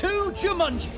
to 0.00 0.32
Jumanji. 0.34 0.88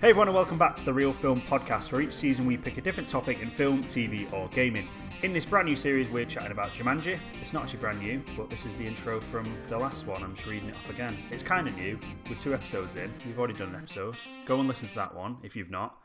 Hey 0.00 0.10
everyone, 0.10 0.28
and 0.28 0.36
welcome 0.36 0.58
back 0.58 0.76
to 0.76 0.84
the 0.84 0.94
Real 0.94 1.12
Film 1.12 1.40
Podcast, 1.40 1.90
where 1.90 2.02
each 2.02 2.12
season 2.12 2.46
we 2.46 2.56
pick 2.56 2.78
a 2.78 2.80
different 2.80 3.08
topic 3.08 3.40
in 3.42 3.50
film, 3.50 3.82
TV, 3.82 4.32
or 4.32 4.46
gaming. 4.50 4.86
In 5.24 5.32
this 5.32 5.44
brand 5.44 5.66
new 5.66 5.74
series, 5.74 6.08
we're 6.08 6.24
chatting 6.24 6.52
about 6.52 6.70
Jumanji. 6.70 7.18
It's 7.40 7.52
not 7.52 7.64
actually 7.64 7.80
brand 7.80 7.98
new, 8.00 8.22
but 8.36 8.48
this 8.48 8.64
is 8.64 8.76
the 8.76 8.86
intro 8.86 9.20
from 9.20 9.52
the 9.66 9.76
last 9.76 10.06
one. 10.06 10.22
I'm 10.22 10.36
just 10.36 10.46
reading 10.46 10.68
it 10.68 10.76
off 10.76 10.88
again. 10.88 11.16
It's 11.32 11.42
kind 11.42 11.66
of 11.66 11.74
new. 11.74 11.98
We're 12.30 12.36
two 12.36 12.54
episodes 12.54 12.94
in. 12.94 13.12
We've 13.26 13.36
already 13.36 13.54
done 13.54 13.70
an 13.70 13.82
episode. 13.82 14.14
Go 14.46 14.60
and 14.60 14.68
listen 14.68 14.86
to 14.86 14.94
that 14.94 15.16
one 15.16 15.38
if 15.42 15.56
you've 15.56 15.68
not. 15.68 15.98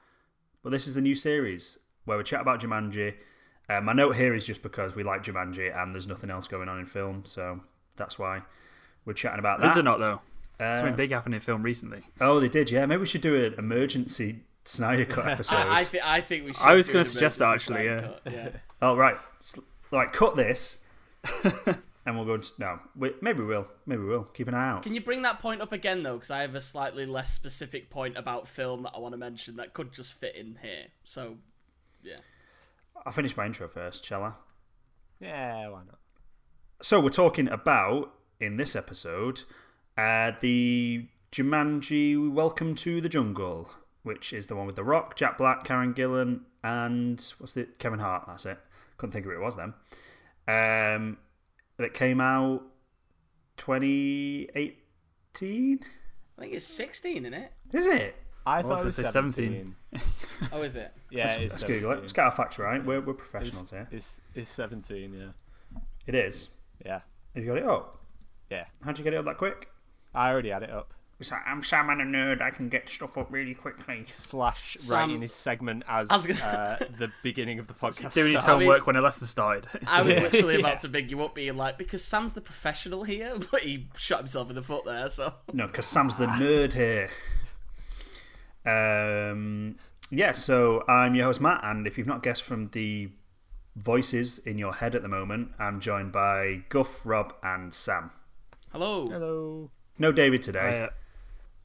But 0.64 0.72
this 0.72 0.88
is 0.88 0.96
the 0.96 1.02
new 1.02 1.14
series 1.14 1.78
where 2.08 2.18
we 2.18 2.24
chat 2.24 2.42
about 2.42 2.62
Jumanji. 2.62 3.14
Uh, 3.70 3.82
my 3.82 3.92
note 3.94 4.16
here 4.16 4.34
is 4.34 4.46
just 4.46 4.64
because 4.64 4.96
we 4.96 5.04
like 5.04 5.24
Jumanji 5.24 5.76
and 5.78 5.94
there's 5.94 6.08
nothing 6.08 6.30
else 6.30 6.48
going 6.48 6.70
on 6.70 6.80
in 6.80 6.86
film, 6.86 7.24
so 7.26 7.60
that's 7.98 8.18
why 8.18 8.42
we're 9.06 9.14
chatting 9.14 9.40
about 9.40 9.60
that. 9.60 9.72
Is 9.72 9.78
it 9.78 9.84
not 9.84 10.00
though? 10.00 10.22
Uh, 10.60 10.72
Something 10.72 10.96
big 10.96 11.12
happened 11.12 11.36
in 11.36 11.42
film 11.42 11.62
recently. 11.62 12.04
Oh, 12.20 12.40
they 12.40 12.50
did, 12.50 12.72
yeah. 12.72 12.86
Maybe 12.86 13.02
we 13.02 13.06
should 13.06 13.22
do 13.22 13.36
an 13.46 13.54
emergency 13.58 14.40
Snyder 14.64 15.06
Cut 15.16 15.28
episode. 15.28 15.58
I, 15.58 15.80
I, 15.80 15.84
th- 15.84 16.04
I 16.04 16.22
think 16.22 16.46
we 16.46 16.54
should. 16.54 16.64
I 16.66 16.74
was 16.74 16.88
gonna 16.88 17.06
suggest 17.06 17.40
that, 17.40 17.54
actually, 17.54 17.86
Snyder 17.86 18.02
cut, 18.24 18.34
yeah. 18.34 18.50
Oh 18.82 18.96
right, 18.96 19.16
S- 19.42 19.60
right. 19.92 20.12
Cut 20.12 20.36
this, 20.38 20.86
and 22.06 22.16
we'll 22.16 22.26
go. 22.26 22.36
Into, 22.36 22.54
no, 22.58 22.80
we, 22.96 23.12
maybe 23.22 23.42
we 23.42 23.48
will. 23.48 23.68
Maybe 23.86 24.02
we 24.02 24.08
will. 24.10 24.24
Keep 24.24 24.48
an 24.48 24.54
eye 24.54 24.70
out. 24.70 24.84
Can 24.84 24.94
you 24.94 25.02
bring 25.02 25.24
that 25.24 25.40
point 25.40 25.62
up 25.62 25.74
again 25.74 26.04
though? 26.04 26.16
Because 26.16 26.32
I 26.32 26.40
have 26.40 26.56
a 26.56 26.62
slightly 26.62 27.06
less 27.06 27.34
specific 27.34 27.90
point 27.90 28.18
about 28.18 28.48
film 28.48 28.84
that 28.84 28.94
I 28.96 29.00
want 29.00 29.14
to 29.14 29.18
mention 29.18 29.58
that 29.58 29.74
could 29.74 29.92
just 29.94 30.14
fit 30.14 30.36
in 30.36 30.58
here. 30.62 30.86
So, 31.04 31.38
yeah. 32.04 32.18
I'll 33.06 33.14
finish 33.14 33.38
my 33.38 33.46
intro 33.46 33.68
first, 33.68 34.06
shall 34.06 34.24
I? 34.24 34.32
Yeah, 35.20 35.70
why 35.70 35.82
not? 35.86 36.00
So 36.82 37.00
we're 37.00 37.10
talking 37.10 37.48
about 37.48 38.14
in 38.40 38.58
this 38.58 38.76
episode 38.76 39.42
uh, 39.98 40.32
the 40.40 41.08
Jumanji 41.32 42.32
Welcome 42.32 42.76
to 42.76 43.02
the 43.02 43.10
Jungle, 43.10 43.72
which 44.04 44.32
is 44.32 44.48
the 44.48 44.56
one 44.56 44.68
with 44.68 44.76
The 44.76 44.84
Rock, 44.84 45.16
Jack 45.16 45.38
Black, 45.38 45.64
Karen 45.64 45.94
Gillan, 45.94 46.42
and 46.64 47.34
what's 47.40 47.54
the 47.54 47.66
Kevin 47.80 48.00
Hart? 48.00 48.26
That's 48.28 48.46
it. 48.46 48.60
Couldn't 48.98 49.14
think 49.14 49.26
of 49.26 49.32
who 49.32 49.38
it 49.38 49.44
was 49.44 49.56
then. 49.56 49.74
Um, 50.48 51.18
that 51.78 51.94
came 51.94 52.22
out 52.22 52.64
2018. 53.58 55.80
I 56.38 56.42
think 56.42 56.54
it's 56.54 56.66
16, 56.66 57.26
isn't 57.26 57.34
it? 57.34 57.52
Is 57.74 57.88
it? 57.88 58.16
I 58.46 58.62
was 58.62 58.80
thought 58.80 58.84
it 58.84 58.86
was 58.86 58.96
17. 58.96 59.32
17. 59.32 59.76
Oh, 60.52 60.62
is 60.62 60.76
it? 60.76 60.92
Yeah, 61.10 61.32
it 61.34 61.46
is 61.46 61.52
Let's 61.54 61.64
Google 61.64 61.76
it. 61.76 61.82
17. 61.96 62.02
Let's 62.02 62.14
get 62.14 62.26
our 62.26 62.32
facts 62.32 62.60
right. 62.60 62.84
We're, 62.84 63.02
we're 63.02 63.14
It's, 63.14 63.22
professionals 63.22 63.70
here. 63.72 63.88
it's, 63.92 64.22
it's 64.36 64.50
17, 64.50 65.14
yeah. 65.14 65.80
It 66.06 66.16
is. 66.16 66.50
Yeah. 66.86 67.02
Have 67.36 67.44
you 67.44 67.50
got 67.50 67.58
it 67.58 67.66
up? 67.68 67.98
Yeah. 68.50 68.66
How'd 68.84 68.98
you 68.98 69.04
get 69.04 69.14
it 69.14 69.18
up 69.18 69.26
that 69.26 69.38
quick? 69.38 69.70
I 70.14 70.30
already 70.30 70.50
had 70.50 70.64
it 70.64 70.70
up. 70.70 70.94
It's 71.20 71.32
like, 71.32 71.42
I'm 71.48 71.64
Sam 71.64 71.90
and 71.90 72.00
a 72.00 72.06
nerd. 72.06 72.42
I 72.44 72.52
can 72.52 72.70
get 72.70 72.88
stuff 72.88 73.18
up 73.18 73.32
really 73.32 73.56
quickly. 73.56 74.04
Slash 74.06 74.76
Sam- 74.78 74.98
writing 75.10 75.22
his 75.22 75.34
segment 75.34 75.82
as 75.88 76.08
gonna- 76.28 76.40
uh, 76.40 76.78
the 77.00 77.12
beginning 77.24 77.58
of 77.58 77.66
the 77.66 77.74
podcast. 77.74 78.14
Doing 78.14 78.34
his 78.34 78.42
started. 78.42 78.60
mean- 78.60 78.68
homework 78.68 78.86
when 78.86 78.96
Alessa 78.96 79.24
started. 79.24 79.66
I 79.88 80.04
was 80.04 80.14
Yeah. 80.14 80.22
literally 80.22 80.60
about 80.60 80.80
to 80.82 80.88
big 80.90 81.10
you 81.10 81.24
up, 81.24 81.34
being 81.34 81.58
like, 81.58 81.80
because 81.80 82.04
Sam's 82.04 82.34
the 82.36 82.42
professional 82.42 83.04
here, 83.04 83.36
but 83.52 83.62
he 83.62 83.88
shot 83.98 84.20
himself 84.20 84.50
in 84.50 84.56
the 84.56 84.62
foot 84.62 84.86
there. 84.86 85.10
So, 85.10 85.34
No, 85.52 85.66
because 85.66 85.88
Sam's 85.88 86.14
the 86.16 86.28
nerd 86.28 86.74
here. 86.74 87.10
Um, 88.66 89.78
yeah, 90.10 90.32
so 90.32 90.84
I'm 90.88 91.16
your 91.16 91.26
host, 91.26 91.42
Matt, 91.42 91.62
and 91.64 91.86
if 91.88 91.98
you've 91.98 92.08
not 92.08 92.24
guessed 92.24 92.44
from 92.44 92.70
the 92.70 93.10
voices 93.76 94.40
in 94.40 94.58
your 94.58 94.74
head 94.74 94.96
at 94.96 95.02
the 95.02 95.08
moment, 95.08 95.52
I'm 95.60 95.80
joined 95.80 96.12
by 96.12 96.64
Guff, 96.70 97.02
Rob, 97.06 97.34
and 97.44 97.74
Sam. 97.74 98.12
hello. 98.72 99.08
Hello. 99.08 99.72
No 100.00 100.12
David 100.12 100.42
today. 100.42 100.84
Uh, 100.84 100.88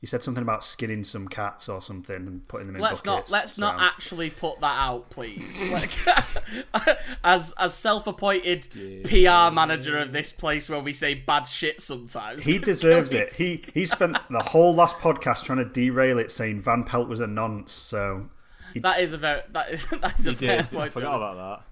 He 0.03 0.07
said 0.09 0.21
something 0.23 0.43
about 0.43 0.65
skinning 0.65 1.05
some 1.05 1.29
cats 1.29 1.69
or 1.69 1.81
something 1.81 2.17
and 2.17 2.47
putting 2.49 2.67
them 2.67 2.75
in 2.75 2.83
Let's 2.83 3.05
not 3.05 3.13
buckets. 3.19 3.31
let's 3.33 3.57
not 3.57 3.79
so- 3.79 3.85
actually 3.85 4.31
put 4.31 4.59
that 4.59 4.77
out, 4.79 5.09
please. 5.11 5.63
Like, 5.71 5.93
as 7.25 7.55
as 7.57 7.73
self-appointed 7.75 8.69
PR 9.05 9.53
manager 9.55 9.97
of 9.99 10.13
this 10.13 10.33
place, 10.33 10.69
where 10.69 10.81
we 10.81 10.93
say 10.93 11.15
bad 11.15 11.45
shit 11.47 11.81
sometimes. 11.81 12.45
He 12.45 12.59
deserves 12.73 13.13
it. 13.13 13.33
He 13.33 13.63
he 13.73 13.87
spent 13.87 14.19
the 14.29 14.43
whole 14.43 14.75
last 14.75 14.97
podcast 14.99 15.45
trying 15.45 15.59
to 15.59 15.65
derail 15.65 16.19
it, 16.19 16.33
saying 16.33 16.61
Van 16.63 16.85
Pelt 16.85 17.09
was 17.09 17.21
a 17.21 17.27
nonce. 17.29 17.71
So 17.73 18.29
That 18.75 19.01
is 19.01 19.13
a 19.13 19.19
very 19.19 19.43
that 19.53 19.71
is 19.71 19.87
that 19.89 20.19
is 20.19 20.27
a 20.27 20.31
You 20.33 20.37
fair 20.37 20.57
did. 20.63 20.71
Point. 20.73 20.87
to 20.87 20.91
forgot 20.95 21.23
honest. 21.23 21.35
about 21.35 21.65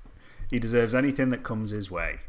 he 0.50 0.58
deserves 0.58 0.94
anything 0.94 1.30
that 1.30 1.42
comes 1.42 1.70
his 1.70 1.90
way. 1.90 2.20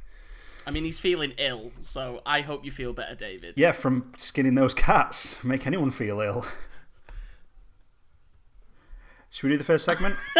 I 0.65 0.71
mean, 0.71 0.85
he's 0.85 0.99
feeling 0.99 1.33
ill, 1.37 1.71
so 1.81 2.21
I 2.25 2.41
hope 2.41 2.63
you 2.63 2.71
feel 2.71 2.93
better, 2.93 3.15
David. 3.15 3.55
Yeah, 3.57 3.71
from 3.71 4.11
skinning 4.15 4.55
those 4.55 4.73
cats, 4.73 5.43
make 5.43 5.65
anyone 5.65 5.91
feel 5.91 6.19
ill. 6.21 6.45
Should 9.31 9.43
we 9.45 9.51
do 9.51 9.57
the 9.57 9.63
first 9.63 9.85
segment? 9.85 10.15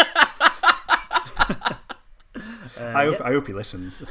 I, 2.77 3.05
hope, 3.05 3.21
I 3.21 3.31
hope 3.31 3.47
he 3.47 3.53
listens. 3.53 4.03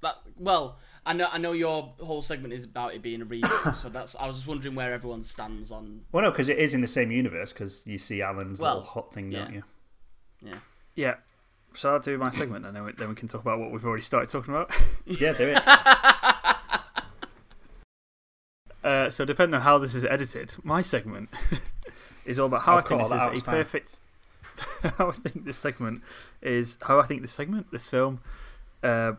That 0.00 0.16
well, 0.36 0.78
I 1.08 1.14
know 1.14 1.26
I 1.32 1.38
know 1.38 1.52
your 1.52 1.94
whole 2.00 2.20
segment 2.20 2.52
is 2.52 2.64
about 2.64 2.94
it 2.94 3.00
being 3.00 3.22
a 3.22 3.26
reboot, 3.26 3.74
so 3.76 3.88
that's 3.88 4.14
I 4.16 4.26
was 4.26 4.36
just 4.36 4.46
wondering 4.46 4.74
where 4.74 4.92
everyone 4.92 5.24
stands 5.24 5.72
on. 5.72 6.02
Well, 6.12 6.22
no, 6.22 6.30
because 6.30 6.48
it 6.50 6.58
is 6.58 6.74
in 6.74 6.82
the 6.82 6.86
same 6.86 7.10
universe, 7.10 7.50
because 7.50 7.86
you 7.86 7.96
see 7.96 8.20
Alan's 8.20 8.60
Well, 8.60 8.74
little 8.76 8.88
hot 8.90 9.14
thing, 9.14 9.30
don't 9.30 9.54
you? 9.54 9.62
Yeah. 10.42 10.58
yeah. 10.94 11.14
So 11.74 11.92
I'll 11.92 11.98
do 11.98 12.16
my 12.18 12.30
segment 12.30 12.66
and 12.66 12.76
then 12.76 12.84
we, 12.84 12.92
then 12.92 13.08
we 13.08 13.14
can 13.14 13.28
talk 13.28 13.40
about 13.40 13.58
what 13.58 13.70
we've 13.72 13.84
already 13.84 14.02
started 14.02 14.30
talking 14.30 14.54
about. 14.54 14.70
Yeah, 15.06 15.32
do 15.32 15.54
it. 15.56 15.62
Uh, 18.84 19.10
so 19.10 19.24
depending 19.24 19.54
on 19.56 19.62
how 19.62 19.76
this 19.76 19.94
is 19.94 20.04
edited, 20.04 20.54
my 20.62 20.80
segment 20.80 21.28
is 22.24 22.38
all 22.38 22.46
about 22.46 22.62
how 22.62 22.72
I'll 22.74 22.78
I 22.78 22.82
think 22.82 23.02
this 23.02 23.10
all 23.10 23.18
that 23.18 23.32
is 23.34 23.40
out, 23.40 23.42
a 23.42 23.44
fine. 23.44 23.54
perfect. 23.56 23.98
how 24.96 25.08
I 25.08 25.12
think 25.12 25.44
this 25.44 25.58
segment 25.58 26.02
is 26.40 26.78
how 26.82 27.00
I 27.00 27.04
think 27.04 27.20
this 27.20 27.32
segment, 27.32 27.66
this 27.72 27.86
film. 27.86 28.20
Uh, 28.82 29.12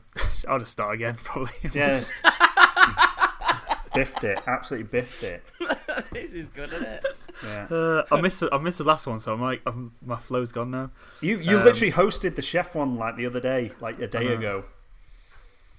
I'll 0.47 0.59
just 0.59 0.71
start 0.71 0.93
again, 0.95 1.15
probably. 1.23 1.51
Yeah. 1.73 2.01
biffed 3.93 4.23
it. 4.23 4.39
Absolutely 4.47 4.87
biffed 4.87 5.23
it. 5.23 5.43
this 6.11 6.33
is 6.33 6.47
good, 6.47 6.71
isn't 6.71 6.87
it? 6.87 7.05
Yeah. 7.43 7.67
Uh, 7.69 8.03
I 8.11 8.21
missed 8.21 8.43
I 8.51 8.57
missed 8.57 8.77
the 8.77 8.83
last 8.83 9.07
one, 9.07 9.19
so 9.19 9.33
I'm 9.33 9.41
like 9.41 9.61
I'm, 9.65 9.93
my 10.05 10.17
flow's 10.17 10.51
gone 10.51 10.71
now. 10.71 10.91
You 11.21 11.39
you 11.39 11.57
Um, 11.57 11.63
literally 11.63 11.91
hosted 11.91 12.35
the 12.35 12.41
chef 12.41 12.75
one 12.75 12.97
like 12.97 13.15
the 13.17 13.25
other 13.25 13.39
day, 13.39 13.71
like 13.81 13.99
a 13.99 14.07
day 14.07 14.25
know. 14.25 14.33
ago. 14.33 14.63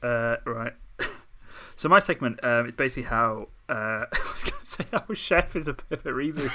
Uh, 0.02 0.36
right. 0.44 0.72
so 1.76 1.88
my 1.88 1.98
segment 1.98 2.40
um, 2.42 2.66
is 2.68 2.74
basically 2.76 3.04
how 3.08 3.48
uh, 3.68 4.04
I 4.12 4.30
was 4.30 4.42
going 4.44 4.60
to 4.60 4.66
say 4.66 4.84
how 4.92 5.04
Chef 5.14 5.54
is 5.56 5.68
a 5.68 5.74
perfect 5.74 6.04
reboot. 6.04 6.50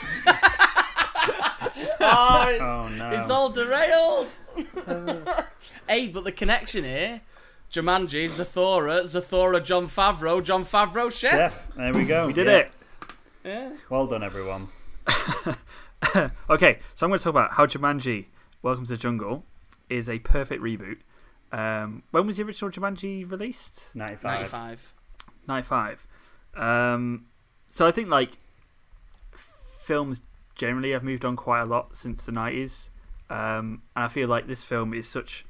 Oh, 2.08 2.48
it's, 2.50 2.62
Oh 2.62 2.88
no. 2.98 3.10
it's 3.12 3.30
all 3.30 3.50
derailed. 3.50 4.28
Hey, 5.88 6.08
but 6.08 6.24
the 6.24 6.32
connection 6.32 6.84
here: 6.84 7.22
Jumanji, 7.72 8.26
Zathura, 8.26 9.02
Zathura, 9.04 9.64
Jon 9.64 9.86
Favreau, 9.86 10.44
Jon 10.44 10.64
Favreau, 10.64 11.12
chef. 11.12 11.32
Chef. 11.32 11.76
There 11.76 11.94
we 11.94 12.06
go. 12.06 12.28
we 12.28 12.34
did 12.34 12.48
Yeah. 12.48 12.54
it. 12.58 12.72
Yeah. 13.44 13.72
Well 13.90 14.08
done, 14.08 14.24
everyone. 14.24 14.70
Okay, 16.50 16.80
so 16.94 17.06
I'm 17.06 17.10
going 17.10 17.18
to 17.18 17.24
talk 17.24 17.32
about 17.32 17.52
how 17.52 17.66
Jumanji: 17.66 18.28
Welcome 18.62 18.86
to 18.86 18.92
the 18.92 18.98
Jungle 18.98 19.44
is 19.90 20.08
a 20.08 20.20
perfect 20.20 20.62
reboot. 20.62 20.98
Um, 21.52 22.04
when 22.12 22.26
was 22.28 22.38
the 22.38 22.44
original 22.44 22.72
Jumanji 22.72 23.30
released? 23.30 23.90
95. 23.96 24.24
Ninety-five. 24.32 24.94
95. 25.48 26.08
Um, 26.56 27.26
so 27.68 27.86
I 27.88 27.92
think 27.92 28.10
like 28.10 28.38
films 29.36 30.22
generally 30.56 30.92
have 30.92 31.04
moved 31.04 31.26
on 31.26 31.36
quite 31.36 31.62
a 31.62 31.66
lot 31.66 31.98
since 31.98 32.26
the 32.26 32.32
90s. 32.32 32.90
Um, 33.30 33.82
and 33.96 34.06
I 34.06 34.08
feel 34.08 34.28
like 34.30 34.48
this 34.48 34.64
film 34.64 34.94
is 34.94 35.08
such 35.08 35.46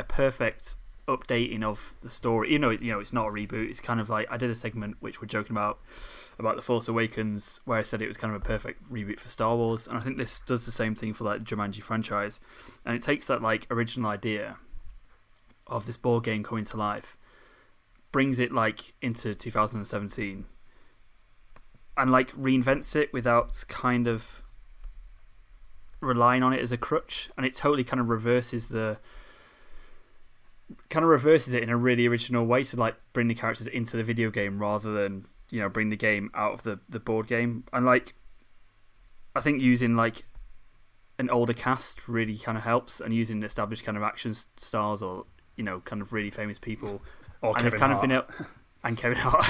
a 0.00 0.04
perfect 0.04 0.76
updating 1.08 1.62
of 1.62 1.94
the 2.02 2.10
story. 2.10 2.52
You 2.52 2.58
know, 2.58 2.70
you 2.70 2.92
know, 2.92 3.00
it's 3.00 3.12
not 3.12 3.26
a 3.26 3.30
reboot. 3.30 3.68
It's 3.68 3.80
kind 3.80 4.00
of 4.00 4.08
like 4.10 4.26
I 4.30 4.36
did 4.36 4.50
a 4.50 4.54
segment 4.54 4.96
which 5.00 5.20
we're 5.20 5.28
joking 5.28 5.56
about 5.56 5.80
about 6.38 6.54
the 6.54 6.62
Force 6.62 6.86
Awakens, 6.86 7.60
where 7.64 7.78
I 7.78 7.82
said 7.82 8.00
it 8.00 8.06
was 8.06 8.16
kind 8.16 8.32
of 8.32 8.40
a 8.40 8.44
perfect 8.44 8.90
reboot 8.92 9.18
for 9.18 9.28
Star 9.28 9.56
Wars, 9.56 9.88
and 9.88 9.98
I 9.98 10.00
think 10.00 10.18
this 10.18 10.38
does 10.38 10.66
the 10.66 10.72
same 10.72 10.94
thing 10.94 11.12
for 11.12 11.24
like 11.24 11.40
the 11.40 11.56
Jumanji 11.56 11.82
franchise, 11.82 12.38
and 12.86 12.94
it 12.94 13.02
takes 13.02 13.26
that 13.26 13.42
like 13.42 13.66
original 13.70 14.08
idea 14.08 14.58
of 15.66 15.86
this 15.86 15.96
board 15.96 16.24
game 16.24 16.44
coming 16.44 16.64
to 16.64 16.76
life, 16.76 17.16
brings 18.12 18.38
it 18.38 18.52
like 18.52 18.94
into 19.02 19.34
2017, 19.34 20.44
and 21.96 22.12
like 22.12 22.30
reinvents 22.36 22.94
it 22.94 23.12
without 23.12 23.64
kind 23.66 24.06
of 24.06 24.42
relying 26.00 26.44
on 26.44 26.52
it 26.52 26.60
as 26.60 26.70
a 26.70 26.76
crutch, 26.76 27.30
and 27.36 27.44
it 27.44 27.54
totally 27.54 27.82
kind 27.82 28.00
of 28.00 28.08
reverses 28.08 28.68
the 28.68 28.98
kind 30.90 31.04
of 31.04 31.10
reverses 31.10 31.54
it 31.54 31.62
in 31.62 31.70
a 31.70 31.76
really 31.76 32.06
original 32.06 32.44
way 32.44 32.62
to 32.62 32.76
like 32.76 32.96
bring 33.12 33.28
the 33.28 33.34
characters 33.34 33.66
into 33.66 33.96
the 33.96 34.04
video 34.04 34.30
game 34.30 34.58
rather 34.58 34.92
than 34.92 35.26
you 35.50 35.60
know 35.60 35.68
bring 35.68 35.88
the 35.90 35.96
game 35.96 36.30
out 36.34 36.52
of 36.52 36.62
the 36.62 36.78
the 36.88 37.00
board 37.00 37.26
game 37.26 37.64
and 37.72 37.86
like 37.86 38.14
I 39.34 39.40
think 39.40 39.62
using 39.62 39.96
like 39.96 40.26
an 41.18 41.30
older 41.30 41.54
cast 41.54 42.06
really 42.06 42.36
kind 42.36 42.58
of 42.58 42.64
helps 42.64 43.00
and 43.00 43.14
using 43.14 43.42
established 43.42 43.84
kind 43.84 43.96
of 43.96 44.02
action 44.02 44.34
stars 44.34 45.02
or 45.02 45.24
you 45.56 45.64
know 45.64 45.80
kind 45.80 46.02
of 46.02 46.12
really 46.12 46.30
famous 46.30 46.58
people 46.58 47.00
Or 47.40 47.50
and 47.56 47.64
Kevin 47.64 47.78
kind 47.78 47.92
Hart. 47.92 48.04
of 48.04 48.36
been 48.38 48.46
and 48.84 48.98
Kevin 48.98 49.18
Hart 49.18 49.48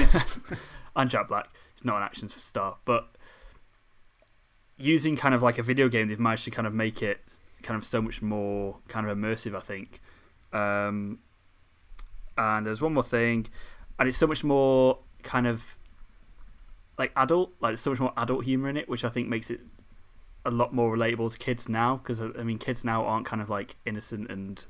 and 0.97 1.11
Jack 1.11 1.29
Black. 1.29 1.49
He's 1.75 1.85
not 1.85 1.97
an 1.97 2.03
action 2.03 2.29
star, 2.29 2.77
but 2.85 3.09
using 4.77 5.17
kind 5.17 5.35
of 5.35 5.43
like 5.43 5.59
a 5.59 5.63
video 5.63 5.89
game, 5.89 6.09
they've 6.09 6.21
managed 6.21 6.45
to 6.45 6.51
kind 6.51 6.67
of 6.67 6.75
make 6.75 7.03
it 7.03 7.39
kind 7.63 7.79
of 7.79 7.85
so 7.85 8.03
much 8.03 8.21
more 8.21 8.79
kind 8.89 9.09
of 9.09 9.17
immersive. 9.17 9.57
I 9.57 9.61
think. 9.61 10.01
Um, 10.53 11.19
and 12.37 12.67
there's 12.67 12.81
one 12.81 12.95
more 12.95 13.03
thing, 13.03 13.47
and 13.99 14.09
it's 14.09 14.19
so 14.19 14.27
much 14.27 14.45
more 14.45 14.99
kind 15.23 15.47
of 15.47 15.77
like 16.99 17.13
adult, 17.17 17.53
like 17.61 17.71
there's 17.71 17.81
so 17.81 17.91
much 17.91 18.01
more 18.01 18.13
adult 18.17 18.45
humor 18.45 18.69
in 18.69 18.77
it, 18.77 18.89
which 18.89 19.05
I 19.05 19.09
think 19.09 19.29
makes 19.29 19.51
it 19.51 19.61
a 20.45 20.51
lot 20.51 20.73
more 20.73 20.97
relatable 20.97 21.31
to 21.33 21.39
kids 21.39 21.69
now. 21.69 21.97
Because 21.97 22.21
I 22.21 22.43
mean, 22.45 22.59
kids 22.59 22.85
now 22.85 23.05
aren't 23.05 23.27
kind 23.27 23.43
of 23.43 23.51
like 23.51 23.77
innocent 23.87 24.31
and 24.31 24.65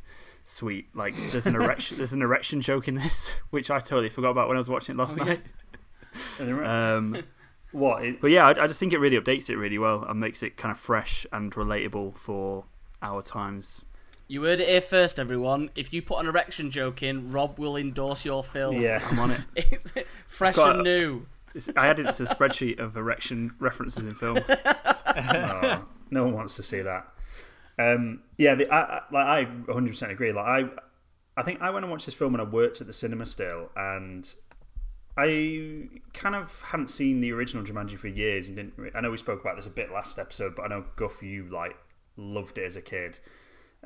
sweet. 0.44 0.86
Like 0.94 1.14
there's 1.30 1.46
an 1.46 1.54
erection, 1.54 1.96
there's 1.98 2.12
an 2.12 2.22
erection 2.22 2.60
joke 2.60 2.88
in 2.88 2.94
this, 2.96 3.30
which 3.50 3.70
I 3.70 3.78
totally 3.80 4.08
forgot 4.10 4.30
about 4.30 4.48
when 4.48 4.56
I 4.56 4.60
was 4.60 4.69
watching 4.69 4.94
it 4.94 4.98
last 4.98 5.19
Oh, 5.20 5.25
night. 5.25 5.40
Then- 6.38 6.64
Um, 6.64 7.22
what? 7.70 8.02
It, 8.04 8.20
but 8.22 8.30
yeah, 8.30 8.46
I, 8.46 8.64
I 8.64 8.66
just 8.66 8.80
think 8.80 8.94
it 8.94 8.98
really 8.98 9.19
updates 9.20 9.50
it 9.50 9.56
really 9.56 9.76
well 9.78 10.02
and 10.08 10.19
makes 10.19 10.42
it 10.42 10.56
kind 10.56 10.72
of 10.72 10.78
fresh 10.78 11.26
and 11.32 11.52
relatable 11.52 12.16
for 12.16 12.64
our 13.02 13.20
times. 13.20 13.84
You 14.30 14.42
heard 14.42 14.60
it 14.60 14.69
here 14.69 14.82
first, 14.82 15.19
everyone. 15.19 15.70
If 15.75 15.92
you 15.92 16.02
put 16.02 16.20
an 16.20 16.26
erection 16.26 16.70
joke 16.70 17.02
in, 17.02 17.32
Rob 17.32 17.58
will 17.58 17.76
endorse 17.76 18.25
your 18.26 18.44
film. 18.44 18.80
yeah. 18.80 19.00
I'm 19.10 19.19
on 19.19 19.30
it. 19.30 19.40
It's 19.56 19.92
fresh 20.26 20.56
Got 20.56 20.76
and 20.76 20.80
a- 20.80 20.90
new. 20.90 21.26
It's, 21.54 21.70
I 21.75 21.86
added 21.88 22.06
it 22.06 22.12
to 22.16 22.25
a 22.25 22.26
spreadsheet 22.26 22.78
of 22.78 22.96
erection 22.96 23.54
references 23.58 24.04
in 24.04 24.14
film. 24.14 24.38
no, 24.46 25.84
no 26.10 26.25
one 26.25 26.34
wants 26.34 26.56
to 26.56 26.62
see 26.62 26.82
that. 26.82 27.08
Um, 27.78 28.20
yeah, 28.36 28.54
the, 28.54 28.70
I, 28.70 28.98
I, 28.98 29.02
like 29.10 29.26
I 29.26 29.44
100% 29.46 30.10
agree. 30.10 30.32
Like 30.32 30.44
I, 30.46 30.64
I 31.38 31.42
think 31.42 31.62
I 31.62 31.70
went 31.70 31.84
and 31.84 31.90
watched 31.90 32.04
this 32.04 32.14
film 32.14 32.32
when 32.32 32.40
I 32.42 32.44
worked 32.44 32.82
at 32.82 32.86
the 32.86 32.92
cinema 32.92 33.25
still, 33.25 33.70
and 33.76 34.30
I 35.16 35.88
kind 36.12 36.34
of 36.34 36.60
hadn't 36.66 36.88
seen 36.90 37.20
the 37.20 37.32
original 37.32 37.64
Jumanji 37.64 37.98
for 37.98 38.08
years. 38.08 38.48
And 38.48 38.56
didn't. 38.56 38.75
re- 38.76 38.90
I 38.94 39.00
know 39.00 39.10
we 39.10 39.16
spoke 39.16 39.40
about 39.40 39.56
this 39.56 39.66
a 39.66 39.70
bit 39.70 39.90
last 39.90 40.19
episode, 40.19 40.54
but 40.54 40.64
I 40.64 40.69
know 40.69 40.84
Guff, 40.96 41.22
you 41.22 41.48
like 41.50 41.76
loved 42.16 42.58
it 42.58 42.64
as 42.64 42.76
a 42.76 42.82
kid. 42.82 43.20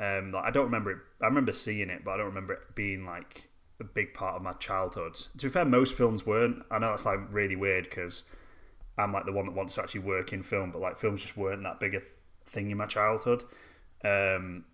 Um, 0.00 0.32
like 0.32 0.44
I 0.44 0.50
don't 0.50 0.64
remember 0.64 0.90
it. 0.92 0.98
I 1.20 1.26
remember 1.26 1.52
seeing 1.52 1.90
it, 1.90 2.04
but 2.04 2.12
I 2.12 2.16
don't 2.18 2.26
remember 2.26 2.54
it 2.54 2.74
being 2.74 3.04
like 3.04 3.50
a 3.80 3.84
big 3.84 4.14
part 4.14 4.36
of 4.36 4.42
my 4.42 4.52
childhood. 4.54 5.14
To 5.14 5.46
be 5.46 5.50
fair, 5.50 5.64
most 5.64 5.94
films 5.94 6.26
weren't. 6.26 6.62
I 6.70 6.78
know 6.78 6.90
that's 6.90 7.06
like 7.06 7.32
really 7.32 7.56
weird 7.56 7.84
because 7.84 8.24
I'm 8.98 9.12
like 9.12 9.26
the 9.26 9.32
one 9.32 9.46
that 9.46 9.54
wants 9.54 9.74
to 9.74 9.82
actually 9.82 10.00
work 10.00 10.32
in 10.32 10.42
film, 10.42 10.70
but 10.70 10.80
like 10.80 10.98
films 10.98 11.22
just 11.22 11.36
weren't 11.36 11.62
that 11.64 11.80
big 11.80 11.94
a 11.94 12.00
th- 12.00 12.12
thing 12.46 12.70
in 12.70 12.78
my 12.78 12.86
childhood. 12.86 13.44
Um, 14.04 14.64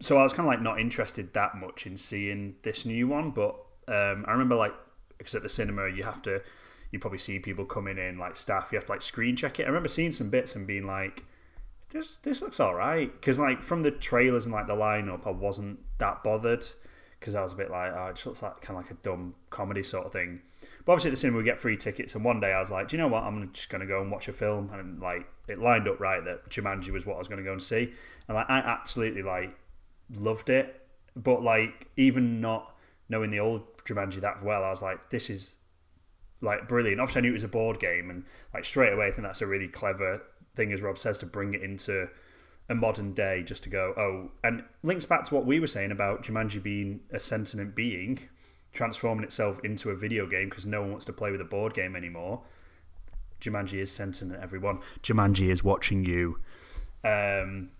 so 0.00 0.18
I 0.18 0.22
was 0.22 0.32
kind 0.32 0.48
of 0.48 0.52
like 0.52 0.62
not 0.62 0.80
interested 0.80 1.32
that 1.34 1.56
much 1.56 1.86
in 1.86 1.96
seeing 1.96 2.56
this 2.62 2.84
new 2.84 3.08
one, 3.08 3.30
but 3.30 3.54
um, 3.88 4.24
I 4.26 4.32
remember 4.32 4.54
like 4.56 4.74
because 5.18 5.34
at 5.34 5.42
the 5.42 5.48
cinema 5.48 5.88
you 5.88 6.02
have 6.02 6.22
to, 6.22 6.42
you 6.90 6.98
probably 6.98 7.18
see 7.18 7.38
people 7.38 7.64
coming 7.64 7.98
in 7.98 8.18
like 8.18 8.36
staff. 8.36 8.70
You 8.72 8.76
have 8.76 8.86
to 8.86 8.92
like 8.92 9.02
screen 9.02 9.36
check 9.36 9.58
it. 9.60 9.64
I 9.64 9.66
remember 9.66 9.88
seeing 9.88 10.12
some 10.12 10.30
bits 10.30 10.54
and 10.54 10.66
being 10.66 10.86
like, 10.86 11.24
this 11.94 12.16
this 12.18 12.42
looks 12.42 12.58
all 12.60 12.74
right 12.74 13.10
because 13.12 13.38
like 13.38 13.62
from 13.62 13.82
the 13.82 13.90
trailers 13.90 14.44
and 14.44 14.54
like 14.54 14.66
the 14.66 14.74
lineup, 14.74 15.26
I 15.26 15.30
wasn't 15.30 15.78
that 15.98 16.22
bothered 16.24 16.66
because 17.18 17.34
I 17.34 17.42
was 17.42 17.52
a 17.52 17.56
bit 17.56 17.70
like, 17.70 17.92
oh, 17.94 18.08
it 18.08 18.16
just 18.16 18.26
looks 18.26 18.42
like 18.42 18.60
kind 18.60 18.78
of 18.78 18.84
like 18.84 18.90
a 18.90 19.00
dumb 19.02 19.34
comedy 19.48 19.82
sort 19.82 20.04
of 20.04 20.12
thing. 20.12 20.42
But 20.84 20.92
obviously 20.92 21.10
at 21.10 21.12
the 21.12 21.16
cinema 21.16 21.38
we 21.38 21.44
get 21.44 21.58
free 21.58 21.76
tickets, 21.76 22.14
and 22.14 22.24
one 22.24 22.40
day 22.40 22.52
I 22.52 22.58
was 22.58 22.70
like, 22.70 22.88
do 22.88 22.96
you 22.96 23.02
know 23.02 23.08
what? 23.08 23.22
I'm 23.22 23.50
just 23.52 23.70
gonna 23.70 23.86
go 23.86 24.02
and 24.02 24.10
watch 24.10 24.28
a 24.28 24.32
film, 24.32 24.70
and 24.74 25.00
like 25.00 25.26
it 25.46 25.60
lined 25.60 25.88
up 25.88 26.00
right 26.00 26.22
that 26.24 26.50
Jumanji 26.50 26.90
was 26.90 27.06
what 27.06 27.14
I 27.14 27.18
was 27.18 27.28
gonna 27.28 27.44
go 27.44 27.52
and 27.52 27.62
see, 27.62 27.92
and 28.28 28.34
like 28.34 28.50
I 28.50 28.58
absolutely 28.58 29.22
like 29.22 29.56
loved 30.10 30.50
it. 30.50 30.80
But 31.16 31.42
like 31.42 31.86
even 31.96 32.40
not 32.40 32.74
knowing 33.08 33.30
the 33.30 33.38
old 33.38 33.62
Jumanji 33.84 34.20
that 34.20 34.42
well, 34.44 34.64
I 34.64 34.70
was 34.70 34.82
like, 34.82 35.10
this 35.10 35.30
is 35.30 35.58
like 36.40 36.66
brilliant. 36.66 37.00
Obviously, 37.00 37.20
I 37.20 37.22
knew 37.22 37.30
it 37.30 37.34
was 37.34 37.44
a 37.44 37.48
board 37.48 37.78
game, 37.78 38.10
and 38.10 38.24
like 38.52 38.64
straight 38.64 38.92
away, 38.92 39.06
I 39.06 39.10
think 39.12 39.22
that's 39.22 39.40
a 39.40 39.46
really 39.46 39.68
clever 39.68 40.22
thing, 40.54 40.72
as 40.72 40.82
Rob 40.82 40.98
says, 40.98 41.18
to 41.18 41.26
bring 41.26 41.54
it 41.54 41.62
into 41.62 42.08
a 42.68 42.74
modern 42.74 43.12
day, 43.12 43.42
just 43.42 43.62
to 43.64 43.68
go, 43.68 43.92
oh, 43.96 44.30
and 44.42 44.64
links 44.82 45.06
back 45.06 45.24
to 45.24 45.34
what 45.34 45.44
we 45.44 45.60
were 45.60 45.66
saying 45.66 45.90
about 45.90 46.22
Jumanji 46.22 46.62
being 46.62 47.00
a 47.12 47.20
sentient 47.20 47.74
being, 47.74 48.28
transforming 48.72 49.24
itself 49.24 49.60
into 49.62 49.90
a 49.90 49.96
video 49.96 50.26
game 50.26 50.48
because 50.48 50.66
no 50.66 50.80
one 50.80 50.90
wants 50.90 51.04
to 51.06 51.12
play 51.12 51.30
with 51.30 51.40
a 51.40 51.44
board 51.44 51.74
game 51.74 51.94
anymore. 51.94 52.42
Jumanji 53.40 53.80
is 53.80 53.92
sentient, 53.92 54.34
everyone. 54.40 54.80
Jumanji 55.02 55.50
is 55.50 55.62
watching 55.62 56.04
you. 56.04 56.38
Um, 57.04 57.70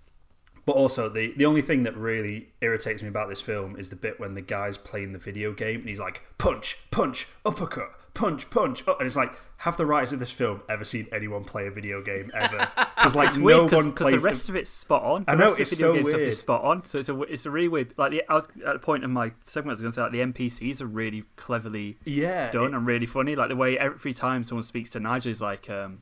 but 0.67 0.77
also, 0.77 1.09
the, 1.09 1.33
the 1.37 1.47
only 1.47 1.63
thing 1.63 1.83
that 1.83 1.97
really 1.97 2.49
irritates 2.61 3.03
me 3.03 3.09
about 3.09 3.29
this 3.29 3.41
film 3.41 3.77
is 3.79 3.91
the 3.91 3.97
bit 3.97 4.21
when 4.21 4.35
the 4.35 4.43
guy's 4.43 4.79
playing 4.79 5.13
the 5.13 5.19
video 5.19 5.53
game 5.53 5.81
and 5.81 5.89
he's 5.89 6.01
like, 6.01 6.23
punch, 6.39 6.79
punch, 6.91 7.29
uppercut, 7.45 7.91
punch, 8.15 8.49
punch. 8.49 8.83
Oh, 8.87 8.97
and 8.99 9.07
it's 9.07 9.17
like, 9.17 9.33
have 9.59 9.77
the 9.77 9.87
writers 9.87 10.13
of 10.13 10.21
this 10.21 10.31
film 10.31 10.63
ever 10.69 10.85
seen 10.85 11.07
anyone 11.13 11.45
play 11.45 11.67
a 11.67 11.71
video 11.71 12.03
game 12.03 12.31
ever? 12.35 12.69
Because 12.97 13.15
like 13.17 13.27
It's 13.27 13.37
no 13.37 13.45
weird 13.45 13.73
one 13.73 13.91
because 13.91 14.11
plays 14.11 14.23
the 14.23 14.29
rest 14.29 14.49
of 14.49 14.57
it's 14.57 14.71
spot 14.71 15.03
on. 15.03 15.25
The 15.25 15.33
I 15.33 15.35
know, 15.35 15.45
rest 15.45 15.55
of 15.55 15.61
it's 15.61 15.71
video 15.73 15.87
so 15.89 15.95
game 15.95 16.05
stuff 16.05 16.17
weird. 16.17 16.29
is 16.29 16.39
spot 16.39 16.65
on. 16.65 16.85
So 16.85 16.99
it's 16.99 17.09
a 17.09 17.21
it's 17.23 17.47
a 17.47 17.51
really 17.51 17.69
weird. 17.69 17.95
Like 17.99 18.13
the, 18.13 18.23
I 18.29 18.35
was 18.35 18.49
at 18.67 18.73
the 18.73 18.79
point 18.79 19.05
in 19.05 19.11
my 19.11 19.33
segment, 19.45 19.71
I 19.71 19.73
was 19.73 19.81
going 19.81 19.91
to 19.91 19.95
say 19.95 20.03
like 20.03 20.13
the 20.13 20.47
NPCs 20.47 20.81
are 20.81 20.87
really 20.87 21.25
cleverly 21.37 21.99
yeah, 22.05 22.51
done 22.51 22.75
and 22.75 22.87
really 22.87 23.07
funny. 23.07 23.37
Like 23.37 23.49
the 23.49 23.57
way 23.57 23.79
every 23.79 24.13
time 24.15 24.45
someone 24.45 24.63
speaks 24.63 24.91
to 24.91 25.01
Nigel 25.01 25.31
is 25.31 25.41
like, 25.41 25.69
um, 25.69 26.01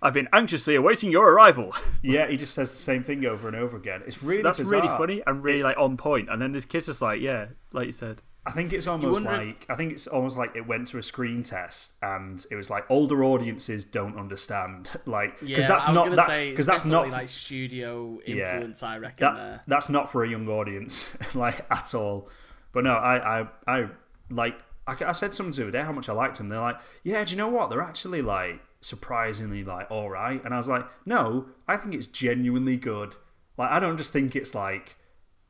"I've 0.00 0.14
been 0.14 0.28
anxiously 0.32 0.74
awaiting 0.74 1.10
your 1.10 1.30
arrival." 1.30 1.74
yeah, 2.02 2.28
he 2.28 2.36
just 2.36 2.54
says 2.54 2.70
the 2.70 2.78
same 2.78 3.02
thing 3.02 3.24
over 3.26 3.48
and 3.48 3.56
over 3.56 3.76
again. 3.76 4.02
It's 4.06 4.22
really 4.22 4.42
That's 4.42 4.58
bizarre. 4.58 4.82
really 4.82 4.96
funny 4.96 5.22
and 5.26 5.42
really 5.42 5.62
like 5.62 5.76
on 5.78 5.96
point. 5.96 6.28
And 6.30 6.40
then 6.40 6.52
this 6.52 6.64
kid's 6.64 6.86
just 6.86 7.02
like, 7.02 7.20
"Yeah, 7.20 7.46
like 7.72 7.86
you 7.86 7.92
said." 7.92 8.22
I 8.46 8.52
think 8.52 8.72
it's 8.72 8.86
almost 8.86 9.24
like 9.24 9.66
I 9.68 9.74
think 9.74 9.92
it's 9.92 10.06
almost 10.06 10.38
like 10.38 10.56
it 10.56 10.66
went 10.66 10.88
to 10.88 10.98
a 10.98 11.02
screen 11.02 11.42
test 11.42 11.92
and 12.00 12.44
it 12.50 12.56
was 12.56 12.70
like 12.70 12.84
older 12.90 13.22
audiences 13.22 13.84
don't 13.84 14.18
understand 14.18 14.88
like 15.06 15.38
because 15.40 15.64
Yeah, 15.64 15.68
that's 15.68 15.86
I 15.86 15.90
was 15.90 15.94
not 15.94 16.16
that 16.16 16.26
say 16.26 16.50
because 16.50 16.66
that's 16.66 16.84
not 16.86 17.10
like 17.10 17.28
studio 17.28 18.18
Yeah. 18.26 18.52
influence. 18.54 18.82
I 18.82 18.98
reckon 18.98 19.26
that 19.26 19.36
there. 19.36 19.60
that's 19.66 19.88
not 19.90 20.10
for 20.10 20.24
a 20.24 20.28
young 20.28 20.48
audience 20.48 21.08
like 21.34 21.66
at 21.70 21.94
all. 21.94 22.28
But 22.72 22.84
no, 22.84 22.94
I 22.94 23.40
I 23.40 23.48
I 23.66 23.88
like 24.30 24.58
I, 24.86 24.96
I 25.06 25.12
said 25.12 25.34
something 25.34 25.52
to 25.52 25.56
the 25.58 25.62
other 25.64 25.72
day 25.72 25.82
how 25.84 25.92
much 25.92 26.08
I 26.08 26.14
liked 26.14 26.38
them. 26.38 26.48
They're 26.48 26.60
like, 26.60 26.78
yeah, 27.02 27.22
do 27.24 27.32
you 27.32 27.36
know 27.36 27.48
what? 27.48 27.68
They're 27.68 27.82
actually 27.82 28.22
like 28.22 28.60
surprisingly 28.80 29.62
like 29.64 29.90
all 29.90 30.08
right. 30.08 30.42
And 30.42 30.54
I 30.54 30.56
was 30.56 30.68
like, 30.68 30.86
no, 31.04 31.46
I 31.66 31.76
think 31.76 31.94
it's 31.94 32.06
genuinely 32.06 32.76
good. 32.78 33.14
Like 33.58 33.70
I 33.70 33.80
don't 33.80 33.96
just 33.98 34.12
think 34.12 34.34
it's 34.36 34.54
like, 34.54 34.96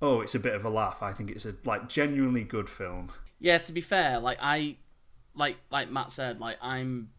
oh, 0.00 0.21
it's 0.21 0.35
a 0.35 0.40
bit 0.40 0.55
of 0.55 0.64
a 0.64 0.71
laugh. 0.71 1.02
I 1.02 1.12
think 1.12 1.31
it's 1.31 1.45
a 1.45 1.55
like 1.64 1.88
genuinely 1.88 2.45
good 2.45 2.69
film. 2.69 3.11
Yeah, 3.38 3.59
to 3.59 3.73
be 3.73 3.81
fair, 3.81 4.19
like 4.19 4.38
I, 4.40 4.76
like 5.35 5.57
like 5.71 5.90
Matt 5.90 6.12
said, 6.12 6.40
like 6.40 6.57
I'm, 6.61 7.11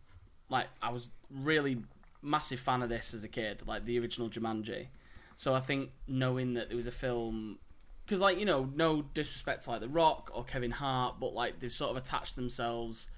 like 0.50 0.68
I 0.82 0.92
was 0.92 1.12
really 1.30 1.84
massive 2.22 2.60
fan 2.60 2.82
of 2.82 2.90
this 2.90 3.14
as 3.14 3.24
a 3.24 3.28
kid, 3.28 3.66
like 3.68 3.86
the 3.86 4.00
original 4.00 4.30
Jumanji. 4.30 4.88
So 5.36 5.54
I 5.54 5.60
think 5.60 5.92
knowing 6.08 6.56
that 6.56 6.68
there 6.68 6.76
was 6.76 6.88
a 6.88 6.92
film, 6.92 7.60
because 8.06 8.22
like 8.22 8.40
you 8.40 8.46
know, 8.46 8.70
no 8.76 9.02
disrespect 9.02 9.64
to 9.64 9.72
like 9.72 9.82
The 9.82 9.90
Rock 9.90 10.32
or 10.34 10.44
Kevin 10.44 10.72
Hart, 10.72 11.16
but 11.20 11.34
like 11.34 11.60
they've 11.60 11.72
sort 11.72 11.92
of 11.92 11.98
attached 11.98 12.36
themselves 12.36 13.10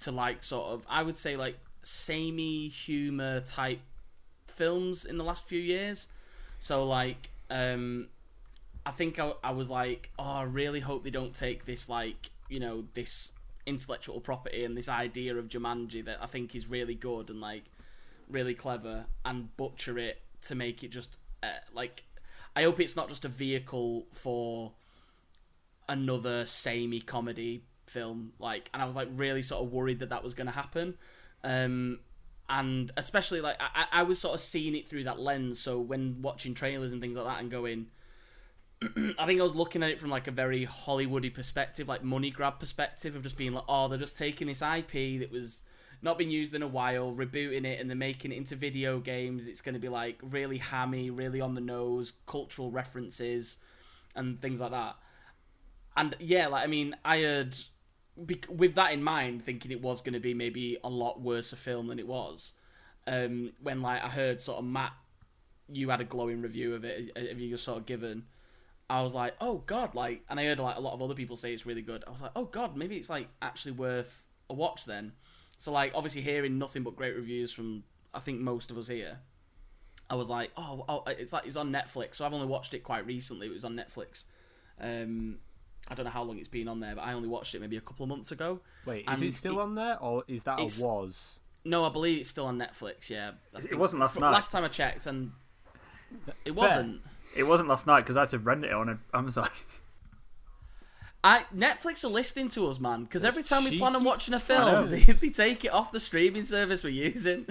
to 0.00 0.10
like 0.10 0.42
sort 0.42 0.72
of 0.72 0.86
I 0.88 1.02
would 1.02 1.16
say 1.16 1.36
like 1.36 1.58
samey 1.82 2.68
humor 2.68 3.40
type 3.40 3.80
films 4.46 5.04
in 5.04 5.16
the 5.16 5.24
last 5.24 5.46
few 5.46 5.60
years. 5.60 6.08
So 6.58 6.84
like, 6.84 7.30
um, 7.48 8.08
I 8.90 8.92
think 8.92 9.20
I, 9.20 9.34
I 9.44 9.52
was 9.52 9.70
like, 9.70 10.10
oh, 10.18 10.38
I 10.38 10.42
really 10.42 10.80
hope 10.80 11.04
they 11.04 11.10
don't 11.10 11.32
take 11.32 11.64
this 11.64 11.88
like 11.88 12.32
you 12.48 12.58
know 12.58 12.86
this 12.94 13.30
intellectual 13.64 14.20
property 14.20 14.64
and 14.64 14.76
this 14.76 14.88
idea 14.88 15.36
of 15.36 15.46
Jumanji 15.46 16.04
that 16.06 16.18
I 16.20 16.26
think 16.26 16.56
is 16.56 16.66
really 16.66 16.96
good 16.96 17.30
and 17.30 17.40
like 17.40 17.62
really 18.28 18.52
clever 18.52 19.04
and 19.24 19.56
butcher 19.56 19.96
it 19.96 20.20
to 20.42 20.56
make 20.56 20.82
it 20.82 20.88
just 20.88 21.18
uh, 21.44 21.60
like 21.72 22.02
I 22.56 22.64
hope 22.64 22.80
it's 22.80 22.96
not 22.96 23.08
just 23.08 23.24
a 23.24 23.28
vehicle 23.28 24.06
for 24.10 24.72
another 25.88 26.44
samey 26.44 27.00
comedy 27.00 27.62
film 27.86 28.32
like 28.40 28.70
and 28.74 28.82
I 28.82 28.86
was 28.86 28.96
like 28.96 29.08
really 29.14 29.42
sort 29.42 29.62
of 29.62 29.72
worried 29.72 30.00
that 30.00 30.08
that 30.08 30.24
was 30.24 30.34
going 30.34 30.48
to 30.48 30.52
happen. 30.52 30.94
Um 31.44 32.00
and 32.48 32.90
especially 32.96 33.40
like 33.40 33.56
I, 33.60 33.84
I 33.92 34.00
I 34.00 34.02
was 34.02 34.18
sort 34.18 34.34
of 34.34 34.40
seeing 34.40 34.74
it 34.74 34.88
through 34.88 35.04
that 35.04 35.20
lens 35.20 35.60
so 35.60 35.78
when 35.78 36.22
watching 36.22 36.54
trailers 36.54 36.92
and 36.92 37.00
things 37.00 37.16
like 37.16 37.26
that 37.26 37.40
and 37.40 37.52
going 37.52 37.86
I 38.82 39.26
think 39.26 39.40
I 39.40 39.42
was 39.42 39.54
looking 39.54 39.82
at 39.82 39.90
it 39.90 40.00
from 40.00 40.10
like 40.10 40.26
a 40.26 40.30
very 40.30 40.66
Hollywoody 40.66 41.32
perspective, 41.32 41.86
like 41.86 42.02
money 42.02 42.30
grab 42.30 42.58
perspective 42.58 43.14
of 43.14 43.22
just 43.22 43.36
being 43.36 43.52
like, 43.52 43.64
oh, 43.68 43.88
they're 43.88 43.98
just 43.98 44.16
taking 44.16 44.48
this 44.48 44.62
IP 44.62 45.20
that 45.20 45.30
was 45.30 45.64
not 46.00 46.16
been 46.16 46.30
used 46.30 46.54
in 46.54 46.62
a 46.62 46.66
while, 46.66 47.12
rebooting 47.12 47.66
it, 47.66 47.78
and 47.78 47.90
they're 47.90 47.96
making 47.96 48.32
it 48.32 48.36
into 48.36 48.56
video 48.56 48.98
games. 48.98 49.46
It's 49.46 49.60
going 49.60 49.74
to 49.74 49.78
be 49.78 49.90
like 49.90 50.18
really 50.22 50.58
hammy, 50.58 51.10
really 51.10 51.42
on 51.42 51.54
the 51.54 51.60
nose, 51.60 52.14
cultural 52.24 52.70
references, 52.70 53.58
and 54.14 54.40
things 54.40 54.60
like 54.60 54.70
that. 54.70 54.96
And 55.94 56.16
yeah, 56.18 56.46
like 56.46 56.64
I 56.64 56.66
mean, 56.66 56.96
I 57.04 57.44
bec- 58.16 58.46
with 58.48 58.74
that 58.76 58.92
in 58.92 59.02
mind, 59.02 59.42
thinking 59.42 59.72
it 59.72 59.82
was 59.82 60.00
going 60.00 60.14
to 60.14 60.20
be 60.20 60.32
maybe 60.32 60.78
a 60.82 60.88
lot 60.88 61.20
worse 61.20 61.52
a 61.52 61.56
film 61.56 61.88
than 61.88 61.98
it 61.98 62.06
was. 62.06 62.54
Um, 63.06 63.52
when 63.62 63.82
like 63.82 64.02
I 64.02 64.08
heard 64.08 64.40
sort 64.40 64.58
of 64.58 64.64
Matt, 64.64 64.92
you 65.68 65.90
had 65.90 66.00
a 66.00 66.04
glowing 66.04 66.40
review 66.40 66.74
of 66.74 66.84
it. 66.84 67.14
Have 67.14 67.40
you 67.40 67.58
sort 67.58 67.76
of 67.76 67.84
given? 67.84 68.24
I 68.90 69.02
was 69.02 69.14
like, 69.14 69.36
oh 69.40 69.58
god, 69.66 69.94
like, 69.94 70.22
and 70.28 70.40
I 70.40 70.44
heard 70.44 70.58
like 70.58 70.76
a 70.76 70.80
lot 70.80 70.94
of 70.94 71.00
other 71.00 71.14
people 71.14 71.36
say 71.36 71.54
it's 71.54 71.64
really 71.64 71.80
good. 71.80 72.02
I 72.06 72.10
was 72.10 72.20
like, 72.20 72.32
oh 72.34 72.44
god, 72.44 72.76
maybe 72.76 72.96
it's 72.96 73.08
like 73.08 73.28
actually 73.40 73.72
worth 73.72 74.26
a 74.50 74.54
watch 74.54 74.84
then. 74.84 75.12
So 75.58 75.70
like, 75.70 75.92
obviously 75.94 76.22
hearing 76.22 76.58
nothing 76.58 76.82
but 76.82 76.96
great 76.96 77.14
reviews 77.14 77.52
from 77.52 77.84
I 78.12 78.18
think 78.18 78.40
most 78.40 78.72
of 78.72 78.76
us 78.78 78.88
here, 78.88 79.20
I 80.10 80.16
was 80.16 80.28
like, 80.28 80.50
oh, 80.56 80.84
oh 80.88 81.04
it's 81.06 81.32
like 81.32 81.46
it's 81.46 81.54
on 81.54 81.72
Netflix. 81.72 82.16
So 82.16 82.26
I've 82.26 82.34
only 82.34 82.48
watched 82.48 82.74
it 82.74 82.80
quite 82.80 83.06
recently. 83.06 83.46
It 83.46 83.52
was 83.52 83.64
on 83.64 83.76
Netflix. 83.76 84.24
Um, 84.80 85.38
I 85.88 85.94
don't 85.94 86.04
know 86.04 86.10
how 86.10 86.24
long 86.24 86.38
it's 86.38 86.48
been 86.48 86.66
on 86.66 86.80
there, 86.80 86.96
but 86.96 87.02
I 87.02 87.12
only 87.12 87.28
watched 87.28 87.54
it 87.54 87.60
maybe 87.60 87.76
a 87.76 87.80
couple 87.80 88.02
of 88.02 88.08
months 88.08 88.32
ago. 88.32 88.58
Wait, 88.86 89.08
is 89.08 89.22
it 89.22 89.32
still 89.34 89.60
it- 89.60 89.62
on 89.62 89.76
there, 89.76 89.98
or 90.00 90.24
is 90.26 90.42
that 90.42 90.58
a 90.58 90.64
was? 90.64 91.38
No, 91.64 91.84
I 91.84 91.90
believe 91.90 92.18
it's 92.18 92.28
still 92.28 92.46
on 92.46 92.58
Netflix. 92.58 93.08
Yeah, 93.08 93.32
It 93.54 93.78
wasn't 93.78 94.00
last 94.00 94.18
night. 94.18 94.32
Last 94.32 94.50
time 94.50 94.64
I 94.64 94.68
checked, 94.68 95.06
and 95.06 95.30
it 96.44 96.56
wasn't. 96.56 97.02
It 97.36 97.44
wasn't 97.44 97.68
last 97.68 97.86
night 97.86 98.00
because 98.00 98.16
I 98.16 98.20
had 98.20 98.30
to 98.30 98.38
rent 98.38 98.64
it 98.64 98.72
on 98.72 98.98
Amazon. 99.14 99.48
I 101.22 101.44
Netflix 101.54 102.02
are 102.04 102.08
listening 102.08 102.48
to 102.50 102.66
us, 102.68 102.80
man. 102.80 103.04
Because 103.04 103.24
every 103.24 103.42
time 103.42 103.64
we 103.64 103.78
plan 103.78 103.94
on 103.94 104.04
watching 104.04 104.32
a 104.34 104.40
film, 104.40 104.88
they, 104.90 105.00
they 105.00 105.28
take 105.28 105.64
it 105.64 105.72
off 105.72 105.92
the 105.92 106.00
streaming 106.00 106.44
service 106.44 106.82
we're 106.82 106.90
using. 106.90 107.46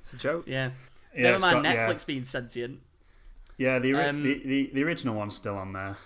it's 0.00 0.12
a 0.14 0.16
joke. 0.16 0.44
Yeah. 0.46 0.70
Yeah, 1.14 1.22
Never 1.32 1.38
mind 1.40 1.64
got- 1.64 1.74
yeah. 1.74 1.88
Netflix 1.88 2.06
being 2.06 2.24
sentient. 2.24 2.80
Yeah, 3.58 3.78
the, 3.78 3.92
ori- 3.92 4.04
Um, 4.04 4.22
the, 4.22 4.40
the 4.44 4.70
the 4.72 4.82
original 4.84 5.14
one's 5.14 5.34
still 5.36 5.56
on 5.56 5.74
there. 5.74 5.96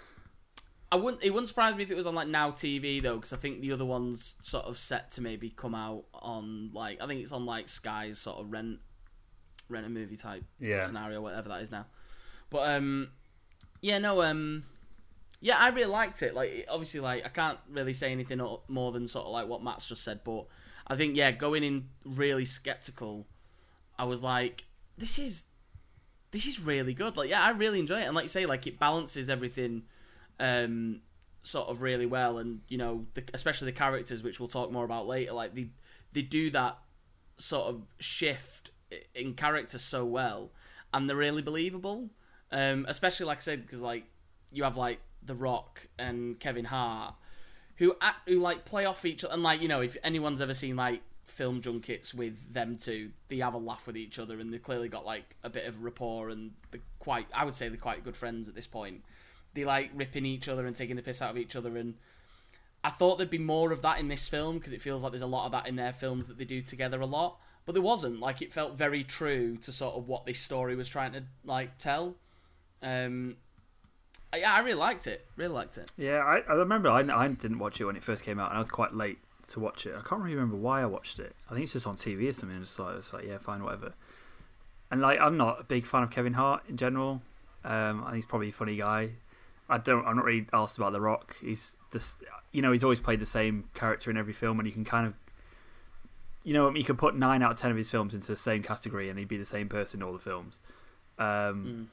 I 0.90 0.96
wouldn't. 0.96 1.22
It 1.22 1.30
wouldn't 1.30 1.46
surprise 1.48 1.76
me 1.76 1.84
if 1.84 1.90
it 1.90 1.96
was 1.96 2.06
on 2.06 2.14
like 2.16 2.26
Now 2.26 2.50
TV 2.50 3.00
though, 3.00 3.14
because 3.16 3.32
I 3.32 3.36
think 3.36 3.60
the 3.60 3.70
other 3.72 3.84
one's 3.84 4.34
sort 4.42 4.64
of 4.64 4.76
set 4.76 5.12
to 5.12 5.20
maybe 5.20 5.50
come 5.50 5.74
out 5.74 6.04
on 6.14 6.70
like 6.72 7.00
I 7.00 7.06
think 7.06 7.20
it's 7.20 7.30
on 7.32 7.46
like 7.46 7.68
Sky's 7.68 8.18
sort 8.18 8.38
of 8.40 8.50
rent 8.50 8.80
rent 9.68 9.86
a 9.86 9.88
movie 9.88 10.16
type 10.16 10.42
Yeah. 10.58 10.82
scenario, 10.84 11.20
whatever 11.20 11.48
that 11.50 11.62
is 11.62 11.70
now. 11.70 11.86
But 12.54 12.70
um, 12.70 13.08
yeah, 13.80 13.98
no, 13.98 14.22
um, 14.22 14.62
yeah, 15.40 15.56
I 15.58 15.70
really 15.70 15.90
liked 15.90 16.22
it. 16.22 16.36
Like, 16.36 16.68
obviously, 16.70 17.00
like 17.00 17.26
I 17.26 17.28
can't 17.28 17.58
really 17.68 17.92
say 17.92 18.12
anything 18.12 18.40
more 18.68 18.92
than 18.92 19.08
sort 19.08 19.26
of 19.26 19.32
like 19.32 19.48
what 19.48 19.60
Matt's 19.60 19.86
just 19.86 20.04
said, 20.04 20.20
but 20.22 20.46
I 20.86 20.94
think 20.94 21.16
yeah, 21.16 21.32
going 21.32 21.64
in 21.64 21.88
really 22.04 22.44
skeptical, 22.44 23.26
I 23.98 24.04
was 24.04 24.22
like, 24.22 24.66
this 24.96 25.18
is 25.18 25.46
this 26.30 26.46
is 26.46 26.60
really 26.60 26.94
good. 26.94 27.16
Like, 27.16 27.28
yeah, 27.28 27.42
I 27.42 27.50
really 27.50 27.80
enjoy 27.80 28.02
it, 28.02 28.04
and 28.04 28.14
like 28.14 28.26
you 28.26 28.28
say, 28.28 28.46
like 28.46 28.68
it 28.68 28.78
balances 28.78 29.28
everything, 29.28 29.82
um, 30.38 31.00
sort 31.42 31.68
of 31.68 31.82
really 31.82 32.06
well, 32.06 32.38
and 32.38 32.60
you 32.68 32.78
know, 32.78 33.06
the, 33.14 33.24
especially 33.34 33.66
the 33.66 33.76
characters, 33.76 34.22
which 34.22 34.38
we'll 34.38 34.48
talk 34.48 34.70
more 34.70 34.84
about 34.84 35.08
later. 35.08 35.32
Like 35.32 35.56
they 35.56 35.70
they 36.12 36.22
do 36.22 36.50
that 36.50 36.78
sort 37.36 37.66
of 37.66 37.82
shift 37.98 38.70
in 39.12 39.34
character 39.34 39.76
so 39.76 40.04
well, 40.04 40.52
and 40.92 41.10
they're 41.10 41.16
really 41.16 41.42
believable. 41.42 42.10
Um, 42.54 42.86
especially 42.88 43.26
like 43.26 43.38
I 43.38 43.40
said, 43.40 43.62
because 43.62 43.80
like 43.80 44.04
you 44.52 44.62
have 44.62 44.76
like 44.76 45.00
The 45.24 45.34
Rock 45.34 45.88
and 45.98 46.38
Kevin 46.38 46.64
Hart, 46.64 47.16
who 47.76 47.96
act, 48.00 48.28
who 48.28 48.38
like 48.38 48.64
play 48.64 48.84
off 48.84 49.04
each 49.04 49.24
other, 49.24 49.34
and 49.34 49.42
like 49.42 49.60
you 49.60 49.66
know, 49.66 49.80
if 49.80 49.96
anyone's 50.04 50.40
ever 50.40 50.54
seen 50.54 50.76
like 50.76 51.02
film 51.26 51.60
junkets 51.60 52.14
with 52.14 52.52
them 52.52 52.76
two, 52.76 53.10
they 53.28 53.38
have 53.38 53.54
a 53.54 53.58
laugh 53.58 53.88
with 53.88 53.96
each 53.96 54.20
other, 54.20 54.38
and 54.38 54.52
they've 54.52 54.62
clearly 54.62 54.88
got 54.88 55.04
like 55.04 55.34
a 55.42 55.50
bit 55.50 55.66
of 55.66 55.82
rapport, 55.82 56.28
and 56.28 56.52
they're 56.70 56.80
quite, 57.00 57.26
I 57.34 57.44
would 57.44 57.54
say 57.54 57.68
they're 57.68 57.76
quite 57.76 58.04
good 58.04 58.14
friends 58.14 58.48
at 58.48 58.54
this 58.54 58.68
point. 58.68 59.02
They 59.54 59.64
like 59.64 59.90
ripping 59.92 60.24
each 60.24 60.48
other 60.48 60.64
and 60.64 60.76
taking 60.76 60.94
the 60.94 61.02
piss 61.02 61.20
out 61.20 61.30
of 61.30 61.38
each 61.38 61.56
other, 61.56 61.76
and 61.76 61.94
I 62.84 62.90
thought 62.90 63.18
there'd 63.18 63.30
be 63.30 63.38
more 63.38 63.72
of 63.72 63.82
that 63.82 63.98
in 63.98 64.06
this 64.06 64.28
film 64.28 64.58
because 64.58 64.72
it 64.72 64.80
feels 64.80 65.02
like 65.02 65.10
there's 65.10 65.22
a 65.22 65.26
lot 65.26 65.46
of 65.46 65.52
that 65.52 65.66
in 65.66 65.74
their 65.74 65.92
films 65.92 66.28
that 66.28 66.38
they 66.38 66.44
do 66.44 66.62
together 66.62 67.00
a 67.00 67.06
lot. 67.06 67.40
But 67.66 67.72
there 67.72 67.82
wasn't. 67.82 68.20
Like 68.20 68.42
it 68.42 68.52
felt 68.52 68.76
very 68.76 69.02
true 69.02 69.56
to 69.56 69.72
sort 69.72 69.96
of 69.96 70.06
what 70.06 70.24
this 70.24 70.38
story 70.38 70.76
was 70.76 70.88
trying 70.88 71.12
to 71.14 71.24
like 71.44 71.78
tell. 71.78 72.14
Um, 72.84 73.36
I, 74.32 74.38
yeah, 74.38 74.54
I 74.54 74.58
really 74.60 74.74
liked 74.78 75.06
it. 75.06 75.26
Really 75.36 75.54
liked 75.54 75.78
it. 75.78 75.90
Yeah, 75.96 76.18
I, 76.18 76.40
I 76.48 76.54
remember 76.54 76.88
I, 76.90 77.00
I 77.00 77.28
didn't 77.28 77.58
watch 77.58 77.80
it 77.80 77.84
when 77.84 77.96
it 77.96 78.04
first 78.04 78.22
came 78.24 78.38
out, 78.38 78.50
and 78.50 78.56
I 78.56 78.60
was 78.60 78.68
quite 78.68 78.92
late 78.94 79.18
to 79.48 79.60
watch 79.60 79.86
it. 79.86 79.94
I 79.96 80.06
can't 80.06 80.20
really 80.22 80.34
remember 80.34 80.56
why 80.56 80.82
I 80.82 80.86
watched 80.86 81.18
it. 81.18 81.34
I 81.50 81.54
think 81.54 81.64
it's 81.64 81.72
just 81.72 81.86
on 81.86 81.96
TV 81.96 82.28
or 82.28 82.32
something. 82.32 82.60
Just 82.60 82.78
like 82.78 82.96
it's 82.96 83.12
like 83.12 83.24
yeah, 83.26 83.38
fine, 83.38 83.62
whatever. 83.64 83.94
And 84.90 85.00
like 85.00 85.18
I'm 85.20 85.36
not 85.36 85.60
a 85.60 85.64
big 85.64 85.86
fan 85.86 86.02
of 86.02 86.10
Kevin 86.10 86.34
Hart 86.34 86.62
in 86.68 86.76
general. 86.76 87.22
Um, 87.64 88.02
I 88.02 88.06
think 88.06 88.16
he's 88.16 88.26
probably 88.26 88.50
a 88.50 88.52
funny 88.52 88.76
guy. 88.76 89.10
I 89.68 89.78
don't. 89.78 90.06
I'm 90.06 90.16
not 90.16 90.24
really 90.26 90.46
asked 90.52 90.76
about 90.76 90.92
The 90.92 91.00
Rock. 91.00 91.36
He's 91.40 91.76
just 91.92 92.22
you 92.52 92.60
know 92.60 92.70
he's 92.72 92.84
always 92.84 93.00
played 93.00 93.20
the 93.20 93.26
same 93.26 93.68
character 93.74 94.10
in 94.10 94.16
every 94.16 94.34
film, 94.34 94.58
and 94.58 94.66
you 94.66 94.72
can 94.72 94.84
kind 94.84 95.06
of 95.06 95.14
you 96.42 96.52
know 96.52 96.74
you 96.74 96.84
can 96.84 96.96
put 96.96 97.16
nine 97.16 97.42
out 97.42 97.52
of 97.52 97.56
ten 97.56 97.70
of 97.70 97.76
his 97.76 97.90
films 97.90 98.14
into 98.14 98.26
the 98.28 98.36
same 98.36 98.62
category, 98.62 99.08
and 99.08 99.18
he'd 99.18 99.28
be 99.28 99.38
the 99.38 99.44
same 99.44 99.68
person 99.68 100.00
in 100.00 100.06
all 100.06 100.12
the 100.12 100.18
films. 100.18 100.58
Um, 101.18 101.26
Mm. 101.26 101.86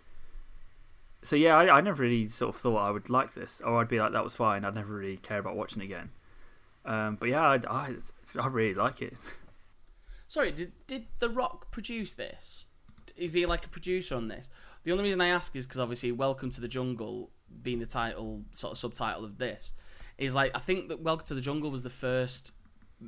So 1.22 1.36
yeah, 1.36 1.56
I, 1.56 1.78
I 1.78 1.82
never 1.82 2.02
really 2.04 2.28
sort 2.28 2.56
of 2.56 2.62
thought 2.62 2.78
I 2.78 2.92
would 2.92 3.10
like 3.10 3.34
this, 3.34 3.62
or 3.62 3.78
I'd 3.78 3.88
be 3.88 4.00
like 4.00 4.12
that 4.14 4.24
was 4.24 4.34
fine. 4.34 4.66
I'd 4.66 4.76
never 4.76 4.94
really 4.94 5.18
care 5.18 5.40
about 5.40 5.56
watching 5.56 5.82
it 5.82 5.86
again. 5.86 6.10
Um, 6.84 7.18
but 7.20 7.30
yeah, 7.30 7.42
I, 7.42 7.60
I, 7.70 7.96
I 8.40 8.48
really 8.48 8.74
like 8.74 9.02
it. 9.02 9.14
Sorry, 10.28 10.52
did 10.52 10.72
did 10.88 11.08
The 11.20 11.30
Rock 11.30 11.72
produce 11.72 12.14
this? 12.14 12.68
Is 13.16 13.34
he 13.34 13.46
like 13.46 13.66
a 13.66 13.70
producer 13.70 14.16
on 14.16 14.30
this? 14.30 14.50
The 14.84 14.92
only 14.92 15.04
reason 15.04 15.22
I 15.22 15.28
ask 15.28 15.56
is 15.56 15.68
because 15.68 15.80
obviously 15.80 16.12
"Welcome 16.12 16.50
to 16.52 16.62
the 16.62 16.68
Jungle" 16.68 17.30
being 17.62 17.80
the 17.80 17.86
title, 17.86 18.44
sort 18.52 18.72
of 18.72 18.78
subtitle 18.78 19.26
of 19.26 19.38
this, 19.38 19.74
is 20.18 20.34
like 20.34 20.52
I 20.56 20.60
think 20.60 20.90
that 20.90 21.02
"Welcome 21.02 21.28
to 21.28 21.34
the 21.36 21.42
Jungle" 21.42 21.70
was 21.70 21.84
the 21.84 21.90
first 21.90 22.52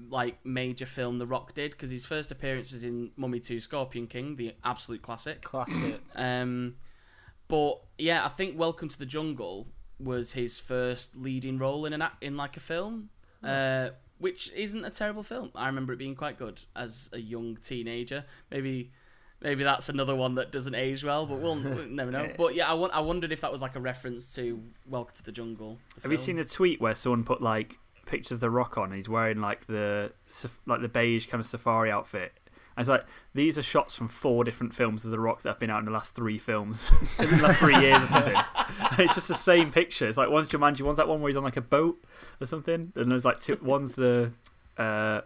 like 0.10 0.44
major 0.44 0.86
film 0.86 1.20
The 1.20 1.26
Rock 1.26 1.54
did 1.54 1.72
because 1.72 1.92
his 1.92 2.06
first 2.06 2.32
appearance 2.32 2.72
was 2.72 2.84
in 2.84 3.12
Mummy 3.16 3.40
Two: 3.40 3.60
Scorpion 3.60 4.06
King, 4.06 4.36
the 4.36 4.54
absolute 4.64 5.02
classic. 5.02 5.42
Classic. 5.42 6.00
Um, 6.16 6.76
but 7.54 7.82
yeah, 8.00 8.26
I 8.26 8.30
think 8.30 8.58
Welcome 8.58 8.90
to 8.90 8.98
the 8.98 9.06
Jungle 9.06 9.68
was 10.00 10.34
his 10.34 10.60
first 10.60 11.16
leading 11.16 11.60
role 11.60 11.86
in 11.86 11.94
an 11.94 12.04
in 12.20 12.36
like 12.36 12.58
a 12.58 12.60
film, 12.60 13.10
uh, 13.44 13.90
which 14.18 14.52
isn't 14.54 14.84
a 14.84 14.90
terrible 14.90 15.22
film. 15.22 15.52
I 15.54 15.68
remember 15.68 15.94
it 15.94 15.98
being 15.98 16.16
quite 16.16 16.40
good 16.40 16.64
as 16.76 17.12
a 17.14 17.20
young 17.20 17.58
teenager. 17.58 18.26
Maybe. 18.50 18.92
Maybe 19.40 19.64
that's 19.64 19.88
another 19.90 20.16
one 20.16 20.36
that 20.36 20.52
doesn't 20.54 20.74
age 20.74 21.04
well, 21.04 21.26
but 21.26 21.42
we'll, 21.42 21.58
we'll 21.62 21.86
never 21.86 22.10
know. 22.10 22.32
But 22.38 22.56
yeah, 22.56 22.72
I, 22.72 22.74
won- 22.76 22.92
I 22.92 23.02
wondered 23.02 23.34
if 23.34 23.42
that 23.42 23.52
was 23.52 23.62
like 23.62 23.76
a 23.76 23.82
reference 23.82 24.34
to 24.36 24.64
Welcome 24.88 25.16
to 25.18 25.24
the 25.24 25.34
Jungle. 25.34 25.80
the 25.96 26.04
Have 26.04 26.12
you 26.12 26.18
seen 26.18 26.40
a 26.40 26.46
tweet 26.46 26.80
where 26.80 26.96
someone 26.96 27.26
put 27.26 27.42
like 27.42 27.78
pictures 28.06 28.32
of 28.32 28.40
the 28.40 28.50
Rock 28.50 28.78
on? 28.78 28.94
He's 28.94 29.10
wearing 29.10 29.42
like 29.42 29.68
the 29.68 30.14
like 30.66 30.82
the 30.82 30.88
beige 30.88 31.28
kind 31.28 31.40
of 31.40 31.46
safari 31.46 31.92
outfit. 31.92 32.32
And 32.76 32.82
was 32.82 32.90
like 32.90 33.06
these 33.34 33.58
are 33.58 33.64
shots 33.64 33.94
from 33.96 34.08
four 34.08 34.44
different 34.44 34.74
films 34.74 35.06
of 35.06 35.12
the 35.12 35.20
Rock 35.20 35.44
that 35.44 35.50
have 35.50 35.60
been 35.60 35.70
out 35.70 35.80
in 35.80 35.86
the 35.86 35.92
last 35.92 36.16
three 36.16 36.38
films, 36.38 36.88
in 37.20 37.30
the 37.30 37.38
last 37.44 37.60
three 37.60 37.78
years 37.80 38.02
or 38.04 38.08
something. 38.08 38.36
And 38.92 39.00
it's 39.00 39.16
just 39.16 39.28
the 39.28 39.36
same 39.36 39.72
picture. 39.72 40.08
It's 40.08 40.18
like 40.18 40.30
one's 40.30 40.48
Jumanji, 40.48 40.82
one's 40.82 40.98
that 40.98 41.08
one 41.08 41.22
where 41.22 41.30
he's 41.30 41.38
on 41.38 41.44
like 41.44 41.58
a 41.58 41.62
boat 41.62 42.04
or 42.42 42.48
something, 42.48 42.92
and 42.96 43.12
there's 43.12 43.26
like 43.26 43.40
two. 43.40 43.58
One's 43.62 43.96
the 43.96 44.32
uh, 44.78 45.22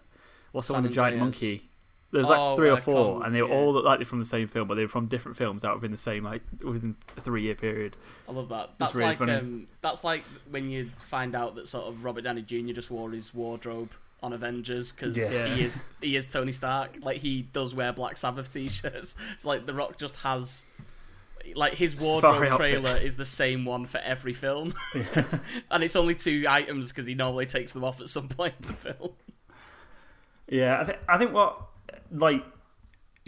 what's 0.52 0.68
the 0.68 0.74
one 0.74 0.84
San 0.84 0.90
the 0.92 0.96
giant 0.96 1.22
Andreas. 1.22 1.42
monkey. 1.42 1.64
There's 2.10 2.30
like 2.30 2.40
Oh, 2.40 2.56
three 2.56 2.70
or 2.70 2.78
four, 2.78 3.26
and 3.26 3.36
they 3.36 3.40
yeah. 3.40 3.46
all 3.46 3.74
like 3.84 4.00
they're 4.00 4.06
from 4.06 4.20
the 4.20 4.26
same 4.26 4.48
film, 4.48 4.68
but 4.68 4.76
they 4.76 4.84
were 4.84 4.88
from 4.88 5.08
different 5.08 5.38
films 5.38 5.66
out 5.66 5.76
within 5.76 5.92
the 5.92 5.98
same 5.98 6.24
like 6.24 6.42
within 6.64 6.96
a 7.18 7.22
three 7.22 7.44
year 7.44 7.54
period. 7.56 7.98
I 8.30 8.32
love 8.32 8.48
that. 8.50 8.72
That's 8.78 8.92
That's, 8.92 8.96
really 8.96 9.10
like 9.10 9.18
funny. 9.18 9.34
um, 9.34 9.68
that's 9.82 10.06
like 10.06 10.24
when 10.50 10.70
you 10.70 10.90
find 10.98 11.36
out 11.36 11.56
that 11.56 11.68
sort 11.68 11.88
of 11.88 12.06
Robert 12.06 12.22
Downey 12.24 12.44
Jr. 12.44 12.72
just 12.72 12.90
wore 12.90 13.12
his 13.12 13.34
wardrobe 13.34 13.92
on 14.24 14.34
Avengers 14.34 14.92
because 14.92 15.16
Yeah. 15.18 15.48
he 15.54 15.64
is 15.64 15.84
he 16.02 16.16
is 16.16 16.28
Tony 16.28 16.52
Stark. 16.52 16.98
Like 17.02 17.18
he 17.18 17.44
does 17.44 17.76
wear 17.76 17.94
Black 17.94 18.18
Sabbath 18.18 18.52
t-shirts. 18.52 19.16
It's 19.34 19.46
like 19.46 19.66
The 19.66 19.74
Rock 19.74 19.98
just 19.98 20.18
has 20.18 20.66
like 21.56 21.74
his 21.74 21.92
Safari 21.92 22.08
wardrobe 22.12 22.34
outfit. 22.44 22.58
trailer 22.58 22.98
is 22.98 23.16
the 23.16 23.24
same 23.26 23.64
one 23.64 23.86
for 23.86 24.00
every 24.00 24.34
film, 24.34 24.74
and 25.72 25.84
it's 25.84 25.96
only 25.96 26.14
two 26.16 26.46
items 26.50 26.90
because 26.92 27.08
he 27.08 27.16
normally 27.16 27.46
takes 27.46 27.72
them 27.74 27.84
off 27.86 28.02
at 28.02 28.10
some 28.10 28.28
point 28.28 28.54
in 28.62 28.68
the 28.68 28.74
film. 28.74 29.12
Yeah, 30.50 30.80
I 30.82 30.84
think 30.86 30.98
I 31.08 31.18
think 31.18 31.34
what 31.34 31.62
like 32.12 32.44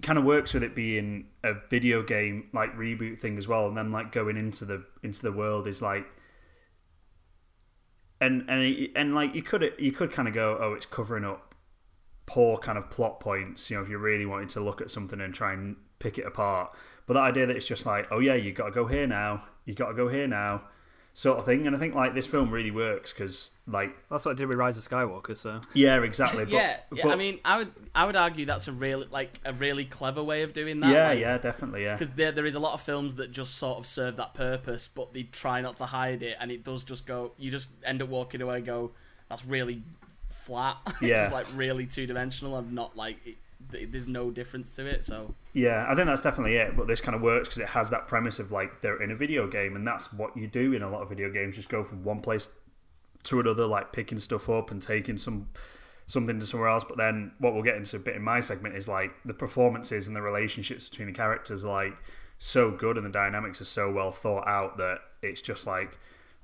kind 0.02 0.18
of 0.18 0.24
works 0.26 0.54
with 0.54 0.64
it 0.64 0.74
being 0.76 1.28
a 1.44 1.54
video 1.70 2.02
game 2.04 2.48
like 2.54 2.76
reboot 2.76 3.20
thing 3.20 3.38
as 3.38 3.48
well, 3.48 3.68
and 3.68 3.78
then 3.78 3.92
like 3.92 4.12
going 4.12 4.38
into 4.38 4.66
the 4.66 4.84
into 5.04 5.22
the 5.22 5.32
world 5.32 5.68
is 5.68 5.82
like, 5.82 6.06
and 8.22 8.50
and 8.50 8.90
and 8.96 9.16
like 9.16 9.36
you 9.36 9.42
could 9.42 9.74
you 9.78 9.92
could 9.92 10.12
kind 10.12 10.28
of 10.28 10.34
go, 10.34 10.58
oh, 10.60 10.74
it's 10.74 10.86
covering 10.86 11.26
up 11.26 11.56
poor 12.26 12.58
kind 12.58 12.78
of 12.78 12.90
plot 12.90 13.20
points. 13.20 13.70
You 13.70 13.78
know, 13.78 13.84
if 13.84 13.90
you're 13.90 14.00
really 14.00 14.26
wanting 14.26 14.48
to 14.50 14.60
look 14.60 14.82
at 14.82 14.92
something 14.92 15.20
and 15.20 15.34
try 15.34 15.54
and 15.54 15.76
pick 16.00 16.18
it 16.18 16.26
apart, 16.26 16.74
but 17.08 17.16
that 17.16 17.24
idea 17.24 17.46
that 17.46 17.56
it's 17.56 17.66
just 17.66 17.86
like, 17.86 18.08
oh 18.12 18.20
yeah, 18.20 18.36
you 18.36 18.52
got 18.52 18.66
to 18.66 18.72
go 18.72 18.86
here 18.86 19.08
now, 19.08 19.44
you 19.66 19.74
got 19.74 19.90
to 19.90 19.94
go 19.94 20.08
here 20.08 20.28
now, 20.28 20.64
sort 21.14 21.38
of 21.40 21.46
thing. 21.46 21.68
And 21.68 21.76
I 21.76 21.80
think 21.80 21.96
like 21.96 22.14
this 22.14 22.28
film 22.28 22.50
really 22.52 22.72
works 22.72 23.12
because 23.12 23.52
like 23.68 23.90
That's 24.10 24.26
what 24.26 24.32
I 24.32 24.36
did 24.36 24.48
with 24.48 24.58
Rise 24.58 24.78
of 24.78 24.88
Skywalker. 24.88 25.36
So 25.36 25.62
yeah, 25.74 26.02
exactly. 26.02 26.46
But, 26.46 26.54
yeah, 26.54 26.78
yeah. 26.94 27.04
but- 27.04 27.12
I 27.12 27.16
mean, 27.16 27.40
I 27.44 27.58
would 27.58 27.72
I 27.94 28.06
would 28.06 28.16
argue 28.16 28.46
that's 28.46 28.68
a 28.68 28.72
really 28.72 29.08
like 29.12 29.40
a 29.46 29.54
really 29.54 29.86
clever 29.86 30.24
way 30.24 30.44
of 30.44 30.54
doing 30.54 30.80
that. 30.82 30.92
yeah, 30.92 31.08
like, 31.10 31.20
yeah, 31.20 31.38
definitely, 31.38 31.84
yeah. 31.84 31.94
because 31.96 32.12
there 32.12 32.32
there 32.32 32.46
is 32.46 32.56
a 32.56 32.60
lot 32.60 32.74
of 32.74 32.82
films 32.82 33.16
that 33.16 33.32
just 33.32 33.56
sort 33.56 33.78
of 33.80 33.86
serve 33.86 34.16
that 34.18 34.34
purpose, 34.34 34.88
but 34.88 35.14
they 35.14 35.24
try 35.24 35.62
not 35.62 35.78
to 35.78 35.86
hide 35.86 36.24
it, 36.24 36.38
and 36.40 36.52
it 36.52 36.64
does 36.64 36.84
just 36.84 37.06
go. 37.06 37.32
You 37.38 37.52
just 37.52 37.70
end 37.84 38.02
up 38.02 38.10
walking 38.10 38.42
away, 38.42 38.58
and 38.58 38.66
go, 38.66 38.92
that's 39.28 39.46
really 39.46 39.82
flat. 40.30 40.78
it's 40.88 41.02
Yeah. 41.02 41.14
just 41.16 41.34
like 41.34 41.48
really 41.56 41.86
two 41.86 42.06
dimensional 42.08 42.58
and 42.58 42.72
not 42.74 42.96
like 42.96 43.18
it, 43.18 43.24
th- 43.26 43.38
there's 43.70 44.08
no 44.08 44.32
difference 44.32 44.76
to 44.76 44.86
it. 44.86 45.06
So 45.06 45.34
Yeah, 45.54 45.86
I 45.88 45.96
think 45.96 46.08
that's 46.08 46.22
definitely 46.22 46.56
it. 46.56 46.76
But 46.76 46.88
this 46.88 47.02
kind 47.02 47.16
of 47.16 47.22
works 47.22 47.50
because 47.50 47.60
it 47.60 47.70
has 47.70 47.90
that 47.92 48.08
premise 48.08 48.40
of 48.40 48.52
like 48.52 48.82
they're 48.82 49.02
in 49.02 49.12
a 49.12 49.16
video 49.16 49.48
game, 49.48 49.76
and 49.76 49.86
that's 49.86 50.12
what 50.14 50.36
you 50.36 50.48
do 50.48 50.74
in 50.74 50.82
a 50.82 50.90
lot 50.90 51.02
of 51.02 51.10
video 51.10 51.30
games. 51.30 51.56
Just 51.56 51.70
go 51.70 51.84
from 51.84 52.04
one 52.04 52.22
place 52.22 52.52
to 53.24 53.40
another, 53.40 53.66
like 53.66 53.92
picking 53.92 54.20
stuff 54.20 54.50
up 54.50 54.72
and 54.72 54.82
taking 54.82 55.18
some 55.18 55.50
something 56.08 56.40
to 56.40 56.46
somewhere 56.46 56.70
else. 56.70 56.84
But 56.84 56.98
then 56.98 57.32
what 57.40 57.54
we'll 57.54 57.64
get 57.64 57.76
into 57.76 57.96
a 57.98 58.00
bit 58.00 58.16
in 58.16 58.24
my 58.24 58.40
segment 58.40 58.76
is 58.76 58.88
like 58.88 59.12
the 59.26 59.34
performances 59.34 60.08
and 60.08 60.16
the 60.16 60.22
relationships 60.22 60.90
between 60.90 61.08
the 61.08 61.14
characters, 61.14 61.64
like 61.64 61.94
so 62.38 62.72
good, 62.72 62.98
and 62.98 63.06
the 63.06 63.12
dynamics 63.12 63.62
are 63.62 63.66
so 63.66 63.92
well 63.92 64.12
thought 64.12 64.48
out 64.48 64.78
that 64.78 65.00
it's 65.22 65.42
just 65.42 65.68
like 65.68 65.98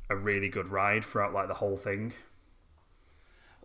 a 0.09 0.15
really 0.15 0.49
good 0.49 0.67
ride 0.67 1.03
throughout 1.03 1.33
like 1.33 1.47
the 1.47 1.55
whole 1.55 1.77
thing. 1.77 2.13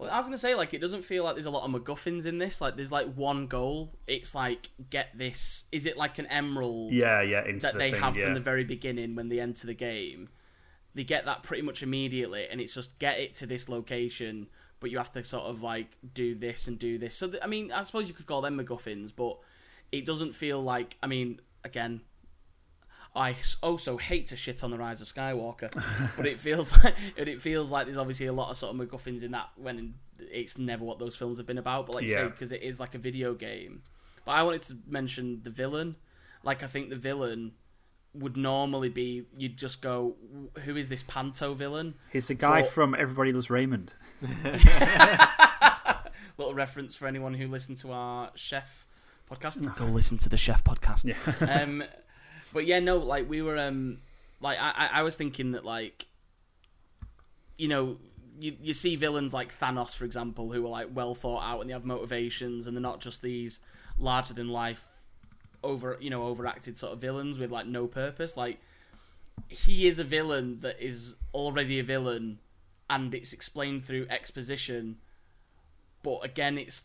Well, 0.01 0.11
I 0.11 0.17
was 0.17 0.27
gonna 0.27 0.39
say 0.39 0.55
like 0.55 0.73
it 0.73 0.81
doesn't 0.81 1.05
feel 1.05 1.25
like 1.25 1.35
there's 1.35 1.45
a 1.47 1.51
lot 1.51 1.63
of 1.65 1.71
MacGuffins 1.71 2.25
in 2.25 2.39
this. 2.39 2.61
Like 2.63 2.75
there's 2.75 2.91
like 2.91 3.13
one 3.15 3.47
goal. 3.47 3.93
It's 4.07 4.35
like 4.35 4.71
get 4.89 5.09
this. 5.17 5.65
Is 5.73 5.85
it 5.85 5.99
like 5.99 6.19
an 6.19 6.25
emerald 6.27 6.93
Yeah, 6.93 7.21
yeah, 7.21 7.45
into 7.47 7.61
that 7.67 7.75
the 7.75 7.79
they 7.79 7.91
thing, 7.91 8.01
have 8.01 8.17
yeah. 8.17 8.25
from 8.25 8.35
the 8.35 8.41
very 8.41 8.65
beginning 8.65 9.15
when 9.15 9.29
they 9.29 9.41
enter 9.41 9.67
the 9.67 9.75
game? 9.75 10.31
They 10.95 11.05
get 11.05 11.27
that 11.27 11.43
pretty 11.43 11.63
much 11.63 11.83
immediately, 11.83 12.47
and 12.51 12.61
it's 12.63 12.75
just 12.75 12.99
get 12.99 13.19
it 13.21 13.35
to 13.35 13.47
this 13.47 13.69
location. 13.69 14.49
But 14.81 14.91
you 14.91 14.97
have 14.97 15.13
to 15.13 15.23
sort 15.23 15.45
of 15.45 15.61
like 15.63 15.99
do 16.15 16.35
this 16.35 16.67
and 16.67 16.79
do 16.79 16.97
this. 16.97 17.15
So 17.15 17.29
th- 17.29 17.43
I 17.43 17.47
mean, 17.47 17.71
I 17.71 17.83
suppose 17.83 18.09
you 18.09 18.15
could 18.15 18.25
call 18.27 18.41
them 18.41 18.59
MacGuffins, 18.59 19.13
but 19.15 19.37
it 19.93 20.07
doesn't 20.07 20.35
feel 20.35 20.63
like. 20.63 20.97
I 21.03 21.09
mean, 21.09 21.41
again, 21.63 22.01
I 23.15 23.31
s- 23.33 23.57
also 23.63 23.97
hate 23.97 24.29
to 24.29 24.37
shit 24.37 24.63
on 24.63 24.71
the 24.71 24.79
Rise 24.79 25.01
of 25.03 25.09
Skywalker, 25.09 25.71
but 26.17 26.27
it 26.27 26.39
feels 26.39 26.73
like 26.85 26.95
it 27.17 27.41
feels 27.41 27.71
like 27.71 27.87
there's 27.87 27.97
obviously 27.99 28.27
a 28.27 28.33
lot 28.33 28.51
of 28.51 28.57
sort 28.57 28.75
of 28.75 28.81
MacGuffins 28.81 29.23
in 29.25 29.33
that 29.33 29.49
when 29.57 29.95
it's 30.19 30.59
never 30.59 30.85
what 30.85 30.99
those 30.99 31.17
films 31.17 31.39
have 31.39 31.47
been 31.47 31.59
about. 31.59 31.87
But 31.87 31.97
like 31.97 32.03
you 32.05 32.11
say, 32.11 32.25
because 32.25 32.53
it 32.53 32.63
is 32.63 32.79
like 32.81 32.95
a 32.95 32.99
video 32.99 33.35
game. 33.35 33.83
But 34.25 34.33
I 34.33 34.43
wanted 34.43 34.63
to 34.63 34.77
mention 34.87 35.41
the 35.43 35.51
villain. 35.51 35.97
Like 36.45 36.63
I 36.63 36.67
think 36.67 36.91
the 36.91 36.97
villain 36.97 37.53
would 38.15 38.37
normally 38.37 38.89
be 38.89 39.25
you'd 39.37 39.57
just 39.57 39.81
go, 39.83 40.17
who 40.65 40.77
is 40.77 40.89
this 40.89 41.03
Panto 41.03 41.55
villain? 41.55 41.95
He's 42.13 42.29
the 42.29 42.35
guy 42.35 42.61
Well- 42.63 42.71
from 42.71 42.95
Everybody 42.95 43.33
Loves 43.33 43.51
Raymond. 43.51 43.95
Little 46.39 46.55
reference 46.55 46.97
for 46.97 47.07
anyone 47.07 47.35
who 47.35 47.47
listened 47.49 47.77
to 47.79 47.93
our 47.93 48.31
chef 48.35 48.87
podcast. 49.31 49.75
Go 49.77 49.85
listen 49.85 50.17
to 50.19 50.29
the 50.31 50.37
chef 50.39 50.65
podcast. 50.65 51.05
Yeah. 51.05 51.17
um, 51.63 51.85
but 52.53 52.67
yeah, 52.67 52.81
no, 52.81 52.97
like 52.99 53.29
we 53.29 53.43
were, 53.43 53.59
um, 53.59 53.99
like 54.41 54.59
I, 54.61 54.89
I- 54.93 55.03
was 55.03 55.17
thinking 55.17 55.53
that 55.53 55.65
like, 55.65 56.07
you 57.59 57.69
know, 57.69 57.99
you 58.39 58.57
you 58.63 58.73
see 58.73 58.97
villains 58.97 59.35
like 59.35 59.57
Thanos, 59.57 59.95
for 59.95 60.05
example, 60.05 60.51
who 60.53 60.65
are 60.67 60.71
like 60.71 60.89
well 60.93 61.15
thought 61.15 61.43
out 61.45 61.61
and 61.61 61.69
they 61.69 61.75
have 61.75 61.85
motivations, 61.85 62.67
and 62.67 62.77
they're 62.77 62.81
not 62.83 63.01
just 63.01 63.23
these 63.23 63.61
larger 63.99 64.33
than 64.35 64.49
life, 64.49 65.07
over 65.63 65.97
you 66.01 66.11
know 66.11 66.25
overacted 66.27 66.77
sort 66.77 66.93
of 66.93 67.01
villains 67.01 67.39
with 67.39 67.51
like 67.51 67.67
no 67.67 67.87
purpose. 67.87 68.37
Like 68.37 68.59
he 69.49 69.87
is 69.87 69.99
a 69.99 70.05
villain 70.05 70.61
that 70.61 70.81
is 70.85 71.17
already 71.35 71.79
a 71.79 71.83
villain, 71.83 72.39
and 72.89 73.15
it's 73.15 73.33
explained 73.33 73.85
through 73.85 74.07
exposition. 74.09 74.97
But 76.03 76.25
again, 76.25 76.59
it's 76.59 76.85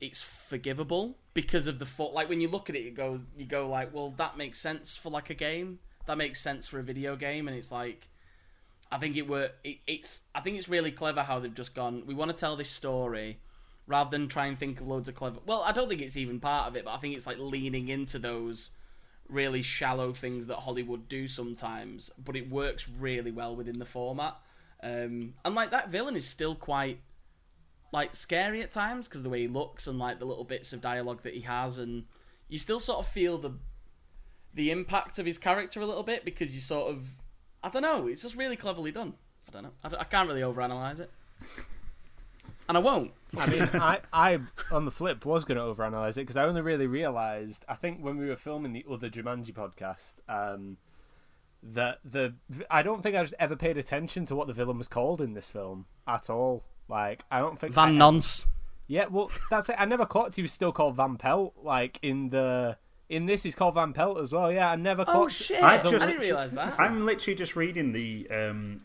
it's 0.00 0.22
forgivable 0.22 1.16
because 1.36 1.66
of 1.66 1.78
the 1.78 1.86
foot. 1.86 2.14
Like 2.14 2.30
when 2.30 2.40
you 2.40 2.48
look 2.48 2.70
at 2.70 2.74
it, 2.74 2.82
you 2.82 2.90
go 2.90 3.20
you 3.36 3.44
go 3.44 3.68
like, 3.68 3.94
well, 3.94 4.10
that 4.16 4.36
makes 4.36 4.58
sense 4.58 4.96
for 4.96 5.10
like 5.10 5.30
a 5.30 5.34
game. 5.34 5.78
That 6.06 6.16
makes 6.16 6.40
sense 6.40 6.66
for 6.66 6.78
a 6.78 6.82
video 6.82 7.14
game, 7.14 7.46
and 7.46 7.56
it's 7.56 7.70
like, 7.70 8.08
I 8.90 8.96
think 8.96 9.16
it 9.16 9.28
were 9.28 9.50
it, 9.62 9.78
it's 9.86 10.22
I 10.34 10.40
think 10.40 10.56
it's 10.56 10.68
really 10.68 10.90
clever 10.90 11.22
how 11.22 11.38
they've 11.38 11.54
just 11.54 11.74
gone. 11.74 12.04
We 12.06 12.14
want 12.14 12.30
to 12.30 12.36
tell 12.36 12.56
this 12.56 12.70
story 12.70 13.38
rather 13.86 14.10
than 14.10 14.28
try 14.28 14.46
and 14.46 14.58
think 14.58 14.80
of 14.80 14.88
loads 14.88 15.08
of 15.08 15.14
clever. 15.14 15.38
Well, 15.46 15.62
I 15.64 15.72
don't 15.72 15.88
think 15.88 16.00
it's 16.00 16.16
even 16.16 16.40
part 16.40 16.68
of 16.68 16.76
it, 16.76 16.86
but 16.86 16.94
I 16.94 16.96
think 16.96 17.14
it's 17.14 17.26
like 17.26 17.38
leaning 17.38 17.88
into 17.88 18.18
those 18.18 18.70
really 19.28 19.62
shallow 19.62 20.12
things 20.12 20.46
that 20.46 20.60
Hollywood 20.60 21.06
do 21.06 21.28
sometimes, 21.28 22.10
but 22.18 22.34
it 22.34 22.50
works 22.50 22.88
really 22.88 23.30
well 23.30 23.54
within 23.54 23.78
the 23.78 23.84
format. 23.84 24.36
Um, 24.82 25.34
and 25.44 25.54
like 25.54 25.70
that 25.70 25.90
villain 25.90 26.16
is 26.16 26.26
still 26.26 26.54
quite 26.54 27.00
like 27.92 28.14
scary 28.14 28.60
at 28.62 28.70
times 28.70 29.08
because 29.08 29.22
the 29.22 29.28
way 29.30 29.42
he 29.42 29.48
looks 29.48 29.86
and 29.86 29.98
like 29.98 30.18
the 30.18 30.24
little 30.24 30.44
bits 30.44 30.72
of 30.72 30.80
dialogue 30.80 31.22
that 31.22 31.34
he 31.34 31.40
has, 31.42 31.78
and 31.78 32.04
you 32.48 32.58
still 32.58 32.80
sort 32.80 32.98
of 32.98 33.06
feel 33.08 33.38
the 33.38 33.52
the 34.54 34.70
impact 34.70 35.18
of 35.18 35.26
his 35.26 35.36
character 35.38 35.80
a 35.80 35.86
little 35.86 36.02
bit 36.02 36.24
because 36.24 36.54
you 36.54 36.60
sort 36.60 36.90
of 36.92 37.16
I 37.62 37.68
don't 37.68 37.82
know, 37.82 38.06
it's 38.06 38.22
just 38.22 38.36
really 38.36 38.56
cleverly 38.56 38.90
done. 38.92 39.14
I 39.48 39.52
don't 39.52 39.62
know, 39.64 39.72
I, 39.84 39.88
don't- 39.88 40.00
I 40.00 40.04
can't 40.04 40.28
really 40.28 40.40
overanalyze 40.42 40.98
it, 41.00 41.10
and 42.68 42.76
I 42.76 42.80
won't. 42.80 43.12
I 43.38 43.46
mean, 43.48 43.62
I, 43.74 44.00
I 44.12 44.40
on 44.72 44.84
the 44.84 44.90
flip 44.90 45.24
was 45.24 45.44
going 45.44 45.58
to 45.58 45.64
overanalyze 45.64 46.12
it 46.12 46.22
because 46.22 46.36
I 46.36 46.44
only 46.44 46.62
really 46.62 46.86
realised 46.86 47.64
I 47.68 47.74
think 47.74 48.00
when 48.00 48.16
we 48.18 48.26
were 48.28 48.36
filming 48.36 48.72
the 48.72 48.84
other 48.90 49.08
Jumanji 49.08 49.52
podcast 49.52 50.16
um, 50.28 50.76
that 51.62 51.98
the 52.04 52.34
I 52.70 52.82
don't 52.82 53.02
think 53.02 53.14
I 53.14 53.22
just 53.22 53.34
ever 53.38 53.56
paid 53.56 53.76
attention 53.76 54.26
to 54.26 54.34
what 54.36 54.46
the 54.48 54.52
villain 54.52 54.78
was 54.78 54.88
called 54.88 55.20
in 55.20 55.34
this 55.34 55.48
film 55.50 55.86
at 56.08 56.28
all. 56.30 56.64
Like 56.88 57.24
I 57.30 57.40
don't 57.40 57.58
think 57.58 57.72
Van 57.72 57.88
I- 57.88 57.92
Nonce. 57.92 58.46
Yeah, 58.88 59.06
well, 59.10 59.32
that's 59.50 59.68
it. 59.68 59.74
I 59.78 59.84
never 59.84 60.06
clocked 60.06 60.36
he 60.36 60.42
was 60.42 60.52
still 60.52 60.70
called 60.70 60.94
Van 60.94 61.16
Pelt. 61.16 61.54
Like 61.60 61.98
in 62.02 62.30
the 62.30 62.76
in 63.08 63.26
this, 63.26 63.42
he's 63.42 63.54
called 63.54 63.74
Van 63.74 63.92
Pelt 63.92 64.18
as 64.20 64.32
well. 64.32 64.52
Yeah, 64.52 64.70
I 64.70 64.76
never 64.76 65.04
clocked. 65.04 65.18
Oh 65.18 65.28
shit! 65.28 65.62
I 65.62 65.78
I, 65.78 65.90
just- 65.90 66.06
didn't 66.06 66.20
realize 66.20 66.52
that. 66.52 66.78
I'm 66.78 67.04
literally 67.04 67.34
just 67.34 67.56
reading 67.56 67.92
the 67.92 68.28
um, 68.30 68.82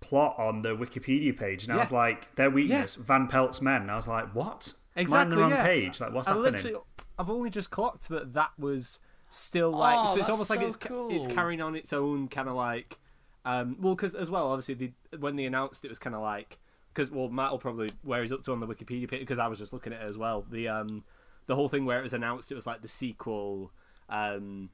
plot 0.00 0.36
on 0.38 0.62
the 0.62 0.70
Wikipedia 0.70 1.36
page, 1.36 1.64
and 1.64 1.72
I 1.72 1.76
was 1.76 1.92
like, 1.92 2.34
their 2.36 2.50
weakness, 2.50 2.94
Van 2.94 3.28
Pelt's 3.28 3.60
men. 3.62 3.82
And 3.82 3.90
I 3.90 3.96
was 3.96 4.08
like, 4.08 4.34
what? 4.34 4.72
Am 4.96 5.00
I 5.00 5.00
in 5.00 5.02
Exactly. 5.04 5.36
the 5.36 5.42
wrong 5.42 5.50
yeah. 5.50 5.64
page? 5.64 6.00
Like, 6.00 6.12
what's 6.12 6.28
I 6.28 6.32
happening? 6.32 6.52
literally, 6.52 6.76
I've 7.18 7.30
only 7.30 7.50
just 7.50 7.70
clocked 7.70 8.08
that 8.08 8.34
that 8.34 8.50
was 8.58 8.98
still 9.30 9.70
like. 9.70 9.96
Oh, 9.98 10.06
so 10.06 10.10
it's 10.10 10.16
that's 10.16 10.30
almost 10.30 10.50
like 10.50 10.60
so 10.60 10.66
it's 10.66 10.76
cool. 10.76 11.08
it's 11.10 11.26
carrying 11.32 11.60
on 11.60 11.76
its 11.76 11.92
own 11.92 12.28
kind 12.28 12.48
of 12.48 12.54
like. 12.56 12.98
Um, 13.44 13.76
well, 13.80 13.94
because 13.94 14.14
as 14.16 14.28
well, 14.28 14.50
obviously, 14.50 14.74
the, 14.74 15.18
when 15.18 15.36
they 15.36 15.44
announced 15.44 15.84
it 15.84 15.88
was 15.88 15.98
kind 16.00 16.16
of 16.16 16.22
like 16.22 16.58
because 16.96 17.10
well, 17.10 17.28
Matt 17.28 17.50
will 17.50 17.58
probably 17.58 17.90
where 18.02 18.22
he's 18.22 18.32
up 18.32 18.42
to 18.44 18.52
on 18.52 18.60
the 18.60 18.66
Wikipedia 18.66 19.08
page 19.08 19.20
because 19.20 19.38
I 19.38 19.46
was 19.48 19.58
just 19.58 19.72
looking 19.74 19.92
at 19.92 20.00
it 20.00 20.08
as 20.08 20.16
well. 20.16 20.46
The 20.50 20.68
um, 20.68 21.04
the 21.46 21.54
whole 21.54 21.68
thing 21.68 21.84
where 21.84 21.98
it 21.98 22.02
was 22.02 22.14
announced, 22.14 22.50
it 22.50 22.54
was 22.54 22.66
like 22.66 22.80
the 22.80 22.88
sequel 22.88 23.70
um, 24.08 24.70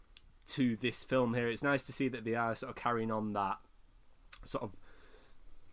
to 0.48 0.76
this 0.76 1.02
film 1.02 1.34
here. 1.34 1.48
It's 1.48 1.62
nice 1.64 1.82
to 1.84 1.92
see 1.92 2.06
that 2.08 2.24
they 2.24 2.34
are 2.36 2.54
sort 2.54 2.70
of 2.70 2.76
carrying 2.76 3.10
on 3.10 3.32
that 3.32 3.58
sort 4.44 4.62
of. 4.62 4.70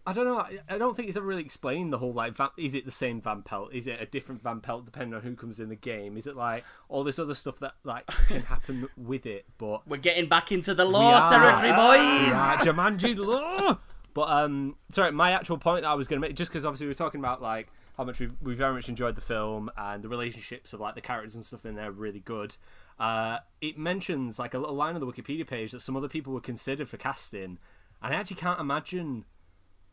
I 0.07 0.13
don't 0.13 0.25
know. 0.25 0.39
I- 0.39 0.59
I 0.67 0.77
don't 0.79 0.95
think 0.95 1.07
it's 1.07 1.17
ever 1.17 1.25
really 1.27 1.43
explained 1.43 1.93
the 1.93 1.99
whole 1.99 2.13
like. 2.13 2.35
Van, 2.35 2.49
is 2.57 2.73
it 2.73 2.85
the 2.85 2.89
same 2.91 3.21
Van 3.21 3.43
Pelt? 3.43 3.71
Is 3.73 3.85
it 3.85 4.01
a 4.01 4.07
different 4.07 4.41
Van 4.41 4.59
Pelt 4.59 4.85
depending 4.85 5.13
on 5.13 5.21
who 5.21 5.35
comes 5.35 5.59
in 5.59 5.69
the 5.69 5.75
game? 5.75 6.17
Is 6.17 6.25
it 6.25 6.35
like 6.35 6.65
all 6.87 7.03
this 7.03 7.19
other 7.19 7.35
stuff 7.35 7.59
that 7.59 7.73
like 7.83 8.07
can 8.27 8.41
happen 8.53 8.87
with 8.97 9.27
it? 9.27 9.45
But 9.59 9.87
We're 9.87 9.97
getting 9.97 10.27
back 10.27 10.51
into 10.51 10.73
the 10.73 10.85
lore 10.85 11.21
territory, 11.29 11.73
boys. 11.73 12.33
Jumanji 12.65 13.15
lore. 13.17 13.77
But 14.19 14.31
um, 14.31 14.75
sorry, 14.89 15.13
my 15.13 15.31
actual 15.31 15.57
point 15.57 15.83
that 15.83 15.87
I 15.87 15.93
was 15.93 16.09
going 16.09 16.21
to 16.21 16.27
make, 16.27 16.35
just 16.35 16.51
because 16.51 16.65
obviously 16.65 16.87
we 16.87 16.89
were 16.89 16.95
talking 16.95 17.21
about 17.21 17.41
like 17.41 17.71
how 17.95 18.03
much 18.03 18.19
we 18.19 18.27
we 18.41 18.53
very 18.53 18.73
much 18.73 18.89
enjoyed 18.89 19.15
the 19.15 19.21
film 19.21 19.71
and 19.77 20.03
the 20.03 20.09
relationships 20.09 20.73
of 20.73 20.81
like 20.81 20.95
the 20.95 20.99
characters 20.99 21.35
and 21.35 21.45
stuff 21.45 21.65
in 21.65 21.75
there 21.75 21.89
really 21.89 22.19
good. 22.19 22.57
Uh, 22.99 23.37
it 23.61 23.77
mentions 23.77 24.37
like 24.37 24.53
a 24.53 24.59
little 24.59 24.75
line 24.75 24.93
on 24.93 24.99
the 24.99 25.07
Wikipedia 25.07 25.47
page 25.47 25.71
that 25.71 25.79
some 25.79 25.95
other 25.95 26.09
people 26.09 26.33
were 26.33 26.41
considered 26.41 26.89
for 26.89 26.97
casting, 26.97 27.59
and 28.03 28.13
I 28.13 28.17
actually 28.17 28.35
can't 28.35 28.59
imagine 28.59 29.23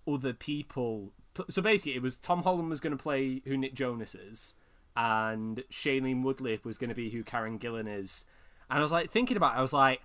other 0.08 0.32
people. 0.32 1.12
So 1.48 1.62
basically, 1.62 1.94
it 1.94 2.02
was 2.02 2.16
Tom 2.16 2.42
Holland 2.42 2.68
was 2.68 2.80
going 2.80 2.96
to 2.96 3.00
play 3.00 3.42
who 3.44 3.56
Nick 3.56 3.74
Jonas 3.74 4.16
is, 4.16 4.56
and 4.96 5.62
Shailene 5.70 6.24
Woodley 6.24 6.58
was 6.64 6.78
going 6.78 6.90
to 6.90 6.96
be 6.96 7.10
who 7.10 7.22
Karen 7.22 7.60
Gillan 7.60 7.86
is. 7.86 8.24
And 8.68 8.80
I 8.80 8.82
was 8.82 8.90
like 8.90 9.12
thinking 9.12 9.36
about, 9.36 9.54
it, 9.54 9.58
I 9.58 9.62
was 9.62 9.72
like, 9.72 10.00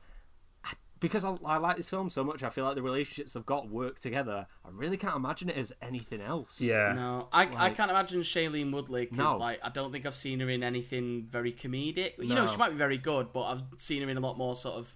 because 1.02 1.26
I, 1.26 1.36
I 1.44 1.58
like 1.58 1.76
this 1.76 1.90
film 1.90 2.10
so 2.10 2.24
much, 2.24 2.44
I 2.44 2.50
feel 2.50 2.64
like 2.64 2.76
the 2.76 2.82
relationships 2.82 3.36
I've 3.36 3.46
got 3.46 3.68
work 3.70 4.00
together. 4.00 4.48
I 4.64 4.70
really 4.72 4.96
can't 4.96 5.16
imagine 5.18 5.50
it 5.50 5.58
as 5.58 5.74
anything 5.82 6.22
else. 6.22 6.62
Yeah. 6.62 6.94
No, 6.94 7.28
I, 7.34 7.50
I 7.58 7.70
can't 7.72 7.92
imagine 7.92 8.22
Shailene 8.22 8.72
Woodley 8.72 9.02
because 9.08 9.18
No. 9.34 9.38
like 9.38 9.60
I 9.64 9.70
don't 9.70 9.92
think 9.92 10.06
I've 10.06 10.16
seen 10.16 10.40
her 10.40 10.50
in 10.50 10.64
anything 10.64 11.26
very 11.30 11.52
comedic. 11.52 12.14
You 12.20 12.36
know, 12.36 12.46
she 12.48 12.56
might 12.56 12.70
be 12.70 12.76
very 12.78 12.98
good, 12.98 13.34
but 13.34 13.44
I've 13.46 13.64
seen 13.78 14.02
her 14.04 14.10
in 14.10 14.16
a 14.16 14.22
lot 14.22 14.38
more 14.38 14.56
sort 14.56 14.76
of 14.76 14.96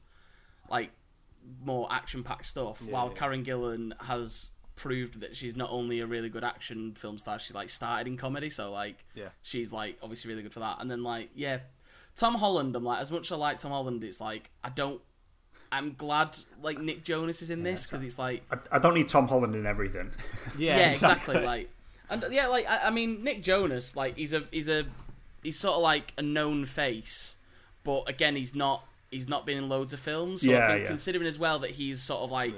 like 0.69 0.91
more 1.63 1.87
action-packed 1.91 2.45
stuff. 2.45 2.81
while 2.83 3.07
yeah. 3.09 3.13
Karen 3.19 3.43
Gillan 3.43 3.91
has 4.03 4.51
proved 4.75 5.21
that 5.21 5.35
she's 5.35 5.55
not 5.55 5.69
only 5.71 6.01
a 6.01 6.05
really 6.05 6.29
good 6.29 6.43
action 6.43 6.93
film 6.93 7.17
star, 7.17 7.39
she 7.39 7.53
like 7.53 7.69
started 7.69 8.07
in 8.07 8.15
comedy, 8.15 8.49
so 8.49 8.71
like 8.71 9.05
Yeah. 9.15 9.29
she's 9.41 9.73
like 9.73 9.97
obviously 10.03 10.29
really 10.29 10.43
good 10.43 10.53
for 10.53 10.59
that. 10.59 10.77
And 10.81 10.89
then 10.91 11.01
like 11.01 11.31
yeah, 11.33 11.59
Tom 12.15 12.35
Holland. 12.35 12.75
I'm 12.75 12.83
like 12.83 13.01
as 13.01 13.11
much 13.11 13.27
as 13.27 13.31
I 13.31 13.35
like 13.37 13.57
Tom 13.57 13.71
Holland, 13.71 14.03
it's 14.03 14.21
like 14.21 14.51
I 14.63 14.69
don't. 14.69 15.01
I'm 15.71 15.93
glad 15.93 16.37
like 16.61 16.79
Nick 16.79 17.03
Jonas 17.03 17.41
is 17.41 17.49
in 17.49 17.63
this 17.63 17.85
because 17.85 18.03
it's 18.03 18.17
like 18.19 18.43
I, 18.51 18.57
I 18.73 18.79
don't 18.79 18.93
need 18.93 19.07
Tom 19.07 19.27
Holland 19.27 19.55
in 19.55 19.65
everything. 19.65 20.11
Yeah, 20.57 20.77
yeah, 20.77 20.89
exactly. 20.91 21.39
like, 21.39 21.69
and 22.09 22.23
yeah, 22.31 22.47
like 22.47 22.69
I, 22.69 22.87
I 22.87 22.89
mean, 22.91 23.23
Nick 23.23 23.43
Jonas, 23.43 23.95
like 23.95 24.15
he's 24.17 24.31
a 24.33 24.43
he's 24.51 24.69
a 24.69 24.85
he's 25.43 25.59
sort 25.59 25.75
of 25.75 25.81
like 25.81 26.13
a 26.17 26.21
known 26.21 26.65
face, 26.65 27.35
but 27.83 28.07
again, 28.09 28.35
he's 28.35 28.55
not 28.55 28.85
he's 29.11 29.27
not 29.27 29.45
been 29.45 29.57
in 29.57 29.67
loads 29.69 29.91
of 29.93 29.99
films. 29.99 30.41
So 30.41 30.51
Yeah, 30.51 30.63
I 30.65 30.67
think 30.67 30.79
yeah. 30.81 30.87
considering 30.87 31.25
as 31.27 31.37
well 31.39 31.59
that 31.59 31.71
he's 31.71 32.01
sort 32.01 32.21
of 32.21 32.31
like 32.31 32.55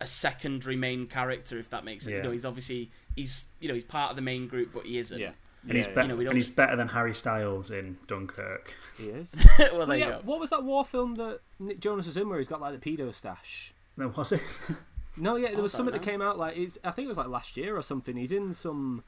a 0.00 0.06
secondary 0.06 0.76
main 0.76 1.06
character, 1.06 1.58
if 1.58 1.70
that 1.70 1.84
makes 1.84 2.04
sense. 2.04 2.14
You 2.16 2.22
know, 2.22 2.30
he's 2.30 2.44
obviously 2.44 2.90
he's 3.16 3.46
you 3.60 3.68
know 3.68 3.74
he's 3.74 3.84
part 3.84 4.10
of 4.10 4.16
the 4.16 4.22
main 4.22 4.48
group, 4.48 4.70
but 4.72 4.84
he 4.86 4.98
isn't. 4.98 5.20
Yeah. 5.20 5.30
And 5.66 5.76
he's 5.76 5.86
Yeah, 5.86 5.92
better. 5.94 6.02
You 6.02 6.08
know, 6.08 6.16
we 6.16 6.24
and 6.24 6.30
don't 6.30 6.34
he's 6.36 6.52
better 6.52 6.76
than 6.76 6.88
Harry 6.88 7.14
Styles 7.14 7.70
in 7.70 7.98
Dunkirk. 8.06 8.74
He 8.96 9.08
is. 9.08 9.34
well, 9.58 9.68
there 9.70 9.86
Well, 9.86 9.96
you 9.96 10.04
yeah, 10.04 10.10
go. 10.10 10.20
what 10.24 10.40
was 10.40 10.50
that 10.50 10.62
war 10.64 10.84
film 10.84 11.16
that 11.16 11.40
Nick 11.58 11.80
Jonas 11.80 12.06
was 12.06 12.16
in 12.16 12.28
where 12.28 12.38
he's 12.38 12.48
got 12.48 12.60
like 12.60 12.78
the 12.78 12.96
pedo 12.96 13.12
stash? 13.14 13.72
No, 13.96 14.08
was 14.08 14.32
it? 14.32 14.40
No, 15.20 15.34
yeah, 15.34 15.48
there 15.48 15.58
I 15.58 15.62
was 15.62 15.72
don't 15.72 15.78
something 15.78 15.94
that 15.94 16.02
came 16.08 16.22
out 16.22 16.38
like 16.38 16.56
it's, 16.56 16.78
I 16.84 16.92
think 16.92 17.06
it 17.06 17.08
was 17.08 17.18
like 17.18 17.26
last 17.26 17.56
year 17.56 17.76
or 17.76 17.82
something. 17.82 18.16
He's 18.16 18.30
in 18.30 18.54
some, 18.54 19.02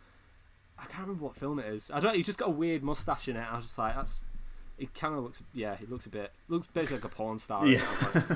I 0.76 0.86
can't 0.86 1.02
remember 1.02 1.24
what 1.26 1.36
film 1.36 1.60
it 1.60 1.66
is. 1.66 1.88
I 1.94 2.00
don't. 2.00 2.16
He's 2.16 2.26
just 2.26 2.36
got 2.38 2.48
a 2.48 2.52
weird 2.52 2.82
mustache 2.82 3.28
in 3.28 3.36
it. 3.36 3.46
I 3.48 3.54
was 3.54 3.66
just 3.66 3.78
like, 3.78 3.94
that's. 3.94 4.18
It 4.76 4.92
kind 4.92 5.14
of 5.14 5.22
looks, 5.22 5.40
yeah, 5.54 5.76
he 5.76 5.86
looks 5.86 6.06
a 6.06 6.08
bit, 6.08 6.32
looks 6.48 6.66
basically 6.66 6.96
like 6.96 7.04
a 7.04 7.14
porn 7.14 7.38
star. 7.38 7.64
Yeah. 7.64 7.78
Yeah, 7.78 7.84
I 8.00 8.04
like, 8.06 8.16
it's, 8.16 8.30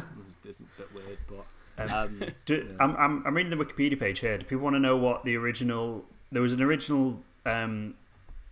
it's 0.44 0.60
a 0.60 0.62
bit 0.82 0.94
weird, 0.94 1.18
but 1.28 1.90
um, 1.92 2.22
Do, 2.44 2.76
I'm, 2.78 2.94
I'm, 2.96 3.26
I'm 3.26 3.34
reading 3.34 3.50
the 3.50 3.64
Wikipedia 3.64 3.98
page 3.98 4.20
here. 4.20 4.38
Do 4.38 4.44
people 4.44 4.62
want 4.62 4.74
to 4.76 4.80
know 4.80 4.96
what 4.96 5.24
the 5.24 5.34
original? 5.36 6.04
There 6.30 6.42
was 6.42 6.52
an 6.52 6.62
original 6.62 7.20
um, 7.44 7.94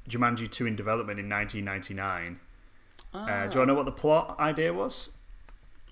Jumanji 0.09 0.51
2 0.51 0.67
in 0.67 0.77
development 0.77 1.19
in 1.21 1.29
1999. 1.29 2.41
Uh, 3.15 3.27
do 3.27 3.31
you 3.31 3.37
want 3.37 3.53
to 3.53 3.67
know 3.67 3.75
what 3.75 3.85
the 3.85 3.93
plot 3.93 4.37
idea 4.41 4.73
was? 4.73 5.17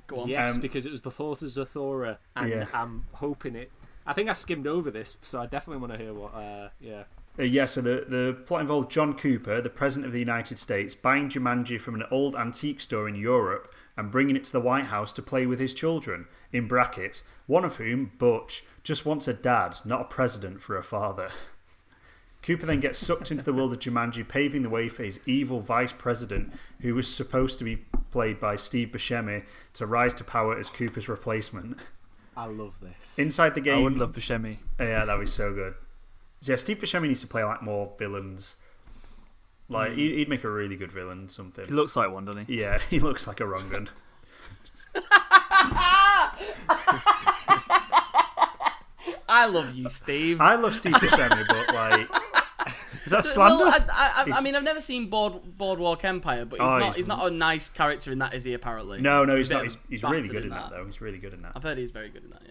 Go 0.07 0.21
on. 0.21 0.29
yes, 0.29 0.55
Um, 0.55 0.61
because 0.61 0.87
it 0.87 0.91
was 0.91 1.01
before 1.01 1.37
the 1.37 1.47
Zathura, 1.47 2.19
and 2.35 2.51
Yeah. 2.51 2.67
I'm 2.73 3.05
hoping 3.15 3.55
it. 3.55 3.71
I 4.07 4.13
think 4.13 4.29
I 4.29 4.33
skimmed 4.33 4.67
over 4.67 4.91
this, 4.91 5.17
so 5.23 5.41
I 5.41 5.47
definitely 5.47 5.81
want 5.87 5.93
to 5.93 5.99
hear 5.99 6.15
what. 6.15 6.35
Uh, 6.35 6.71
yeah, 6.81 7.05
Uh, 7.39 7.43
yeah, 7.45 7.65
so 7.67 7.81
the, 7.81 8.05
the 8.09 8.37
plot 8.47 8.63
involved 8.63 8.91
John 8.91 9.15
Cooper, 9.17 9.61
the 9.61 9.71
President 9.71 10.07
of 10.07 10.13
the 10.13 10.19
United 10.19 10.59
States, 10.59 10.95
buying 10.97 11.29
Jumanji 11.29 11.81
from 11.81 11.95
an 11.95 12.05
old 12.11 12.35
antique 12.35 12.81
store 12.81 13.09
in 13.09 13.15
Europe 13.15 13.73
and 13.97 14.11
bringing 14.11 14.35
it 14.35 14.43
to 14.45 14.53
the 14.53 14.61
White 14.61 14.87
House 14.87 15.13
to 15.13 15.23
play 15.23 15.47
with 15.47 15.61
his 15.61 15.73
children, 15.75 16.27
in 16.53 16.67
brackets, 16.67 17.23
one 17.47 17.65
of 17.65 17.77
whom, 17.77 18.11
Butch, 18.19 18.65
just 18.83 19.07
wants 19.07 19.29
a 19.29 19.35
dad, 19.35 19.77
not 19.85 20.01
a 20.01 20.05
president 20.05 20.61
for 20.63 20.77
a 20.77 20.83
father. 20.83 21.29
Cooper 22.43 22.67
then 22.67 22.81
gets 22.81 22.99
sucked 22.99 23.31
into 23.31 23.45
the 23.45 23.53
world 23.53 23.73
of 23.73 23.79
Jumanji, 23.81 24.27
paving 24.27 24.63
the 24.63 24.71
way 24.71 24.89
for 24.89 25.05
his 25.05 25.21
evil 25.27 25.61
vice 25.61 25.93
president, 25.93 26.53
who 26.81 26.95
was 26.95 27.13
supposed 27.15 27.59
to 27.59 27.65
be 27.65 27.77
played 28.11 28.41
by 28.41 28.57
Steve 28.57 28.89
Buscemi, 28.89 29.45
to 29.75 29.87
rise 29.87 30.15
to 30.15 30.25
power 30.25 30.59
as 30.59 30.69
Cooper's 30.71 31.09
replacement. 31.09 31.79
I 32.37 32.47
love 32.47 32.75
this. 32.81 33.19
Inside 33.19 33.55
the 33.55 33.61
game, 33.61 33.79
I 33.79 33.83
would 33.83 33.99
love 33.99 34.13
Buscemi. 34.13 34.59
yeah, 34.79 35.05
that 35.05 35.19
was 35.19 35.33
so 35.33 35.53
good. 35.53 35.75
Yeah, 36.43 36.57
Steve 36.57 36.79
Buscemi 36.79 37.09
needs 37.09 37.21
to 37.21 37.27
play 37.27 37.45
like 37.45 37.63
more 37.63 37.93
villains. 37.99 38.57
Like 39.69 39.93
he- 39.93 40.11
hmm. 40.11 40.17
he'd 40.19 40.29
make 40.29 40.45
a 40.45 40.51
really 40.51 40.77
good 40.77 40.91
villain. 40.91 41.29
Something. 41.29 41.67
He 41.67 41.73
looks 41.73 41.95
like 41.97 42.11
one, 42.11 42.25
doesn't 42.25 42.47
he? 42.47 42.61
Yeah, 42.61 42.79
he 42.91 42.99
looks 42.99 43.27
like 43.27 43.41
a 43.41 43.47
wrong 43.47 43.69
gun. 43.69 43.89
I 49.33 49.47
love 49.47 49.75
you, 49.75 49.89
Steve. 49.89 50.41
I 50.41 50.57
love 50.57 50.75
Steve 50.75 50.95
Buscemi, 50.95 51.47
but 51.47 51.73
like, 51.75 52.09
Is 53.19 53.25
that 53.25 53.25
slander? 53.25 53.65
Well, 53.65 53.73
I, 53.73 53.85
I, 53.93 54.33
I, 54.33 54.39
I 54.39 54.41
mean, 54.41 54.55
I've 54.55 54.63
never 54.63 54.81
seen 54.81 55.09
Board, 55.09 55.57
Boardwalk 55.57 56.05
Empire, 56.05 56.45
but 56.45 56.61
he's 56.61 56.71
Oh, 56.71 56.73
not. 56.79 56.83
he's- 56.83 56.97
He's, 56.97 57.07
not 57.07 57.27
a 57.27 57.31
nice 57.31 57.69
character 57.69 58.13
in 58.13 58.19
that, 58.21 58.35
is 58.35 58.45
he? 58.45 58.55
Apparently. 58.55 59.01
no, 59.01 59.25
no, 59.25 59.35
a 59.35 59.39
he's 59.39 59.51
not. 59.51 59.63
He's, 59.65 59.77
a 59.77 59.79
he's 59.89 60.03
really 60.03 60.29
good 60.29 60.43
in 60.45 60.51
that, 60.51 60.71
though. 60.71 60.87
He's 60.87 61.01
really 61.01 61.19
good 61.19 61.33
in 61.35 61.43
that. 61.43 61.53
I've 61.57 61.63
heard 61.63 61.79
he's 61.79 61.91
very 61.91 62.09
good 62.09 62.25
in 62.25 62.31
that. 62.31 62.43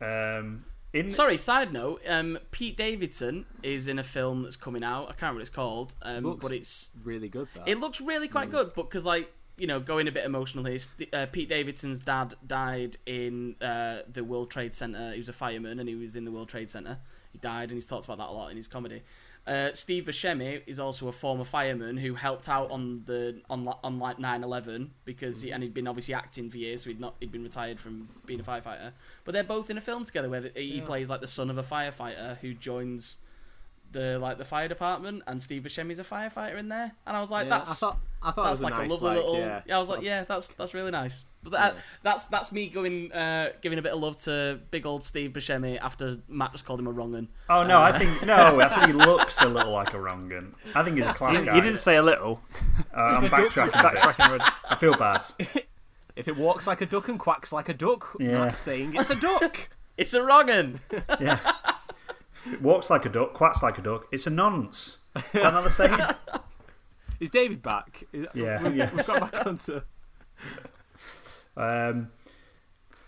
Yeah. 0.00 0.38
Um, 0.38 0.64
in 0.92 1.10
Sorry, 1.10 1.36
side 1.36 1.72
note. 1.72 2.00
Um, 2.08 2.38
Pete 2.52 2.76
Davidson 2.76 3.46
is 3.64 3.88
in 3.88 3.98
a 3.98 4.04
film 4.04 4.42
that's 4.44 4.56
coming 4.56 4.84
out. 4.84 5.04
I 5.04 5.06
can't 5.08 5.22
remember 5.22 5.38
what 5.38 5.40
it's 5.42 5.50
called. 5.50 5.94
Um, 6.02 6.24
Looks- 6.24 6.42
but 6.42 6.52
it's 6.52 6.90
really 7.02 7.28
good. 7.28 7.48
That. 7.54 7.68
it 7.68 7.80
looks 7.80 8.00
really 8.00 8.28
quite 8.28 8.50
good. 8.50 8.72
But 8.74 8.84
because 8.84 9.04
like 9.04 9.32
you 9.56 9.66
know, 9.68 9.78
going 9.78 10.08
a 10.08 10.12
bit 10.12 10.24
emotional 10.24 10.64
here, 10.64 10.78
uh, 11.12 11.26
Pete 11.30 11.48
Davidson's 11.48 12.00
dad 12.00 12.34
died 12.44 12.96
in 13.06 13.54
uh, 13.62 13.98
the 14.12 14.24
World 14.24 14.50
Trade 14.50 14.74
Center. 14.74 15.12
He 15.12 15.18
was 15.18 15.28
a 15.28 15.32
fireman 15.32 15.78
and 15.78 15.88
he 15.88 15.94
was 15.94 16.16
in 16.16 16.24
the 16.24 16.32
World 16.32 16.48
Trade 16.48 16.68
Center. 16.68 16.98
He 17.32 17.38
died, 17.38 17.70
and 17.70 17.72
he's 17.72 17.86
talked 17.86 18.04
about 18.04 18.18
that 18.18 18.28
a 18.28 18.32
lot 18.32 18.50
in 18.50 18.56
his 18.56 18.66
comedy. 18.68 19.02
Uh, 19.46 19.70
Steve 19.74 20.04
Buscemi 20.06 20.62
is 20.66 20.80
also 20.80 21.06
a 21.08 21.12
former 21.12 21.44
fireman 21.44 21.98
who 21.98 22.14
helped 22.14 22.48
out 22.48 22.70
on 22.70 23.02
the 23.04 23.42
on 23.50 23.68
on 23.84 23.98
like 23.98 24.16
9/11 24.18 24.88
because 25.04 25.42
he, 25.42 25.50
and 25.52 25.62
he'd 25.62 25.74
been 25.74 25.86
obviously 25.86 26.14
acting 26.14 26.48
for 26.48 26.56
years, 26.56 26.82
so 26.84 26.90
he'd 26.90 26.98
not 27.00 27.14
he'd 27.20 27.30
been 27.30 27.42
retired 27.42 27.78
from 27.78 28.08
being 28.24 28.40
a 28.40 28.42
firefighter. 28.42 28.92
But 29.24 29.32
they're 29.32 29.44
both 29.44 29.68
in 29.68 29.76
a 29.76 29.82
film 29.82 30.04
together 30.04 30.30
where 30.30 30.50
he 30.54 30.76
Yeah. 30.78 30.84
plays 30.84 31.10
like 31.10 31.20
the 31.20 31.26
son 31.26 31.50
of 31.50 31.58
a 31.58 31.62
firefighter 31.62 32.38
who 32.38 32.54
joins 32.54 33.18
the 33.94 34.18
like 34.18 34.36
the 34.36 34.44
fire 34.44 34.68
department, 34.68 35.22
and 35.26 35.42
Steve 35.42 35.62
Buscemi's 35.62 35.98
a 35.98 36.04
firefighter 36.04 36.58
in 36.58 36.68
there. 36.68 36.92
And 37.06 37.16
I 37.16 37.20
was 37.22 37.30
like, 37.30 37.44
Yeah, 37.46 37.50
that's 37.58 37.70
I 37.70 37.74
thought, 37.86 37.98
I 38.22 38.30
thought 38.30 38.42
it 38.42 38.44
that's 38.44 38.60
was 38.60 38.62
like 38.62 38.74
a, 38.74 38.76
nice, 38.76 38.90
a 38.90 38.92
lovely 38.94 39.08
like, 39.08 39.16
little. 39.16 39.38
Yeah, 39.38 39.62
Yeah, 39.66 39.76
I 39.76 39.78
was 39.78 39.86
sort 39.88 39.98
like, 40.00 40.06
yeah, 40.06 40.24
that's 40.24 40.48
that's 40.48 40.74
really 40.74 40.90
nice. 40.90 41.24
But 41.42 41.52
that, 41.52 41.74
Yeah. 41.74 41.80
that's 42.02 42.24
that's 42.26 42.52
me 42.52 42.68
going, 42.68 43.10
uh, 43.12 43.50
giving 43.62 43.78
a 43.78 43.82
bit 43.82 43.92
of 43.92 44.00
love 44.00 44.16
to 44.24 44.60
big 44.70 44.84
old 44.86 45.02
Steve 45.02 45.32
Buscemi 45.32 45.78
after 45.80 46.16
Matt 46.28 46.52
just 46.52 46.66
called 46.66 46.80
him 46.80 46.86
a 46.86 46.92
wrong 46.92 47.14
un. 47.14 47.28
oh 47.48 47.62
no, 47.64 47.80
I 47.80 47.96
think 47.98 48.22
no. 48.26 48.60
I 48.60 48.68
think 48.68 48.86
he 48.86 48.92
looks 48.92 49.40
a 49.40 49.46
little 49.48 49.72
like 49.72 49.94
a 49.94 50.00
wrong 50.00 50.28
gun. 50.28 50.54
I 50.74 50.82
think 50.82 50.96
he's 50.96 51.06
a 51.06 51.14
class 51.14 51.38
You, 51.38 51.44
guy. 51.46 51.56
you 51.56 51.62
didn't 51.62 51.80
say 51.80 51.96
a 51.96 52.02
little. 52.02 52.40
Uh, 52.94 53.00
I'm 53.22 53.24
backtracking. 53.24 53.68
a 53.68 53.90
bit. 53.92 53.96
Backtracking. 54.00 54.52
I 54.70 54.74
feel 54.76 54.94
bad. 54.96 55.26
If 56.16 56.28
it 56.28 56.36
walks 56.36 56.68
like 56.68 56.80
a 56.80 56.86
duck 56.86 57.08
and 57.08 57.18
quacks 57.18 57.52
like 57.52 57.68
a 57.68 57.74
duck, 57.74 58.14
Yeah. 58.20 58.38
that's 58.42 58.56
saying 58.56 58.94
it's 58.94 59.10
a 59.10 59.16
duck. 59.16 59.68
It's 59.96 60.14
a 60.14 60.22
wrong 60.22 60.48
un. 60.48 60.78
Yeah. 61.20 61.38
It 62.52 62.60
walks 62.62 62.90
like 62.90 63.04
a 63.06 63.08
duck, 63.08 63.32
quacks 63.34 63.62
like 63.62 63.78
a 63.78 63.82
duck. 63.82 64.06
It's 64.12 64.26
a 64.26 64.30
nonce. 64.30 64.98
Is 65.16 65.32
that 65.32 65.52
not 65.54 65.64
the 65.64 65.70
saying? 65.70 65.98
Is 67.20 67.30
David 67.30 67.62
back? 67.62 68.04
Is- 68.12 68.26
Yeah, 68.34 68.62
we've, 68.62 68.76
yes. 68.76 68.92
we've 68.94 69.06
got 69.06 69.32
back 69.32 69.46
onto. 69.46 69.80
Um, 71.56 72.10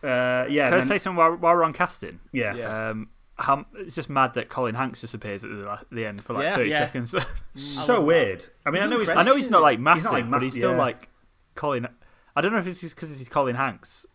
uh, 0.03 0.46
yeah, 0.49 0.64
Can 0.66 0.75
I 0.75 0.79
then- 0.79 0.83
say 0.83 0.99
something 0.99 1.16
while, 1.16 1.33
while 1.37 1.55
we're 1.55 1.64
on 1.64 1.72
casting? 1.72 2.20
yeah. 2.33 2.55
Yeah. 2.55 2.88
Um, 2.90 3.09
how, 3.38 3.66
it's 3.75 3.94
just 3.94 4.09
mad 4.09 4.33
that 4.35 4.49
Colin 4.49 4.75
Hanks 4.77 5.03
disappears 5.03 5.44
at 5.44 5.51
the, 5.51 5.79
the 5.92 6.07
end 6.07 6.25
for 6.25 6.33
like 6.33 6.44
Yeah. 6.44 6.57
30 6.57 6.70
Yeah. 6.70 6.79
seconds. 6.79 7.14
So 7.55 8.03
weird. 8.03 8.46
I 8.64 8.70
mean, 8.70 8.83
I 8.83 8.87
know 8.87 8.99
he's. 9.01 9.11
I 9.11 9.22
know 9.22 9.35
he's 9.37 9.51
not 9.51 9.61
like 9.62 9.79
massive, 9.79 10.03
He's 10.05 10.05
not, 10.12 10.12
like, 10.14 10.31
but 10.31 10.42
he's 10.42 10.53
still 10.53 10.70
yeah. 10.72 10.77
like 10.79 11.09
Colin. 11.55 11.87
I 12.35 12.40
don't 12.40 12.53
know 12.53 12.59
if 12.59 12.66
it's 12.66 12.81
just 12.83 12.94
because 12.96 13.16
he's 13.18 13.29
Colin 13.29 13.57
Hanks. 13.57 14.07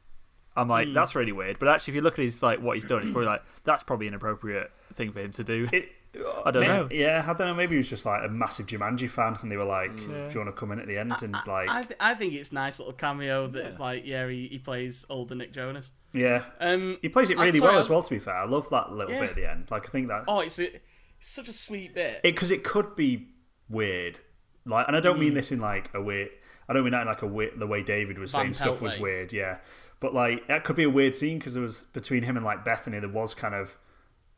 I'm 0.56 0.68
like, 0.68 0.88
Hmm. 0.90 0.94
that's 0.94 1.16
really 1.16 1.32
weird. 1.32 1.60
But 1.60 1.70
actually, 1.70 1.92
if 1.92 1.96
you 1.96 2.02
look 2.02 2.20
at 2.20 2.26
his 2.26 2.42
like 2.44 2.60
what 2.62 2.76
he's 2.76 2.86
done, 2.86 3.02
it's 3.02 3.12
probably 3.12 3.28
like 3.28 3.44
that's 3.64 3.84
probably 3.84 4.08
an 4.08 4.14
appropriate 4.14 4.72
thing 4.96 5.12
for 5.12 5.20
him 5.22 5.32
to 5.34 5.44
do. 5.44 5.70
It, 5.72 5.90
I 6.46 6.52
don't 6.52 6.62
may- 6.62 6.68
know. 6.68 6.90
Yeah, 6.92 7.24
I 7.26 7.34
don't 7.34 7.48
know. 7.48 7.54
Maybe 7.54 7.72
he 7.76 7.78
was 7.78 7.90
just 7.90 8.06
like 8.06 8.22
a 8.26 8.28
massive 8.28 8.68
Jumanji 8.68 9.10
fan, 9.10 9.38
and 9.42 9.50
they 9.50 9.56
were 9.56 9.64
like, 9.64 9.92
Yeah. 9.96 10.28
"Do 10.28 10.34
you 10.34 10.40
want 10.44 10.54
to 10.54 10.60
come 10.60 10.74
in 10.74 10.80
at 10.82 10.88
the 10.88 10.98
end?" 10.98 11.14
And 11.22 11.34
like, 11.48 11.70
I, 11.70 11.84
th- 11.84 11.98
I 12.02 12.14
think 12.16 12.34
it's 12.34 12.52
a 12.52 12.56
nice 12.56 12.80
little 12.80 12.94
cameo 12.94 13.48
that 13.48 13.66
it's 13.66 13.80
like, 13.80 14.06
yeah, 14.06 14.28
he, 14.28 14.48
he 14.50 14.58
plays 14.60 15.06
older 15.10 15.36
Nick 15.36 15.54
Jonas. 15.54 15.92
yeah, 16.12 16.44
Um, 16.60 16.98
he 17.02 17.08
plays 17.08 17.30
it 17.30 17.38
really 17.38 17.60
sorry, 17.60 17.70
well 17.70 17.78
I 17.78 17.80
as 17.80 17.90
well. 17.90 18.04
To 18.04 18.10
be 18.10 18.20
fair, 18.20 18.36
I 18.36 18.46
love 18.46 18.70
that 18.72 18.92
little 18.92 19.14
Yeah. 19.14 19.22
bit 19.22 19.30
at 19.30 19.36
the 19.38 19.50
end. 19.50 19.72
Like, 19.72 19.88
I 19.88 19.90
think 19.90 20.10
that 20.10 20.26
oh, 20.28 20.42
it's, 20.42 20.60
a, 20.60 20.76
it's 20.76 20.84
such 21.20 21.48
a 21.48 21.54
sweet 21.54 21.96
bit. 21.96 22.22
because 22.24 22.52
it, 22.52 22.66
could 22.66 22.94
be 22.98 23.30
weird. 23.70 24.20
Like, 24.66 24.88
and 24.88 24.98
I 24.98 25.00
don't 25.00 25.16
Mm. 25.16 25.20
mean 25.22 25.34
this 25.34 25.50
in 25.54 25.62
like 25.62 25.90
a 25.94 26.02
weird. 26.02 26.30
I 26.68 26.74
don't 26.74 26.84
mean 26.84 26.92
that 26.92 27.02
in 27.04 27.08
like 27.08 27.22
a 27.22 27.28
weird, 27.28 27.58
the 27.58 27.68
way 27.68 27.84
David 27.84 28.20
was 28.20 28.34
Van 28.34 28.42
saying 28.42 28.54
stuff 28.56 28.68
Pelt 28.68 28.82
was 28.82 29.00
weird. 29.00 29.32
Yeah, 29.34 29.58
but 30.02 30.14
like 30.14 30.48
that 30.48 30.66
could 30.66 30.76
be 30.76 30.84
a 30.84 30.90
weird 30.90 31.16
scene 31.16 31.38
because 31.38 31.54
there 31.54 31.64
was 31.64 31.86
between 31.94 32.24
him 32.24 32.36
and 32.36 32.46
like 32.46 32.66
Bethany, 32.66 33.00
there 33.00 33.08
was 33.08 33.34
kind 33.34 33.56
of 33.56 33.78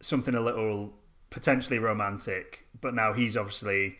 something 0.02 0.36
a 0.36 0.41
little 0.41 0.93
potentially 1.32 1.80
romantic. 1.80 2.67
But 2.80 2.93
now 2.93 3.13
he's 3.13 3.36
obviously 3.36 3.97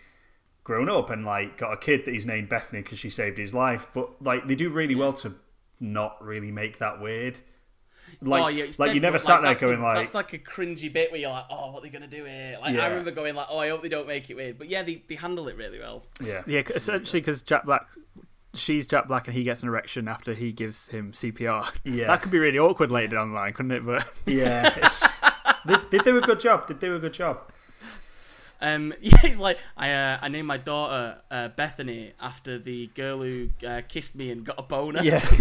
grown 0.64 0.90
up 0.90 1.10
and 1.10 1.26
like 1.26 1.58
got 1.58 1.74
a 1.74 1.78
kid 1.78 2.06
that 2.06 2.14
he's 2.14 2.26
named 2.26 2.50
Bethany 2.50 2.84
because 2.84 3.00
she 3.00 3.10
saved 3.10 3.38
his 3.40 3.54
life. 3.54 3.88
But 3.94 4.22
like 4.22 4.48
they 4.48 4.56
do 4.56 4.70
really 4.70 4.94
well 4.94 5.14
to 5.14 5.34
not 5.80 6.24
really 6.24 6.52
make 6.52 6.78
that 6.80 7.02
weird. 7.02 7.40
Like, 8.22 8.44
oh, 8.44 8.48
yeah, 8.50 8.66
it's 8.66 8.80
like 8.80 8.94
you 8.94 9.00
never 9.00 9.14
but, 9.14 9.22
sat 9.22 9.42
there 9.42 9.52
that's 9.52 9.62
the- 9.62 9.68
going 9.68 9.82
like, 9.82 9.96
that's 9.96 10.14
like 10.14 10.34
a 10.34 10.38
cringy 10.38 10.92
bit 10.92 11.12
where 11.12 11.22
you're 11.22 11.32
like, 11.32 11.46
oh, 11.50 11.72
what 11.72 11.80
are 11.80 11.82
they 11.84 11.90
gonna 11.90 12.08
do 12.08 12.26
here? 12.26 12.58
Like 12.62 12.76
Yeah. 12.76 12.84
I 12.84 12.88
remember 12.88 13.12
going 13.12 13.36
like, 13.36 13.48
oh, 13.50 13.60
I 13.60 13.70
hope 13.70 13.82
they 13.82 13.90
don't 13.90 14.08
make 14.08 14.30
it 14.30 14.36
weird. 14.36 14.58
But 14.58 14.68
yeah, 14.68 14.84
they, 14.84 15.02
they 15.08 15.16
handle 15.16 15.48
it 15.48 15.56
really 15.56 15.80
well. 15.80 16.04
yeah, 16.22 16.44
yeah. 16.46 16.62
essentially 16.76 17.22
because 17.22 17.42
Jack 17.42 17.66
Black, 17.66 17.88
she's 18.54 18.88
Jack 18.88 19.08
Black, 19.08 19.28
and 19.28 19.36
he 19.36 19.44
gets 19.44 19.62
an 19.64 19.70
erection 19.70 20.08
after 20.08 20.34
he 20.34 20.52
gives 20.52 20.88
him 20.88 21.12
CPR. 21.12 21.74
Yeah. 21.84 22.08
that 22.08 22.22
could 22.22 22.32
be 22.32 22.40
really 22.40 22.60
awkward 22.60 22.92
later 22.92 23.16
down 23.16 23.30
the 23.30 23.36
line, 23.36 23.54
couldn't 23.54 23.72
it? 23.72 23.86
But 23.86 24.08
yeah. 24.26 24.74
It's, 24.78 25.04
they, 25.66 25.76
they 25.92 26.04
do 26.04 26.18
a 26.18 26.22
good 26.22 26.40
job. 26.40 26.68
They 26.68 26.74
do 26.74 26.96
a 26.96 27.00
good 27.00 27.14
job. 27.14 27.40
Um, 28.62 28.94
yeah, 29.02 29.20
it's 29.24 29.40
like 29.40 29.58
I 29.76 29.92
uh, 29.92 30.20
I 30.22 30.30
named 30.30 30.48
my 30.48 30.58
daughter 30.58 31.22
uh, 31.30 31.50
Bethany 31.50 32.14
after 32.22 32.58
the 32.58 32.88
girl 32.88 33.22
who 33.22 33.50
uh, 33.68 33.82
kissed 33.88 34.16
me 34.16 34.32
and 34.32 34.46
got 34.46 34.56
a 34.58 34.64
boner. 34.64 35.02
Yeah, 35.04 35.24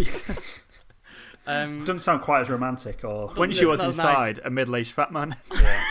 Um, 1.44 1.80
doesn't 1.80 1.98
sound 1.98 2.22
quite 2.22 2.42
as 2.42 2.50
romantic 2.50 3.02
or 3.04 3.28
when 3.30 3.50
she 3.50 3.64
was 3.64 3.80
not 3.80 3.86
inside, 3.88 4.40
a 4.44 4.50
middle-aged 4.50 4.92
fat 4.92 5.10
man. 5.12 5.34
Yeah. 5.60 5.84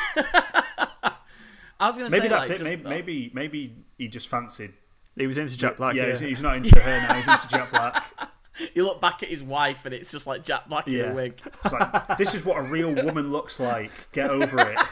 I 1.77 1.87
was 1.87 1.97
gonna 1.97 2.09
maybe 2.09 2.23
say 2.23 2.27
that's 2.29 2.49
like, 2.49 2.51
it. 2.51 2.57
just- 2.59 2.69
Maybe, 2.69 2.83
maybe 2.89 3.31
maybe 3.33 3.75
he 3.97 4.07
just 4.07 4.27
fancied. 4.29 4.73
He 5.17 5.27
was 5.27 5.37
into 5.37 5.57
Jack 5.57 5.77
Black. 5.77 5.95
yeah, 5.95 6.03
Yeah, 6.03 6.09
He's, 6.11 6.19
he's 6.19 6.41
not 6.41 6.57
into 6.57 6.79
her 6.79 7.07
now. 7.07 7.13
He's 7.15 7.27
into 7.27 7.47
Jack 7.49 7.69
Black. 7.71 8.03
you 8.75 8.83
look 8.83 8.99
back 9.01 9.23
at 9.23 9.29
his 9.29 9.43
wife 9.43 9.85
and 9.85 9.93
it's 9.93 10.11
just 10.11 10.27
like 10.27 10.43
Jack 10.43 10.67
Black 10.69 10.87
in 10.87 11.11
a 11.11 11.13
wig. 11.13 11.39
It's 11.63 11.73
like 11.73 12.17
this 12.17 12.33
is 12.33 12.43
what 12.45 12.57
a 12.57 12.61
real 12.63 12.93
woman 12.93 13.31
looks 13.31 13.59
like. 13.59 13.91
Get 14.11 14.29
over 14.29 14.59
it. 14.59 14.77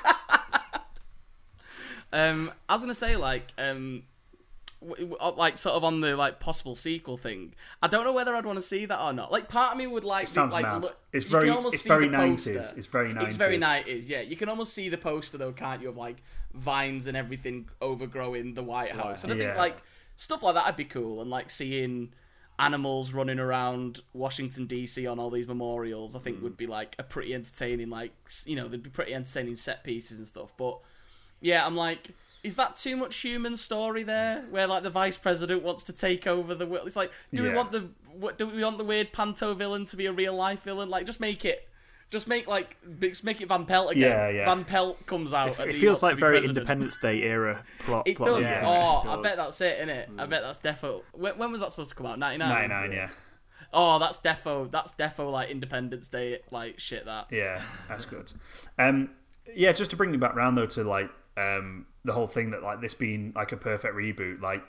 Um, 2.11 2.51
I 2.67 2.73
was 2.73 2.81
gonna 2.81 2.93
say 2.95 3.15
like 3.17 3.51
um, 3.59 4.01
w- 4.81 5.09
w- 5.09 5.37
like 5.37 5.59
sort 5.59 5.75
of 5.75 5.83
on 5.83 6.01
the 6.01 6.15
like 6.17 6.39
possible 6.39 6.73
sequel 6.73 7.17
thing. 7.17 7.53
I 7.83 7.87
don't 7.87 8.03
know 8.03 8.13
whether 8.13 8.35
I'd 8.35 8.45
want 8.47 8.55
to 8.57 8.63
see 8.63 8.85
that 8.87 8.99
or 8.99 9.13
not. 9.13 9.31
Like 9.31 9.47
part 9.47 9.73
of 9.73 9.77
me 9.77 9.85
would 9.85 10.03
like 10.03 10.23
It 10.23 10.29
sounds 10.29 10.51
like 10.51 10.63
mad. 10.65 10.81
look- 10.81 10.97
It's 11.13 11.25
very- 11.25 11.49
almost 11.51 11.75
it's 11.75 11.85
very 11.85 12.07
90s. 12.07 12.75
It's 12.77 12.87
very 12.87 13.11
It's 13.11 13.35
very 13.35 13.59
90s. 13.59 14.09
Yeah, 14.09 14.21
you 14.21 14.35
can 14.35 14.49
almost 14.49 14.73
see 14.73 14.89
the 14.89 14.97
poster 14.97 15.37
though, 15.37 15.51
can't 15.51 15.83
you? 15.83 15.89
Of 15.89 15.97
like 15.97 16.17
vines 16.55 17.05
and 17.05 17.15
everything 17.15 17.69
overgrowing 17.79 18.55
the 18.55 18.63
White 18.63 18.93
House, 18.95 19.23
and 19.23 19.31
I 19.31 19.37
think 19.37 19.55
like 19.55 19.77
stuff 20.19 20.43
like 20.43 20.53
that'd 20.55 20.75
be 20.75 20.85
cool, 20.85 21.21
and 21.21 21.29
like 21.29 21.49
seeing 21.49 22.13
animals 22.59 23.13
running 23.13 23.39
around 23.39 24.01
Washington 24.13 24.67
DC 24.67 25.09
on 25.09 25.17
all 25.17 25.29
these 25.29 25.47
memorials, 25.47 26.13
I 26.13 26.19
think 26.19 26.37
hmm. 26.37 26.43
would 26.43 26.57
be 26.57 26.67
like 26.67 26.93
a 26.99 27.03
pretty 27.03 27.33
entertaining 27.33 27.89
like 27.89 28.11
you 28.45 28.57
know 28.57 28.67
they'd 28.67 28.83
be 28.83 28.89
pretty 28.89 29.13
entertaining 29.13 29.55
set 29.55 29.83
pieces 29.83 30.17
and 30.17 30.27
stuff. 30.27 30.55
But 30.57 30.79
yeah, 31.39 31.65
I'm 31.65 31.77
like, 31.77 32.09
is 32.43 32.57
that 32.57 32.75
too 32.75 32.97
much 32.97 33.15
human 33.15 33.55
story 33.55 34.03
there? 34.03 34.43
Where 34.49 34.67
like 34.67 34.83
the 34.83 34.89
vice 34.89 35.17
president 35.17 35.63
wants 35.63 35.85
to 35.85 35.93
take 35.93 36.27
over 36.27 36.53
the 36.53 36.67
world? 36.67 36.85
It's 36.85 36.97
like, 36.97 37.13
do 37.33 37.41
we 37.43 37.53
want 37.53 37.71
the 37.71 37.89
what? 38.13 38.37
Do 38.37 38.47
we 38.47 38.61
want 38.61 38.77
the 38.77 38.83
weird 38.83 39.13
panto 39.13 39.53
villain 39.53 39.85
to 39.85 39.95
be 39.95 40.05
a 40.05 40.11
real 40.11 40.35
life 40.35 40.63
villain? 40.63 40.89
Like, 40.89 41.05
just 41.05 41.21
make 41.21 41.45
it. 41.45 41.68
Just 42.09 42.27
make 42.27 42.47
like 42.47 42.75
just 42.99 43.23
make 43.23 43.39
it 43.39 43.47
Van 43.47 43.65
Pelt 43.65 43.91
again. 43.91 44.09
Yeah, 44.09 44.29
yeah. 44.29 44.45
Van 44.45 44.65
Pelt 44.65 45.05
comes 45.05 45.31
out. 45.31 45.59
and 45.59 45.69
It 45.69 45.75
he 45.75 45.81
feels 45.81 46.01
like 46.01 46.15
very 46.15 46.39
president. 46.39 46.57
Independence 46.57 46.97
Day 46.97 47.21
era 47.21 47.63
plot. 47.79 48.07
It 48.07 48.17
plot 48.17 48.29
does. 48.29 48.41
doesn't 48.41 48.63
it? 48.63 48.67
Oh, 48.67 49.03
I 49.07 49.15
bet 49.21 49.35
does. 49.35 49.37
that's 49.37 49.61
it, 49.61 49.79
innit? 49.79 50.19
I 50.19 50.25
bet 50.25 50.41
that's 50.41 50.57
defo. 50.57 51.03
When, 51.13 51.37
when 51.37 51.51
was 51.51 51.61
that 51.61 51.69
supposed 51.71 51.91
to 51.91 51.95
come 51.95 52.07
out? 52.07 52.17
Ninety 52.17 52.39
nine. 52.39 52.69
99, 52.69 52.91
yeah. 52.93 53.09
Oh, 53.71 53.99
that's 53.99 54.17
defo. 54.17 54.71
That's 54.71 54.93
defo 54.93 55.31
like 55.31 55.51
Independence 55.51 56.09
Day 56.09 56.39
like 56.49 56.79
shit. 56.79 57.05
That. 57.05 57.27
Yeah, 57.31 57.61
that's 57.87 58.05
good. 58.05 58.31
Um, 58.79 59.11
yeah, 59.55 59.71
just 59.71 59.91
to 59.91 59.97
bring 59.97 60.11
you 60.11 60.19
back 60.19 60.35
round 60.35 60.57
though 60.57 60.65
to 60.65 60.83
like 60.83 61.11
um, 61.37 61.85
the 62.05 62.13
whole 62.13 62.27
thing 62.27 62.51
that 62.51 62.63
like 62.63 62.81
this 62.81 62.95
being 62.95 63.33
like 63.35 63.51
a 63.51 63.57
perfect 63.57 63.93
reboot. 63.95 64.41
Like, 64.41 64.63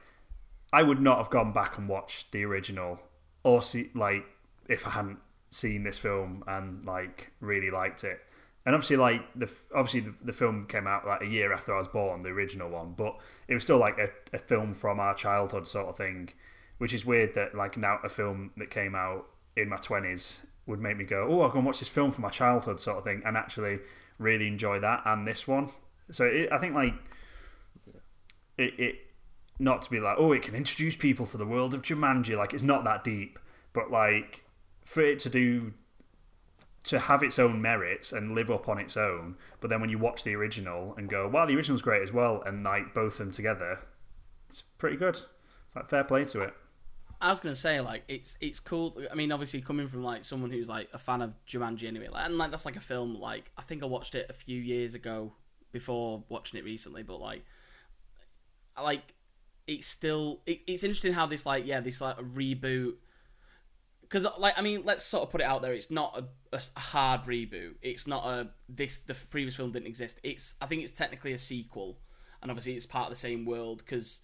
I 0.74 0.82
would 0.82 1.00
not 1.00 1.16
have 1.16 1.30
gone 1.30 1.52
back 1.54 1.78
and 1.78 1.88
watched 1.88 2.32
the 2.32 2.44
original 2.44 3.00
or 3.42 3.62
see 3.62 3.90
like 3.94 4.24
if 4.68 4.86
I 4.86 4.90
hadn't 4.90 5.18
seen 5.50 5.82
this 5.82 5.98
film 5.98 6.44
and 6.46 6.84
like 6.84 7.32
really 7.40 7.70
liked 7.70 8.04
it. 8.04 8.20
And 8.66 8.74
obviously, 8.74 8.96
like 8.96 9.22
the 9.34 9.50
obviously 9.74 10.00
the, 10.00 10.14
the 10.22 10.32
film 10.32 10.66
came 10.66 10.86
out 10.86 11.06
like 11.06 11.22
a 11.22 11.26
year 11.26 11.52
after 11.52 11.74
I 11.74 11.78
was 11.78 11.88
born, 11.88 12.22
the 12.22 12.28
original 12.28 12.68
one, 12.68 12.94
but 12.96 13.16
it 13.48 13.54
was 13.54 13.64
still 13.64 13.78
like 13.78 13.98
a, 13.98 14.10
a 14.34 14.38
film 14.38 14.74
from 14.74 15.00
our 15.00 15.14
childhood 15.14 15.66
sort 15.66 15.88
of 15.88 15.96
thing, 15.96 16.30
which 16.78 16.92
is 16.92 17.06
weird 17.06 17.34
that 17.34 17.54
like 17.54 17.76
now 17.76 17.98
a 18.04 18.08
film 18.08 18.52
that 18.58 18.70
came 18.70 18.94
out 18.94 19.26
in 19.56 19.68
my 19.68 19.76
twenties 19.76 20.46
would 20.66 20.78
make 20.78 20.96
me 20.96 21.04
go, 21.04 21.26
oh, 21.28 21.40
I'll 21.40 21.50
go 21.50 21.60
watch 21.60 21.78
this 21.78 21.88
film 21.88 22.10
from 22.10 22.22
my 22.22 22.30
childhood 22.30 22.78
sort 22.78 22.98
of 22.98 23.04
thing, 23.04 23.22
and 23.24 23.36
actually 23.36 23.78
really 24.18 24.46
enjoy 24.46 24.78
that 24.80 25.02
and 25.06 25.26
this 25.26 25.48
one. 25.48 25.70
So 26.10 26.26
it, 26.26 26.52
I 26.52 26.58
think 26.58 26.74
like 26.74 26.94
it, 28.58 28.78
it 28.78 28.94
not 29.58 29.82
to 29.82 29.90
be 29.90 30.00
like, 30.00 30.16
oh, 30.18 30.32
it 30.32 30.42
can 30.42 30.54
introduce 30.54 30.94
people 30.94 31.24
to 31.26 31.38
the 31.38 31.46
world 31.46 31.72
of 31.72 31.80
Jumanji. 31.82 32.36
Like 32.36 32.52
it's 32.52 32.62
not 32.62 32.84
that 32.84 33.04
deep, 33.04 33.38
but 33.72 33.90
like 33.90 34.44
for 34.90 35.02
it 35.02 35.20
to 35.20 35.30
do 35.30 35.72
to 36.82 36.98
have 36.98 37.22
its 37.22 37.38
own 37.38 37.62
merits 37.62 38.12
and 38.12 38.34
live 38.34 38.50
up 38.50 38.68
on 38.68 38.78
its 38.78 38.96
own. 38.96 39.36
But 39.60 39.70
then 39.70 39.80
when 39.80 39.88
you 39.88 39.98
watch 39.98 40.24
the 40.24 40.34
original 40.34 40.94
and 40.96 41.08
go, 41.08 41.28
wow, 41.28 41.46
the 41.46 41.54
original's 41.54 41.82
great 41.82 42.02
as 42.02 42.12
well, 42.12 42.42
and 42.44 42.64
like 42.64 42.92
both 42.92 43.18
them 43.18 43.30
together, 43.30 43.78
it's 44.48 44.62
pretty 44.78 44.96
good. 44.96 45.20
It's 45.66 45.76
like 45.76 45.88
fair 45.88 46.02
play 46.02 46.24
to 46.24 46.40
it. 46.40 46.54
I 47.20 47.30
was 47.30 47.40
gonna 47.40 47.54
say 47.54 47.80
like 47.80 48.02
it's 48.08 48.36
it's 48.40 48.58
cool. 48.58 49.00
I 49.12 49.14
mean, 49.14 49.30
obviously 49.30 49.60
coming 49.60 49.86
from 49.86 50.02
like 50.02 50.24
someone 50.24 50.50
who's 50.50 50.68
like 50.68 50.88
a 50.92 50.98
fan 50.98 51.22
of 51.22 51.34
Jumanji 51.46 51.86
anyway, 51.86 52.08
like, 52.08 52.26
and 52.26 52.36
like 52.36 52.50
that's 52.50 52.66
like 52.66 52.76
a 52.76 52.80
film. 52.80 53.14
Like 53.14 53.52
I 53.56 53.62
think 53.62 53.84
I 53.84 53.86
watched 53.86 54.16
it 54.16 54.26
a 54.28 54.32
few 54.32 54.60
years 54.60 54.96
ago 54.96 55.34
before 55.70 56.24
watching 56.28 56.58
it 56.58 56.64
recently, 56.64 57.04
but 57.04 57.20
like, 57.20 57.44
like 58.82 59.14
it's 59.68 59.86
still 59.86 60.40
it, 60.46 60.62
it's 60.66 60.82
interesting 60.82 61.12
how 61.12 61.26
this 61.26 61.46
like 61.46 61.64
yeah 61.64 61.78
this 61.78 62.00
like 62.00 62.16
reboot 62.16 62.94
because 64.10 64.26
like 64.38 64.58
I 64.58 64.62
mean 64.62 64.82
let's 64.84 65.04
sort 65.04 65.22
of 65.22 65.30
put 65.30 65.40
it 65.40 65.44
out 65.44 65.62
there. 65.62 65.72
It's 65.72 65.90
not 65.90 66.24
a, 66.52 66.56
a 66.56 66.80
hard 66.80 67.22
reboot. 67.22 67.74
It's 67.80 68.06
not 68.06 68.26
a 68.26 68.48
this 68.68 68.98
the 68.98 69.14
previous 69.30 69.56
film 69.56 69.72
didn't 69.72 69.86
exist. 69.86 70.18
It's 70.22 70.56
I 70.60 70.66
think 70.66 70.82
it's 70.82 70.92
technically 70.92 71.32
a 71.32 71.38
sequel, 71.38 72.00
and 72.42 72.50
obviously 72.50 72.74
it's 72.74 72.86
part 72.86 73.06
of 73.06 73.10
the 73.10 73.16
same 73.16 73.44
world 73.44 73.78
because 73.78 74.22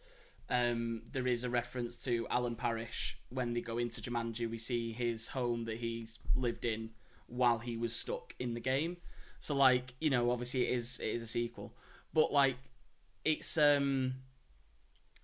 um, 0.50 1.02
there 1.12 1.26
is 1.26 1.44
a 1.44 1.50
reference 1.50 1.96
to 2.04 2.26
Alan 2.30 2.56
Parrish 2.56 3.18
when 3.28 3.54
they 3.54 3.60
go 3.60 3.78
into 3.78 4.00
Jumanji. 4.00 4.50
We 4.50 4.58
see 4.58 4.92
his 4.92 5.28
home 5.28 5.64
that 5.66 5.78
he's 5.78 6.18
lived 6.34 6.64
in 6.64 6.90
while 7.28 7.58
he 7.58 7.76
was 7.76 7.94
stuck 7.94 8.34
in 8.38 8.54
the 8.54 8.60
game. 8.60 8.96
So 9.38 9.54
like 9.54 9.94
you 10.00 10.10
know, 10.10 10.30
obviously 10.32 10.66
it 10.66 10.74
is 10.74 10.98
it 10.98 11.08
is 11.08 11.22
a 11.22 11.26
sequel, 11.28 11.76
but 12.12 12.32
like 12.32 12.56
it's 13.24 13.56
um 13.56 14.14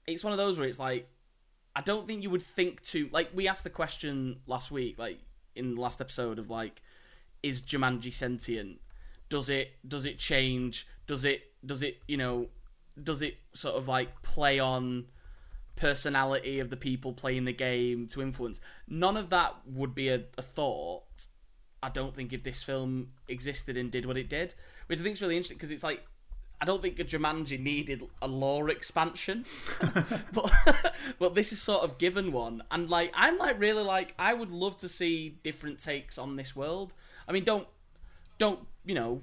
it's 0.07 0.23
one 0.23 0.33
of 0.33 0.39
those 0.39 0.57
where 0.57 0.69
it's 0.69 0.79
like 0.79 1.09
I 1.75 1.81
don't 1.81 2.07
think 2.07 2.23
you 2.23 2.31
would 2.31 2.43
think 2.43 2.83
to 2.85 3.09
like 3.13 3.31
we 3.35 3.49
asked 3.49 3.65
the 3.65 3.71
question 3.71 4.41
last 4.47 4.71
week, 4.71 4.99
like 4.99 5.21
in 5.55 5.75
the 5.75 5.81
last 5.81 6.01
episode 6.01 6.39
of 6.39 6.51
like, 6.51 6.83
is 7.43 7.63
Jumanji 7.63 8.13
sentient? 8.13 8.81
Does 9.29 9.49
it 9.49 9.73
does 9.87 10.05
it 10.05 10.19
change? 10.19 10.87
Does 11.07 11.25
it 11.25 11.43
does 11.65 11.83
it 11.83 12.03
you 12.07 12.17
know 12.17 12.49
does 13.03 13.23
it 13.23 13.39
sort 13.55 13.77
of 13.77 13.89
like 13.89 14.23
play 14.23 14.59
on 14.59 15.07
personality 15.75 16.61
of 16.61 16.69
the 16.69 16.77
people 16.77 17.13
playing 17.13 17.47
the 17.47 17.53
game 17.53 18.07
to 18.09 18.21
influence? 18.21 18.61
None 18.87 19.17
of 19.17 19.31
that 19.31 19.57
would 19.67 19.95
be 19.95 20.09
a, 20.09 20.25
a 20.37 20.43
thought. 20.43 21.05
I 21.83 21.89
don't 21.89 22.15
think 22.15 22.33
if 22.33 22.43
this 22.43 22.63
film 22.63 23.09
existed 23.29 23.77
and 23.77 23.91
did 23.91 24.07
what 24.07 24.17
it 24.17 24.29
did, 24.29 24.55
which 24.87 25.01
I 25.01 25.03
think 25.03 25.15
is 25.15 25.23
really 25.23 25.37
interesting 25.37 25.57
because 25.57 25.71
it's 25.71 25.83
like 25.83 26.05
I 26.63 26.65
don't 26.65 26.81
think 26.81 27.01
a 27.01 27.05
Jumanji 27.05 27.59
needed 27.59 28.05
a 28.23 28.29
lore 28.29 28.71
expansion, 28.71 29.45
but 30.33 30.95
but 31.19 31.35
this 31.35 31.51
is 31.51 31.61
sort 31.61 31.83
of 31.83 31.99
given 31.99 32.31
one, 32.31 32.63
and 32.71 32.89
like 32.89 33.11
I'm 33.15 33.37
like 33.37 33.59
really 33.59 33.83
like 33.83 34.15
I 34.17 34.33
would 34.33 34.53
love 34.53 34.79
to 34.79 34.89
see 34.89 35.41
different 35.43 35.81
takes 35.81 36.19
on 36.19 36.37
this 36.37 36.55
world. 36.55 36.95
I 37.27 37.33
mean, 37.33 37.43
don't 37.43 37.67
don't 38.39 38.61
you 38.85 38.95
know 38.95 39.23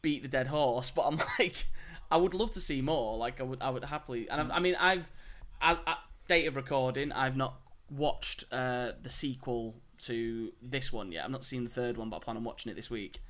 beat 0.00 0.22
the 0.22 0.28
dead 0.28 0.46
horse, 0.46 0.90
but 0.90 1.02
I'm 1.02 1.18
like 1.38 1.66
I 2.10 2.16
would 2.16 2.32
love 2.32 2.50
to 2.52 2.60
see 2.62 2.80
more. 2.80 3.18
Like 3.18 3.38
I 3.38 3.44
would 3.44 3.60
I 3.60 3.68
would 3.68 3.84
happily, 3.84 4.26
and 4.30 4.50
I, 4.50 4.56
I 4.56 4.58
mean 4.58 4.74
I've 4.80 5.10
at, 5.60 5.82
at 5.86 5.98
date 6.28 6.46
of 6.46 6.56
recording 6.56 7.12
I've 7.12 7.36
not 7.36 7.60
watched 7.90 8.44
uh, 8.50 8.92
the 9.02 9.10
sequel 9.10 9.74
to 9.98 10.50
this 10.62 10.90
one 10.90 11.12
yet. 11.12 11.26
I've 11.26 11.30
not 11.30 11.44
seen 11.44 11.64
the 11.64 11.70
third 11.70 11.98
one, 11.98 12.08
but 12.08 12.16
I 12.16 12.20
plan 12.20 12.38
on 12.38 12.44
watching 12.44 12.72
it 12.72 12.74
this 12.74 12.88
week. 12.88 13.20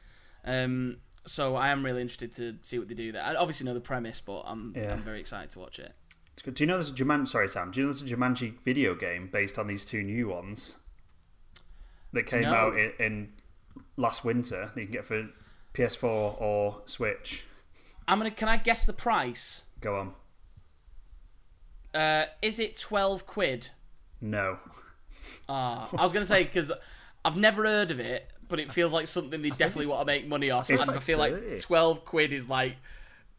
Um, 0.45 0.99
so 1.27 1.57
I 1.57 1.69
am 1.69 1.85
really 1.85 2.01
interested 2.01 2.35
to 2.37 2.57
see 2.63 2.79
what 2.79 2.89
they 2.89 2.95
do 2.95 3.13
there. 3.13 3.23
I 3.23 3.35
obviously 3.35 3.67
know 3.67 3.75
the 3.75 3.81
premise, 3.81 4.21
but 4.21 4.43
I'm 4.47 4.73
Yeah. 4.77 4.93
I'm 4.93 5.03
very 5.03 5.21
excited 5.21 5.51
to 5.51 5.59
watch 5.59 5.79
it. 5.79 5.93
It's 6.33 6.43
good. 6.43 6.55
Do 6.55 6.63
you 6.65 6.69
know 6.69 6.75
there's 6.75 6.91
a 6.91 6.95
Jumanji? 6.95 7.29
Sorry, 7.29 7.49
Sam. 7.49 7.71
Do 7.71 7.81
you 7.81 7.87
know 7.87 7.93
there's 7.93 8.03
a 8.11 8.15
Jumanji 8.17 8.59
video 8.65 8.95
game 8.95 9.29
based 9.33 9.59
on 9.59 9.67
these 9.67 9.85
two 9.87 10.03
new 10.03 10.29
ones 10.29 10.77
that 12.13 12.25
came 12.25 12.43
No. 12.43 12.55
out 12.55 12.79
in, 12.79 12.93
in 12.99 13.33
last 13.97 14.25
winter 14.25 14.71
that 14.75 14.81
you 14.81 14.87
can 14.87 14.93
get 14.93 15.05
for 15.05 15.29
PS4 15.75 16.41
or 16.41 16.83
Switch? 16.85 17.45
I'm 18.09 18.19
gonna. 18.19 18.31
Can 18.31 18.49
I 18.49 18.57
guess 18.59 18.85
the 18.87 18.93
price? 18.93 19.65
Go 19.81 19.97
on. 19.99 20.15
Uh, 21.95 22.27
is 22.43 22.59
it 22.59 22.77
twelve 22.77 23.27
quid? 23.27 23.71
No. 24.21 24.59
Ah, 25.49 25.89
I 25.97 26.03
was 26.03 26.13
gonna 26.13 26.25
say 26.27 26.45
because 26.45 26.71
I've 27.27 27.37
never 27.37 27.65
heard 27.65 27.91
of 27.91 27.99
it, 28.01 28.31
but 28.49 28.61
it 28.61 28.71
feels 28.71 28.93
like 28.93 29.07
something 29.09 29.43
they 29.43 29.49
definitely 29.51 29.87
want 29.89 30.01
to 30.01 30.07
make 30.07 30.29
money 30.29 30.51
off. 30.51 30.71
And 30.71 30.79
It's 30.79 30.89
I 30.89 30.93
like 30.93 31.03
feel 31.03 31.19
like 31.19 31.61
twelve 31.61 32.05
quid 32.05 32.33
is 32.33 32.49
like 32.49 32.77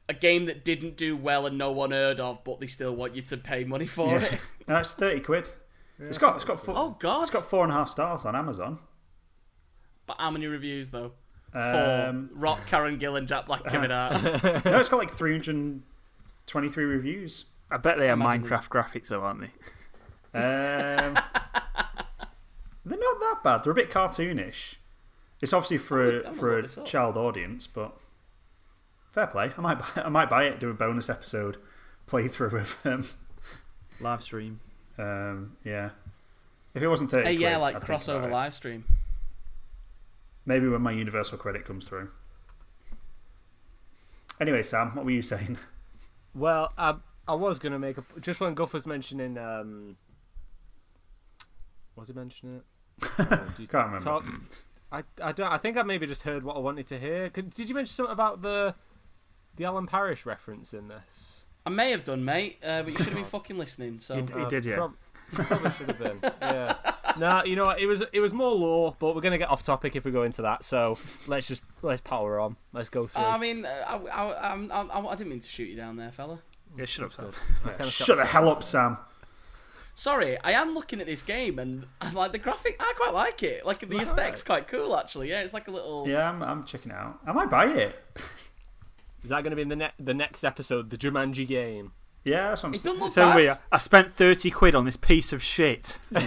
a 0.10 0.13
game 0.13 0.45
that 0.45 0.63
didn't 0.65 0.97
do 0.97 1.15
well 1.15 1.45
and 1.45 1.58
no 1.58 1.71
one 1.71 1.91
heard 1.91 2.19
of, 2.19 2.43
but 2.43 2.60
they 2.60 2.67
still 2.67 2.93
want 2.95 3.15
you 3.15 3.21
to 3.23 3.38
pay 3.38 3.63
money 3.63 3.86
for 3.86 4.10
Yeah. 4.10 4.23
it. 4.26 4.39
no, 4.67 4.76
it's 4.78 4.93
thirty 4.93 5.21
quid. 5.21 5.50
it's 6.00 6.17
got 6.17 6.36
it's 6.36 6.45
got 6.45 6.63
four, 6.63 6.76
Oh 6.78 6.95
God! 7.00 7.21
it's 7.21 7.30
got 7.30 7.50
four 7.50 7.63
and 7.63 7.71
a 7.71 7.76
half 7.76 7.89
stars 7.89 8.26
on 8.26 8.36
Amazon. 8.36 8.80
But 10.06 10.17
how 10.19 10.32
many 10.32 10.47
reviews 10.47 10.89
though? 10.91 11.13
Four. 11.54 11.62
Um, 12.10 12.30
Rock, 12.34 12.67
Karen 12.67 12.97
Gill, 12.97 13.15
and 13.15 13.28
Jack 13.28 13.45
Black 13.45 13.67
give 13.69 13.84
it 13.84 13.91
out. 13.91 14.21
no, 14.65 14.78
it's 14.80 14.89
got 14.89 14.97
like 14.97 15.15
three 15.15 15.32
hundred 15.32 15.56
and 15.56 15.84
twenty-three 16.45 16.84
reviews. 16.86 17.45
I 17.71 17.78
bet 17.78 17.97
they 17.97 18.10
are 18.10 18.13
Imagine 18.13 18.43
Minecraft 18.43 18.67
graphics, 18.69 19.08
though, 19.10 19.21
aren't 19.21 19.41
they? 19.41 20.39
Um, 20.39 21.17
they're 22.89 23.00
not 23.00 23.19
that 23.19 23.39
bad. 23.43 23.63
They're 23.63 23.71
a 23.71 23.76
bit 23.76 23.89
cartoonish. 23.89 24.76
It's 25.41 25.54
obviously 25.54 25.78
for 25.78 26.02
I'm 26.02 26.17
a, 26.17 26.23
gonna 26.23 26.36
for 26.36 26.60
a 26.60 26.67
child 26.86 27.17
audience, 27.17 27.67
but 27.67 27.97
fair 29.12 29.28
play. 29.28 29.52
I 29.58 29.62
might 29.62 29.80
buy, 29.80 30.04
I 30.04 30.10
might 30.10 30.30
buy 30.30 30.45
it. 30.45 30.60
Do 30.60 30.69
a 30.69 30.73
bonus 30.73 31.10
episode 31.10 31.58
playthrough 32.08 32.54
of 32.54 32.82
them. 32.84 33.08
Live 34.00 34.21
stream. 34.21 34.60
Um, 34.97 35.58
yeah. 35.63 35.91
If 36.73 36.82
it 36.84 36.88
wasn't 36.88 37.12
thirty, 37.12 37.28
hey, 37.28 37.34
yeah, 37.34 37.58
quid, 37.58 37.62
like 37.62 37.76
I'd 37.78 37.82
crossover 37.82 38.19
about 38.19 38.32
live 38.32 38.54
stream. 38.54 38.86
Maybe 40.45 40.67
when 40.67 40.82
my 40.82 40.91
universal 40.91 41.38
credit 41.38 41.65
comes 41.65 41.88
through. 41.88 42.10
Anyway, 44.39 44.62
Sam, 44.62 44.95
what 44.95 45.04
were 45.04 45.12
you 45.12 45.21
saying? 45.21 45.58
Well, 46.36 46.71
I, 46.78 46.95
I 47.28 47.34
was 47.34 47.58
going 47.58 47.73
to 47.73 47.80
make 47.80 47.97
a. 47.97 48.04
Just 48.21 48.39
when 48.39 48.54
Guff 48.54 48.73
was 48.73 48.86
mentioning. 48.86 49.38
Um, 49.38 49.97
was 51.95 52.08
he 52.08 52.13
mentioning 52.13 52.58
it? 52.58 52.63
Oh, 53.03 53.10
Can't 53.57 53.73
remember. 53.73 53.99
talk- 53.99 54.25
I, 54.91 55.03
I, 55.21 55.31
don't, 55.33 55.51
I 55.51 55.57
think 55.57 55.75
I 55.77 55.83
maybe 55.83 56.07
just 56.07 56.23
heard 56.23 56.43
what 56.43 56.55
I 56.55 56.60
wanted 56.60 56.88
to 56.88 56.97
hear. 56.99 57.27
Did 57.29 57.57
you 57.69 57.75
mention 57.75 57.93
something 57.93 58.13
about 58.13 58.41
the 58.41 58.73
the 59.57 59.65
Alan 59.65 59.86
Parrish 59.88 60.25
reference 60.25 60.73
in 60.73 60.88
this? 60.88 61.41
I 61.65 61.69
may 61.69 61.91
have 61.91 62.05
done, 62.05 62.23
mate, 62.23 62.60
uh, 62.63 62.83
but 62.83 62.93
you 62.93 62.97
should 62.97 63.07
have 63.07 63.15
been 63.15 63.23
fucking 63.38 63.57
listening. 63.57 63.99
So 63.99 64.15
You 64.15 64.21
d- 64.21 64.33
He 64.39 64.45
did, 64.45 64.65
yeah. 64.65 64.75
Prob- 64.75 64.95
probably 65.33 65.71
should 65.71 65.88
have 65.88 65.99
been. 65.99 66.19
Yeah. 66.41 66.75
nah, 67.17 67.43
you 67.43 67.57
know 67.57 67.65
what? 67.65 67.81
It 67.81 67.88
was 67.88 68.03
it 68.13 68.21
was 68.21 68.31
more 68.31 68.53
lore, 68.55 68.95
but 68.97 69.13
we're 69.13 69.19
gonna 69.21 69.38
get 69.38 69.49
off 69.49 69.62
topic 69.63 69.97
if 69.97 70.05
we 70.05 70.12
go 70.12 70.23
into 70.23 70.41
that. 70.43 70.63
So 70.63 70.97
let's 71.27 71.49
just 71.49 71.63
let's 71.81 71.99
power 72.01 72.39
on. 72.39 72.55
Let's 72.71 72.88
go 72.88 73.07
through. 73.07 73.23
I 73.23 73.38
mean, 73.38 73.65
uh, 73.65 73.69
I, 73.86 73.95
I, 73.97 74.31
I'm- 74.51 74.71
I, 74.71 74.81
I, 74.83 75.05
I 75.05 75.15
didn't 75.15 75.31
mean 75.31 75.41
to 75.41 75.49
shoot 75.49 75.67
you 75.67 75.75
down 75.75 75.97
there, 75.97 76.12
fella. 76.13 76.39
Yeah, 76.77 76.86
shut 76.86 77.05
up, 77.05 77.12
Sam. 77.13 77.31
Kinda 77.65 77.83
Shut 77.89 78.17
the 78.17 78.25
hell 78.25 78.47
up, 78.49 78.63
Sam. 78.63 78.97
Sorry, 79.99 80.38
I 80.43 80.51
am 80.51 80.75
looking 80.75 81.01
at 81.01 81.07
this 81.07 81.23
game 81.23 81.57
and 81.57 81.88
I 81.99 82.12
like 82.12 82.31
the 82.31 82.38
graphic. 82.38 82.75
I 82.79 82.93
quite 82.95 83.15
like 83.15 83.41
it. 83.41 83.65
Like 83.65 83.79
the 83.79 83.97
aesthetic's 83.99 84.43
quite 84.43 84.67
cool, 84.67 84.95
actually. 84.95 85.31
Yeah, 85.31 85.41
it's 85.41 85.55
like 85.55 85.67
a 85.67 85.71
little. 85.71 86.07
Yeah, 86.07 86.29
I'm, 86.29 86.43
I'm 86.43 86.65
checking 86.65 86.91
it 86.91 86.95
out. 86.95 87.17
I 87.25 87.31
might 87.31 87.49
buy 87.49 87.65
it. 87.65 87.95
Is 89.23 89.31
that 89.31 89.43
gonna 89.43 89.55
be 89.55 89.63
in 89.63 89.69
the 89.69 89.75
ne- 89.75 89.91
the 89.99 90.13
next 90.13 90.43
episode, 90.43 90.91
the 90.91 90.97
Jumanji 90.97 91.47
game? 91.47 91.93
Yeah, 92.23 92.49
that's 92.49 92.62
what 92.62 92.67
I'm 92.69 92.73
It 92.75 92.79
saying. 92.81 92.99
doesn't 92.99 93.03
look 93.05 93.12
So 93.12 93.21
bad. 93.21 93.36
we, 93.38 93.49
I 93.71 93.77
spent 93.79 94.13
30 94.13 94.51
quid 94.51 94.75
on 94.75 94.86
this 94.86 94.97
piece 94.97 95.33
of 95.33 95.41
shit. 95.41 95.97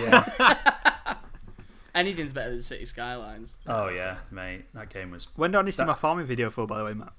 Anything's 1.95 2.33
better 2.33 2.51
than 2.51 2.61
City 2.61 2.85
Skylines. 2.85 3.55
Oh 3.69 3.89
yeah, 3.89 4.17
mate, 4.33 4.65
that 4.75 4.91
game 4.91 5.13
was. 5.13 5.29
When 5.37 5.53
do 5.53 5.59
I 5.59 5.63
need 5.63 5.67
to 5.69 5.73
see 5.73 5.83
That- 5.83 5.87
my 5.89 5.95
farming 5.95 6.27
video 6.27 6.51
for, 6.51 6.67
by 6.67 6.79
the 6.79 6.85
way, 6.85 6.95
Matt? 6.95 7.13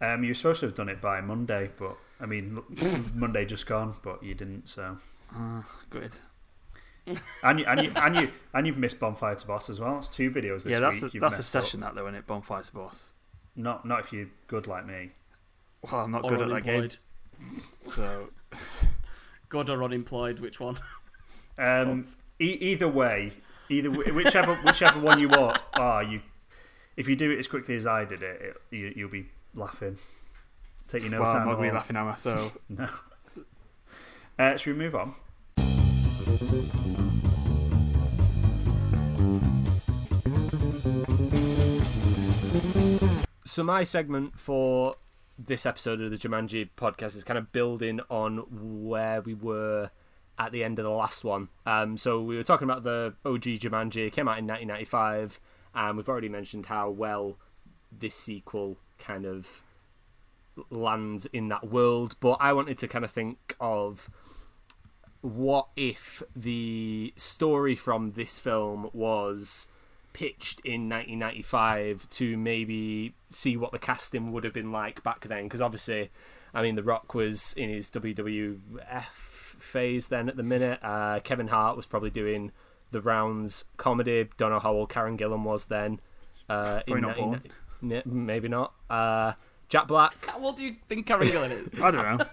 Um, 0.00 0.24
you 0.24 0.30
were 0.30 0.34
supposed 0.34 0.60
to 0.60 0.66
have 0.66 0.74
done 0.74 0.88
it 0.88 1.00
by 1.00 1.20
Monday, 1.20 1.70
but 1.76 1.96
I 2.20 2.26
mean, 2.26 2.60
Monday 3.14 3.44
just 3.44 3.66
gone, 3.66 3.94
but 4.02 4.22
you 4.22 4.34
didn't. 4.34 4.68
So, 4.68 4.96
Good. 5.90 6.12
and 7.42 7.58
you 7.58 7.64
and 7.66 7.82
you 7.82 7.92
and 7.96 8.16
you 8.16 8.30
and 8.54 8.66
you've 8.66 8.76
missed 8.78 9.00
Bonfire 9.00 9.34
to 9.34 9.46
Boss 9.46 9.70
as 9.70 9.80
well. 9.80 9.94
That's 9.94 10.08
two 10.08 10.30
videos 10.30 10.64
this 10.64 10.74
yeah, 10.74 10.80
that's 10.80 11.02
week. 11.02 11.14
a, 11.14 11.20
that's 11.20 11.34
a 11.36 11.38
messed 11.38 11.56
up. 11.56 11.64
session, 11.64 11.80
that, 11.80 11.94
though, 11.94 12.06
isn't 12.06 12.14
it? 12.16 12.26
Bonfire 12.26 12.62
to 12.62 12.72
Boss. 12.72 13.12
Not 13.56 13.84
not 13.84 14.00
if 14.00 14.12
you're 14.12 14.28
good 14.46 14.66
like 14.66 14.86
me. 14.86 15.10
Well, 15.82 16.02
I'm 16.02 16.10
not 16.10 16.24
Or 16.24 16.30
good 16.30 16.42
at 16.42 16.48
that 16.50 16.64
game. 16.64 16.74
unemployed. 16.74 16.96
So, 17.88 18.30
Good 19.48 19.70
or 19.70 19.82
unemployed, 19.82 20.38
which 20.40 20.60
one? 20.60 20.76
Um, 21.58 22.06
e- 22.38 22.44
either 22.60 22.86
way, 22.86 23.32
either 23.70 23.88
wh- 23.90 24.14
whichever 24.14 24.54
whichever 24.56 25.00
one 25.00 25.18
you 25.18 25.30
are, 25.30 25.58
are 25.74 26.02
you. 26.04 26.20
If 26.96 27.08
you 27.08 27.16
do 27.16 27.30
it 27.30 27.38
as 27.38 27.48
quickly 27.48 27.76
as 27.76 27.86
I 27.86 28.04
did 28.04 28.22
it, 28.22 28.40
it 28.42 28.56
you, 28.70 28.92
you'll 28.94 29.08
be 29.10 29.26
laughing. 29.54 29.96
Take 30.86 31.02
your 31.02 31.12
notes 31.12 31.20
well, 31.22 31.30
out. 31.30 31.36
I'm 31.40 31.46
not 31.46 31.52
and 31.52 31.58
going 31.58 31.68
to 31.68 31.72
be 31.72 31.76
laughing. 31.76 31.96
Am 31.96 32.08
I? 32.08 32.14
So, 32.16 32.52
No. 32.68 32.88
Uh, 34.40 34.56
should 34.56 34.74
we 34.74 34.84
move 34.84 34.94
on? 34.94 35.14
So 43.44 43.62
my 43.62 43.84
segment 43.84 44.38
for 44.38 44.94
this 45.38 45.66
episode 45.66 46.00
of 46.00 46.10
the 46.10 46.16
Jumanji 46.16 46.70
podcast 46.74 47.16
is 47.16 47.22
kind 47.22 47.36
of 47.36 47.52
building 47.52 48.00
on 48.08 48.46
where 48.48 49.20
we 49.20 49.34
were 49.34 49.90
at 50.38 50.52
the 50.52 50.64
end 50.64 50.78
of 50.78 50.84
the 50.84 50.90
last 50.90 51.22
one. 51.22 51.50
Um, 51.66 51.98
so 51.98 52.22
we 52.22 52.34
were 52.34 52.42
talking 52.42 52.64
about 52.64 52.82
the 52.82 53.12
OG 53.26 53.42
Jumanji 53.42 54.06
it 54.06 54.14
came 54.14 54.26
out 54.26 54.38
in 54.38 54.46
1995, 54.46 55.38
and 55.74 55.98
we've 55.98 56.08
already 56.08 56.30
mentioned 56.30 56.64
how 56.64 56.88
well 56.88 57.36
this 57.92 58.14
sequel 58.14 58.78
kind 58.98 59.26
of 59.26 59.62
lands 60.70 61.26
in 61.26 61.48
that 61.48 61.68
world. 61.68 62.16
But 62.20 62.38
I 62.40 62.54
wanted 62.54 62.78
to 62.78 62.88
kind 62.88 63.04
of 63.04 63.10
think 63.10 63.54
of 63.60 64.08
what 65.22 65.68
if 65.76 66.22
the 66.34 67.12
story 67.16 67.76
from 67.76 68.12
this 68.12 68.38
film 68.38 68.88
was 68.92 69.68
pitched 70.12 70.60
in 70.60 70.88
1995 70.88 72.08
to 72.10 72.36
maybe 72.36 73.14
see 73.28 73.56
what 73.56 73.70
the 73.72 73.78
casting 73.78 74.32
would 74.32 74.44
have 74.44 74.52
been 74.54 74.72
like 74.72 75.02
back 75.02 75.20
then? 75.28 75.44
Because 75.44 75.60
obviously 75.60 76.10
I 76.54 76.62
mean 76.62 76.74
The 76.74 76.82
Rock 76.82 77.14
was 77.14 77.52
in 77.54 77.68
his 77.70 77.90
WWF 77.90 79.04
phase 79.12 80.08
then 80.08 80.28
at 80.28 80.36
the 80.36 80.42
minute. 80.42 80.78
Uh, 80.82 81.20
Kevin 81.20 81.48
Hart 81.48 81.76
was 81.76 81.86
probably 81.86 82.10
doing 82.10 82.50
the 82.90 83.00
rounds 83.00 83.66
comedy. 83.76 84.28
Don't 84.36 84.50
know 84.50 84.58
how 84.58 84.72
old 84.72 84.88
Karen 84.88 85.16
Gillan 85.16 85.44
was 85.44 85.66
then 85.66 86.00
uh, 86.48 86.80
Probably 86.86 87.00
not 87.02 87.18
19 87.18 87.52
N- 87.82 88.02
maybe 88.04 88.48
not. 88.48 88.74
Uh, 88.90 89.32
Jack 89.68 89.86
Black. 89.86 90.14
How 90.26 90.42
old 90.44 90.56
do 90.56 90.64
you 90.64 90.76
think 90.88 91.06
Karen 91.06 91.28
Gillan 91.28 91.50
is? 91.52 91.80
I 91.82 91.90
don't 91.90 92.18
know. 92.18 92.24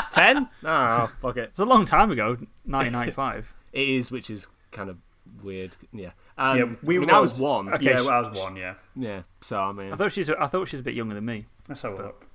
10 0.16 0.48
no 0.62 1.08
fuck 1.20 1.36
it 1.36 1.50
It's 1.50 1.60
a 1.60 1.64
long 1.64 1.84
time 1.84 2.10
ago, 2.10 2.30
1995. 2.64 3.54
it 3.72 3.88
is 3.88 4.10
which 4.10 4.30
is 4.30 4.48
kind 4.72 4.90
of 4.90 4.96
weird 5.42 5.76
yeah 5.92 6.10
um, 6.38 6.58
yeah, 6.58 6.64
we 6.82 6.96
I 6.96 6.98
mean 6.98 7.08
were. 7.08 7.14
I 7.14 7.18
was 7.20 7.34
one 7.34 7.72
Okay, 7.74 7.84
yeah, 7.86 7.96
sh- 7.96 8.00
well, 8.06 8.10
I 8.10 8.28
was 8.28 8.38
one. 8.38 8.56
Yeah. 8.56 8.74
yeah 8.94 9.22
so 9.40 9.58
I 9.58 9.72
mean 9.72 9.92
I 9.92 9.96
thought 9.96 10.12
she's. 10.12 10.28
I 10.28 10.46
thought 10.46 10.68
she's 10.68 10.80
a 10.80 10.82
bit 10.82 10.94
younger 10.94 11.14
than 11.14 11.24
me. 11.24 11.46
Let's 11.68 11.80
have 11.82 11.94
a 11.94 11.96
look. 11.96 12.26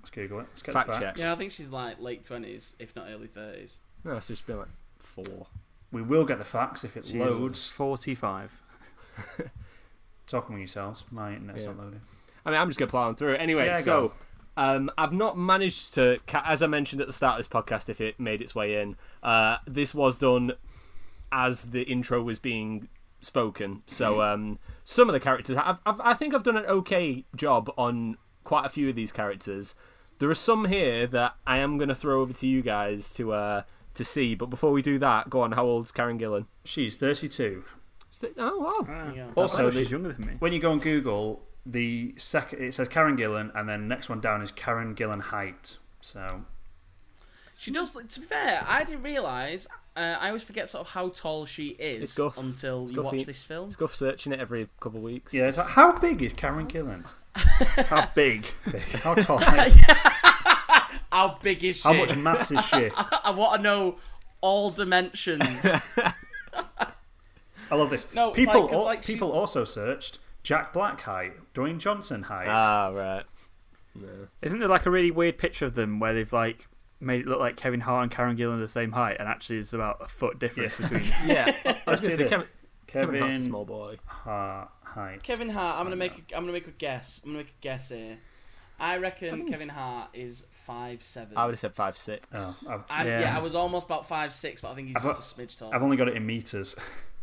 Let's 0.00 0.10
Google 0.10 0.40
it. 0.40 0.46
Let's 0.50 0.62
get 0.62 0.72
Fact 0.74 0.86
the 0.88 0.92
facts. 0.92 1.04
check. 1.04 1.18
yeah, 1.18 1.32
I 1.32 1.36
think 1.36 1.52
she's 1.52 1.70
like 1.70 1.98
late 2.00 2.22
20s, 2.22 2.74
if 2.78 2.94
not 2.94 3.06
early 3.08 3.28
30s. 3.28 3.78
no 4.04 4.16
it's 4.16 4.28
just 4.28 4.46
been 4.46 4.58
like 4.58 4.68
four 4.98 5.46
We 5.90 6.02
will 6.02 6.24
get 6.24 6.38
the 6.38 6.44
facts 6.44 6.84
if 6.84 6.96
it 6.96 7.04
She's 7.06 7.14
loads. 7.14 7.70
45. 7.70 8.60
Talking 10.26 10.48
among 10.50 10.58
yourselves. 10.60 11.04
My 11.10 11.32
internet's 11.32 11.64
Yeah. 11.64 11.70
not 11.72 11.84
loading. 11.84 12.00
I 12.44 12.50
mean, 12.50 12.60
I'm 12.60 12.68
just 12.68 12.78
gonna 12.78 12.90
plow 12.90 13.08
on 13.08 13.16
through 13.16 13.32
it 13.34 13.40
anyway. 13.40 13.66
Yeah, 13.66 13.74
so, 13.78 14.08
go 14.08 14.12
um, 14.56 14.90
I've 14.96 15.12
not 15.12 15.36
managed 15.36 15.94
to, 15.94 16.18
as 16.44 16.62
I 16.62 16.66
mentioned 16.66 17.00
at 17.00 17.06
the 17.06 17.12
start 17.12 17.32
of 17.32 17.38
this 17.38 17.48
podcast, 17.48 17.88
if 17.88 18.00
it 18.00 18.18
made 18.18 18.40
its 18.40 18.54
way 18.54 18.80
in, 18.80 18.96
uh, 19.22 19.56
this 19.66 19.94
was 19.94 20.18
done 20.18 20.52
as 21.32 21.66
the 21.70 21.82
intro 21.82 22.22
was 22.22 22.38
being 22.38 22.88
spoken. 23.20 23.82
So, 23.86 24.22
um, 24.22 24.58
some 24.84 25.08
of 25.08 25.12
the 25.12 25.20
characters, 25.20 25.56
I've, 25.56 25.78
I've, 25.84 26.00
I 26.00 26.14
think 26.14 26.34
I've 26.34 26.42
done 26.44 26.56
an 26.56 26.66
okay 26.66 27.24
job 27.34 27.70
on 27.76 28.16
quite 28.44 28.64
a 28.66 28.68
few 28.68 28.88
of 28.88 28.94
these 28.94 29.12
characters. 29.12 29.74
There 30.18 30.30
are 30.30 30.34
some 30.34 30.66
here 30.66 31.06
that 31.08 31.34
I 31.46 31.58
am 31.58 31.76
gonna 31.76 31.94
throw 31.94 32.22
over 32.22 32.32
to 32.32 32.46
you 32.46 32.62
guys 32.62 33.12
to 33.14 33.32
uh, 33.32 33.62
to 33.94 34.04
see. 34.04 34.34
But 34.34 34.46
before 34.46 34.72
we 34.72 34.80
do 34.80 34.98
that, 35.00 35.28
go 35.28 35.40
on. 35.42 35.52
How 35.52 35.66
old's 35.66 35.92
Karen 35.92 36.18
Gillan? 36.18 36.46
She's 36.64 36.96
32. 36.96 37.64
Oh 38.38 38.84
wow. 38.88 39.12
Yeah. 39.14 39.26
Also, 39.36 39.58
I 39.58 39.64
thought 39.66 39.74
the- 39.74 39.80
she's 39.82 39.90
younger 39.90 40.12
than 40.12 40.26
me. 40.26 40.32
when 40.38 40.54
you 40.54 40.58
go 40.58 40.70
on 40.72 40.78
Google, 40.78 41.42
the 41.68 42.14
second 42.16 42.62
it 42.62 42.74
says 42.74 42.88
Karen 42.88 43.16
Gillan, 43.16 43.50
and 43.54 43.68
then 43.68 43.88
next 43.88 44.08
one 44.08 44.20
down 44.20 44.40
is 44.42 44.50
Karen 44.52 44.94
Gillan 44.94 45.20
height. 45.20 45.78
So 46.00 46.44
She 47.58 47.70
does. 47.70 47.90
To 47.92 48.20
be 48.20 48.26
fair, 48.26 48.64
I 48.66 48.84
didn't 48.84 49.02
realise. 49.02 49.66
Uh, 49.96 50.16
I 50.20 50.26
always 50.28 50.44
forget 50.44 50.68
sort 50.68 50.86
of 50.86 50.92
how 50.92 51.08
tall 51.08 51.46
she 51.46 51.68
is 51.68 52.18
until 52.36 52.84
It's 52.84 52.92
you 52.92 53.02
watch 53.02 53.14
Guffy. 53.14 53.24
this 53.26 53.42
film. 53.44 53.64
Let's 53.64 53.76
go 53.76 53.86
for 53.86 53.96
searching 53.96 54.32
it 54.32 54.40
every 54.40 54.68
couple 54.78 54.98
of 54.98 55.04
weeks. 55.04 55.32
yeah, 55.32 55.48
it's 55.48 55.56
like, 55.56 55.68
how 55.68 55.98
big 55.98 56.22
is 56.22 56.32
Karen 56.34 56.66
Gillan? 56.68 57.04
How 57.88 58.08
big? 58.14 58.46
How 59.02 59.14
tall? 59.14 59.38
How 61.12 61.38
big 61.42 61.62
is 61.64 61.76
she? 61.76 61.82
How 61.82 61.92
much 61.92 62.16
mass 62.16 62.50
is 62.50 62.64
she? 62.64 62.90
I 62.96 63.30
want 63.36 63.56
to 63.56 63.62
know 63.62 63.96
all 64.40 64.70
dimensions. 64.70 65.72
I 65.96 67.74
love 67.74 67.90
this. 67.90 68.06
No, 68.14 68.30
people 68.30 68.62
like- 68.62 68.72
like, 68.72 69.04
people 69.04 69.28
she's- 69.28 69.36
also 69.38 69.64
searched 69.64 70.18
Jack 70.46 70.72
Black 70.72 71.00
height, 71.00 71.32
Dwayne 71.54 71.78
Johnson 71.78 72.22
height. 72.22 72.46
Ah 72.48 72.90
right. 72.94 73.24
Isn't 74.42 74.60
there 74.60 74.68
like 74.68 74.86
a 74.86 74.90
really 74.90 75.10
weird 75.10 75.38
picture 75.38 75.64
of 75.66 75.74
them 75.74 75.98
where 75.98 76.14
they've 76.14 76.32
like 76.32 76.68
made 77.00 77.22
it 77.22 77.26
look 77.26 77.40
like 77.40 77.56
Kevin 77.56 77.80
Hart 77.80 78.04
and 78.04 78.12
Karen 78.12 78.36
Gillan 78.36 78.54
are 78.54 78.58
the 78.58 78.68
same 78.68 78.92
height, 78.92 79.16
and 79.18 79.28
actually 79.28 79.58
it's 79.58 79.72
about 79.72 79.96
a 80.00 80.06
foot 80.06 80.38
difference 80.38 80.76
Yeah. 80.78 80.88
between. 80.88 81.12
Yeah. 81.26 81.78
I 81.86 81.90
was 81.90 82.00
gonna 82.00 82.14
say. 82.16 82.28
Kevin, 82.28 82.46
Kevin 82.86 83.06
Kevin, 83.16 83.20
Hart's 83.22 83.36
a 83.38 83.42
small 83.42 83.64
boy. 83.64 83.96
Hart 84.06 84.70
height. 84.84 85.24
Kevin 85.24 85.50
Hart. 85.50 85.78
I'm 85.78 85.84
gonna 85.86 85.96
make. 85.96 86.12
A, 86.32 86.36
I'm 86.36 86.42
gonna 86.44 86.52
make 86.52 86.68
a 86.68 86.72
guess. 86.72 87.20
I'm 87.24 87.30
gonna 87.32 87.38
make 87.42 87.50
a 87.50 87.60
guess 87.60 87.88
here. 87.88 88.18
I 88.78 88.98
reckon 88.98 89.34
think 89.34 89.50
Kevin 89.50 89.70
Hart 89.70 90.10
is 90.14 90.46
five 90.52 91.02
seven. 91.02 91.36
I 91.36 91.44
would 91.46 91.54
have 91.54 91.58
said 91.58 91.74
five 91.74 91.96
six. 91.98 92.24
Oh, 92.32 92.56
I've, 92.70 92.84
I, 92.90 93.04
yeah. 93.04 93.20
Yeah. 93.22 93.36
I 93.36 93.40
was 93.40 93.56
almost 93.56 93.86
about 93.86 94.06
five 94.06 94.32
six, 94.32 94.60
but 94.60 94.70
I 94.70 94.74
think 94.76 94.86
he's 94.88 94.96
I've 94.98 95.02
just 95.16 95.36
got- 95.36 95.42
a 95.42 95.46
smidge 95.48 95.58
tall. 95.58 95.70
I've 95.74 95.82
only 95.82 95.96
got 95.96 96.06
it 96.06 96.14
in 96.16 96.24
meters. 96.24 96.76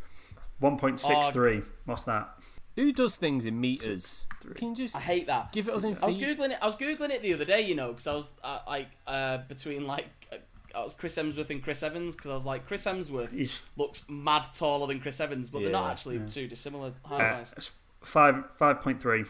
One 0.59 0.77
point 0.77 0.99
six 0.99 1.29
three. 1.29 1.61
What's 1.85 2.03
that? 2.05 2.29
Who 2.75 2.91
does 2.91 3.15
things 3.17 3.45
in 3.45 3.61
meters? 3.61 4.25
Can 4.55 4.69
you 4.69 4.75
just 4.75 4.95
I 4.95 4.99
hate 4.99 5.27
that. 5.27 5.51
give 5.51 5.67
it 5.67 5.73
us 5.75 5.83
in 5.83 5.95
I 6.01 6.07
was 6.07 6.15
feet? 6.17 6.37
googling 6.39 6.49
it. 6.51 6.57
I 6.61 6.65
was 6.65 6.75
googling 6.75 7.11
it 7.11 7.21
the 7.21 7.33
other 7.33 7.45
day, 7.45 7.61
you 7.61 7.75
know, 7.75 7.89
because 7.89 8.07
I 8.07 8.13
was 8.13 8.29
uh, 8.43 8.59
like 8.67 8.87
uh, 9.05 9.37
between 9.47 9.85
like 9.85 10.07
uh, 10.31 10.37
I 10.75 10.83
was 10.83 10.93
Chris 10.93 11.15
Hemsworth 11.15 11.49
and 11.51 11.61
Chris 11.63 11.83
Evans 11.83 12.15
because 12.15 12.31
I 12.31 12.33
was 12.33 12.45
like 12.45 12.65
Chris 12.67 12.83
Hemsworth 12.85 13.31
He's 13.31 13.61
looks 13.77 14.03
mad 14.09 14.47
taller 14.57 14.87
than 14.87 14.99
Chris 14.99 15.19
Evans, 15.19 15.49
but 15.51 15.61
they're 15.61 15.69
not 15.71 15.85
Yeah, 15.85 15.91
actually 15.91 16.19
too 16.27 16.47
dissimilar 16.47 16.93
height 17.05 17.21
uh, 17.31 17.37
wise. 17.37 17.53
it's 17.55 17.71
five 18.01 18.43
five 18.57 18.81
point 18.81 18.99
three. 19.01 19.25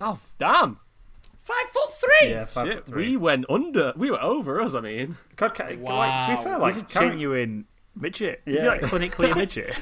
Oh 0.00 0.18
damn! 0.38 0.78
Five 1.42 1.66
foot 1.72 1.92
three. 1.92 2.30
Yeah, 2.30 2.44
five 2.46 2.66
Shit, 2.66 2.76
foot 2.78 2.86
three. 2.86 3.10
we 3.10 3.16
went 3.18 3.44
under. 3.50 3.92
We 3.96 4.10
were 4.10 4.20
over 4.22 4.60
us. 4.62 4.74
I 4.74 4.80
mean, 4.80 5.16
God, 5.36 5.54
ca- 5.54 5.64
like, 5.64 5.72
to 5.72 5.76
be 5.76 5.84
Wow. 5.84 6.42
fair, 6.42 6.52
Like, 6.52 6.60
like 6.60 6.74
He's 6.74 6.84
Karen, 6.84 7.08
genuine 7.10 7.64
midget. 7.94 8.40
Is 8.46 8.62
he 8.62 8.68
like 8.68 8.80
clinically 8.82 9.30
a 9.30 9.34
midget? 9.36 9.74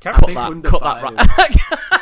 Karen, 0.00 0.14
Cut 0.20 0.26
think 0.26 0.34
that. 0.38 0.50
under 0.50 0.68
Cut 0.70 0.82
that 0.82 1.02
right. 1.02 1.98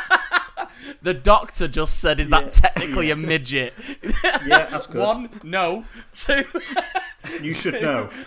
the 1.01 1.13
doctor 1.13 1.67
just 1.67 1.99
said, 1.99 2.19
"Is 2.19 2.29
Yeah. 2.29 2.41
that 2.41 2.53
technically 2.53 3.11
a 3.11 3.15
midget?" 3.15 3.73
yeah, 4.45 4.65
that's 4.69 4.85
good. 4.87 5.01
One, 5.01 5.29
no. 5.43 5.85
Two, 6.13 6.43
You 7.41 7.53
should 7.53 7.81
know. 7.81 8.09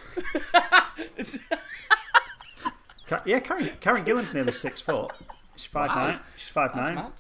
Yeah, 3.27 3.39
Karen, 3.41 3.70
Karen 3.81 4.05
Gillan's 4.05 4.35
nearly 4.35 4.53
six 4.53 4.81
foot. 4.81 5.12
She's 5.57 5.66
five 5.66 5.89
Wow. 5.91 5.95
nine. 6.09 6.20
She's 6.37 6.49
five 6.49 6.72
that's 6.75 6.87
nine. 6.89 6.95
mad. 6.97 7.12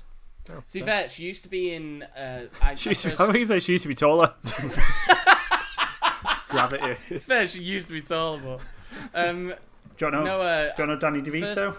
to 0.70 0.78
be 0.78 0.80
fair, 0.84 1.08
she 1.08 1.22
used 1.24 1.42
to 1.44 1.48
be 1.48 1.72
in. 1.74 2.02
Uh, 2.02 2.46
I, 2.60 2.74
She 2.74 2.88
I 2.88 2.92
used 2.92 3.02
to, 3.02 3.10
first- 3.10 3.20
I 3.20 3.32
think 3.32 3.46
so. 3.46 3.58
She 3.60 3.72
used 3.72 3.82
to 3.82 3.88
be 3.88 3.94
taller. 3.94 4.32
gravity. 6.48 6.96
It's 7.10 7.26
fair. 7.26 7.46
She 7.46 7.62
used 7.62 7.86
to 7.88 7.92
be 7.92 8.00
taller, 8.00 8.40
but 8.40 8.60
um, 9.28 9.54
Do 9.96 10.06
you 10.06 10.10
know? 10.10 10.24
no. 10.24 10.40
Uh, 10.40 10.74
Do 10.74 10.82
you 10.82 10.86
know 10.88 10.96
Danny 10.98 11.20
DeVito? 11.22 11.76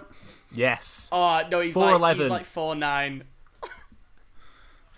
yes. 0.53 1.09
oh 1.11 1.41
no, 1.51 1.59
he's 1.61 1.75
like 1.75 1.95
4'11". 1.95 2.15
he's 2.21 2.29
like 2.29 2.45
four 2.45 2.75
nine. 2.75 3.23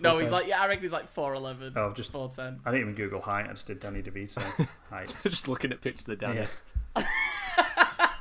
No, 0.00 0.18
he's 0.18 0.30
like 0.30 0.46
yeah. 0.46 0.60
I 0.62 0.68
reckon 0.68 0.82
he's 0.82 0.92
like 0.92 1.08
four 1.08 1.34
eleven. 1.34 1.72
Oh, 1.76 1.92
just- 1.92 2.12
four 2.12 2.28
ten. 2.28 2.60
I 2.64 2.70
didn't 2.70 2.90
even 2.90 2.94
Google 2.94 3.20
height. 3.20 3.46
I 3.48 3.52
just 3.52 3.66
did 3.66 3.80
Danny 3.80 4.02
DeVito 4.02 4.68
height. 4.90 5.14
So 5.18 5.28
just 5.30 5.48
looking 5.48 5.72
at 5.72 5.80
pictures 5.80 6.08
of 6.08 6.18
Danny. 6.20 6.46
Yeah. 6.96 7.06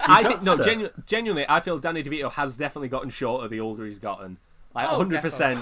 I 0.10 0.24
think 0.24 0.44
no, 0.44 0.58
genu- 0.58 0.90
genuinely, 1.06 1.46
I 1.50 1.60
feel 1.60 1.80
Danny 1.80 2.02
DeVito 2.02 2.32
has 2.32 2.56
definitely 2.56 2.88
gotten 2.90 3.10
shorter 3.10 3.48
the 3.50 3.60
older 3.60 3.86
he's 3.86 4.00
gotten. 4.00 4.38
Like 4.74 4.88
Oh, 4.90 5.00
100. 5.00 5.22
percent 5.22 5.60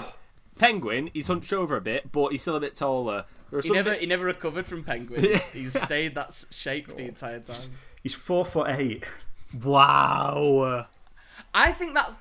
Penguin, 0.58 1.10
he's 1.12 1.26
hunched 1.26 1.52
over 1.52 1.76
a 1.76 1.80
bit, 1.80 2.12
but 2.12 2.28
he's 2.32 2.42
still 2.42 2.54
a 2.56 2.60
bit 2.60 2.74
taller. 2.76 3.24
There 3.50 3.58
are 3.58 3.62
He 3.62 3.68
some 3.68 3.76
never 3.76 3.90
bit- 3.90 4.00
he 4.00 4.06
never 4.06 4.24
recovered 4.24 4.66
from 4.66 4.84
penguin. 4.84 5.40
he's 5.52 5.78
stayed 5.80 6.14
that 6.14 6.28
s- 6.28 6.46
shape 6.50 6.86
the 6.88 7.02
entire 7.08 7.40
time. 7.40 7.56
He's 8.02 8.14
four 8.14 8.44
foot 8.44 8.68
eight. 8.70 9.04
Wow. 9.62 10.86
I 11.54 11.72
think 11.72 11.94
that's. 11.94 12.18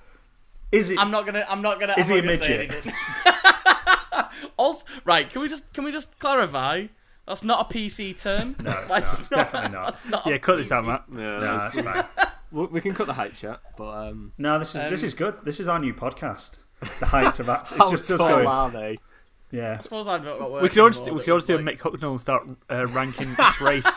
Is 0.71 0.89
it? 0.89 0.97
I'm 0.99 1.11
not 1.11 1.25
gonna. 1.25 1.45
I'm 1.49 1.61
not 1.61 1.79
gonna. 1.79 1.93
Is 1.97 2.09
I'm 2.09 2.15
he 2.17 2.21
not 2.21 2.33
a 2.33 2.37
gonna 2.37 2.43
say 2.43 2.57
midget? 2.57 2.85
anything. 2.85 3.51
also, 4.57 4.85
right? 5.03 5.29
Can 5.29 5.41
we 5.41 5.49
just 5.49 5.71
can 5.73 5.83
we 5.83 5.91
just 5.91 6.17
clarify? 6.19 6.87
That's 7.27 7.43
not 7.43 7.71
a 7.71 7.73
PC 7.73 8.21
term. 8.21 8.55
No, 8.61 8.71
it's 8.71 8.87
That's 8.89 8.89
not. 8.89 9.19
It's 9.21 9.29
definitely 9.29 9.69
not. 9.71 9.85
That's 9.85 10.05
not. 10.05 10.27
a 10.27 10.29
Yeah, 10.29 10.37
cut 10.37 10.57
this 10.57 10.71
out, 10.71 10.85
Matt. 10.85 11.03
Yeah, 11.11 11.17
no, 11.17 11.39
that's- 11.41 11.75
that's 11.75 11.87
fine. 11.87 12.29
we 12.51 12.65
we 12.67 12.81
can 12.81 12.93
cut 12.93 13.07
the 13.07 13.13
height 13.13 13.35
chat, 13.35 13.59
but 13.77 13.89
um, 14.09 14.31
No, 14.37 14.59
this 14.59 14.75
is 14.75 14.83
this 14.89 15.01
Um, 15.01 15.05
is 15.05 15.13
good. 15.13 15.35
This 15.43 15.59
is 15.59 15.67
our 15.67 15.79
new 15.79 15.93
podcast. 15.93 16.57
The 16.99 17.05
heights 17.07 17.39
of 17.39 17.49
acts. 17.49 17.71
It's 17.71 17.79
how 17.79 17.89
just 17.91 18.09
us 18.11 18.19
tall 18.19 18.29
going. 18.29 18.47
are 18.47 18.69
they? 18.69 18.97
Yeah. 19.51 19.77
I 19.79 19.81
suppose 19.81 20.07
I've 20.07 20.23
got 20.23 20.51
work. 20.51 20.61
We 20.63 20.69
could 20.69 20.79
always 20.79 20.99
anymore 20.99 21.17
we 21.17 21.23
could 21.23 21.31
always 21.31 21.45
do 21.45 21.55
a 21.55 21.59
Mick 21.59 21.79
Hucknall 21.79 22.09
and 22.11 22.19
start 22.19 22.47
uh, 22.69 22.85
ranking 22.87 23.31
each 23.31 23.61
race. 23.61 23.87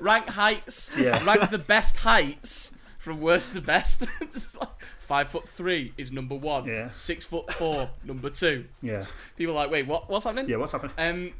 rank 0.00 0.28
heights. 0.30 0.90
Yeah. 0.98 1.22
Rank 1.24 1.50
the 1.50 1.58
best 1.58 1.98
heights 1.98 2.72
from 2.98 3.20
worst 3.20 3.54
to 3.54 3.60
best. 3.60 4.06
It's 4.20 4.54
like, 4.56 4.68
Five 5.06 5.28
foot 5.28 5.48
three 5.48 5.92
is 5.96 6.10
number 6.10 6.34
one. 6.34 6.66
Yeah. 6.66 6.90
Six 6.90 7.24
foot 7.24 7.52
four, 7.52 7.88
number 8.02 8.28
two. 8.28 8.64
Yeah. 8.82 9.04
People 9.36 9.54
are 9.56 9.62
like, 9.62 9.70
wait, 9.70 9.86
what? 9.86 10.10
What's 10.10 10.24
happening? 10.24 10.48
Yeah. 10.48 10.56
What's 10.56 10.72
happening? 10.72 10.94
Um, 10.98 11.32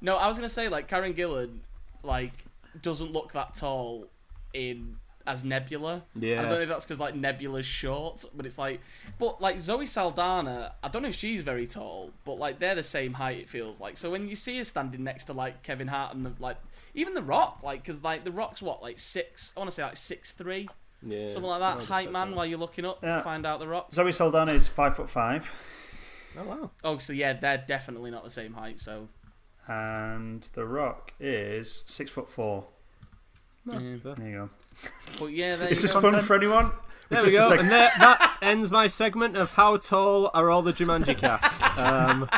no, 0.00 0.16
I 0.16 0.28
was 0.28 0.38
gonna 0.38 0.48
say 0.48 0.70
like 0.70 0.88
Karen 0.88 1.12
Gillan, 1.12 1.58
like 2.02 2.32
doesn't 2.80 3.12
look 3.12 3.32
that 3.32 3.52
tall 3.52 4.06
in 4.54 4.96
as 5.26 5.44
Nebula. 5.44 6.04
Yeah. 6.18 6.40
I 6.40 6.42
don't 6.44 6.52
know 6.52 6.60
if 6.60 6.70
that's 6.70 6.86
because 6.86 6.98
like 6.98 7.14
Nebula's 7.14 7.66
short, 7.66 8.24
but 8.34 8.46
it's 8.46 8.56
like, 8.56 8.80
but 9.18 9.42
like 9.42 9.60
Zoe 9.60 9.84
Saldana, 9.84 10.72
I 10.82 10.88
don't 10.88 11.02
know 11.02 11.10
if 11.10 11.16
she's 11.16 11.42
very 11.42 11.66
tall, 11.66 12.12
but 12.24 12.38
like 12.38 12.60
they're 12.60 12.74
the 12.74 12.82
same 12.82 13.12
height. 13.12 13.40
It 13.40 13.50
feels 13.50 13.78
like. 13.78 13.98
So 13.98 14.10
when 14.10 14.26
you 14.26 14.36
see 14.36 14.56
her 14.56 14.64
standing 14.64 15.04
next 15.04 15.26
to 15.26 15.34
like 15.34 15.62
Kevin 15.62 15.88
Hart 15.88 16.14
and 16.14 16.24
the, 16.24 16.32
like 16.38 16.56
even 16.94 17.12
The 17.12 17.20
Rock, 17.22 17.62
like 17.62 17.82
because 17.82 18.02
like 18.02 18.24
The 18.24 18.32
Rock's 18.32 18.62
what 18.62 18.80
like 18.80 18.98
six, 18.98 19.52
I 19.54 19.60
want 19.60 19.70
to 19.70 19.74
say 19.74 19.82
like 19.82 19.98
six 19.98 20.32
three, 20.32 20.66
Yeah, 21.02 21.28
something 21.28 21.50
like 21.50 21.60
that. 21.60 21.84
Height 21.84 22.12
man, 22.12 22.34
while 22.34 22.44
you're 22.46 22.58
looking 22.58 22.84
up, 22.84 23.02
Yeah. 23.02 23.22
find 23.22 23.46
out 23.46 23.58
The 23.60 23.68
Rock. 23.68 23.92
Zoe 23.92 24.12
Saldana 24.12 24.52
is 24.52 24.68
five 24.68 24.96
foot 24.96 25.08
five, 25.10 25.46
Oh 26.38 26.44
wow. 26.44 26.70
Oh, 26.84 26.98
so 26.98 27.12
yeah, 27.12 27.32
they're 27.32 27.64
definitely 27.66 28.10
not 28.10 28.22
the 28.24 28.30
same 28.30 28.52
height. 28.54 28.80
So 28.80 29.08
and 29.66 30.42
The 30.54 30.64
Rock 30.66 31.12
is 31.18 31.84
six 31.86 32.10
foot 32.10 32.28
four. 32.28 32.66
yeah. 33.66 33.78
There 33.78 34.28
you 34.28 34.32
go. 34.34 34.50
but 35.18 35.26
yeah, 35.32 35.56
there 35.56 35.68
Is 35.70 35.78
you 35.82 35.88
this 35.88 35.92
go. 35.94 36.00
fun 36.00 36.20
for 36.20 36.36
anyone? 36.36 36.70
There 37.08 37.18
Is 37.18 37.24
we 37.24 37.30
this 37.30 37.38
go, 37.38 37.42
just 37.42 37.50
like- 37.50 37.60
and 37.60 37.70
there, 37.70 37.90
that 37.98 38.38
ends 38.42 38.70
my 38.70 38.86
segment 38.86 39.36
of 39.36 39.50
how 39.52 39.76
tall 39.78 40.30
are 40.34 40.50
all 40.50 40.62
the 40.62 40.72
Jumanji 40.72 41.16
cast. 41.18 41.62
Um, 41.78 42.28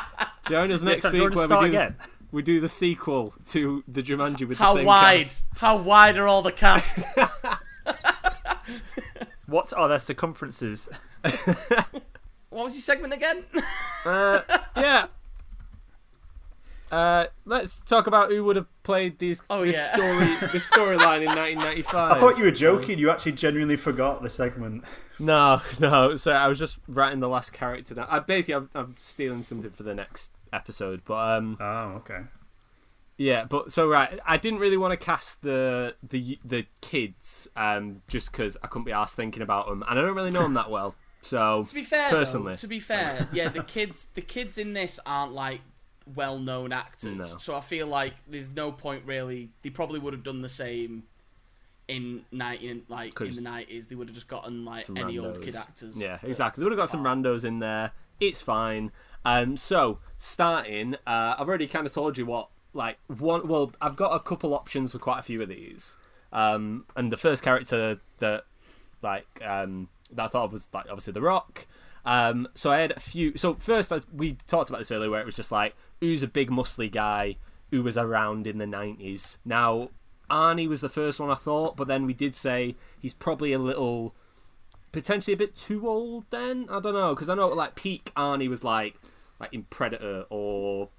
join 0.48 0.70
us 0.72 0.82
next 0.82 0.82
Next 0.82 1.02
time, 1.02 1.12
do 1.12 1.18
you 1.18 1.24
week 1.24 1.34
want 1.36 1.36
where 1.36 1.44
to 1.44 1.48
start 1.48 1.62
we 1.64 1.70
do 1.70 1.76
again? 1.76 1.96
we 2.32 2.42
do 2.42 2.60
the 2.60 2.68
sequel 2.68 3.34
to 3.46 3.84
the 3.86 4.02
Jumanji 4.02 4.48
with 4.48 4.58
the 4.58 4.64
How 4.64 4.74
same 4.76 4.86
wide? 4.86 5.18
cast. 5.24 5.42
How 5.56 5.76
wide 5.76 6.16
are 6.16 6.26
all 6.26 6.42
the 6.42 6.52
cast? 6.52 7.02
What 9.46 9.72
are 9.72 9.88
their 9.88 9.98
circumferences? 9.98 10.88
what 11.22 12.64
was 12.64 12.74
your 12.74 12.82
segment 12.82 13.12
again? 13.12 13.44
Uh, 14.04 14.40
yeah. 14.76 15.06
Uh, 16.90 17.26
let's 17.46 17.80
talk 17.82 18.06
about 18.08 18.30
who 18.30 18.42
would 18.44 18.56
have 18.56 18.66
played 18.82 19.18
these 19.20 19.40
Oh, 19.48 19.64
this 19.64 19.76
yeah. 19.76 19.94
story 19.94 20.26
this 20.52 20.68
storyline 20.68 21.20
in 21.20 21.28
1995. 21.28 22.12
I 22.12 22.18
thought 22.20 22.36
you 22.36 22.44
were 22.44 22.50
joking. 22.50 22.98
You 22.98 23.10
actually 23.10 23.32
genuinely 23.32 23.76
forgot 23.76 24.22
the 24.22 24.28
segment. 24.28 24.82
No, 25.20 25.62
no. 25.80 26.16
So 26.16 26.32
I 26.32 26.48
was 26.48 26.58
just 26.58 26.78
writing 26.88 27.20
the 27.20 27.28
last 27.28 27.52
character 27.52 27.94
down. 27.94 28.08
I 28.10 28.18
basically 28.18 28.54
I'm, 28.54 28.70
I'm 28.74 28.96
stealing 28.98 29.42
something 29.44 29.70
for 29.70 29.84
the 29.84 29.94
next 29.94 30.32
episode, 30.52 31.02
but 31.04 31.38
um, 31.38 31.56
Oh, 31.60 32.02
okay. 32.04 32.22
Yeah. 33.16 33.44
But 33.44 33.72
so 33.72 33.88
right, 33.88 34.18
I 34.26 34.36
didn't 34.36 34.60
really 34.60 34.76
want 34.76 34.98
to 34.98 35.04
cast 35.04 35.42
the 35.42 35.94
the 36.02 36.38
the 36.44 36.66
kids 36.80 37.48
um 37.56 38.02
just 38.08 38.32
because 38.32 38.56
I 38.62 38.66
couldn't 38.66 38.84
be 38.84 38.92
asked 38.92 39.16
thinking 39.16 39.42
about 39.42 39.66
them, 39.68 39.82
and 39.88 39.98
I 39.98 40.02
don't 40.02 40.14
really 40.14 40.30
know 40.30 40.42
them 40.42 40.54
that 40.54 40.70
well. 40.70 40.94
So 41.22 41.64
to 41.68 41.74
be 41.74 41.82
fair, 41.82 42.10
Personally. 42.10 42.52
though, 42.52 42.56
to 42.56 42.66
be 42.66 42.80
fair, 42.80 43.28
yeah, 43.32 43.48
the 43.48 43.62
kids, 43.62 44.06
the 44.14 44.20
kids 44.22 44.58
in 44.58 44.72
this 44.72 44.98
aren't 45.06 45.32
like 45.32 45.60
well-known 46.16 46.72
actors, 46.72 47.16
No. 47.16 47.22
so 47.38 47.56
I 47.56 47.60
feel 47.60 47.86
like 47.86 48.14
there's 48.26 48.50
no 48.50 48.72
point 48.72 49.04
really. 49.06 49.50
They 49.62 49.70
probably 49.70 50.00
would 50.00 50.12
have 50.14 50.24
done 50.24 50.42
the 50.42 50.48
same 50.48 51.04
in 51.88 52.24
nineteen 52.32 52.82
like 52.88 53.20
in 53.20 53.34
the 53.34 53.40
nineties. 53.40 53.86
They 53.86 53.94
would 53.94 54.08
have 54.08 54.14
just 54.14 54.28
gotten 54.28 54.64
like 54.64 54.88
any 54.96 55.18
old 55.18 55.40
kid 55.42 55.54
actors. 55.56 56.00
Yeah, 56.00 56.18
exactly. 56.22 56.60
They 56.60 56.64
would 56.64 56.72
have 56.72 56.78
got 56.78 56.90
some 56.90 57.04
randos 57.04 57.44
in 57.44 57.60
there. 57.60 57.92
It's 58.18 58.42
fine. 58.42 58.90
Um, 59.24 59.56
so 59.56 59.98
starting, 60.18 60.94
uh, 61.06 61.36
I've 61.38 61.48
already 61.48 61.66
kind 61.68 61.86
of 61.86 61.92
told 61.92 62.18
you 62.18 62.26
what 62.26 62.48
like 62.72 62.98
one. 63.08 63.46
Well, 63.46 63.72
I've 63.80 63.96
got 63.96 64.14
a 64.14 64.20
couple 64.20 64.54
options 64.54 64.92
for 64.92 64.98
quite 64.98 65.20
a 65.20 65.22
few 65.22 65.40
of 65.42 65.48
these. 65.48 65.96
Um, 66.32 66.86
and 66.96 67.12
the 67.12 67.16
first 67.16 67.42
character 67.42 68.00
that 68.18 68.44
like 69.02 69.26
um, 69.44 69.88
that 70.12 70.24
I 70.24 70.28
thought 70.28 70.44
of 70.44 70.52
was 70.52 70.68
like 70.72 70.86
obviously 70.88 71.12
The 71.12 71.20
Rock. 71.20 71.66
Um, 72.04 72.48
so 72.54 72.70
I 72.70 72.78
had 72.78 72.92
a 72.92 73.00
few. 73.00 73.36
So 73.36 73.54
first, 73.54 73.92
I, 73.92 74.00
we 74.12 74.38
talked 74.46 74.68
about 74.68 74.78
this 74.78 74.90
earlier, 74.90 75.10
where 75.10 75.20
it 75.20 75.26
was 75.26 75.36
just 75.36 75.52
like 75.52 75.74
who's 76.00 76.22
a 76.22 76.28
big 76.28 76.50
muscly 76.50 76.90
guy 76.90 77.36
who 77.70 77.82
was 77.82 77.96
around 77.96 78.46
in 78.46 78.58
the 78.58 78.66
nineties. 78.66 79.38
Now 79.44 79.90
Arnie 80.30 80.68
was 80.68 80.80
the 80.80 80.88
first 80.88 81.20
one 81.20 81.30
I 81.30 81.34
thought, 81.34 81.76
but 81.76 81.88
then 81.88 82.06
we 82.06 82.14
did 82.14 82.34
say 82.34 82.74
he's 82.98 83.14
probably 83.14 83.52
a 83.52 83.58
little 83.58 84.14
potentially 84.92 85.32
a 85.32 85.36
bit 85.38 85.56
too 85.56 85.88
old 85.88 86.24
then 86.30 86.66
i 86.70 86.78
don't 86.78 86.92
know 86.92 87.14
because 87.14 87.30
i 87.30 87.34
know 87.34 87.48
like 87.48 87.74
peak 87.74 88.12
arnie 88.14 88.48
was 88.48 88.62
like 88.62 88.94
like 89.40 89.52
in 89.52 89.64
predator 89.64 90.26
or 90.28 90.90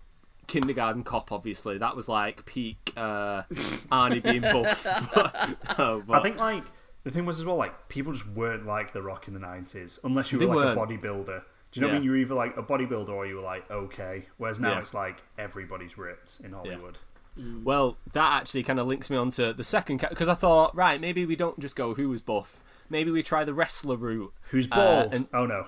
kindergarten 0.47 1.03
cop 1.03 1.31
obviously 1.31 1.77
that 1.77 1.95
was 1.95 2.09
like 2.09 2.45
peak 2.45 2.91
uh 2.97 3.43
arnie 3.91 4.21
being 4.21 4.41
buff 4.41 4.83
but, 5.13 5.77
no, 5.77 6.03
but 6.05 6.19
I 6.19 6.21
think 6.23 6.37
like 6.37 6.63
the 7.03 7.11
thing 7.11 7.25
was 7.25 7.39
as 7.39 7.45
well, 7.45 7.57
like 7.57 7.89
people 7.89 8.13
just 8.13 8.27
weren't 8.29 8.65
like 8.65 8.93
The 8.93 9.01
Rock 9.01 9.27
in 9.27 9.33
the 9.33 9.39
nineties 9.39 9.99
unless 10.05 10.31
you 10.31 10.39
were 10.39 10.45
They 10.45 10.51
like 10.51 10.77
weren't. 10.77 10.77
a 10.77 10.81
bodybuilder. 11.07 11.25
Do 11.71 11.79
you 11.79 11.81
know 11.81 11.87
what 11.87 11.91
I 11.91 11.95
Yeah. 11.95 11.99
mean? 11.99 12.03
You're 12.03 12.17
either 12.17 12.33
like 12.35 12.55
a 12.55 12.63
bodybuilder 12.63 13.09
or 13.09 13.25
you 13.25 13.35
were 13.35 13.41
like 13.41 13.69
okay. 13.69 14.27
Whereas 14.37 14.59
now 14.59 14.71
Yeah. 14.73 14.79
it's 14.79 14.93
like 14.93 15.21
everybody's 15.37 15.97
ripped 15.97 16.39
in 16.43 16.53
Hollywood. 16.53 16.99
well 17.63 17.97
that 18.13 18.33
actually 18.33 18.63
kind 18.63 18.79
of 18.79 18.87
links 18.87 19.09
me 19.09 19.17
on 19.17 19.31
to 19.31 19.53
the 19.53 19.63
second 19.63 19.99
because 20.07 20.29
i 20.29 20.35
thought 20.35 20.75
right 20.75 21.01
maybe 21.01 21.25
we 21.25 21.35
don't 21.35 21.59
just 21.59 21.75
go 21.75 21.95
who 21.95 22.07
was 22.07 22.21
buff 22.21 22.63
maybe 22.91 23.09
we 23.09 23.23
try 23.23 23.43
the 23.43 23.55
wrestler 23.55 23.95
route 23.97 24.31
Who's 24.51 24.67
Uh, 24.71 24.75
bald? 24.75 25.13
and- 25.15 25.27
oh 25.33 25.47
no. 25.47 25.65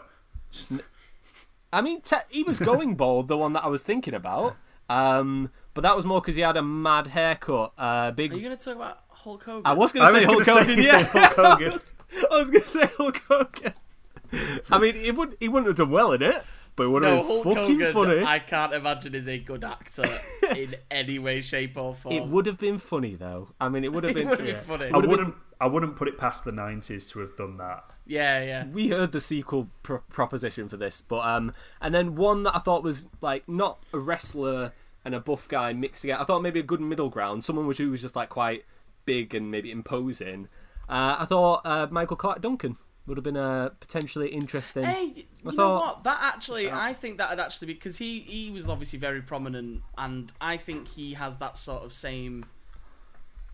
I 1.73 1.81
mean, 1.81 2.01
te- 2.01 2.17
he 2.29 2.43
was 2.43 2.59
going 2.71 2.95
bald, 2.95 3.27
the 3.27 3.37
one 3.37 3.53
that 3.53 3.63
I 3.63 3.67
was 3.67 3.81
thinking 3.83 4.13
about. 4.13 4.55
Um, 4.89 5.49
but 5.73 5.81
that 5.81 5.95
was 5.95 6.05
more 6.05 6.21
because 6.21 6.35
he 6.35 6.41
had 6.41 6.57
a 6.57 6.61
mad 6.63 7.07
haircut. 7.07 7.73
Uh, 7.77 8.11
big. 8.11 8.31
Are 8.33 8.35
you 8.35 8.43
going 8.43 8.57
to 8.57 8.63
talk 8.63 8.75
about 8.75 8.99
Hulk 9.09 9.43
Hogan? 9.43 9.61
I 9.65 9.73
was 9.73 9.91
going 9.91 10.05
to 10.07 10.21
say 10.21 10.25
going 10.27 10.43
Hulk 10.45 10.57
Hogan. 10.67 10.83
Yeah, 10.83 11.03
Hulk 11.03 11.33
Hogan. 11.33 11.79
I 12.31 12.35
was 12.37 12.51
going 12.51 12.63
to 12.63 12.67
say 12.69 12.85
Hulk 12.97 13.21
Hogan. 13.27 13.73
I 14.71 14.77
mean, 14.79 14.95
he 14.95 15.11
would 15.11 15.35
he 15.39 15.47
wouldn't 15.47 15.67
have 15.67 15.75
done 15.77 15.91
well 15.91 16.11
in 16.11 16.21
it, 16.21 16.43
but 16.75 16.83
it 16.83 16.87
would 16.87 17.03
have 17.03 17.13
No, 17.13 17.21
been 17.21 17.27
Hulk 17.27 17.43
fucking 17.57 17.79
Hogan. 17.79 17.93
funny. 17.93 18.23
I 18.25 18.39
can't 18.39 18.73
imagine 18.73 19.15
is 19.15 19.27
a 19.27 19.37
good 19.39 19.63
actor 19.63 20.05
in 20.55 20.75
any 20.91 21.19
way, 21.19 21.41
shape, 21.41 21.77
or 21.77 21.93
form. 21.95 22.13
It 22.15 22.25
would 22.27 22.45
have 22.45 22.59
been 22.59 22.77
funny 22.79 23.15
though. 23.15 23.49
I 23.59 23.69
mean, 23.69 23.83
it 23.83 23.91
would 23.93 24.03
have 24.03 24.11
It 24.11 24.15
been. 24.15 24.27
would 24.29 24.39
have 24.39 24.47
been 24.47 24.77
funny. 24.77 24.91
I 24.91 24.97
wouldn't. 24.97 25.35
I 25.59 25.67
wouldn't 25.67 25.95
put 25.95 26.07
it 26.07 26.17
past 26.17 26.43
the 26.45 26.51
nineties 26.51 27.09
to 27.11 27.19
have 27.19 27.35
done 27.35 27.57
that. 27.57 27.85
Yeah, 28.07 28.43
yeah. 28.43 28.65
we 28.67 28.89
heard 28.89 29.11
the 29.13 29.21
sequel 29.21 29.67
pr- 29.81 29.95
proposition 30.11 30.67
for 30.69 30.77
this, 30.77 31.01
but 31.01 31.25
um, 31.25 31.53
and 31.81 31.93
then 31.93 32.15
one 32.15 32.43
that 32.43 32.55
I 32.55 32.59
thought 32.59 32.83
was 32.83 33.07
like 33.21 33.47
not 33.49 33.83
a 33.93 33.97
wrestler 33.99 34.73
and 35.03 35.15
a 35.15 35.19
buff 35.19 35.47
guy 35.47 35.73
mixed 35.73 36.01
together. 36.01 36.21
I 36.21 36.25
thought 36.25 36.41
maybe 36.41 36.59
a 36.59 36.63
good 36.63 36.81
middle 36.81 37.09
ground, 37.09 37.43
someone 37.43 37.71
who 37.73 37.91
was 37.91 38.01
just 38.01 38.15
like 38.15 38.29
quite 38.29 38.65
big 39.05 39.33
and 39.33 39.49
maybe 39.49 39.71
imposing. 39.71 40.49
Uh, 40.87 41.17
I 41.19 41.25
thought 41.25 41.61
uh, 41.65 41.87
Michael 41.89 42.15
Clarke 42.17 42.41
Duncan 42.41 42.77
would 43.07 43.17
have 43.17 43.23
been 43.23 43.37
a 43.37 43.71
potentially 43.79 44.29
interesting. 44.29 44.83
Hey, 44.83 45.13
you 45.15 45.23
I 45.45 45.49
know 45.51 45.55
thought- 45.55 45.79
what? 45.81 46.03
That 46.03 46.19
actually, 46.21 46.69
I 46.71 46.93
think 46.93 47.17
that 47.17 47.29
would 47.29 47.39
actually 47.39 47.67
be 47.67 47.73
because 47.73 47.97
he 47.97 48.19
he 48.19 48.51
was 48.51 48.67
obviously 48.67 48.99
very 48.99 49.21
prominent, 49.21 49.81
and 49.97 50.31
I 50.39 50.57
think 50.57 50.87
he 50.89 51.13
has 51.15 51.37
that 51.37 51.57
sort 51.57 51.83
of 51.83 51.93
same 51.93 52.45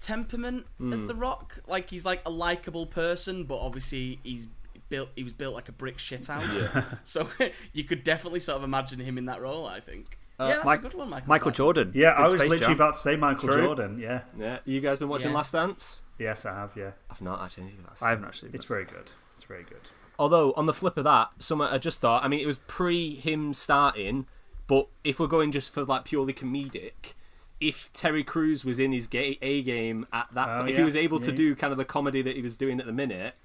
temperament 0.02 0.66
Hmm. 0.78 0.92
as 0.94 1.06
The 1.06 1.16
Rock. 1.16 1.60
Like 1.68 1.90
he's 1.90 2.04
like 2.06 2.22
a 2.26 2.30
likable 2.30 2.86
person, 2.86 3.46
but 3.46 3.60
obviously 3.60 4.20
he's 4.24 4.48
built. 4.90 5.10
He 5.16 5.24
was 5.24 5.34
built 5.34 5.56
like 5.56 5.70
a 5.70 5.72
brick 5.72 6.00
shit 6.00 6.28
house. 6.28 6.68
So 7.04 7.30
you 7.74 7.84
could 7.86 8.04
definitely 8.04 8.40
sort 8.42 8.58
of 8.58 8.64
imagine 8.64 9.00
him 9.00 9.18
in 9.18 9.26
that 9.26 9.42
role. 9.42 9.66
I 9.66 9.80
think. 9.80 10.18
yeah, 10.40 10.48
that's 10.56 10.66
Mike- 10.66 10.80
a 10.80 10.82
good 10.84 10.94
one, 10.96 11.10
Michael. 11.10 11.30
Michael 11.30 11.44
Clarke. 11.46 11.56
Jordan. 11.56 11.92
Yeah, 11.96 12.12
did 12.12 12.18
I 12.20 12.22
was 12.24 12.32
Space 12.32 12.42
literally 12.50 12.60
Jam. 12.66 12.72
about 12.74 12.94
to 12.96 13.00
say 13.00 13.16
Michael 13.16 13.48
True. 13.50 13.62
Jordan. 13.64 14.00
Yeah, 14.00 14.22
Yeah, 14.38 14.60
you 14.66 14.82
guys 14.82 15.00
been 15.00 15.08
watching 15.10 15.30
Yeah. 15.32 15.38
Last 15.38 15.52
Dance? 15.52 16.02
yes, 16.18 16.46
I 16.46 16.54
have. 16.56 16.72
Yeah, 16.76 16.92
I've 17.10 17.22
not 17.22 17.42
actually. 17.42 17.64
anything 17.64 17.82
about 17.86 18.02
I 18.02 18.10
haven't 18.10 18.26
actually. 18.26 18.52
it's 18.54 18.66
very 18.66 18.86
good. 18.86 19.12
It's 19.36 19.44
very 19.44 19.64
good. 19.64 19.90
Although 20.20 20.54
on 20.54 20.66
the 20.68 20.74
flip 20.74 20.98
of 20.98 21.04
that, 21.06 21.30
something 21.40 21.68
I 21.68 21.78
just 21.78 22.00
thought. 22.00 22.24
I 22.24 22.28
mean, 22.28 22.40
it 22.42 22.46
was 22.48 22.60
pre 22.68 23.16
him 23.16 23.54
starting, 23.54 24.28
but 24.68 24.88
if 25.04 25.20
we're 25.20 25.28
going 25.28 25.52
just 25.52 25.70
for 25.72 25.84
like 25.86 26.06
purely 26.06 26.34
comedic, 26.34 27.14
if 27.62 27.94
Terry 27.94 28.24
Crews 28.24 28.66
was 28.66 28.80
in 28.80 28.92
his 28.92 29.08
ga- 29.08 29.38
A 29.42 29.62
game 29.64 30.06
at 30.12 30.28
that, 30.34 30.50
Oh, 30.50 30.64
if 30.66 30.72
yeah. 30.72 30.78
he 30.78 30.84
was 30.84 30.96
able 30.98 31.20
to 31.20 31.32
Yeah. 31.32 31.38
do 31.38 31.56
kind 31.56 31.72
of 31.72 31.78
the 31.78 31.86
comedy 31.86 32.22
that 32.24 32.36
he 32.36 32.42
was 32.42 32.58
doing 32.58 32.80
at 32.82 32.86
the 32.86 32.92
minute, 32.92 33.36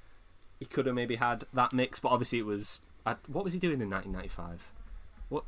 he 0.59 0.65
could 0.65 0.87
have 0.87 0.95
maybe 0.95 1.17
had 1.17 1.45
that 1.53 1.73
mix. 1.73 2.01
But 2.01 2.09
obviously, 2.09 2.39
it 2.41 2.47
was. 2.47 2.81
I, 3.05 3.15
what 3.29 3.45
was 3.45 3.53
he 3.53 3.59
doing 3.61 3.81
in 3.81 3.89
1995? 3.91 4.73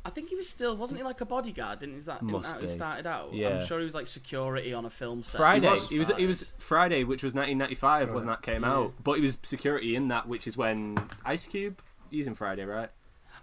I 0.05 0.09
think 0.09 0.27
he 0.29 0.35
was 0.35 0.49
still 0.49 0.75
wasn't 0.75 0.99
he 0.99 1.03
like 1.05 1.21
a 1.21 1.25
bodyguard? 1.25 1.79
Didn't 1.79 1.95
he 1.95 2.01
that 2.01 2.21
Must 2.21 2.51
how 2.51 2.57
be. 2.57 2.63
he 2.63 2.67
started 2.67 3.07
out? 3.07 3.33
Yeah. 3.33 3.55
I'm 3.59 3.65
sure 3.65 3.79
he 3.79 3.85
was 3.85 3.95
like 3.95 4.07
security 4.07 4.73
on 4.73 4.83
a 4.85 4.89
film 4.89 5.23
set. 5.23 5.37
Friday. 5.39 5.67
when 5.67 5.75
It 5.91 5.97
was. 5.99 6.09
It 6.11 6.25
was. 6.25 6.51
Friday, 6.57 7.03
which 7.05 7.23
was 7.23 7.33
1995 7.33 8.13
when 8.13 8.25
that 8.27 8.41
came 8.41 8.63
Yeah. 8.63 8.73
out. 8.73 8.93
But 9.03 9.13
he 9.13 9.21
was 9.21 9.37
security 9.43 9.95
in 9.95 10.09
that, 10.09 10.27
which 10.27 10.47
is 10.47 10.57
when 10.57 10.97
Ice 11.25 11.47
Cube. 11.47 11.81
He's 12.11 12.27
in 12.27 12.35
Friday, 12.35 12.65
right? 12.65 12.89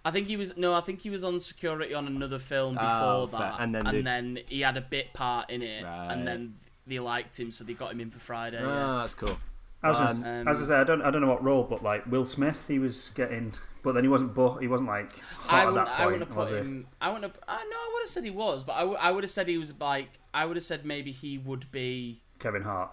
I 0.07 0.11
think 0.12 0.26
he 0.28 0.36
was 0.36 0.57
no. 0.57 0.72
I 0.72 0.80
think 0.80 1.00
he 1.02 1.11
was 1.11 1.24
on 1.24 1.40
security 1.40 1.92
on 1.92 2.07
another 2.07 2.38
film 2.38 2.74
before 2.74 2.88
Oh, 2.90 3.28
that, 3.32 3.57
And 3.61 3.74
then 3.74 3.86
and 3.86 3.96
they- 3.98 4.02
then 4.02 4.38
he 4.48 4.61
had 4.61 4.76
a 4.76 4.80
bit 4.80 5.12
part 5.12 5.50
in 5.50 5.62
it, 5.62 5.82
Right. 5.84 6.12
and 6.12 6.26
then 6.28 6.54
they 6.86 6.98
liked 7.00 7.38
him, 7.40 7.50
so 7.50 7.64
they 7.64 7.74
got 7.74 7.90
him 7.92 8.00
in 8.00 8.11
for 8.11 8.20
Friday. 8.20 8.61
Ah, 8.62 8.96
yeah. 8.96 9.00
that's 9.02 9.14
cool. 9.14 9.36
I 9.82 9.88
was 9.88 9.98
Um, 9.98 10.07
just, 10.07 10.26
as 10.26 10.62
I 10.62 10.64
say, 10.64 10.74
I 10.80 10.84
don't, 10.84 11.02
I 11.02 11.11
don't 11.11 11.20
know 11.22 11.28
what 11.28 11.42
role, 11.44 11.64
but 11.64 11.82
like 11.82 12.07
Will 12.07 12.24
Smith, 12.24 12.64
he 12.68 12.78
was 12.78 13.11
getting, 13.14 13.52
but 13.82 13.92
then 13.94 14.04
he 14.04 14.09
wasn't, 14.09 14.32
bu- 14.34 14.59
he 14.59 14.68
wasn't 14.68 14.88
like 14.90 15.12
hot 15.18 15.54
I 15.54 15.61
at 15.62 15.66
wouldn't. 15.72 15.88
I 15.88 16.07
wouldn't 16.07 16.28
have 16.28 16.36
was 16.36 16.48
put 16.50 16.54
he? 16.59 16.61
him. 16.64 16.86
I 17.00 17.09
wouldn't. 17.11 17.24
Have, 17.34 17.42
uh, 17.48 17.62
no, 17.68 17.76
I 17.76 17.90
would 17.92 18.00
have 18.02 18.09
said 18.09 18.24
he 18.24 18.30
was, 18.30 18.64
but 18.64 18.72
I, 18.74 18.80
w- 18.80 18.98
I 19.00 19.11
would 19.11 19.24
have 19.24 19.30
said 19.30 19.48
he 19.48 19.59
was 19.59 19.74
like. 19.80 20.11
I 20.32 20.44
would 20.46 20.57
have 20.57 20.64
said 20.64 20.84
maybe 20.86 21.11
he 21.12 21.36
would 21.38 21.70
be 21.72 22.22
Kevin 22.38 22.62
Hart. 22.62 22.92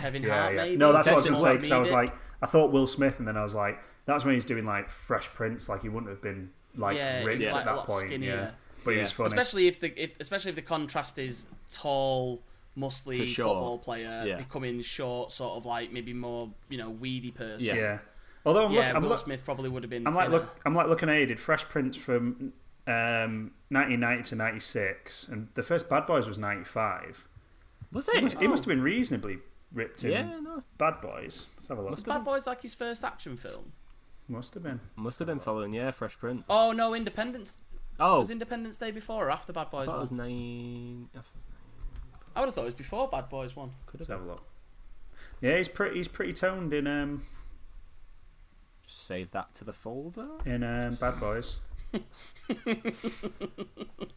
Kevin 0.00 0.22
Yeah, 0.24 0.40
Hart. 0.42 0.54
yeah. 0.54 0.62
Maybe. 0.64 0.76
No, 0.76 0.92
that's 0.92 1.06
what 1.06 1.12
I 1.12 1.16
was 1.16 1.24
going 1.24 1.36
to 1.36 1.40
say 1.42 1.56
because 1.56 1.72
I 1.72 1.78
was 1.78 1.90
like, 1.90 2.12
I 2.42 2.46
thought 2.46 2.72
Will 2.72 2.86
Smith, 2.86 3.18
and 3.18 3.26
then 3.28 3.36
I 3.36 3.42
was 3.42 3.54
like, 3.54 3.78
that's 4.06 4.24
when 4.24 4.34
he's 4.34 4.44
doing 4.44 4.64
like 4.64 4.90
Fresh 4.90 5.28
Prince, 5.34 5.68
like 5.68 5.82
he 5.82 5.88
wouldn't 5.88 6.10
have 6.10 6.22
been 6.22 6.50
like 6.76 6.96
yeah, 6.96 7.20
he 7.20 7.26
rich 7.26 7.40
was, 7.40 7.48
at 7.50 7.54
like, 7.54 7.64
that 7.66 7.86
point. 7.86 8.00
skinnier. 8.06 8.34
Yeah, 8.34 8.50
but 8.84 8.90
he 8.92 8.96
Yeah. 8.96 9.02
was 9.02 9.12
funny. 9.12 9.26
especially 9.28 9.66
if 9.68 9.80
the 9.80 10.02
if, 10.02 10.18
especially 10.20 10.50
if 10.50 10.56
the 10.56 10.62
contrast 10.62 11.18
is 11.18 11.46
tall, 11.70 12.42
muscly 12.76 13.16
To 13.16 13.26
football 13.26 13.78
player 13.78 14.24
Yeah. 14.26 14.36
becoming 14.36 14.80
short, 14.82 15.32
sort 15.32 15.56
of 15.56 15.66
like 15.66 15.92
maybe 15.92 16.12
more 16.12 16.50
you 16.68 16.78
know 16.78 16.90
weedy 16.90 17.30
person. 17.30 17.74
Yeah. 17.76 17.82
yeah. 17.82 17.98
Although 18.44 18.66
I'm, 18.66 18.72
Yeah, 18.72 18.86
look, 18.88 18.96
I'm, 18.96 19.02
Will 19.02 19.08
look, 19.10 19.18
Smith 19.18 19.44
probably 19.44 19.68
would 19.68 19.82
have 19.82 19.90
been. 19.90 20.06
I'm 20.06 20.14
like 20.14 20.26
thinner. 20.26 20.38
look, 20.42 20.60
I'm 20.64 20.74
like 20.74 20.86
looking 20.86 21.08
at 21.08 21.16
it. 21.16 21.20
He 21.20 21.26
did 21.26 21.40
Fresh 21.40 21.64
Prince 21.64 21.96
from 21.96 22.52
um, 22.86 23.50
1990 23.70 24.22
to 24.28 24.34
96, 24.36 25.26
and 25.28 25.48
the 25.54 25.62
first 25.64 25.88
Bad 25.88 26.06
Boys 26.06 26.28
was 26.28 26.38
95. 26.38 27.26
Was 27.92 28.08
He 28.08 28.18
it? 28.18 28.22
must, 28.24 28.38
he 28.38 28.46
must 28.46 28.64
have 28.64 28.68
been 28.68 28.82
reasonably 28.82 29.38
ripped 29.72 30.04
in 30.04 30.12
Yeah, 30.12 30.38
no, 30.40 30.62
Bad 30.78 31.00
Boys. 31.00 31.46
Let's 31.56 31.66
have 31.66 31.78
a 31.78 31.82
look. 31.82 31.90
Must 31.90 32.06
Bad 32.06 32.24
Boys 32.24 32.46
like 32.46 32.62
his 32.62 32.74
first 32.74 33.02
action 33.02 33.36
film. 33.36 33.72
Must 34.28 34.54
have 34.54 34.62
been. 34.62 34.80
must 34.96 35.18
have 35.20 35.26
been 35.26 35.38
following. 35.38 35.72
Yeah, 35.72 35.90
Fresh 35.92 36.18
Prince. 36.18 36.44
Oh 36.50 36.72
no, 36.72 36.94
Independence 36.94 37.58
Oh, 37.98 38.18
was 38.18 38.30
Independence 38.30 38.76
Day 38.76 38.90
before 38.90 39.26
or 39.28 39.30
after 39.30 39.52
Bad 39.52 39.68
I 39.68 39.70
Boys 39.70 39.86
thought 39.86 39.92
it 39.92 39.94
one? 39.94 40.00
was 40.00 40.12
nine. 40.12 41.08
I 42.34 42.40
would 42.40 42.46
have 42.46 42.54
thought 42.54 42.62
it 42.62 42.64
was 42.66 42.74
before 42.74 43.08
Bad 43.08 43.28
Boys 43.28 43.54
one. 43.56 43.70
Could 43.86 44.00
Let's 44.00 44.08
have 44.10 44.18
have 44.20 44.26
a 44.28 44.30
look. 44.32 44.44
Yeah, 45.40 45.56
he's 45.56 45.68
pretty. 45.68 45.96
He's 45.96 46.08
pretty 46.08 46.32
toned 46.32 46.74
in 46.74 46.86
um 46.86 47.24
save 48.86 49.30
that 49.30 49.54
to 49.54 49.64
the 49.64 49.72
folder. 49.72 50.26
in 50.44 50.62
um, 50.62 50.94
Bad 50.96 51.18
Boys. 51.20 51.60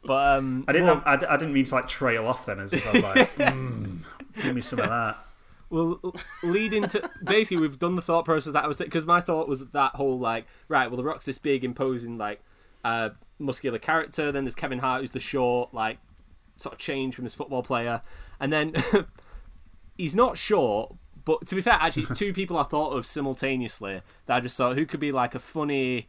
But 0.04 0.38
um, 0.40 0.66
I 0.68 0.72
didn't. 0.72 0.88
Well, 0.88 0.96
have, 0.96 1.04
I, 1.06 1.16
d- 1.18 1.26
I 1.28 1.38
didn't 1.38 1.54
mean 1.54 1.66
to 1.66 1.76
like 1.76 1.88
trail 1.88 2.26
off 2.26 2.46
then, 2.48 2.60
as 2.60 2.74
if 2.74 2.86
I 2.88 2.92
was 2.94 3.04
like, 3.04 3.54
mm, 3.54 4.00
give 4.42 4.56
me 4.56 4.62
some 4.62 4.80
of 4.80 4.90
that. 4.90 5.18
Well, 5.70 6.00
lead 6.44 6.74
into 6.74 7.10
basically 7.24 7.62
we've 7.62 7.80
done 7.80 7.96
the 7.96 8.02
thought 8.02 8.26
process 8.26 8.54
that 8.54 8.64
I 8.64 8.68
was 8.68 8.78
because 8.78 9.06
my 9.06 9.22
thought 9.22 9.48
was 9.48 9.68
that 9.68 9.96
whole 9.96 10.18
like 10.18 10.46
right. 10.68 10.90
Well, 10.90 10.98
the 10.98 11.04
Rock's 11.04 11.26
this 11.26 11.38
big, 11.38 11.64
imposing 11.64 12.18
like 12.18 12.42
uh, 12.84 13.10
muscular 13.38 13.80
character. 13.80 14.32
Then 14.32 14.46
there's 14.46 14.56
Kevin 14.56 14.80
Hart, 14.80 15.02
who's 15.02 15.12
the 15.12 15.20
short 15.20 15.74
like 15.74 16.00
sort 16.56 16.74
of 16.74 16.80
change 16.80 17.16
from 17.16 17.26
his 17.26 17.36
football 17.36 17.64
player, 17.64 18.02
and 18.40 18.52
then 18.52 18.74
he's 19.98 20.16
not 20.16 20.38
short. 20.38 20.96
But 21.26 21.46
to 21.48 21.56
be 21.56 21.62
fair, 21.62 21.74
actually, 21.74 22.04
it's 22.04 22.18
two 22.18 22.34
people 22.34 22.58
I 22.58 22.64
thought 22.64 22.92
of 22.92 23.06
simultaneously 23.06 24.02
that 24.26 24.36
I 24.36 24.40
just 24.40 24.58
thought 24.58 24.76
who 24.76 24.86
could 24.86 25.00
be 25.00 25.12
like 25.12 25.36
a 25.36 25.40
funny, 25.40 26.08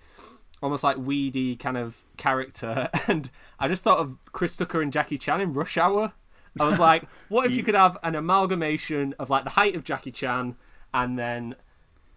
almost 0.63 0.83
like 0.83 0.97
weedy 0.97 1.57
kind 1.57 1.77
of 1.77 2.03
character, 2.17 2.89
and 3.09 3.31
I 3.59 3.69
just 3.69 3.83
thought 3.83 3.99
of 3.99 4.17
Chris 4.33 4.57
Tucker 4.57 4.81
and 4.81 4.93
Jackie 4.93 5.19
Chan 5.19 5.41
in 5.43 5.53
Rush 5.53 5.77
Hour. 5.77 6.15
I 6.59 6.65
was 6.65 6.79
like, 6.79 7.05
what 7.29 7.47
if 7.47 7.53
you 7.57 7.63
could 7.63 7.75
have 7.75 7.97
an 8.03 8.15
amalgamation 8.15 9.15
of 9.19 9.31
like 9.31 9.45
the 9.45 9.51
height 9.51 9.77
of 9.77 9.85
Jackie 9.85 10.11
Chan 10.11 10.57
and 10.93 11.19
then 11.19 11.55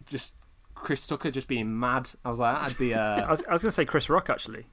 just 0.08 0.34
Chris 0.76 1.06
Tucker 1.06 1.30
just 1.32 1.48
being 1.48 1.80
mad? 1.80 2.10
I 2.26 2.30
was 2.30 2.40
like, 2.40 2.62
that'd 2.62 2.78
be 2.78 2.94
I 2.96 3.20
uh 3.20 3.30
was, 3.30 3.44
I 3.48 3.52
was 3.54 3.62
going 3.62 3.70
to 3.70 3.76
say 3.76 3.86
Chris 3.86 4.10
Rock 4.10 4.30
actually. 4.30 4.66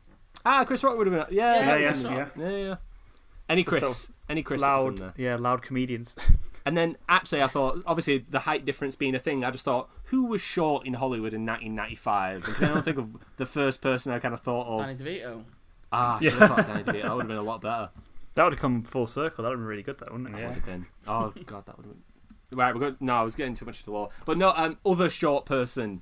ah, 0.46 0.64
Chris 0.64 0.82
Rock 0.82 0.96
would 0.96 1.06
have 1.06 1.28
been 1.28 1.36
yeah, 1.36 1.54
Yeah, 1.60 1.76
yeah, 1.76 1.76
yeah, 1.76 2.00
yeah, 2.00 2.10
yeah. 2.36 2.48
yeah, 2.50 2.56
yeah. 2.68 2.74
Any 3.48 3.64
Chris, 3.64 3.80
sort 3.80 4.16
any 4.28 4.42
Chris 4.44 4.60
that's 4.60 4.84
in 4.84 4.88
Loud, 4.90 4.98
there. 4.98 5.14
yeah, 5.16 5.36
loud 5.36 5.62
comedians. 5.62 6.16
And 6.66 6.76
then 6.76 6.98
actually, 7.08 7.42
I 7.42 7.46
thought 7.46 7.78
obviously 7.86 8.18
the 8.18 8.40
height 8.40 8.66
difference 8.66 8.94
being 8.94 9.14
a 9.14 9.18
thing. 9.18 9.44
I 9.44 9.50
just 9.50 9.64
thought 9.64 9.88
who 10.04 10.26
was 10.26 10.42
short 10.42 10.86
in 10.86 10.92
Hollywood 10.92 11.32
in 11.32 11.46
1995? 11.46 12.44
And 12.46 12.56
I 12.66 12.74
don't 12.74 12.84
think 12.84 12.98
of 12.98 13.16
the 13.38 13.46
first 13.46 13.80
person 13.80 14.12
I 14.12 14.18
kind 14.18 14.34
of 14.34 14.42
thought 14.42 14.66
of. 14.66 14.98
Danny 14.98 15.20
DeVito. 15.20 15.42
Ah, 15.90 16.18
I 16.18 16.22
should 16.22 16.34
have 16.34 16.48
thought 16.50 16.66
Danny 16.66 16.82
DeVito. 16.84 17.02
That 17.02 17.14
would 17.16 17.22
have 17.22 17.28
been 17.28 17.38
a 17.38 17.42
lot 17.42 17.62
better. 17.62 17.88
That 18.40 18.44
would 18.44 18.52
have 18.54 18.60
come 18.62 18.84
full 18.84 19.06
circle. 19.06 19.42
That 19.44 19.50
would 19.50 19.56
have 19.56 19.60
been 19.60 19.66
really 19.66 19.82
good, 19.82 19.98
though, 19.98 20.06
wouldn't 20.12 20.30
it? 20.30 20.32
That 20.40 20.46
would 20.46 20.54
have 20.54 20.64
been. 20.64 20.86
Oh 21.06 21.34
god, 21.44 21.66
that 21.66 21.76
would 21.76 21.84
have 21.84 21.94
been. 22.48 22.58
Right, 22.58 22.74
we're 22.74 22.80
going. 22.80 22.96
No, 22.98 23.16
I 23.16 23.22
was 23.22 23.34
getting 23.34 23.52
too 23.52 23.66
much 23.66 23.80
into 23.80 23.90
lore, 23.90 24.08
but 24.24 24.38
no. 24.38 24.54
Um, 24.56 24.78
other 24.86 25.10
short 25.10 25.44
person. 25.44 26.00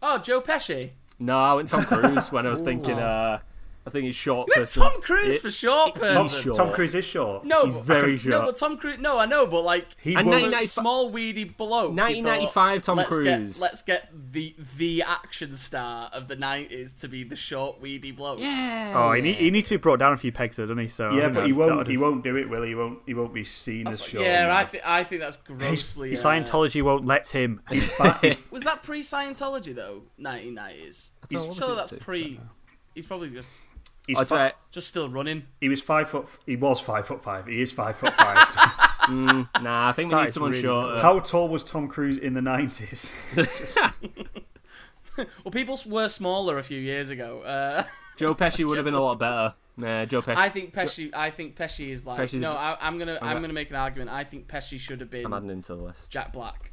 Oh, 0.00 0.16
Joe 0.16 0.40
Pesci. 0.40 0.92
No, 1.18 1.38
I 1.38 1.52
went 1.52 1.68
Tom 1.68 1.84
Cruise 1.84 2.32
when 2.32 2.46
I 2.46 2.48
was 2.48 2.60
thinking. 2.68 2.98
Uh, 2.98 3.40
I 3.88 3.90
think 3.90 4.04
he's 4.04 4.14
short 4.16 4.48
You 4.48 4.54
person. 4.60 4.82
Tom 4.82 5.00
Cruise 5.02 5.36
It- 5.36 5.42
for 5.42 5.50
short 5.50 5.94
Tom 5.94 6.02
person. 6.02 6.42
short. 6.42 6.56
Tom 6.56 6.72
Cruise 6.72 6.94
is 6.94 7.04
short. 7.04 7.44
No, 7.44 7.64
He's 7.64 7.76
but, 7.76 7.84
very 7.84 8.12
No, 8.12 8.18
short. 8.18 8.44
but 8.44 8.56
Tom 8.56 8.76
Cruise. 8.76 8.98
No, 8.98 9.18
I 9.18 9.26
know, 9.26 9.46
but 9.46 9.62
like 9.62 9.86
He 10.00 10.14
And 10.14 10.26
will- 10.26 10.34
99 10.34 10.66
small 10.66 11.10
weedy 11.10 11.44
bloke. 11.44 11.92
1995 11.92 12.82
Tom 12.82 12.96
let's 12.98 13.08
Cruise. 13.08 13.54
Get, 13.54 13.60
let's 13.62 13.82
get 13.82 14.10
the 14.32 14.54
the 14.76 15.02
action 15.02 15.54
star 15.54 16.10
of 16.12 16.28
the 16.28 16.36
nineties 16.36 16.92
to 16.92 17.08
be 17.08 17.24
the 17.24 17.36
short 17.36 17.80
weedy 17.80 18.10
bloke. 18.10 18.38
Yeah. 18.40 18.92
Oh, 18.94 19.12
he, 19.12 19.22
need, 19.22 19.36
he 19.36 19.50
needs 19.50 19.68
to 19.68 19.74
be 19.74 19.80
brought 19.80 19.98
down 19.98 20.12
a 20.12 20.16
few 20.16 20.30
pegs, 20.32 20.56
though, 20.56 20.64
doesn't 20.66 20.78
he? 20.78 20.88
So 20.88 21.10
yeah, 21.12 21.22
think 21.22 21.34
but 21.34 21.46
he 21.46 21.52
that- 21.52 21.58
that 21.58 21.74
won't. 21.76 21.88
He 21.88 21.96
won't 21.96 22.22
do 22.24 22.36
it, 22.36 22.48
will 22.48 22.62
he? 22.62 22.68
He 22.70 22.74
won't. 22.74 22.98
He 23.06 23.14
won't 23.14 23.32
be 23.32 23.44
seen 23.44 23.86
as 23.88 24.02
short. 24.04 24.24
yeah, 24.24 24.54
I 24.54 24.64
think 24.64 24.86
I 24.86 25.04
think 25.04 25.22
that's 25.22 25.38
grossly. 25.38 26.14
uh, 26.14 26.18
Scientology 26.18 26.82
won't 26.82 27.06
let 27.06 27.28
him. 27.28 27.60
Was 28.50 28.64
that 28.64 28.80
pre 28.82 29.00
Scientology 29.00 29.74
though? 29.74 30.02
Nineteen 30.18 30.54
nineties. 30.54 31.10
don't 31.30 31.54
Sure, 31.54 31.74
that's 31.74 31.92
pre. 31.92 32.38
He's 32.94 33.06
probably 33.06 33.30
just 33.30 33.48
He's 34.08 34.18
I'd 34.18 34.28
fi- 34.28 34.52
just 34.72 34.88
still 34.88 35.08
running. 35.08 35.44
he 35.60 35.68
was 35.68 35.80
five 35.80 36.08
foot. 36.08 36.26
He 36.46 36.56
was 36.56 36.80
five 36.80 37.06
foot 37.06 37.22
five. 37.22 37.46
He 37.46 37.60
is 37.62 37.70
five 37.70 37.94
foot 37.96 38.14
five. 38.14 38.36
nah. 39.08 39.88
I 39.88 39.92
think 39.92 40.10
we 40.10 40.14
That 40.16 40.22
need 40.22 40.28
is 40.28 40.34
someone 40.34 40.50
really 40.50 40.62
shorter. 40.62 41.00
How 41.00 41.20
tall 41.20 41.48
was 41.48 41.62
Tom 41.62 41.86
Cruise 41.88 42.18
in 42.18 42.34
the 42.34 42.42
nineties? 42.42 43.12
Well, 45.16 45.50
people 45.50 45.76
were 45.86 46.08
smaller 46.08 46.58
a 46.58 46.62
few 46.62 46.78
years 46.78 47.10
ago. 47.10 47.40
Uh, 47.40 47.82
Joe 48.16 48.34
Pesci 48.36 48.64
would 48.64 48.76
have 48.76 48.84
been 48.84 48.94
a 48.94 49.00
lot 49.00 49.18
better. 49.18 49.54
Nah, 49.76 50.04
Joe 50.04 50.22
Pesci. 50.22 50.36
I 50.36 50.48
think 50.48 50.72
Pesci. 50.72 51.10
I 51.12 51.30
think 51.30 51.56
Pesci 51.56 51.88
is 51.88 52.06
like. 52.06 52.20
Pesci's- 52.20 52.40
no, 52.40 52.52
I, 52.52 52.76
I'm 52.80 52.98
gonna. 52.98 53.14
I'm 53.20 53.28
gonna- 53.30 53.40
gonna 53.40 53.52
make 53.52 53.70
an 53.70 53.76
argument. 53.76 54.10
I 54.10 54.22
think 54.22 54.46
Pesci 54.46 54.78
should 54.78 55.00
have 55.00 55.10
been 55.10 55.26
I'm 55.26 55.32
adding 55.32 55.50
him 55.50 55.62
to 55.62 55.74
the 55.74 55.82
list. 55.82 56.12
Jack 56.12 56.32
Black. 56.32 56.70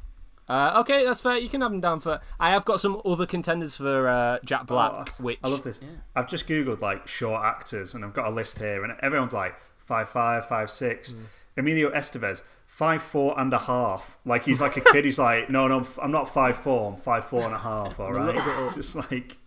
Uh, 0.48 0.74
okay, 0.80 1.04
that's 1.04 1.20
fair. 1.20 1.36
You 1.38 1.48
can 1.48 1.60
have 1.60 1.72
him 1.72 1.80
down 1.80 1.98
for. 2.00 2.20
I 2.38 2.50
have 2.50 2.64
got 2.64 2.80
some 2.80 3.00
other 3.04 3.26
contenders 3.26 3.76
for 3.76 4.08
uh, 4.08 4.38
Jack 4.44 4.66
Black, 4.66 4.92
Oh, 4.94 5.22
which 5.22 5.38
I 5.42 5.48
love 5.48 5.62
this. 5.62 5.80
Yeah. 5.82 5.88
I've 6.14 6.28
just 6.28 6.46
googled 6.46 6.80
like 6.80 7.08
short 7.08 7.44
actors, 7.44 7.94
and 7.94 8.04
I've 8.04 8.14
got 8.14 8.28
a 8.28 8.30
list 8.30 8.58
here, 8.60 8.84
and 8.84 8.94
everyone's 9.02 9.32
like 9.32 9.56
five 9.78 10.08
five, 10.08 10.46
five 10.46 10.70
six. 10.70 11.14
Mm. 11.14 11.22
Emilio 11.58 11.90
Estevez, 11.90 12.42
five 12.66 13.02
four 13.02 13.38
and 13.40 13.52
a 13.52 13.58
half. 13.58 14.18
Like 14.24 14.44
he's 14.44 14.60
like 14.60 14.76
a 14.76 14.80
kid. 14.92 15.04
He's 15.04 15.18
like, 15.18 15.50
no, 15.50 15.66
no, 15.66 15.84
I'm 16.00 16.12
not 16.12 16.32
five 16.32 16.56
four. 16.56 16.92
I'm 16.92 16.96
five 16.96 17.24
four 17.24 17.42
and 17.42 17.54
a 17.54 17.58
half. 17.58 17.98
All 17.98 18.12
right, 18.12 18.36
It's 18.66 18.74
just 18.76 18.94
like, 19.10 19.38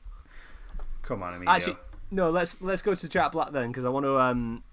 come 1.01 1.23
on, 1.23 1.33
Emilio. 1.35 1.49
Actually, 1.49 1.77
no. 2.11 2.29
Let's 2.29 2.61
let's 2.61 2.81
go 2.81 2.93
to 2.93 3.07
Jack 3.07 3.31
Black 3.31 3.51
then, 3.51 3.67
because 3.69 3.85
I 3.85 3.89
want 3.89 4.05
to. 4.05 4.19
Um, 4.19 4.63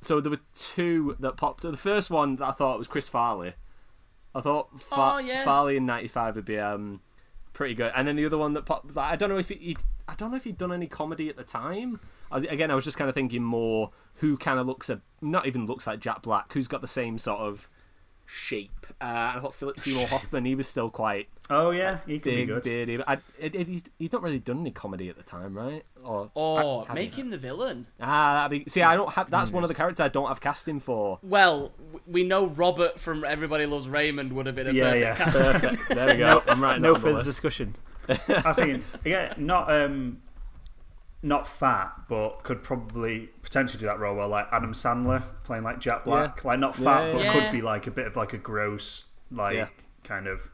so 0.00 0.20
there 0.20 0.30
were 0.30 0.40
two 0.54 1.16
that 1.20 1.36
popped. 1.36 1.62
The 1.62 1.76
first 1.76 2.08
one 2.10 2.36
that 2.36 2.46
I 2.46 2.52
thought 2.52 2.78
was 2.78 2.88
Chris 2.88 3.08
Farley. 3.08 3.52
I 4.34 4.40
thought 4.40 4.82
Fa- 4.82 4.94
Oh, 5.14 5.18
yeah. 5.18 5.44
Farley 5.44 5.76
in 5.76 5.86
'95 5.86 6.36
would 6.36 6.44
be 6.44 6.58
um, 6.58 7.00
pretty 7.52 7.74
good, 7.74 7.92
and 7.94 8.06
then 8.08 8.16
the 8.16 8.26
other 8.26 8.38
one 8.38 8.52
that 8.54 8.64
popped. 8.66 8.96
I 8.96 9.16
don't 9.16 9.28
know 9.28 9.38
if 9.38 9.48
he, 9.48 9.54
he 9.56 9.76
I 10.08 10.14
don't 10.14 10.30
know 10.30 10.36
if 10.36 10.44
he'd 10.44 10.58
done 10.58 10.72
any 10.72 10.86
comedy 10.86 11.28
at 11.28 11.36
the 11.36 11.44
time. 11.44 12.00
I 12.30 12.38
again, 12.38 12.70
I 12.70 12.74
was 12.74 12.84
just 12.84 12.96
kind 12.96 13.08
of 13.08 13.14
thinking 13.14 13.42
more 13.42 13.92
who 14.16 14.36
kind 14.36 14.58
of 14.58 14.66
looks 14.66 14.88
a 14.90 15.00
not 15.20 15.46
even 15.46 15.66
looks 15.66 15.86
like 15.86 16.00
Jack 16.00 16.22
Black, 16.22 16.52
who's 16.52 16.68
got 16.68 16.80
the 16.80 16.88
same 16.88 17.18
sort 17.18 17.40
of 17.40 17.68
shape. 18.26 18.86
Uh, 19.00 19.32
I 19.36 19.38
thought 19.40 19.54
Philip 19.54 19.78
Seymour 19.78 20.06
Hoffman, 20.08 20.44
he 20.44 20.54
was 20.54 20.68
still 20.68 20.90
quite 20.90 21.28
Oh 21.50 21.72
yeah, 21.72 21.98
he 22.06 22.18
could 22.20 22.30
be 22.30 22.36
big, 22.36 22.48
good. 22.48 22.62
beardy. 22.62 22.96
But 22.96 23.08
I, 23.08 23.12
it, 23.38 23.54
it, 23.54 23.66
he's, 23.66 23.82
he's 23.98 24.12
not 24.12 24.22
really 24.22 24.38
done 24.38 24.60
any 24.60 24.70
comedy 24.70 25.10
at 25.10 25.16
the 25.16 25.22
time, 25.22 25.54
right? 25.54 25.84
Or 26.02 26.30
Or 26.34 26.86
I- 26.88 26.94
make 26.94 27.14
him 27.16 27.28
the 27.30 27.36
villain. 27.38 27.86
Ah, 28.00 28.34
that'd 28.48 28.64
be, 28.64 28.70
see, 28.70 28.80
I 28.82 28.96
don't 28.96 29.12
have. 29.12 29.30
That's 29.30 29.50
one 29.50 29.62
of 29.62 29.68
the 29.68 29.74
characters 29.74 30.00
I 30.00 30.08
don't 30.08 30.28
have 30.28 30.40
casting 30.40 30.80
for. 30.80 31.18
Well, 31.22 31.72
we 32.06 32.24
know 32.24 32.46
Robert 32.46 32.98
from 32.98 33.24
Everybody 33.24 33.66
Loves 33.66 33.88
Raymond 33.88 34.32
would 34.32 34.46
have 34.46 34.54
been 34.54 34.68
a 34.68 34.72
Yeah, 34.72 34.84
perfect 34.84 35.02
yeah. 35.02 35.14
casting. 35.24 35.52
Perfect. 35.76 35.88
There 35.94 36.06
we 36.06 36.14
go. 36.16 36.42
I'm 36.48 36.62
right. 36.62 36.80
no 36.80 36.94
further 36.94 37.22
discussion. 37.22 37.76
I 38.08 38.42
was 38.46 38.56
thinking, 38.56 38.82
yeah, 39.04 39.34
not 39.36 39.70
um, 39.72 40.22
not 41.24 41.46
fat, 41.48 41.92
but 42.08 42.42
could 42.44 42.62
probably 42.62 43.30
potentially 43.42 43.80
do 43.80 43.86
that 43.86 43.98
role 43.98 44.14
well, 44.14 44.28
like 44.28 44.46
Adam 44.52 44.72
Sandler 44.74 45.22
playing 45.42 45.64
like 45.64 45.80
Jack 45.80 46.04
Black, 46.04 46.44
like 46.44 46.58
not 46.60 46.76
fat, 46.76 47.06
Yeah, 47.06 47.12
but 47.14 47.22
yeah. 47.22 47.32
could 47.32 47.50
be 47.52 47.62
like 47.62 47.86
a 47.86 47.90
bit 47.90 48.06
of 48.06 48.14
like 48.14 48.32
a 48.34 48.38
gross, 48.38 49.04
like 49.32 49.54
Yeah. 49.56 49.68
kind 50.04 50.26
of 50.26 50.48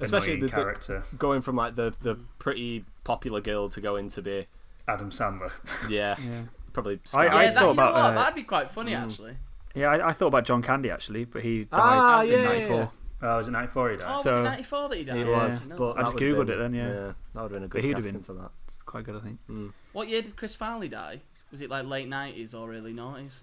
Especially 0.00 0.32
annoying 0.34 0.40
the- 0.42 0.46
the- 0.46 0.52
character. 0.52 1.02
Going 1.18 1.40
from 1.42 1.56
like 1.56 1.74
the 1.76 1.94
the 2.02 2.16
pretty 2.38 2.84
popular 3.04 3.40
girl 3.40 3.68
to 3.70 3.80
going 3.80 4.08
to 4.10 4.22
be 4.22 4.46
Adam 4.86 5.10
Sandler. 5.10 5.50
yeah, 5.88 6.16
Yeah, 6.20 6.42
probably. 6.72 7.00
I- 7.14 7.24
yeah, 7.24 7.34
I 7.36 7.46
that, 7.46 7.54
thought 7.54 7.60
you 7.60 7.66
know 7.66 7.70
about, 7.72 7.94
what? 7.94 8.02
uh, 8.04 8.10
That'd 8.12 8.34
be 8.34 8.42
quite 8.42 8.70
funny, 8.70 8.94
actually. 8.94 9.36
yeah. 9.74 9.88
I, 9.90 10.08
I 10.08 10.12
thought 10.12 10.26
about 10.26 10.44
John 10.44 10.60
Candy 10.62 10.90
actually, 10.90 11.24
but 11.24 11.42
he 11.42 11.64
died 11.64 11.68
Ah, 11.72 12.22
in 12.22 12.28
yeah, 12.30 12.36
yeah, 12.36 12.44
'94. 12.44 12.90
Yeah. 13.22 13.34
oh, 13.34 13.36
was 13.38 13.48
it 13.48 13.52
'94 13.52 13.90
he 13.90 13.96
died? 13.96 14.06
Oh, 14.08 14.12
was 14.14 14.22
So- 14.24 14.40
it 14.40 14.44
94 14.44 14.88
that 14.88 14.98
he 14.98 15.04
died? 15.04 15.16
It 15.18 15.26
Yeah. 15.26 15.44
was, 15.44 15.68
No. 15.68 15.76
but 15.76 15.90
I 15.90 15.94
that 15.94 16.00
just 16.02 16.14
would've 16.14 16.36
googled 16.36 16.46
been- 16.46 16.54
it 16.54 16.58
then, 16.58 16.74
yeah. 16.74 16.84
that 16.92 17.14
would 17.34 17.42
have 17.42 17.50
been 17.52 17.62
a 17.64 17.68
good 17.68 17.84
he'd 17.84 17.88
have 17.90 17.96
casting 17.98 18.14
been- 18.14 18.22
for 18.24 18.32
that. 18.34 18.50
It's 18.66 18.76
quite 18.84 19.04
good, 19.04 19.16
I 19.16 19.20
think. 19.20 19.72
What 19.92 20.08
year 20.08 20.22
did 20.22 20.36
Chris 20.36 20.54
Farley 20.54 20.88
die? 20.88 21.20
Was 21.50 21.60
it 21.62 21.70
like 21.70 21.86
late 21.86 22.08
90s 22.08 22.54
or 22.54 22.72
early 22.74 22.92
90s? 22.94 23.42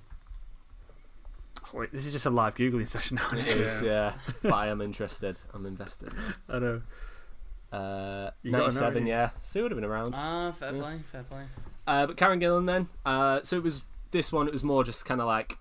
Wait, 1.73 1.91
this 1.91 2.05
is 2.05 2.11
just 2.13 2.25
a 2.25 2.29
live 2.31 2.55
googling 2.55 2.87
session 2.87 3.15
now. 3.17 3.29
It 3.37 3.47
is, 3.47 3.81
yeah. 3.83 4.13
but 4.41 4.53
I 4.53 4.67
am 4.67 4.81
interested. 4.81 5.37
I'm 5.53 5.65
invested. 5.67 6.11
I 6.47 6.57
know. 6.59 6.81
Uh, 7.71 8.31
You 8.41 8.51
gotta 8.51 8.63
know, 8.63 8.69
97, 8.69 9.05
yeah. 9.05 9.15
yeah. 9.15 9.29
So 9.39 9.59
it 9.59 9.63
would 9.63 9.71
have 9.73 9.77
been 9.79 9.89
around. 9.89 10.13
Ah, 10.15 10.51
fair 10.51 10.73
Yeah. 10.73 10.81
play, 10.81 10.99
fair 10.99 11.23
play. 11.23 11.45
Uh, 11.85 12.07
but 12.07 12.17
Karen 12.17 12.39
Gillan 12.39 12.65
then. 12.65 12.89
Uh, 13.05 13.41
so 13.43 13.57
it 13.57 13.63
was 13.63 13.83
this 14.09 14.31
one. 14.31 14.47
It 14.47 14.53
was 14.53 14.63
more 14.63 14.83
just 14.83 15.05
kind 15.05 15.21
of 15.21 15.27
like 15.27 15.59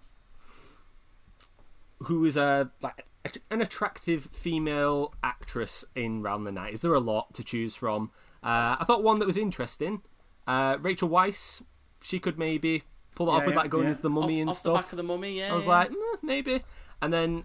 who 2.04 2.24
is 2.24 2.36
a 2.36 2.70
like 2.80 3.04
an 3.50 3.60
attractive 3.60 4.28
female 4.32 5.14
actress 5.22 5.84
in 5.94 6.22
round 6.22 6.46
the 6.46 6.52
night. 6.52 6.74
Is 6.74 6.82
there 6.82 6.94
a 6.94 7.00
lot 7.00 7.34
to 7.34 7.44
choose 7.44 7.74
from? 7.74 8.10
Uh, 8.42 8.76
I 8.78 8.84
thought 8.86 9.02
one 9.02 9.18
that 9.18 9.26
was 9.26 9.36
interesting. 9.36 10.02
Uh, 10.46 10.76
Rachel 10.80 11.08
Weisz. 11.08 11.62
She 12.00 12.20
could 12.20 12.38
maybe 12.38 12.84
pull 13.16 13.28
it 13.28 13.32
off 13.32 13.44
with 13.44 13.54
yeah, 13.54 13.62
like 13.62 13.70
going 13.70 13.84
yeah. 13.84 13.90
into 13.90 14.02
the 14.02 14.10
mummy 14.10 14.36
off, 14.36 14.40
and 14.40 14.50
off 14.50 14.56
stuff. 14.58 14.72
the 14.72 14.82
back 14.82 14.92
of 14.92 14.96
the 14.96 15.02
mummy, 15.02 15.38
yeah. 15.38 15.50
I 15.50 15.54
was 15.54 15.64
yeah. 15.64 15.70
like, 15.70 15.90
"Mm, 15.90 16.22
maybe. 16.22 16.62
And 17.02 17.12
then 17.12 17.44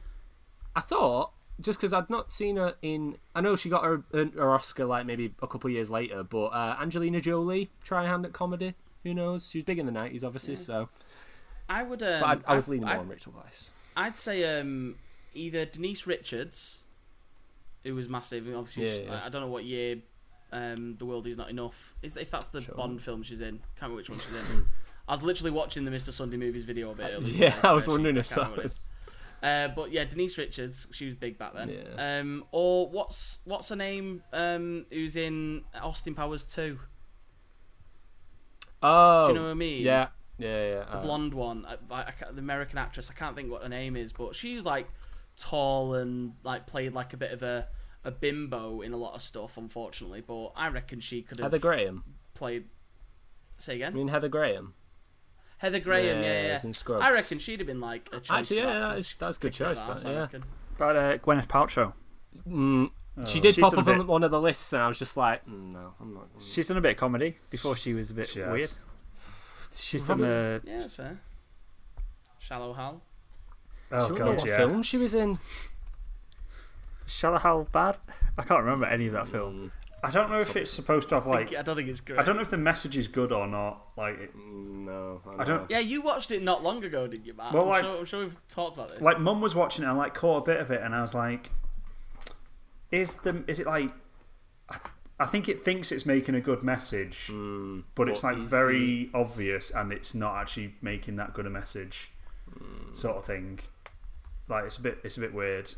I 0.75 0.81
thought, 0.81 1.33
just 1.59 1.79
because 1.79 1.91
I'd 1.91 2.09
not 2.09 2.31
seen 2.31 2.57
her 2.57 2.75
in, 2.83 3.17
I 3.33 3.41
know 3.41 3.55
she 3.55 3.69
got 3.69 3.83
her, 3.83 4.03
her 4.11 4.51
Oscar 4.51 4.85
like 4.85 5.07
maybe 5.07 5.33
a 5.41 5.47
couple 5.47 5.69
years 5.71 5.89
later, 5.89 6.23
but 6.23 6.47
uh, 6.47 6.77
Angelina 6.79 7.19
Jolie, 7.19 7.71
try 7.83 8.05
a 8.05 8.07
hand 8.07 8.25
at 8.25 8.33
comedy. 8.33 8.75
Who 9.03 9.13
knows? 9.15 9.49
She 9.49 9.57
was 9.57 9.65
big 9.65 9.79
in 9.79 9.87
the 9.87 9.91
nineties, 9.91 10.23
obviously. 10.23 10.55
So, 10.55 10.89
I 11.67 11.81
would. 11.81 12.03
Um, 12.03 12.19
but 12.21 12.41
I, 12.47 12.53
I 12.53 12.55
was 12.55 12.67
leaning 12.67 12.85
more 12.85 12.93
I'd- 12.93 13.01
on 13.01 13.09
Rachel 13.09 13.33
Weisz. 13.33 13.69
I'd 13.95 14.17
say 14.17 14.59
um, 14.59 14.95
either 15.33 15.65
Denise 15.65 16.05
Richards, 16.07 16.83
who 17.83 17.95
was 17.95 18.07
massive. 18.09 18.45
and 18.47 18.55
Obviously, 18.55 18.85
Yeah, 18.87 19.11
yeah. 19.11 19.21
I, 19.23 19.25
I 19.25 19.29
don't 19.29 19.41
know 19.41 19.47
what 19.47 19.65
year. 19.65 19.97
Um, 20.51 20.95
the 20.97 21.05
world 21.05 21.25
is 21.25 21.35
not 21.37 21.49
enough. 21.49 21.95
Is 22.03 22.15
if 22.15 22.29
that's 22.29 22.47
the 22.47 22.61
Sure. 22.61 22.75
Bond 22.75 23.01
film 23.01 23.23
she's 23.23 23.41
in? 23.41 23.57
Can't 23.57 23.81
remember 23.81 23.95
which 23.97 24.09
one 24.09 24.19
she's 24.19 24.29
in. 24.29 24.65
I 25.07 25.11
was 25.13 25.23
literally 25.23 25.51
watching 25.51 25.83
the 25.83 25.91
Mr. 25.91 26.11
Sunday 26.11 26.37
movies 26.37 26.63
video 26.63 26.91
a 26.91 26.95
bit 26.95 27.11
earlier. 27.13 27.33
Yeah, 27.35 27.55
today, 27.55 27.67
I 27.67 27.71
was 27.73 27.87
wondering 27.87 28.17
if 28.17 28.29
that 28.29 28.51
it 28.51 28.63
was. 28.63 28.79
Uh, 29.41 29.67
but 29.69 29.91
yeah, 29.91 30.05
Denise 30.05 30.37
Richards, 30.37 30.87
she 30.91 31.05
was 31.05 31.15
big 31.15 31.37
back 31.37 31.53
then. 31.53 31.69
Yeah. 31.69 32.19
Um, 32.19 32.45
or 32.51 32.87
what's 32.89 33.39
what's 33.45 33.67
her 33.69 33.75
name? 33.75 34.21
Um, 34.31 34.85
who's 34.91 35.15
in 35.17 35.63
Austin 35.81 36.15
Powers 36.15 36.45
two? 36.45 36.79
Oh, 38.81 39.23
Do 39.25 39.29
you 39.33 39.35
know 39.39 39.45
what 39.45 39.51
I 39.51 39.55
mean? 39.55 39.81
Yeah, 39.83 40.07
yeah, 40.37 40.65
yeah. 40.67 40.75
the 40.85 40.97
uh, 40.97 41.01
blonde 41.01 41.33
one, 41.33 41.65
I, 41.65 41.93
I, 41.93 42.01
I 42.03 42.13
the 42.31 42.39
American 42.39 42.77
actress. 42.77 43.09
I 43.09 43.13
can't 43.13 43.35
think 43.35 43.49
what 43.51 43.63
her 43.63 43.69
name 43.69 43.95
is, 43.95 44.13
but 44.13 44.35
she 44.35 44.55
was 44.55 44.65
like 44.65 44.87
tall 45.37 45.93
and 45.95 46.33
like 46.43 46.67
played 46.67 46.93
like 46.93 47.13
a 47.13 47.17
bit 47.17 47.31
of 47.31 47.43
a, 47.43 47.67
a 48.03 48.11
bimbo 48.11 48.81
in 48.81 48.93
a 48.93 48.97
lot 48.97 49.13
of 49.15 49.21
stuff, 49.21 49.57
unfortunately. 49.57 50.21
But 50.21 50.47
I 50.55 50.67
reckon 50.69 50.99
she 50.99 51.21
could 51.21 51.39
have 51.39 51.45
Heather 51.51 51.59
Graham. 51.59 52.03
played. 52.33 52.65
Say 53.57 53.75
again. 53.75 53.93
I 53.93 53.95
mean 53.95 54.07
Heather 54.09 54.29
Graham. 54.29 54.73
Heather 55.59 55.79
Graham. 55.79 56.21
Yeah, 56.21 56.41
yeah. 56.47 56.55
it's 56.55 56.63
in 56.65 56.73
Scrubs. 56.73 57.03
I 57.05 57.11
reckon 57.11 57.39
she'd 57.39 57.59
have 57.59 57.67
been 57.67 57.79
like 57.79 58.09
a 58.11 58.19
choice. 58.19 58.31
Actually, 58.31 58.61
for 58.61 58.67
yeah, 58.67 58.73
that, 58.79 58.89
that 58.89 58.95
'cause 58.95 59.15
that's 59.19 59.37
a 59.37 59.39
good 59.39 59.53
choice, 59.53 59.77
ass, 59.77 60.03
that, 60.03 60.11
yeah. 60.11 60.19
reckon. 60.19 60.43
About 60.75 60.95
uh, 60.97 61.17
Gwyneth 61.19 61.47
Paltrow. 61.47 61.93
Mm, 62.47 62.89
she 63.27 63.39
Oh. 63.39 63.41
did 63.41 63.55
She's 63.55 63.61
pop 63.61 63.73
done 63.75 63.87
a 63.87 63.91
up 63.91 63.99
on 64.01 64.07
one 64.07 64.23
of 64.23 64.31
the 64.31 64.41
lists, 64.41 64.73
and 64.73 64.81
I 64.81 64.87
was 64.87 64.97
just 64.99 65.15
like, 65.15 65.45
mm, 65.45 65.71
no, 65.73 65.93
I'm 66.01 66.13
not. 66.15 66.27
She's 66.41 66.67
done 66.67 66.77
a 66.77 66.81
bit 66.81 66.91
of 66.91 66.97
comedy 66.97 67.37
before 67.49 67.75
she 67.75 67.93
was 67.93 68.09
a 68.09 68.13
bit 68.15 68.27
She 68.27 68.39
has. 68.39 68.51
weird. 68.51 68.73
She's 69.75 70.03
Probably- 70.03 70.25
done 70.27 70.33
a 70.33 70.61
Yeah, 70.69 70.79
that's 70.79 70.95
fair. 70.95 71.21
Shallow 72.39 72.73
Hal. 72.73 73.01
Oh 73.93 74.07
she 74.07 74.13
remember 74.13 74.31
god, 74.33 74.39
what 74.39 74.47
yeah. 74.47 74.57
film 74.57 74.83
she 74.83 74.97
was 74.97 75.13
in? 75.13 75.39
Shallow 77.05 77.37
Hal 77.37 77.67
Bad. 77.71 77.97
I 78.37 78.43
can't 78.43 78.61
remember 78.63 78.85
any 78.85 79.07
of 79.07 79.13
that 79.13 79.27
film. 79.27 79.71
Mm, 79.71 79.71
I 80.05 80.09
don't 80.09 80.29
know 80.29 80.41
if 80.41 80.55
it's 80.55 80.71
supposed 80.71 81.09
to 81.09 81.15
have 81.15 81.27
I 81.27 81.29
like. 81.29 81.49
think- 81.49 81.59
I 81.59 81.63
don't 81.63 81.75
think 81.75 81.87
it's 81.89 81.99
great. 82.01 82.19
I 82.19 82.23
don't 82.23 82.35
know 82.35 82.41
if 82.41 82.49
the 82.49 82.57
message 82.57 82.97
is 82.97 83.07
good 83.07 83.31
or 83.31 83.45
not. 83.47 83.81
Like, 83.95 84.19
it- 84.19 84.35
mm, 84.35 84.85
no, 84.85 85.21
I 85.37 85.43
don't- 85.43 85.69
Yeah, 85.69 85.79
you 85.79 86.01
watched 86.01 86.31
it 86.31 86.41
not 86.43 86.63
long 86.63 86.83
ago, 86.83 87.07
didn't 87.07 87.25
you, 87.25 87.33
Matt? 87.33 87.53
Well, 87.53 87.63
I'm, 87.63 87.69
like- 87.69 87.83
sure, 87.83 87.97
I'm 87.99 88.05
sure 88.05 88.19
we've 88.21 88.47
talked 88.47 88.75
about 88.77 88.89
this. 88.89 89.01
like 89.01 89.19
mum 89.19 89.39
was 89.41 89.53
watching 89.55 89.85
it 89.85 89.87
and 89.87 89.97
like 89.97 90.13
caught 90.13 90.37
a 90.47 90.51
bit 90.51 90.59
of 90.59 90.71
it, 90.71 90.81
and 90.81 90.95
I 90.95 91.01
was 91.01 91.13
like, 91.13 91.51
"Is 92.91 93.17
the 93.17 93.43
is 93.47 93.59
it 93.59 93.67
like?" 93.67 93.91
I, 94.69 94.77
I 95.19 95.25
think 95.25 95.47
it 95.47 95.61
thinks 95.61 95.91
it's 95.91 96.05
making 96.05 96.35
a 96.35 96.41
good 96.41 96.63
message, 96.63 97.27
Mm, 97.31 97.83
but 97.95 98.09
it's 98.09 98.23
like 98.23 98.37
is 98.37 98.49
very 98.49 99.09
obvious, 99.13 99.69
and 99.71 99.93
it's 99.93 100.13
not 100.15 100.35
actually 100.37 100.75
making 100.81 101.15
that 101.17 101.33
good 101.33 101.45
a 101.45 101.49
message, 101.49 102.11
sort 102.93 103.17
of 103.17 103.25
thing. 103.25 103.59
Like 104.49 104.65
it's 104.65 104.77
a 104.77 104.81
bit 104.81 104.99
it's 105.03 105.17
a 105.17 105.21
bit 105.21 105.33
weird, 105.33 105.73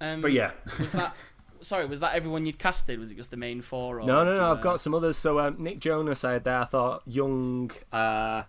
um, 0.00 0.20
but 0.20 0.32
yeah, 0.32 0.52
was 0.80 0.92
that? 0.92 1.14
Sorry, 1.60 1.86
was 1.86 2.00
that 2.00 2.14
everyone 2.14 2.44
you'd 2.44 2.58
casted? 2.58 2.98
Was 2.98 3.10
it 3.10 3.16
just 3.16 3.30
the 3.30 3.38
main 3.38 3.62
four? 3.62 4.00
Or 4.00 4.04
No, 4.04 4.22
no, 4.24 4.36
no. 4.36 4.52
I've 4.52 4.60
got 4.60 4.80
some 4.80 4.94
others. 4.94 5.16
So 5.16 5.38
um, 5.40 5.56
Nick 5.58 5.78
Jonas 5.78 6.22
I 6.22 6.34
had 6.34 6.44
there. 6.44 6.58
I 6.58 6.64
thought 6.64 7.02
young, 7.06 7.70
uh, 7.90 8.42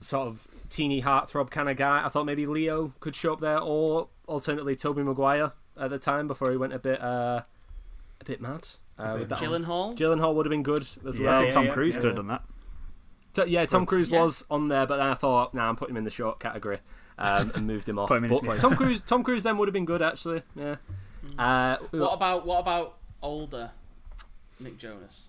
sort 0.00 0.28
of 0.28 0.46
teeny 0.68 1.00
heartthrob 1.00 1.50
kind 1.50 1.70
of 1.70 1.76
guy. 1.78 2.04
I 2.04 2.08
thought 2.10 2.24
maybe 2.24 2.44
Leo 2.44 2.92
could 3.00 3.14
show 3.14 3.32
up 3.32 3.40
there, 3.40 3.58
or 3.58 4.08
alternately 4.26 4.76
Tobey 4.76 5.02
Maguire 5.02 5.52
at 5.80 5.88
the 5.90 5.98
time 5.98 6.28
before 6.28 6.50
he 6.50 6.58
went 6.58 6.74
a 6.74 6.78
bit, 6.78 7.00
uh, 7.00 7.42
a 8.20 8.24
bit 8.24 8.40
mad. 8.40 8.68
Uh, 8.98 9.16
with 9.18 9.28
that 9.30 9.40
one. 9.40 9.62
Gyllenhaal. 9.64 9.96
Gyllenhaal 9.96 10.34
would 10.34 10.46
have 10.46 10.50
been 10.50 10.62
good 10.62 10.86
as 11.06 11.18
Yeah, 11.18 11.30
well. 11.30 11.44
Yeah, 11.44 11.50
Tom 11.50 11.66
yeah, 11.66 11.72
Cruise 11.72 11.94
yeah. 11.94 12.00
could 12.00 12.06
have 12.08 12.16
done 12.16 12.28
that. 12.28 12.42
So, 13.36 13.44
yeah, 13.44 13.64
Tom 13.66 13.86
Cruise 13.86 14.08
Yeah. 14.08 14.22
was 14.22 14.44
on 14.50 14.68
there, 14.68 14.86
but 14.86 14.96
then 14.96 15.06
I 15.06 15.14
thought, 15.14 15.54
nah, 15.54 15.68
I'm 15.68 15.76
putting 15.76 15.92
him 15.94 15.98
in 15.98 16.04
the 16.04 16.10
short 16.10 16.40
category 16.40 16.78
um, 17.18 17.52
and 17.54 17.66
moved 17.66 17.88
him 17.88 17.98
off. 18.00 18.08
Put 18.08 18.22
him 18.24 18.28
But. 18.44 18.58
Tom 18.60 18.74
Cruise, 18.76 19.00
Tom 19.02 19.22
Cruise 19.22 19.42
then 19.42 19.56
would 19.58 19.68
have 19.68 19.72
been 19.74 19.84
good 19.84 20.02
actually. 20.02 20.42
Yeah. 20.54 20.76
Uh, 21.38 21.76
What 21.90 22.14
about 22.14 22.46
what 22.46 22.60
about 22.60 22.96
older 23.22 23.70
Nick 24.60 24.78
Jonas? 24.78 25.28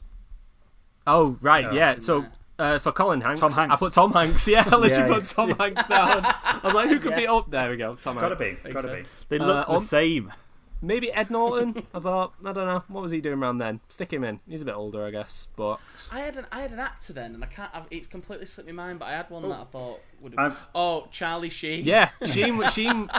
oh 1.05 1.37
right, 1.41 1.63
Yeah. 1.65 1.73
yeah. 1.93 1.99
So 1.99 2.25
uh, 2.59 2.79
for 2.79 2.91
Colin 2.91 3.21
Hanks, 3.21 3.39
Tom 3.39 3.51
Hanks. 3.51 3.73
I 3.73 3.75
put 3.85 3.93
Tom 3.93 4.13
Hanks. 4.13 4.47
Yeah, 4.47 4.63
I 4.71 4.75
literally 4.77 5.09
Yeah, 5.09 5.15
put 5.19 5.25
Tom 5.25 5.51
Hanks 5.51 5.87
down. 5.87 6.21
I 6.25 6.59
was 6.63 6.73
like, 6.73 6.89
who 6.89 6.99
could 6.99 7.15
be 7.15 7.27
up? 7.27 7.49
There 7.51 7.69
we 7.69 7.77
go, 7.77 7.95
Tom 7.95 8.15
gotta 8.15 8.35
Hanks. 8.35 8.61
be, 8.63 8.69
Makes 8.69 8.81
gotta 8.81 8.95
be. 8.95 9.03
sense. 9.03 9.25
They 9.29 9.37
Uh, 9.39 9.45
look 9.45 9.67
the 9.67 9.73
on- 9.73 9.81
same. 9.81 10.33
Maybe 10.81 11.11
Ed 11.11 11.31
Norton. 11.31 11.83
I 11.93 11.99
thought, 11.99 12.33
I 12.45 12.51
don't 12.53 12.67
know, 12.67 12.83
what 12.87 13.01
was 13.01 13.11
he 13.11 13.19
doing 13.21 13.39
around 13.39 13.57
then? 13.57 13.79
Stick 13.89 14.13
him 14.13 14.23
in. 14.23 14.39
He's 14.47 14.61
a 14.61 14.65
bit 14.65 14.75
older, 14.75 15.05
I 15.05 15.11
guess. 15.11 15.47
But 15.55 15.79
I 16.11 16.19
had 16.19 16.35
an 16.37 16.45
I 16.51 16.61
had 16.61 16.71
an 16.71 16.79
actor 16.79 17.13
then, 17.13 17.33
and 17.33 17.43
I 17.43 17.47
can't. 17.47 17.71
I've, 17.73 17.85
it's 17.89 18.07
completely 18.07 18.45
slipped 18.45 18.69
my 18.69 18.75
mind. 18.75 18.99
But 18.99 19.05
I 19.07 19.11
had 19.13 19.29
one 19.29 19.45
oh. 19.45 19.49
that 19.49 19.59
I 19.59 19.63
thought 19.63 19.99
would 20.21 20.35
I've- 20.37 20.55
Oh, 20.75 21.07
Charlie 21.11 21.49
Sheen. 21.49 21.83
yeah, 21.83 22.09
Sheen, 22.25 22.63
Sheen, 22.69 23.09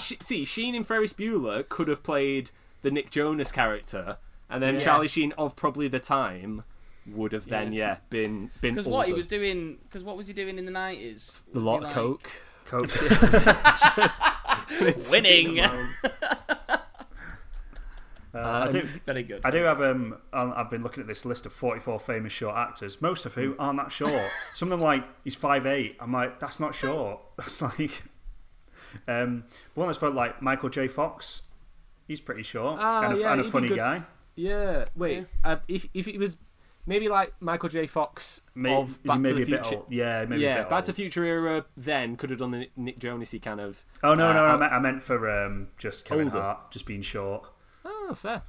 She- 0.00 0.18
see, 0.20 0.44
Sheen 0.44 0.74
in 0.74 0.84
Ferris 0.84 1.12
Bueller 1.12 1.68
could 1.68 1.88
have 1.88 2.02
played 2.02 2.50
the 2.82 2.90
Nick 2.90 3.10
Jonas 3.10 3.50
character, 3.52 4.18
and 4.50 4.62
then 4.62 4.74
Yeah. 4.74 4.80
Charlie 4.80 5.08
Sheen 5.08 5.32
of 5.38 5.56
probably 5.56 5.88
the 5.88 6.00
time 6.00 6.64
would 7.06 7.32
have 7.32 7.46
then 7.46 7.72
Yeah. 7.72 7.86
yeah 7.88 7.96
been 8.10 8.50
been 8.60 8.74
Because 8.74 8.86
what 8.86 9.06
he 9.06 9.14
was 9.14 9.26
doing, 9.26 9.78
because 9.84 10.04
what 10.04 10.16
was 10.16 10.26
he 10.26 10.34
doing 10.34 10.58
in 10.58 10.66
the 10.66 10.70
nineties? 10.70 11.42
a 11.54 11.58
lot 11.58 11.82
of 11.84 11.90
coke. 11.92 12.30
Coke. 12.66 12.90
Winning. 15.10 15.58
Uh, 18.44 18.66
I 18.66 18.70
do. 18.70 18.88
Very 19.06 19.22
good. 19.22 19.40
I 19.44 19.50
do 19.50 19.62
have 19.64 19.80
um. 19.80 20.16
I've 20.32 20.70
been 20.70 20.82
looking 20.82 21.00
at 21.02 21.06
this 21.06 21.24
list 21.24 21.46
of 21.46 21.52
44 21.52 21.98
famous 22.00 22.32
short 22.32 22.56
actors, 22.56 23.00
most 23.02 23.26
of 23.26 23.34
who 23.34 23.54
aren't 23.58 23.78
that 23.78 23.92
short. 23.92 24.30
Some 24.54 24.68
of 24.72 24.78
them 24.78 24.80
like 24.80 25.04
he's 25.24 25.36
5'8". 25.36 25.96
I'm 26.00 26.12
like, 26.12 26.40
that's 26.40 26.58
not 26.60 26.74
short. 26.74 27.20
That's 27.36 27.62
like, 27.62 28.02
um, 29.06 29.44
one 29.74 29.86
that's 29.88 29.98
got 29.98 30.14
like 30.14 30.40
Michael 30.42 30.68
J. 30.68 30.88
Fox. 30.88 31.42
He's 32.06 32.20
pretty 32.20 32.42
short 32.42 32.78
Ah, 32.80 33.02
and 33.04 33.14
a, 33.14 33.20
yeah, 33.20 33.32
and 33.32 33.40
a 33.42 33.44
funny 33.44 33.68
guy. 33.68 34.02
Yeah. 34.34 34.84
Wait. 34.96 35.18
Yeah. 35.18 35.24
Uh, 35.52 35.56
if 35.68 35.86
if 35.94 36.08
it 36.08 36.18
was 36.18 36.36
maybe 36.86 37.08
like 37.08 37.34
Michael 37.40 37.68
J. 37.68 37.86
Fox 37.86 38.42
May- 38.54 38.74
of 38.74 38.88
is 38.90 38.96
he 39.02 39.08
Back 39.08 39.18
maybe 39.20 39.44
to 39.44 39.44
the 39.44 39.52
a 39.52 39.56
bit 39.58 39.66
Future. 39.66 39.80
old? 39.82 39.90
Yeah, 39.92 40.24
maybe 40.24 40.44
a 40.44 40.48
yeah, 40.48 40.60
bit 40.62 40.70
Back 40.70 40.84
to 40.84 40.92
the. 40.92 40.96
Future 40.96 41.24
era. 41.24 41.64
Then 41.76 42.16
could 42.16 42.30
have 42.30 42.38
done 42.38 42.50
the 42.52 42.70
Nick 42.76 42.98
Jonasy 42.98 43.40
kind 43.42 43.60
of. 43.60 43.84
Oh 44.02 44.14
no, 44.14 44.28
Uh, 44.28 44.32
no, 44.32 44.44
I 44.44 44.50
I'll- 44.52 44.58
meant, 44.58 44.72
I 44.72 44.78
meant 44.78 45.02
for 45.02 45.28
um, 45.44 45.68
just 45.76 46.04
Kevin 46.06 46.28
Older. 46.28 46.40
Hart, 46.40 46.70
just 46.70 46.86
being 46.86 47.02
short. 47.02 47.46
Oh, 48.08 48.14
fair. 48.14 48.42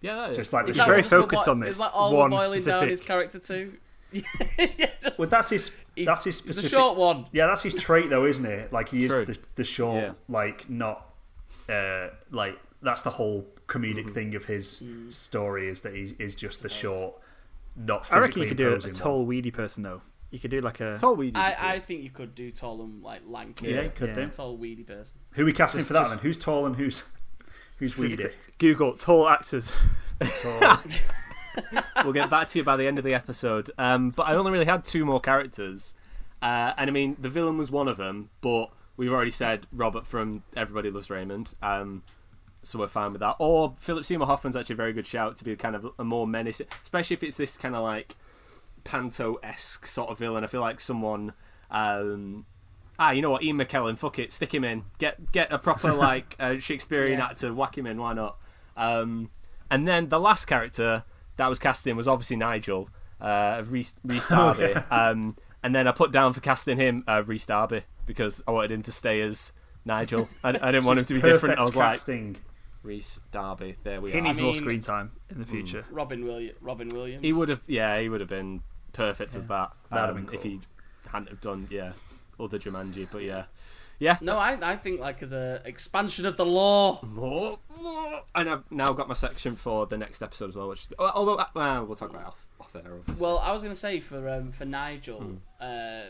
Yeah, 0.00 0.16
that 0.16 0.30
is. 0.32 0.36
Just 0.36 0.52
like 0.52 0.64
Is 0.68 0.74
He's 0.74 0.76
that 0.78 0.86
very 0.88 1.02
focused 1.02 1.46
on 1.48 1.60
this 1.60 1.72
Is 1.72 1.78
that 1.78 1.92
all 1.94 2.16
one 2.16 2.30
boiling 2.30 2.62
down 2.62 2.88
his 2.88 3.00
character 3.00 3.38
too? 3.38 3.74
yeah, 4.12 4.22
just, 5.02 5.18
Well, 5.18 5.28
that's 5.28 5.50
his. 5.50 5.70
he's- 5.96 6.06
That's 6.06 6.24
his 6.24 6.36
specific. 6.36 6.70
The 6.70 6.76
short 6.76 6.96
one. 6.98 7.26
Yeah, 7.32 7.46
that's 7.46 7.62
his 7.62 7.74
trait, 7.74 8.10
though, 8.10 8.26
isn't 8.26 8.44
it? 8.44 8.72
Like 8.72 8.88
he 8.90 9.04
is 9.04 9.10
True. 9.10 9.24
the, 9.24 9.38
the 9.54 9.64
short, 9.64 10.02
Yeah. 10.02 10.12
like 10.28 10.68
not, 10.68 11.08
uh, 11.68 12.08
like 12.30 12.58
that's 12.82 13.02
the 13.02 13.10
whole 13.10 13.46
comedic 13.68 14.04
Mm-hmm. 14.04 14.12
thing 14.12 14.34
of 14.34 14.44
his 14.46 14.82
story 15.08 15.68
is 15.68 15.80
that 15.82 15.94
he 15.94 16.14
is 16.18 16.34
just 16.34 16.62
the 16.62 16.68
short, 16.68 17.14
not 17.76 18.06
I 18.12 18.16
reckon 18.16 18.42
physically 18.42 18.42
you 18.42 18.48
could 18.48 18.56
do 18.58 18.68
a, 18.68 18.76
a 18.76 18.92
tall, 18.92 19.18
one. 19.18 19.26
weedy 19.28 19.50
person 19.50 19.82
though. 19.82 20.02
You 20.30 20.38
could 20.38 20.50
do 20.50 20.60
like 20.60 20.80
a. 20.80 20.98
Tall 20.98 21.14
weedy. 21.14 21.36
I, 21.36 21.74
I 21.74 21.78
think 21.78 22.02
you 22.02 22.10
could 22.10 22.34
do 22.34 22.50
tall 22.50 22.82
and 22.82 23.02
like 23.02 23.22
lanky. 23.24 23.68
Yeah, 23.70 23.82
you 23.84 23.90
could 23.90 24.10
Yeah. 24.10 24.26
do. 24.26 24.28
Tall 24.28 24.56
weedy 24.56 24.82
person. 24.82 25.14
Who 25.32 25.42
are 25.42 25.44
we 25.46 25.52
casting 25.52 25.78
Just- 25.78 25.88
for 25.88 25.92
that 25.94 26.00
just- 26.00 26.10
then? 26.10 26.18
Who's 26.20 26.38
tall 26.38 26.66
and 26.66 26.76
who's 26.76 27.04
who's 27.76 27.96
weedy? 27.96 28.16
physically- 28.16 28.36
Google 28.58 28.94
tall 28.96 29.28
actors. 29.28 29.72
Tall. 30.42 30.78
we'll 32.04 32.12
get 32.12 32.30
back 32.30 32.48
to 32.48 32.58
you 32.58 32.64
by 32.64 32.76
the 32.76 32.86
end 32.86 32.98
of 32.98 33.04
the 33.04 33.14
episode. 33.14 33.70
Um, 33.76 34.10
but 34.10 34.24
I 34.28 34.34
only 34.34 34.52
really 34.52 34.64
had 34.66 34.84
two 34.84 35.04
more 35.04 35.20
characters, 35.20 35.94
uh, 36.40 36.72
and 36.76 36.88
I 36.88 36.92
mean 36.92 37.16
the 37.20 37.28
villain 37.28 37.58
was 37.58 37.70
one 37.70 37.88
of 37.88 37.96
them, 37.96 38.30
but 38.40 38.70
we've 38.96 39.12
already 39.12 39.30
said 39.30 39.66
Robert 39.72 40.06
from 40.06 40.42
Everybody 40.56 40.90
Loves 40.90 41.10
Raymond, 41.10 41.54
um, 41.62 42.02
so 42.62 42.78
we're 42.78 42.88
fine 42.88 43.12
with 43.12 43.20
that. 43.20 43.36
Or 43.38 43.74
Philip 43.80 44.04
Seymour 44.04 44.26
Hoffman's 44.28 44.54
actually 44.56 44.74
a 44.74 44.76
very 44.76 44.92
good 44.92 45.06
shout 45.06 45.36
to 45.38 45.44
be 45.44 45.56
kind 45.56 45.74
of 45.74 45.88
a 45.98 46.04
more 46.04 46.26
menacing, 46.26 46.68
especially 46.84 47.14
if 47.14 47.22
it's 47.24 47.36
this 47.36 47.56
kind 47.56 47.74
of 47.74 47.82
like 47.82 48.14
panto 48.84 49.36
esque 49.42 49.86
sort 49.86 50.10
of 50.10 50.18
villain. 50.18 50.44
I 50.44 50.46
feel 50.46 50.60
like 50.60 50.78
someone. 50.80 51.32
Um, 51.70 52.46
Ah, 52.98 53.10
you 53.12 53.22
know 53.22 53.30
what? 53.30 53.42
Ian 53.42 53.56
McKellen, 53.58 53.98
fuck 53.98 54.18
it, 54.18 54.32
stick 54.32 54.52
him 54.54 54.64
in. 54.64 54.84
Get 54.98 55.32
get 55.32 55.52
a 55.52 55.58
proper 55.58 55.92
like 56.08 56.36
uh, 56.38 56.58
Shakespearean 56.58 57.18
Yeah. 57.18 57.26
actor, 57.26 57.52
whack 57.52 57.76
him 57.78 57.86
in. 57.86 57.98
Why 58.00 58.12
not? 58.12 58.36
Um, 58.76 59.30
and 59.70 59.88
then 59.88 60.08
the 60.08 60.20
last 60.20 60.44
character 60.46 61.04
that 61.36 61.48
was 61.48 61.58
cast 61.58 61.86
in 61.86 61.96
was 61.96 62.06
obviously 62.06 62.36
Nigel, 62.36 62.90
uh, 63.20 63.62
Rhys, 63.66 63.94
Rhys 64.04 64.26
Darby. 64.28 64.74
um, 64.90 65.36
and 65.62 65.74
then 65.74 65.86
I 65.88 65.92
put 65.92 66.12
down 66.12 66.32
for 66.32 66.40
casting 66.40 66.76
him 66.76 67.04
uh, 67.08 67.22
Rhys 67.24 67.46
Darby 67.46 67.82
because 68.06 68.42
I 68.46 68.50
wanted 68.50 68.72
him 68.72 68.82
to 68.82 68.92
stay 68.92 69.20
as 69.22 69.52
Nigel. 69.84 70.28
I, 70.44 70.50
I 70.50 70.72
didn't 70.72 70.84
want 70.84 70.98
him 71.00 71.04
to 71.06 71.14
be 71.14 71.20
different. 71.22 71.58
I 71.58 71.60
was 71.62 71.68
Perfect 71.70 71.76
like 71.78 71.92
casting. 71.92 72.36
Rhys 72.82 73.20
Darby. 73.30 73.76
There 73.84 74.00
we 74.00 74.10
He 74.12 74.18
are. 74.18 74.20
needs 74.20 74.38
I 74.38 74.42
more 74.42 74.54
screen 74.54 74.80
time 74.80 75.12
in 75.30 75.38
the 75.38 75.46
future. 75.46 75.84
Robin 75.90 76.24
Williams. 76.24 76.58
Robin 76.60 76.88
Williams. 76.88 77.22
He 77.24 77.32
would 77.32 77.48
have, 77.48 77.62
yeah, 77.68 77.98
he 78.00 78.08
would 78.08 78.20
have 78.20 78.28
been 78.28 78.62
perfect 78.92 79.34
as 79.36 79.46
that. 79.46 79.70
That'd 79.90 80.08
have 80.08 80.16
um, 80.16 80.24
been 80.26 80.34
if 80.34 80.42
he 80.42 80.60
hadn't 81.08 81.28
have 81.30 81.40
done, 81.40 81.66
yeah, 81.70 81.92
other 82.40 82.58
Jumanji. 82.58 83.06
But 83.10 83.22
yeah, 83.22 83.44
yeah. 83.98 84.18
No, 84.20 84.36
I, 84.38 84.58
I 84.62 84.76
think 84.76 85.00
like 85.00 85.22
as 85.22 85.32
a 85.32 85.60
expansion 85.64 86.26
of 86.26 86.36
the 86.36 86.46
lore. 86.46 87.00
More, 87.02 87.58
more. 87.80 88.22
And 88.34 88.48
I've 88.48 88.70
now 88.70 88.92
got 88.92 89.08
my 89.08 89.14
section 89.14 89.56
for 89.56 89.86
the 89.86 89.96
next 89.98 90.22
episode 90.22 90.50
as 90.50 90.56
well. 90.56 90.68
Which, 90.68 90.86
although 90.98 91.36
uh, 91.36 91.84
we'll 91.86 91.96
talk 91.96 92.10
about 92.10 92.22
it 92.22 92.26
off, 92.28 92.46
off 92.60 92.76
air. 92.76 92.92
Obviously. 92.98 93.22
Well, 93.24 93.38
I 93.38 93.52
was 93.52 93.62
gonna 93.62 93.74
say 93.74 94.00
for 94.00 94.28
um, 94.28 94.52
for 94.52 94.64
Nigel, 94.64 95.20
Hmm. 95.20 95.34
uh, 95.60 96.02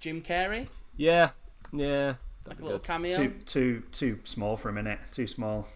Jim 0.00 0.20
Carrey, 0.22 0.68
yeah, 0.96 1.30
yeah. 1.72 2.14
like 2.46 2.58
that'd 2.58 2.60
a 2.60 2.64
little 2.64 2.78
good. 2.78 2.86
cameo. 2.86 3.16
Too 3.16 3.34
too 3.46 3.82
too 3.92 4.18
small 4.24 4.56
for 4.56 4.68
a 4.68 4.72
minute. 4.72 4.98
Too 5.12 5.26
small. 5.26 5.66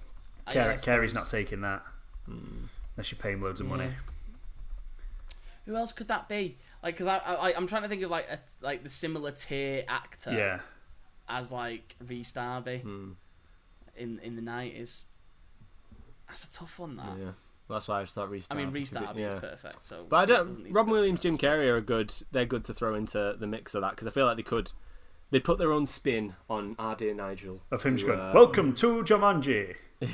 Uh, 0.46 0.52
Carrey, 0.52 0.54
yeah, 0.54 0.70
I 0.70 0.74
Carrey's 0.98 1.14
not 1.14 1.28
taking 1.28 1.60
that. 1.62 1.82
Unless 2.26 3.10
you 3.12 3.16
pay 3.18 3.32
him 3.32 3.42
loads 3.42 3.60
of 3.60 3.66
money. 3.68 3.90
Who 5.66 5.76
else 5.76 5.92
could 5.92 6.08
that 6.08 6.28
be? 6.28 6.56
Like, 6.82 6.94
because 6.94 7.06
I, 7.08 7.18
I 7.18 7.54
I'm 7.54 7.66
trying 7.66 7.82
to 7.82 7.88
think 7.88 8.02
of 8.02 8.10
like 8.10 8.28
a, 8.30 8.38
like 8.60 8.82
the 8.84 8.88
similar 8.90 9.30
tier 9.32 9.84
actor 9.88 10.32
Yeah. 10.32 10.60
as 11.28 11.50
like 11.50 11.96
Rhys 12.06 12.32
Darby 12.32 12.78
Hmm, 12.78 13.12
in 13.96 14.18
in 14.20 14.36
the 14.36 14.42
nineties. 14.42 15.06
That's 16.28 16.44
a 16.44 16.52
tough 16.52 16.78
one. 16.78 16.96
That 16.96 17.16
yeah. 17.18 17.30
That's 17.68 17.86
why 17.88 18.00
I 18.00 18.02
just 18.04 18.14
thought 18.14 18.30
Rhys. 18.30 18.46
I 18.50 18.54
mean, 18.54 18.66
Darby 18.66 18.78
Rhys 18.80 18.90
could 18.92 19.14
be- 19.16 19.22
is 19.22 19.34
perfect. 19.34 19.84
So, 19.84 20.06
But 20.08 20.16
I 20.16 20.24
don't. 20.24 20.46
doesn't 20.46 20.62
need 20.64 20.68
to 20.70 20.74
Robin 20.74 20.92
Williams. 20.92 21.20
Jim 21.20 21.36
Carrey 21.36 21.66
are 21.68 21.80
good. 21.80 22.14
They're 22.32 22.46
good 22.46 22.64
to 22.66 22.72
throw 22.74 22.94
into 22.94 23.36
the 23.38 23.46
mix 23.46 23.74
of 23.74 23.82
that 23.82 23.90
because 23.90 24.06
I 24.06 24.10
feel 24.10 24.26
like 24.26 24.36
they 24.36 24.42
could. 24.42 24.72
They 25.30 25.40
put 25.40 25.58
their 25.58 25.72
own 25.72 25.86
spin 25.86 26.36
on 26.48 26.76
our 26.78 26.96
dear 26.96 27.12
Nigel. 27.12 27.60
Of 27.70 27.82
him 27.82 27.98
who, 27.98 28.06
going, 28.06 28.20
uh, 28.20 28.32
Welcome 28.34 28.74
to 28.76 29.02
Jumanji. 29.02 29.76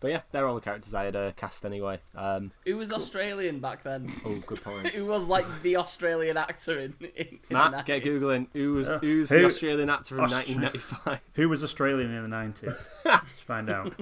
But 0.00 0.10
yeah, 0.12 0.20
they're 0.32 0.46
all 0.48 0.54
the 0.54 0.62
characters 0.62 0.94
I 0.94 1.04
had 1.04 1.14
uh, 1.14 1.32
cast 1.32 1.64
anyway. 1.66 2.00
Um, 2.16 2.52
Who 2.64 2.76
was 2.76 2.90
Australian 2.90 3.60
back 3.60 3.82
then? 3.82 4.10
oh, 4.24 4.36
good 4.46 4.64
point. 4.64 4.86
Who 4.94 5.04
was 5.04 5.26
like 5.26 5.44
the 5.62 5.76
Australian 5.76 6.38
actor 6.38 6.78
in, 6.78 6.94
in, 7.00 7.26
in 7.26 7.38
the 7.50 7.54
Matt, 7.54 7.84
get 7.84 8.02
90s? 8.02 8.06
googling. 8.06 8.46
Who 8.54 8.72
was 8.72 8.88
who's 9.02 9.28
who- 9.28 9.40
the 9.40 9.44
Australian 9.44 9.90
actor 9.90 10.16
from 10.16 10.24
Austra- 10.24 10.56
1995? 10.56 11.20
Who 11.34 11.48
was 11.50 11.62
Australian 11.62 12.10
in 12.14 12.22
the 12.24 12.34
90s? 12.34 12.86
Let's 13.04 13.24
find 13.40 13.68
out. 13.68 13.92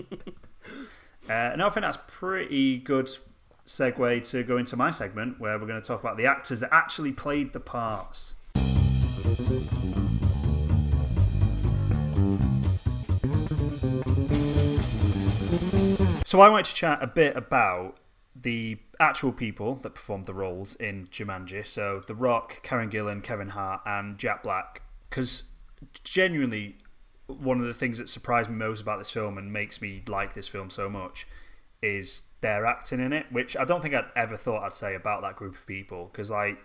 Uh, 1.29 1.33
and 1.33 1.61
I 1.63 1.69
think 1.71 1.83
that's 1.83 1.99
pretty 2.07 2.79
good 2.79 3.11
segue 3.67 4.31
to 4.31 4.43
go 4.45 4.57
into 4.57 4.77
my 4.77 4.91
segment 4.91 5.41
where 5.41 5.59
we're 5.59 5.67
going 5.67 5.83
to 5.83 5.87
talk 5.87 6.01
about 6.01 6.17
the 6.17 6.27
actors 6.27 6.61
that 6.61 6.71
actually 6.73 7.13
played 7.13 7.53
the 7.53 7.61
parts. 7.61 8.35
So 16.29 16.43
I 16.43 16.51
want 16.51 16.67
to 16.67 16.75
chat 16.75 17.03
a 17.03 17.07
bit 17.07 17.35
about 17.39 18.01
the 18.37 18.77
actual 19.01 19.33
people 19.33 19.77
that 19.77 19.95
performed 19.95 20.27
the 20.27 20.35
roles 20.35 20.77
in 20.77 21.07
Jumanji. 21.07 21.67
So 21.67 22.03
The 22.07 22.15
Rock, 22.15 22.63
Karen 22.63 22.91
Gillan, 22.91 23.23
Kevin 23.23 23.49
Hart, 23.49 23.81
and 23.87 24.19
Jack 24.19 24.43
Black. 24.43 24.83
Because 25.09 25.45
genuinely, 26.05 26.77
one 27.29 27.63
of 27.63 27.67
the 27.67 27.73
things 27.73 27.97
that 27.97 28.11
surprised 28.11 28.51
me 28.51 28.57
most 28.57 28.83
about 28.83 28.99
this 28.99 29.11
film 29.11 29.39
and 29.39 29.51
makes 29.51 29.81
me 29.81 30.03
like 30.07 30.35
this 30.35 30.49
film 30.49 30.69
so 30.69 30.91
much 30.91 31.27
is 31.81 32.25
their 32.43 32.67
acting 32.67 33.01
in 33.01 33.15
it, 33.15 33.25
which 33.33 33.57
I 33.57 33.65
don't 33.65 33.81
think 33.81 33.95
I'd 33.95 34.11
ever 34.15 34.37
thought 34.37 34.65
I'd 34.65 34.75
say 34.75 34.95
about 34.95 35.23
that 35.23 35.35
group 35.35 35.57
of 35.57 35.67
people. 35.67 36.11
Because, 36.13 36.31
like, 36.31 36.59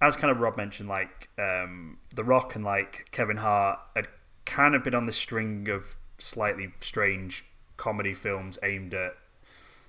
as 0.00 0.16
kind 0.16 0.32
of 0.32 0.40
Rob 0.40 0.56
mentioned, 0.56 0.88
like, 0.88 1.28
um, 1.38 1.98
The 2.16 2.24
Rock 2.24 2.56
and, 2.56 2.64
like, 2.64 3.10
Kevin 3.12 3.36
Hart 3.36 3.78
had 3.94 4.08
kind 4.44 4.74
of 4.74 4.82
been 4.82 4.96
on 4.96 5.06
the 5.06 5.12
string 5.12 5.68
of 5.68 5.94
slightly 6.18 6.72
strange 6.80 7.44
comedy 7.84 8.14
films 8.14 8.58
aimed 8.62 8.94
at 8.94 9.14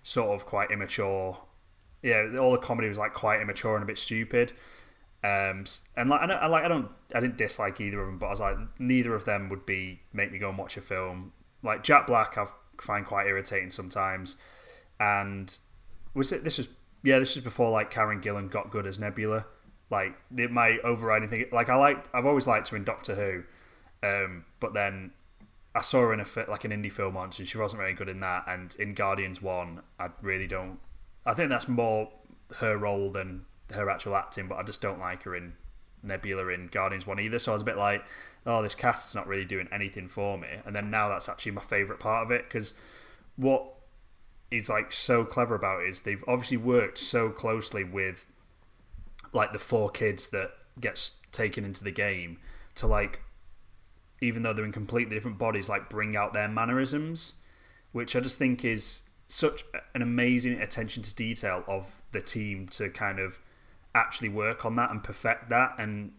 sort 0.03 0.35
of 0.35 0.45
quite 0.45 0.69
immature. 0.69 1.39
Yeah, 2.03 2.35
all 2.37 2.51
the 2.51 2.57
comedy 2.57 2.89
was 2.89 2.97
like 2.97 3.13
quite 3.13 3.41
immature 3.41 3.75
and 3.75 3.83
a 3.83 3.87
bit 3.87 3.97
stupid. 3.97 4.51
Um, 5.23 5.63
and 5.95 6.09
like 6.09 6.21
I, 6.21 6.27
don't, 6.27 6.37
I 6.37 6.47
like 6.47 6.65
I 6.65 6.67
don't 6.67 6.89
I 7.15 7.21
didn't 7.21 7.37
dislike 7.37 7.79
either 7.79 8.01
of 8.01 8.07
them, 8.07 8.17
but 8.17 8.25
I 8.27 8.29
was 8.31 8.41
like 8.41 8.57
neither 8.77 9.15
of 9.15 9.23
them 9.23 9.47
would 9.47 9.65
be 9.65 10.01
make 10.11 10.29
me 10.29 10.39
go 10.39 10.49
and 10.49 10.57
watch 10.57 10.75
a 10.75 10.81
film. 10.81 11.31
Like 11.63 11.83
Jack 11.83 12.05
Black, 12.05 12.37
I 12.37 12.47
find 12.81 13.05
quite 13.05 13.27
irritating 13.27 13.69
sometimes. 13.69 14.35
And 14.99 15.57
was 16.13 16.33
it 16.33 16.43
this 16.43 16.57
was 16.57 16.67
yeah 17.01 17.19
this 17.19 17.35
was 17.35 17.45
before 17.45 17.71
like 17.71 17.89
Karen 17.89 18.19
Gillan 18.19 18.51
got 18.51 18.71
good 18.71 18.85
as 18.85 18.99
Nebula. 18.99 19.45
Like 19.89 20.15
it, 20.35 20.51
my 20.51 20.79
overriding 20.83 21.29
thing, 21.29 21.45
like 21.53 21.69
I 21.69 21.75
like 21.75 22.13
I've 22.13 22.25
always 22.25 22.45
liked 22.45 22.67
her 22.69 22.77
in 22.77 22.83
Doctor 22.83 23.15
Who, 23.15 24.07
um, 24.07 24.43
but 24.59 24.73
then 24.73 25.11
I 25.75 25.81
saw 25.81 26.01
her 26.01 26.13
in 26.13 26.21
a 26.21 26.25
like 26.47 26.63
an 26.63 26.71
indie 26.71 26.91
film 26.91 27.13
once, 27.15 27.37
and 27.37 27.47
she 27.47 27.57
wasn't 27.57 27.81
very 27.81 27.93
good 27.93 28.09
in 28.09 28.21
that. 28.21 28.45
And 28.47 28.75
in 28.79 28.93
Guardians 28.93 29.41
One, 29.41 29.81
I 29.99 30.09
really 30.21 30.47
don't. 30.47 30.79
I 31.25 31.33
think 31.33 31.49
that's 31.49 31.67
more 31.67 32.11
her 32.57 32.77
role 32.77 33.11
than 33.11 33.45
her 33.73 33.89
actual 33.89 34.15
acting, 34.15 34.47
but 34.47 34.55
I 34.55 34.63
just 34.63 34.81
don't 34.81 34.99
like 34.99 35.23
her 35.23 35.35
in 35.35 35.53
Nebula 36.01 36.47
in 36.47 36.67
Guardians 36.67 37.05
One 37.05 37.19
either. 37.19 37.39
So 37.39 37.51
I 37.51 37.55
was 37.55 37.61
a 37.63 37.65
bit 37.65 37.77
like, 37.77 38.05
oh, 38.45 38.61
this 38.61 38.75
cast's 38.75 39.15
not 39.15 39.27
really 39.27 39.45
doing 39.45 39.67
anything 39.71 40.07
for 40.07 40.37
me. 40.37 40.47
And 40.65 40.75
then 40.75 40.89
now 40.89 41.09
that's 41.09 41.27
actually 41.27 41.53
my 41.53 41.61
favorite 41.61 41.99
part 41.99 42.25
of 42.25 42.31
it 42.31 42.45
because 42.47 42.73
what 43.35 43.65
is 44.51 44.69
like 44.69 44.91
so 44.91 45.25
clever 45.25 45.55
about 45.55 45.81
it 45.81 45.89
is 45.89 46.01
they've 46.01 46.23
obviously 46.27 46.57
worked 46.57 46.97
so 46.97 47.29
closely 47.29 47.83
with 47.83 48.27
like 49.33 49.51
the 49.51 49.59
four 49.59 49.89
kids 49.89 50.29
that 50.29 50.51
gets 50.79 51.21
taken 51.31 51.65
into 51.65 51.83
the 51.83 51.91
game 51.91 52.37
to 52.75 52.87
like 52.87 53.21
even 54.21 54.43
though 54.43 54.53
they're 54.53 54.65
in 54.65 54.71
completely 54.71 55.15
different 55.15 55.37
bodies, 55.37 55.69
like 55.69 55.89
bring 55.89 56.15
out 56.15 56.33
their 56.33 56.47
mannerisms, 56.47 57.35
which 57.91 58.15
I 58.15 58.19
just 58.19 58.39
think 58.39 58.63
is 58.63 59.03
such 59.27 59.63
an 59.93 60.01
amazing 60.01 60.61
attention 60.61 61.03
to 61.03 61.15
detail 61.15 61.63
of 61.67 62.03
the 62.11 62.21
team 62.21 62.67
to 62.67 62.89
kind 62.89 63.19
of 63.19 63.39
actually 63.93 64.29
work 64.29 64.65
on 64.65 64.75
that 64.75 64.91
and 64.91 65.03
perfect 65.03 65.49
that 65.49 65.73
and 65.77 66.11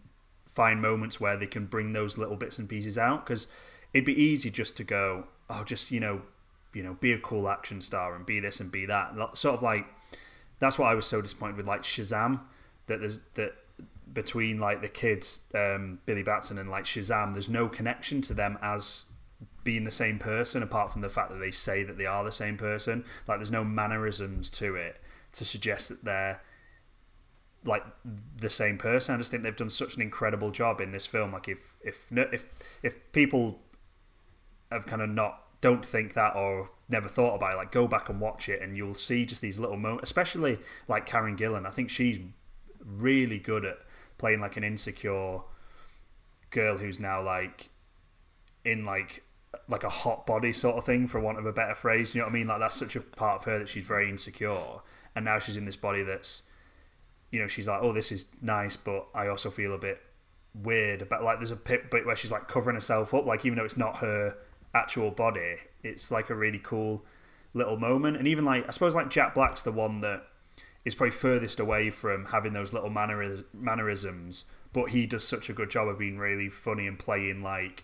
find 0.45 0.81
moments 0.81 1.21
where 1.21 1.37
they 1.37 1.45
can 1.45 1.65
bring 1.65 1.93
those 1.93 2.17
little 2.17 2.35
bits 2.35 2.57
and 2.59 2.67
pieces 2.67 2.97
out. 2.97 3.25
Because 3.25 3.47
it'd 3.93 4.05
be 4.05 4.21
easy 4.21 4.49
just 4.49 4.75
to 4.77 4.83
go 4.83 5.25
oh 5.49 5.63
just 5.63 5.91
you 5.91 5.99
know 5.99 6.21
you 6.73 6.83
know 6.83 6.95
be 6.95 7.11
a 7.13 7.17
cool 7.17 7.47
action 7.47 7.79
star 7.79 8.15
and 8.15 8.25
be 8.25 8.39
this 8.39 8.59
and 8.59 8.71
be 8.71 8.85
that. 8.85 9.37
Sort 9.37 9.55
of 9.55 9.63
like 9.63 9.85
that's 10.59 10.77
what 10.77 10.91
I 10.91 10.95
was 10.95 11.05
so 11.05 11.21
disappointed 11.21 11.57
with 11.57 11.67
like 11.67 11.83
Shazam 11.83 12.41
that 12.87 12.99
there's 12.99 13.19
that 13.35 13.55
between 14.13 14.59
like 14.59 14.81
the 14.81 14.87
kids 14.87 15.41
um, 15.53 15.99
Billy 16.05 16.23
Batson 16.23 16.57
and 16.57 16.69
like 16.69 16.85
Shazam 16.85 17.33
there's 17.33 17.49
no 17.49 17.67
connection 17.67 18.21
to 18.21 18.33
them 18.33 18.57
as 18.61 19.05
being 19.63 19.83
the 19.83 19.91
same 19.91 20.17
person 20.17 20.63
apart 20.63 20.91
from 20.91 21.01
the 21.01 21.09
fact 21.09 21.29
that 21.29 21.39
they 21.39 21.51
say 21.51 21.83
that 21.83 21.97
they 21.97 22.05
are 22.05 22.23
the 22.23 22.31
same 22.31 22.57
person 22.57 23.05
like 23.27 23.37
there's 23.37 23.51
no 23.51 23.63
mannerisms 23.63 24.49
to 24.49 24.75
it 24.75 25.01
to 25.33 25.45
suggest 25.45 25.89
that 25.89 26.03
they're 26.03 26.41
like 27.67 27.83
the 28.37 28.49
same 28.49 28.77
person. 28.77 29.13
I 29.13 29.17
just 29.17 29.29
think 29.29 29.43
they've 29.43 29.55
done 29.55 29.69
such 29.69 29.95
an 29.95 30.01
incredible 30.01 30.51
job 30.51 30.81
in 30.81 30.91
this 30.91 31.05
film. 31.05 31.33
Like 31.33 31.47
if 31.47 31.75
if 31.83 32.07
if 32.11 32.45
if 32.81 33.11
people 33.11 33.59
have 34.71 34.85
kind 34.85 35.01
of 35.01 35.09
not 35.09 35.43
don't 35.61 35.85
think 35.85 36.13
that 36.13 36.35
or 36.35 36.69
never 36.89 37.09
thought 37.09 37.35
about 37.35 37.53
it, 37.53 37.57
like 37.57 37.71
go 37.71 37.87
back 37.87 38.09
and 38.09 38.21
watch 38.21 38.47
it, 38.49 38.61
and 38.61 38.75
you'll 38.77 38.93
see 38.93 39.25
just 39.25 39.41
these 39.41 39.59
little 39.59 39.77
moments. 39.77 40.09
Especially 40.09 40.59
like 40.87 41.05
Karen 41.05 41.35
Gillan, 41.35 41.65
I 41.65 41.69
think 41.69 41.89
she's 41.89 42.19
really 42.83 43.39
good 43.39 43.65
at 43.65 43.79
playing 44.17 44.39
like 44.39 44.57
an 44.57 44.63
insecure 44.63 45.41
girl 46.49 46.77
who's 46.77 46.99
now 46.99 47.21
like 47.21 47.69
in 48.63 48.85
like 48.85 49.23
like 49.67 49.83
a 49.83 49.89
hot 49.89 50.25
body 50.25 50.53
sort 50.53 50.77
of 50.77 50.85
thing 50.85 51.07
for 51.07 51.19
want 51.19 51.37
of 51.37 51.45
a 51.45 51.53
better 51.53 51.75
phrase 51.75 52.13
you 52.13 52.21
know 52.21 52.25
what 52.25 52.31
i 52.31 52.33
mean? 52.33 52.47
Like 52.47 52.59
that's 52.59 52.75
such 52.75 52.95
a 52.95 53.01
part 53.01 53.41
of 53.41 53.45
her 53.45 53.59
that 53.59 53.69
she's 53.69 53.85
very 53.85 54.09
insecure. 54.09 54.81
And 55.15 55.25
now 55.25 55.39
she's 55.39 55.57
in 55.57 55.65
this 55.65 55.75
body 55.75 56.03
that's 56.03 56.43
you 57.31 57.39
know 57.39 57.47
she's 57.47 57.67
like 57.67 57.81
oh 57.81 57.91
this 57.91 58.11
is 58.11 58.27
nice 58.41 58.77
but 58.77 59.05
i 59.13 59.27
also 59.27 59.49
feel 59.49 59.73
a 59.73 59.77
bit 59.77 60.01
weird 60.63 61.01
about 61.01 61.23
like 61.23 61.39
there's 61.39 61.51
a 61.51 61.55
bit 61.55 62.05
where 62.05 62.15
she's 62.15 62.31
like 62.31 62.47
covering 62.47 62.75
herself 62.75 63.13
up 63.13 63.25
like 63.25 63.45
even 63.45 63.57
though 63.57 63.65
it's 63.65 63.77
not 63.77 63.97
her 63.97 64.35
actual 64.73 65.11
body 65.11 65.57
it's 65.83 66.09
like 66.09 66.29
a 66.29 66.35
really 66.35 66.59
cool 66.63 67.03
little 67.53 67.77
moment. 67.77 68.17
And 68.17 68.27
even 68.27 68.45
like 68.45 68.67
i 68.67 68.71
suppose 68.71 68.95
like 68.95 69.09
jack 69.09 69.33
black's 69.35 69.61
the 69.61 69.71
one 69.71 70.01
that 70.01 70.23
is 70.87 70.95
probably 70.95 71.11
furthest 71.11 71.59
away 71.59 71.89
from 71.89 72.25
having 72.25 72.53
those 72.53 72.73
little 72.73 72.89
manner- 72.89 73.43
mannerisms 73.53 74.45
but 74.73 74.89
he 74.89 75.05
does 75.05 75.27
such 75.27 75.49
a 75.49 75.53
good 75.53 75.69
job 75.69 75.87
of 75.87 75.97
being 75.97 76.17
really 76.17 76.49
funny 76.49 76.87
and 76.87 76.99
playing 76.99 77.41
like 77.41 77.83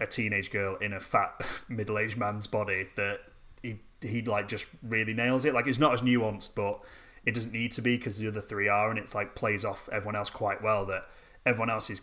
a 0.00 0.06
teenage 0.06 0.50
girl 0.50 0.76
in 0.76 0.92
a 0.92 1.00
fat 1.00 1.34
middle-aged 1.68 2.16
man's 2.16 2.46
body 2.46 2.88
that 2.96 3.20
he 3.62 3.80
he 4.00 4.22
like 4.22 4.48
just 4.48 4.66
really 4.82 5.14
nails 5.14 5.44
it. 5.44 5.54
Like 5.54 5.66
it's 5.66 5.78
not 5.78 5.92
as 5.92 6.02
nuanced 6.02 6.54
but 6.54 6.80
it 7.24 7.34
doesn't 7.34 7.52
need 7.52 7.72
to 7.72 7.82
be 7.82 7.96
because 7.96 8.18
the 8.18 8.28
other 8.28 8.40
three 8.40 8.68
are 8.68 8.90
and 8.90 8.98
it's 8.98 9.14
like 9.14 9.34
plays 9.34 9.64
off 9.64 9.88
everyone 9.90 10.16
else 10.16 10.30
quite 10.30 10.62
well 10.62 10.84
that 10.86 11.06
everyone 11.46 11.70
else 11.70 11.90
is 11.90 12.02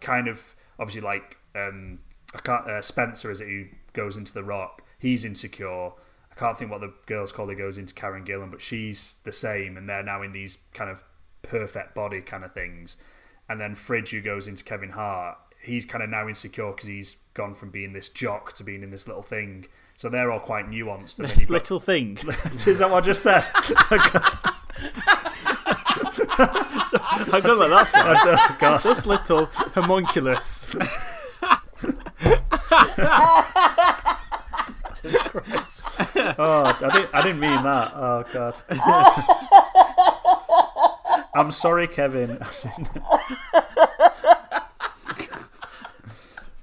kind 0.00 0.28
of 0.28 0.54
obviously 0.78 1.00
like 1.00 1.38
um 1.54 2.00
I 2.34 2.40
can't 2.40 2.68
uh, 2.68 2.82
Spencer 2.82 3.30
is 3.30 3.40
it 3.40 3.46
who 3.46 3.66
goes 3.92 4.16
into 4.16 4.34
the 4.34 4.42
rock 4.42 4.82
he's 4.98 5.24
insecure 5.24 5.92
I 6.36 6.40
can't 6.40 6.58
think 6.58 6.70
what 6.70 6.80
the 6.80 6.92
girl's 7.06 7.32
called 7.32 7.50
that 7.50 7.56
goes 7.56 7.78
into 7.78 7.94
Karen 7.94 8.24
Gillan 8.24 8.50
but 8.50 8.62
she's 8.62 9.16
the 9.24 9.32
same 9.32 9.76
and 9.76 9.88
they're 9.88 10.02
now 10.02 10.22
in 10.22 10.32
these 10.32 10.58
kind 10.72 10.90
of 10.90 11.02
perfect 11.42 11.94
body 11.94 12.20
kind 12.20 12.44
of 12.44 12.52
things 12.52 12.96
and 13.48 13.60
then 13.60 13.74
Fridge 13.74 14.10
who 14.10 14.20
goes 14.20 14.48
into 14.48 14.64
Kevin 14.64 14.90
Hart 14.90 15.38
he's 15.64 15.86
kind 15.86 16.04
of 16.04 16.10
now 16.10 16.28
insecure 16.28 16.70
because 16.70 16.86
he's 16.86 17.16
gone 17.34 17.54
from 17.54 17.70
being 17.70 17.92
this 17.92 18.08
jock 18.08 18.52
to 18.54 18.64
being 18.64 18.82
in 18.82 18.90
this 18.90 19.06
little 19.08 19.22
thing. 19.22 19.66
So 19.96 20.08
they're 20.08 20.30
all 20.30 20.40
quite 20.40 20.70
nuanced. 20.70 21.20
And 21.20 21.28
this 21.28 21.50
little 21.50 21.78
got... 21.78 21.86
thing. 21.86 22.18
Is 22.66 22.78
that 22.78 22.90
what 22.90 23.02
I 23.02 23.06
just 23.06 23.22
said? 23.22 23.42
so, 23.42 23.74
I 27.32 27.40
don't 27.42 27.58
like 27.58 27.90
that. 27.92 27.94
Oh, 28.50 28.56
God. 28.60 28.82
This 28.82 29.06
little 29.06 29.46
homunculus. 29.46 30.66
oh, 36.38 36.64
I 36.64 36.90
didn't, 36.92 37.14
I 37.14 37.22
didn't 37.22 37.40
mean 37.40 37.62
that. 37.62 37.92
Oh, 37.94 38.24
God. 38.32 38.56
I'm 41.34 41.50
sorry, 41.50 41.86
Kevin. 41.88 42.38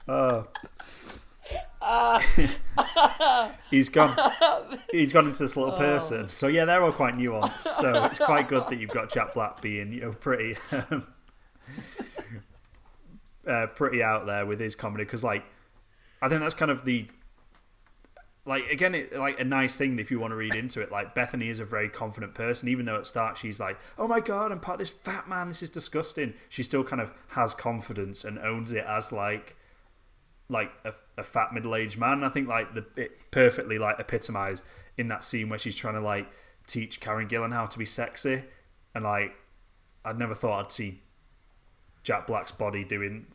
Oh. 0.07 0.45
he's 3.69 3.87
gone. 3.87 4.17
He's 4.91 5.13
gone 5.13 5.27
into 5.27 5.43
this 5.43 5.55
little 5.55 5.77
person. 5.77 6.27
So 6.27 6.47
yeah, 6.47 6.65
they're 6.65 6.83
all 6.83 6.91
quite 6.91 7.15
nuanced. 7.15 7.59
So 7.59 8.03
it's 8.05 8.19
quite 8.19 8.49
good 8.49 8.65
that 8.67 8.77
you've 8.77 8.89
got 8.89 9.09
Jack 9.09 9.33
Black 9.33 9.61
being 9.61 9.93
you 9.93 10.01
know 10.01 10.11
pretty, 10.11 10.57
um, 10.71 11.07
uh, 13.47 13.67
pretty 13.67 14.03
out 14.03 14.25
there 14.25 14.45
with 14.45 14.59
his 14.59 14.75
comedy 14.75 15.05
because 15.05 15.23
like 15.23 15.45
I 16.21 16.27
think 16.27 16.41
that's 16.41 16.55
kind 16.55 16.71
of 16.71 16.83
the 16.83 17.07
like 18.45 18.67
again 18.71 18.95
it, 18.95 19.15
like 19.15 19.39
a 19.39 19.43
nice 19.43 19.77
thing 19.77 19.99
if 19.99 20.09
you 20.09 20.19
want 20.19 20.31
to 20.31 20.35
read 20.35 20.55
into 20.55 20.81
it 20.81 20.91
like 20.91 21.13
bethany 21.13 21.49
is 21.49 21.59
a 21.59 21.65
very 21.65 21.87
confident 21.87 22.33
person 22.33 22.67
even 22.67 22.85
though 22.85 22.97
at 22.97 23.05
start 23.05 23.37
she's 23.37 23.59
like 23.59 23.77
oh 23.99 24.07
my 24.07 24.19
god 24.19 24.51
i'm 24.51 24.59
part 24.59 24.81
of 24.81 24.87
this 24.87 24.89
fat 24.89 25.29
man 25.29 25.47
this 25.47 25.61
is 25.61 25.69
disgusting 25.69 26.33
she 26.49 26.63
still 26.63 26.83
kind 26.83 27.01
of 27.01 27.11
has 27.29 27.53
confidence 27.53 28.23
and 28.23 28.39
owns 28.39 28.71
it 28.71 28.83
as 28.87 29.11
like 29.11 29.55
like 30.51 30.71
a, 30.83 30.93
a 31.17 31.23
fat 31.23 31.53
middle 31.53 31.75
aged 31.75 31.97
man. 31.97 32.23
I 32.23 32.29
think 32.29 32.47
like 32.47 32.75
the 32.75 32.85
it 32.95 33.31
perfectly 33.31 33.79
like 33.79 33.99
epitomized 33.99 34.65
in 34.97 35.07
that 35.07 35.23
scene 35.23 35.49
where 35.49 35.57
she's 35.57 35.77
trying 35.77 35.95
to 35.95 36.01
like 36.01 36.27
teach 36.67 36.99
Karen 36.99 37.27
Gillan 37.27 37.53
how 37.53 37.65
to 37.65 37.79
be 37.79 37.85
sexy, 37.85 38.43
and 38.93 39.03
like 39.03 39.33
I'd 40.03 40.19
never 40.19 40.35
thought 40.35 40.65
I'd 40.65 40.71
see 40.71 41.01
Jack 42.03 42.27
Black's 42.27 42.51
body 42.51 42.83
doing 42.83 43.27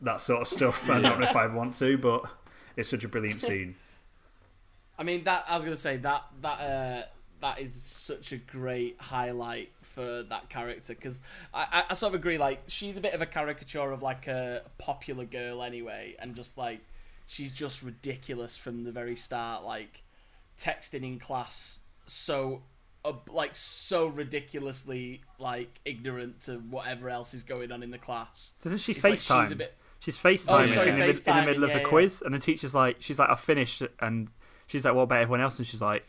that 0.00 0.20
sort 0.20 0.42
of 0.42 0.48
stuff. 0.48 0.88
I 0.88 1.00
don't 1.00 1.20
know 1.20 1.28
if 1.28 1.36
I'd 1.36 1.52
want 1.52 1.74
to, 1.74 1.98
but 1.98 2.24
it's 2.76 2.88
such 2.88 3.04
a 3.04 3.08
brilliant 3.08 3.42
scene. 3.42 3.76
I 4.98 5.04
mean 5.04 5.24
that 5.24 5.44
I 5.48 5.54
was 5.54 5.64
gonna 5.64 5.76
say 5.76 5.96
that 5.98 6.24
that 6.42 6.60
uh, 6.60 7.02
that 7.40 7.60
is 7.60 7.74
such 7.74 8.32
a 8.32 8.36
great 8.36 8.96
highlight 9.00 9.70
for 9.82 10.22
that 10.24 10.48
character 10.48 10.94
because 10.94 11.20
I, 11.54 11.84
I 11.90 11.94
sort 11.94 12.14
of 12.14 12.20
agree. 12.20 12.38
Like 12.38 12.62
she's 12.66 12.96
a 12.96 13.00
bit 13.00 13.14
of 13.14 13.22
a 13.22 13.26
caricature 13.26 13.92
of 13.92 14.02
like 14.02 14.26
a 14.26 14.62
popular 14.78 15.24
girl 15.24 15.62
anyway, 15.62 16.16
and 16.18 16.34
just 16.34 16.58
like 16.58 16.80
she's 17.26 17.52
just 17.52 17.82
ridiculous 17.82 18.56
from 18.56 18.84
the 18.84 18.92
very 18.92 19.16
start. 19.16 19.64
Like 19.64 20.02
texting 20.58 21.04
in 21.04 21.20
class 21.20 21.78
so 22.06 22.62
uh, 23.04 23.12
like 23.28 23.54
so 23.54 24.06
ridiculously 24.06 25.22
like 25.38 25.80
ignorant 25.84 26.40
to 26.42 26.54
whatever 26.58 27.08
else 27.08 27.34
is 27.34 27.42
going 27.42 27.70
on 27.70 27.82
in 27.82 27.90
the 27.90 27.98
class. 27.98 28.54
Doesn't 28.62 28.78
she 28.78 28.92
it's 28.92 29.04
FaceTime? 29.04 29.30
Like 29.30 29.44
she's, 29.44 29.52
a 29.52 29.56
bit... 29.56 29.76
she's 30.00 30.18
FaceTime 30.18 30.62
oh, 30.62 30.66
sorry, 30.66 30.88
in, 30.88 31.00
in, 31.00 31.12
the 31.12 31.42
middle 31.46 31.64
of 31.64 31.70
yeah, 31.70 31.78
a 31.78 31.84
quiz, 31.84 32.22
and 32.24 32.34
the 32.34 32.38
teacher's 32.38 32.74
like, 32.74 32.96
she's 32.98 33.18
like, 33.18 33.30
I 33.30 33.36
finished, 33.36 33.82
and 34.00 34.28
she's 34.68 34.84
like, 34.84 34.94
what 34.94 35.02
about 35.02 35.22
everyone 35.22 35.40
else? 35.40 35.58
And 35.58 35.66
she's 35.66 35.82
like, 35.82 36.06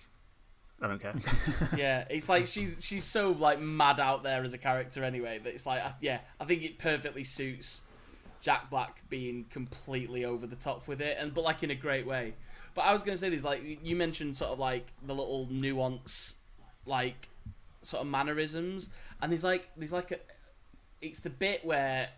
I 0.81 0.87
don't 0.87 1.01
care. 1.01 1.15
yeah, 1.77 2.05
it's 2.09 2.29
like 2.29 2.47
she's 2.47 2.77
she's 2.81 3.03
so 3.03 3.31
like 3.31 3.59
mad 3.59 3.99
out 3.99 4.23
there 4.23 4.43
as 4.43 4.53
a 4.53 4.57
character 4.57 5.03
anyway 5.03 5.39
that 5.39 5.53
it's 5.53 5.65
like 5.65 5.83
uh, 5.83 5.91
yeah, 5.99 6.19
I 6.39 6.45
think 6.45 6.63
it 6.63 6.77
perfectly 6.77 7.23
suits 7.23 7.81
Jack 8.41 8.69
Black 8.69 9.03
being 9.09 9.45
completely 9.49 10.23
over 10.23 10.47
the 10.47 10.55
top 10.55 10.87
with 10.87 11.01
it, 11.01 11.17
and 11.19 11.33
but 11.33 11.43
like 11.43 11.63
in 11.63 11.71
a 11.71 11.75
great 11.75 12.05
way. 12.05 12.35
But 12.75 12.85
I 12.85 12.93
was 12.93 13.03
gonna 13.03 13.17
say 13.17 13.29
this, 13.29 13.43
like 13.43 13.79
you 13.83 13.95
mentioned, 13.95 14.35
sort 14.37 14.51
of 14.51 14.59
like 14.59 14.93
the 15.05 15.13
little 15.13 15.47
nuance, 15.51 16.35
like 16.85 17.27
sort 17.81 18.01
of 18.01 18.07
mannerisms, 18.07 18.89
and 19.21 19.31
there's 19.31 19.43
like 19.43 19.69
there's 19.75 19.91
like 19.91 20.11
a, 20.11 20.19
it's 21.01 21.19
the 21.19 21.29
bit 21.29 21.65
where 21.65 22.09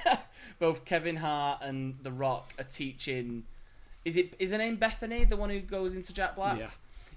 both 0.60 0.84
Kevin 0.84 1.16
Hart 1.16 1.60
and 1.62 1.96
The 2.02 2.12
Rock 2.12 2.54
are 2.58 2.64
teaching. 2.64 3.44
Is 4.04 4.16
it 4.16 4.34
is 4.38 4.50
her 4.50 4.58
name 4.58 4.76
Bethany, 4.76 5.24
the 5.24 5.36
one 5.36 5.50
who 5.50 5.60
goes 5.60 5.96
into 5.96 6.12
Jack 6.12 6.36
Black? 6.36 6.58
Yeah. 6.58 6.70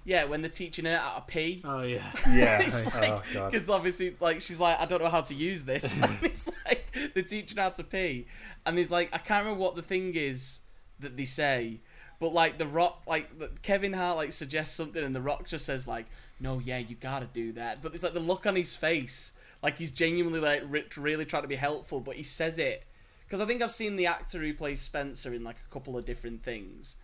Yeah, 0.04 0.24
when 0.24 0.40
they're 0.40 0.50
teaching 0.50 0.86
her 0.86 0.96
how 0.96 1.16
to 1.16 1.20
pee. 1.20 1.60
Oh 1.64 1.82
yeah, 1.82 2.10
yeah. 2.30 2.60
it's 2.62 2.86
oh, 2.86 2.98
like 2.98 3.22
because 3.30 3.68
oh, 3.68 3.74
obviously, 3.74 4.16
like 4.20 4.40
she's 4.40 4.58
like, 4.58 4.80
I 4.80 4.86
don't 4.86 5.02
know 5.02 5.10
how 5.10 5.20
to 5.20 5.34
use 5.34 5.64
this. 5.64 6.02
and 6.02 6.18
it's 6.22 6.48
like 6.64 6.90
they're 7.12 7.22
teaching 7.22 7.58
how 7.58 7.68
to 7.70 7.84
pee, 7.84 8.26
and 8.64 8.78
there's 8.78 8.90
like 8.90 9.10
I 9.12 9.18
can't 9.18 9.44
remember 9.44 9.62
what 9.62 9.76
the 9.76 9.82
thing 9.82 10.14
is 10.14 10.60
that 11.00 11.18
they 11.18 11.26
say, 11.26 11.80
but 12.20 12.32
like 12.32 12.56
the 12.56 12.66
Rock, 12.66 13.02
like 13.06 13.60
Kevin 13.60 13.92
Hart, 13.92 14.16
like 14.16 14.32
suggests 14.32 14.74
something, 14.74 15.04
and 15.04 15.14
the 15.14 15.20
Rock 15.20 15.46
just 15.46 15.66
says 15.66 15.86
like, 15.86 16.06
"No, 16.40 16.58
yeah, 16.58 16.78
you 16.78 16.94
gotta 16.94 17.26
do 17.26 17.52
that." 17.52 17.82
But 17.82 17.92
it's 17.92 18.02
like 18.02 18.14
the 18.14 18.20
look 18.20 18.46
on 18.46 18.56
his 18.56 18.74
face, 18.74 19.32
like 19.62 19.76
he's 19.76 19.90
genuinely 19.90 20.40
like 20.40 20.62
really 20.96 21.26
trying 21.26 21.42
to 21.42 21.48
be 21.48 21.56
helpful, 21.56 22.00
but 22.00 22.16
he 22.16 22.22
says 22.22 22.58
it 22.58 22.84
because 23.28 23.42
I 23.42 23.46
think 23.46 23.62
I've 23.62 23.70
seen 23.70 23.96
the 23.96 24.06
actor 24.06 24.38
who 24.38 24.54
plays 24.54 24.80
Spencer 24.80 25.34
in 25.34 25.44
like 25.44 25.58
a 25.64 25.72
couple 25.72 25.96
of 25.96 26.04
different 26.04 26.42
things, 26.42 26.96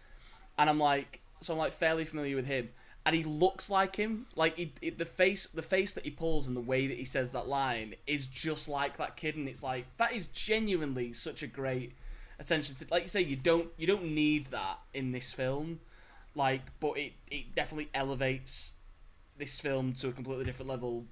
and 0.56 0.70
I'm 0.70 0.80
like, 0.80 1.20
so 1.40 1.52
I'm 1.52 1.58
like 1.58 1.72
fairly 1.72 2.04
familiar 2.04 2.36
with 2.36 2.46
him 2.46 2.70
and 3.06 3.14
he 3.14 3.22
looks 3.22 3.68
like 3.68 3.96
him. 3.96 4.26
Like 4.34 4.56
he, 4.56 4.72
he, 4.80 4.90
the 4.90 5.04
face, 5.04 5.46
the 5.46 5.62
face 5.62 5.92
that 5.92 6.04
he 6.04 6.10
pulls, 6.10 6.46
and 6.46 6.56
the 6.56 6.60
way 6.60 6.86
that 6.86 6.96
he 6.96 7.04
says 7.04 7.30
that 7.30 7.46
line 7.46 7.94
is 8.06 8.26
just 8.26 8.68
like 8.68 8.96
that 8.96 9.16
kid. 9.16 9.36
And 9.36 9.48
it's 9.48 9.62
like 9.62 9.86
that 9.98 10.12
is 10.12 10.26
genuinely 10.28 11.12
such 11.12 11.42
a 11.42 11.46
great 11.46 11.92
attention 12.38 12.76
to. 12.76 12.86
Like 12.90 13.02
you 13.02 13.08
say, 13.08 13.20
you 13.20 13.36
don't 13.36 13.68
you 13.76 13.86
don't 13.86 14.14
need 14.14 14.46
that 14.46 14.78
in 14.94 15.12
this 15.12 15.32
film, 15.32 15.80
like, 16.34 16.62
but 16.80 16.96
it 16.96 17.12
it 17.30 17.54
definitely 17.54 17.90
elevates 17.94 18.74
this 19.36 19.60
film 19.60 19.92
to 19.94 20.08
a 20.08 20.12
completely 20.12 20.44
different 20.44 20.70
level. 20.70 21.04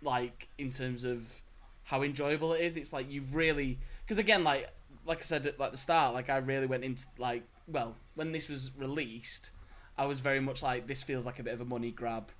Like 0.00 0.48
in 0.58 0.70
terms 0.70 1.04
of 1.04 1.42
how 1.84 2.02
enjoyable 2.02 2.52
it 2.52 2.60
is. 2.60 2.76
It's 2.76 2.92
like 2.92 3.10
you've 3.10 3.34
really 3.34 3.78
because 4.12 4.18
again, 4.18 4.44
like 4.44 4.68
like 5.06 5.18
I 5.18 5.22
said 5.22 5.46
at 5.46 5.58
like 5.58 5.72
the 5.72 5.78
start, 5.78 6.12
like 6.12 6.28
I 6.28 6.36
really 6.36 6.66
went 6.66 6.84
into 6.84 7.06
like 7.16 7.44
well 7.66 7.96
when 8.14 8.32
this 8.32 8.48
was 8.48 8.70
released 8.76 9.50
I 9.96 10.06
was 10.06 10.20
very 10.20 10.40
much 10.40 10.62
like 10.62 10.86
this 10.86 11.02
feels 11.02 11.26
like 11.26 11.38
a 11.38 11.42
bit 11.42 11.54
of 11.54 11.60
a 11.60 11.64
money 11.64 11.90
grab, 11.90 12.30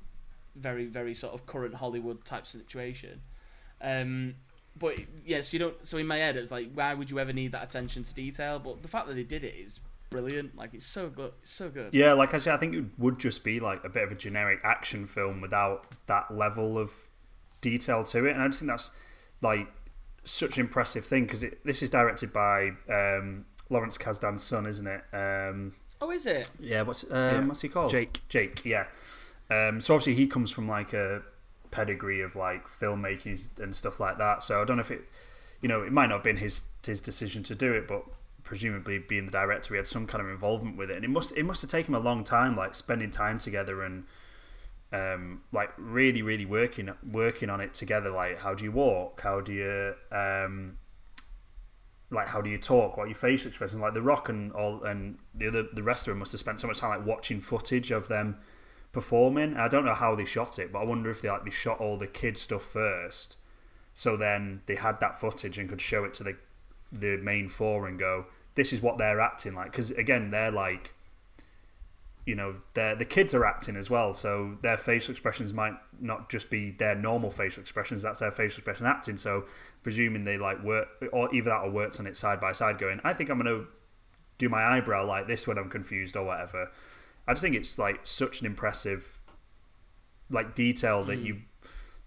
very 0.54 0.86
very 0.86 1.14
sort 1.14 1.34
of 1.34 1.46
current 1.46 1.76
Hollywood 1.76 2.24
type 2.24 2.46
situation. 2.46 3.22
Um, 3.80 4.34
but 4.78 4.98
yes, 5.24 5.52
you 5.52 5.58
don't. 5.58 5.86
So 5.86 5.98
in 5.98 6.06
my 6.06 6.16
head, 6.16 6.36
it 6.36 6.40
was 6.40 6.52
like, 6.52 6.72
why 6.74 6.94
would 6.94 7.10
you 7.10 7.18
ever 7.18 7.32
need 7.32 7.52
that 7.52 7.64
attention 7.64 8.02
to 8.04 8.14
detail? 8.14 8.58
But 8.58 8.82
the 8.82 8.88
fact 8.88 9.06
that 9.08 9.14
they 9.14 9.24
did 9.24 9.44
it 9.44 9.54
is 9.54 9.80
brilliant. 10.10 10.56
Like 10.56 10.74
it's 10.74 10.86
so 10.86 11.08
good, 11.08 11.32
it's 11.42 11.52
so 11.52 11.68
good. 11.68 11.94
Yeah, 11.94 12.12
like 12.14 12.34
I 12.34 12.38
said, 12.38 12.54
I 12.54 12.58
think 12.58 12.74
it 12.74 12.84
would 12.98 13.18
just 13.18 13.44
be 13.44 13.60
like 13.60 13.84
a 13.84 13.88
bit 13.88 14.02
of 14.02 14.12
a 14.12 14.14
generic 14.14 14.60
action 14.62 15.06
film 15.06 15.40
without 15.40 15.86
that 16.06 16.34
level 16.36 16.78
of 16.78 16.90
detail 17.60 18.02
to 18.04 18.26
it, 18.26 18.32
and 18.32 18.42
I 18.42 18.46
just 18.48 18.60
think 18.60 18.70
that's 18.70 18.90
like 19.42 19.68
such 20.24 20.56
an 20.56 20.64
impressive 20.64 21.04
thing 21.04 21.24
because 21.24 21.44
this 21.64 21.82
is 21.82 21.90
directed 21.90 22.32
by 22.32 22.70
um, 22.88 23.44
Lawrence 23.70 23.98
Kasdan's 23.98 24.42
son, 24.42 24.66
isn't 24.66 24.86
it? 24.86 25.02
Um, 25.12 25.74
oh, 26.00 26.10
is 26.10 26.26
it? 26.26 26.50
Yeah. 26.60 26.82
What's 26.82 27.04
um, 27.04 27.10
Yeah. 27.12 27.44
what's 27.46 27.60
he 27.60 27.68
called? 27.68 27.90
Jake. 27.90 28.20
Jake. 28.28 28.64
Yeah. 28.64 28.86
Um, 29.50 29.80
so 29.80 29.94
obviously 29.94 30.14
he 30.14 30.26
comes 30.26 30.50
from 30.50 30.68
like 30.68 30.92
a 30.92 31.22
pedigree 31.70 32.20
of 32.20 32.36
like 32.36 32.66
filmmaking 32.68 33.58
and 33.60 33.74
stuff 33.74 33.98
like 34.00 34.18
that. 34.18 34.42
So 34.42 34.62
I 34.62 34.64
don't 34.64 34.76
know 34.76 34.82
if 34.82 34.90
it, 34.90 35.02
you 35.60 35.68
know, 35.68 35.82
it 35.82 35.92
might 35.92 36.06
not 36.06 36.16
have 36.16 36.24
been 36.24 36.36
his 36.38 36.64
his 36.86 37.00
decision 37.00 37.42
to 37.44 37.54
do 37.54 37.72
it, 37.72 37.86
but 37.88 38.04
presumably 38.44 38.98
being 38.98 39.26
the 39.26 39.32
director, 39.32 39.74
he 39.74 39.78
had 39.78 39.86
some 39.86 40.06
kind 40.06 40.22
of 40.22 40.28
involvement 40.30 40.76
with 40.76 40.90
it, 40.90 40.96
and 40.96 41.04
it 41.04 41.10
must 41.10 41.36
it 41.36 41.44
must 41.44 41.62
have 41.62 41.70
taken 41.70 41.94
him 41.94 42.00
a 42.00 42.04
long 42.04 42.24
time, 42.24 42.56
like 42.56 42.74
spending 42.74 43.10
time 43.10 43.38
together 43.38 43.82
and 43.82 44.04
um, 44.92 45.42
like 45.52 45.70
really 45.78 46.22
really 46.22 46.44
working 46.44 46.90
working 47.10 47.50
on 47.50 47.60
it 47.60 47.74
together. 47.74 48.10
Like 48.10 48.40
how 48.40 48.54
do 48.54 48.64
you 48.64 48.72
walk? 48.72 49.20
How 49.22 49.40
do 49.40 49.52
you 49.52 49.94
um, 50.16 50.78
like 52.10 52.28
how 52.28 52.40
do 52.40 52.50
you 52.50 52.58
talk? 52.58 52.96
What 52.96 53.08
your 53.08 53.14
facial 53.14 53.48
expressions? 53.48 53.80
Like 53.80 53.94
the 53.94 54.02
Rock 54.02 54.28
and 54.28 54.52
all 54.52 54.84
and 54.84 55.18
the 55.34 55.48
other 55.48 55.64
the 55.72 55.82
rest 55.82 56.06
of 56.06 56.12
them 56.12 56.18
must 56.18 56.32
have 56.32 56.40
spent 56.40 56.60
so 56.60 56.66
much 56.66 56.78
time 56.78 56.90
like 56.90 57.06
watching 57.06 57.40
footage 57.40 57.90
of 57.90 58.08
them 58.08 58.36
performing. 58.92 59.56
I 59.56 59.68
don't 59.68 59.84
know 59.84 59.94
how 59.94 60.14
they 60.14 60.26
shot 60.26 60.58
it, 60.58 60.72
but 60.72 60.80
I 60.80 60.84
wonder 60.84 61.10
if 61.10 61.22
they 61.22 61.30
like 61.30 61.44
they 61.44 61.50
shot 61.50 61.80
all 61.80 61.96
the 61.96 62.06
kid 62.06 62.36
stuff 62.36 62.62
first, 62.62 63.36
so 63.94 64.16
then 64.16 64.62
they 64.66 64.76
had 64.76 65.00
that 65.00 65.18
footage 65.18 65.58
and 65.58 65.68
could 65.68 65.80
show 65.80 66.04
it 66.04 66.14
to 66.14 66.24
the 66.24 66.36
the 66.92 67.16
main 67.16 67.48
four 67.48 67.88
and 67.88 67.98
go, 67.98 68.26
"This 68.54 68.72
is 68.72 68.82
what 68.82 68.98
they're 68.98 69.20
acting 69.20 69.54
like." 69.54 69.72
Because 69.72 69.90
again, 69.92 70.30
they're 70.30 70.52
like, 70.52 70.91
you 72.24 72.34
know, 72.36 72.54
the 72.74 73.04
kids 73.08 73.34
are 73.34 73.44
acting 73.44 73.74
as 73.76 73.90
well, 73.90 74.14
so 74.14 74.56
their 74.62 74.76
facial 74.76 75.10
expressions 75.10 75.52
might 75.52 75.74
not 76.00 76.30
just 76.30 76.50
be 76.50 76.70
their 76.70 76.94
normal 76.94 77.30
facial 77.30 77.60
expressions. 77.60 78.02
That's 78.02 78.20
their 78.20 78.30
facial 78.30 78.58
expression 78.58 78.86
acting. 78.86 79.16
So 79.16 79.44
presuming 79.82 80.22
they 80.24 80.38
like 80.38 80.62
work, 80.62 80.86
or 81.12 81.34
either 81.34 81.50
that 81.50 81.62
or 81.62 81.70
worked 81.70 81.98
on 81.98 82.06
it 82.06 82.16
side 82.16 82.40
by 82.40 82.52
side, 82.52 82.78
going, 82.78 83.00
"I 83.02 83.12
think 83.12 83.28
I'm 83.28 83.38
gonna 83.38 83.64
do 84.38 84.48
my 84.48 84.62
eyebrow 84.64 85.04
like 85.04 85.26
this 85.26 85.46
when 85.48 85.58
I'm 85.58 85.68
confused 85.68 86.16
or 86.16 86.24
whatever." 86.24 86.70
I 87.26 87.32
just 87.32 87.42
think 87.42 87.56
it's 87.56 87.76
like 87.78 88.00
such 88.04 88.40
an 88.40 88.46
impressive 88.46 89.20
like 90.30 90.54
detail 90.54 91.04
that 91.04 91.18
you 91.18 91.42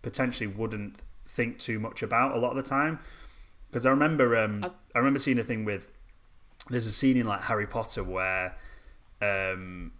potentially 0.01 0.47
wouldn't 0.47 1.01
think 1.25 1.59
too 1.59 1.79
much 1.79 2.01
about 2.01 2.35
a 2.35 2.39
lot 2.39 2.51
of 2.51 2.55
the 2.57 2.63
time. 2.63 2.99
Because 3.69 3.85
I 3.85 3.89
remember, 3.89 4.37
um, 4.37 4.63
I- 4.63 4.71
I 4.95 4.99
remember 4.99 5.19
seeing 5.19 5.39
a 5.39 5.43
thing 5.43 5.65
with 5.65 5.89
there's 6.69 6.85
a 6.87 6.91
scene 6.91 7.17
in 7.17 7.25
like 7.27 7.43
Harry 7.43 7.67
Potter 7.67 8.03
where 8.03 8.55
um, 9.21 9.91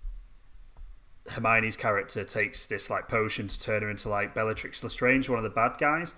Hermione's 1.30 1.78
character 1.78 2.24
takes 2.24 2.68
this 2.68 2.90
like 2.90 3.08
potion 3.08 3.48
to 3.48 3.60
turn 3.60 3.82
her 3.82 3.90
into 3.90 4.10
like 4.10 4.34
Bellatrix 4.34 4.84
Lestrange, 4.84 5.28
one 5.28 5.40
of 5.40 5.44
the 5.44 5.50
bad 5.50 5.78
guys. 5.78 6.14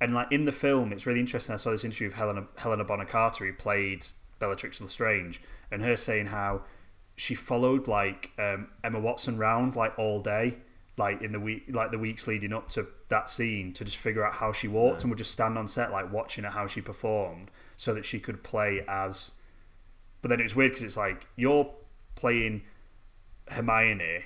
And 0.00 0.14
like 0.14 0.30
in 0.32 0.44
the 0.44 0.52
film, 0.52 0.92
it's 0.92 1.06
really 1.06 1.20
interesting. 1.20 1.52
I 1.52 1.56
saw 1.56 1.70
this 1.70 1.84
interview 1.84 2.08
of 2.08 2.14
Helena 2.14 2.46
Helena 2.56 2.84
Bonham 2.84 3.06
Carter, 3.06 3.46
who 3.46 3.52
played 3.52 4.04
Bellatrix 4.38 4.80
Lestrange, 4.80 5.40
and 5.70 5.82
her 5.82 5.96
saying 5.96 6.26
how 6.26 6.62
she 7.16 7.34
followed 7.34 7.86
like 7.86 8.32
um, 8.38 8.68
Emma 8.82 8.98
Watson 8.98 9.38
round 9.38 9.76
like 9.76 9.96
all 9.98 10.20
day, 10.20 10.58
like 10.96 11.22
in 11.22 11.32
the 11.32 11.40
week, 11.40 11.64
like 11.68 11.92
the 11.92 11.98
weeks 11.98 12.26
leading 12.26 12.52
up 12.52 12.68
to 12.70 12.88
that 13.08 13.28
scene, 13.28 13.72
to 13.74 13.84
just 13.84 13.96
figure 13.96 14.26
out 14.26 14.34
how 14.34 14.52
she 14.52 14.66
walked, 14.66 15.02
and 15.02 15.10
would 15.10 15.18
just 15.18 15.32
stand 15.32 15.56
on 15.56 15.68
set 15.68 15.92
like 15.92 16.12
watching 16.12 16.44
her 16.44 16.50
how 16.50 16.66
she 16.66 16.80
performed, 16.80 17.50
so 17.76 17.94
that 17.94 18.04
she 18.04 18.18
could 18.18 18.42
play 18.42 18.84
as. 18.88 19.32
But 20.22 20.28
then 20.28 20.40
it's 20.40 20.56
weird 20.56 20.72
because 20.72 20.82
it's 20.82 20.96
like 20.96 21.26
you're 21.36 21.70
playing 22.16 22.62
Hermione, 23.48 24.24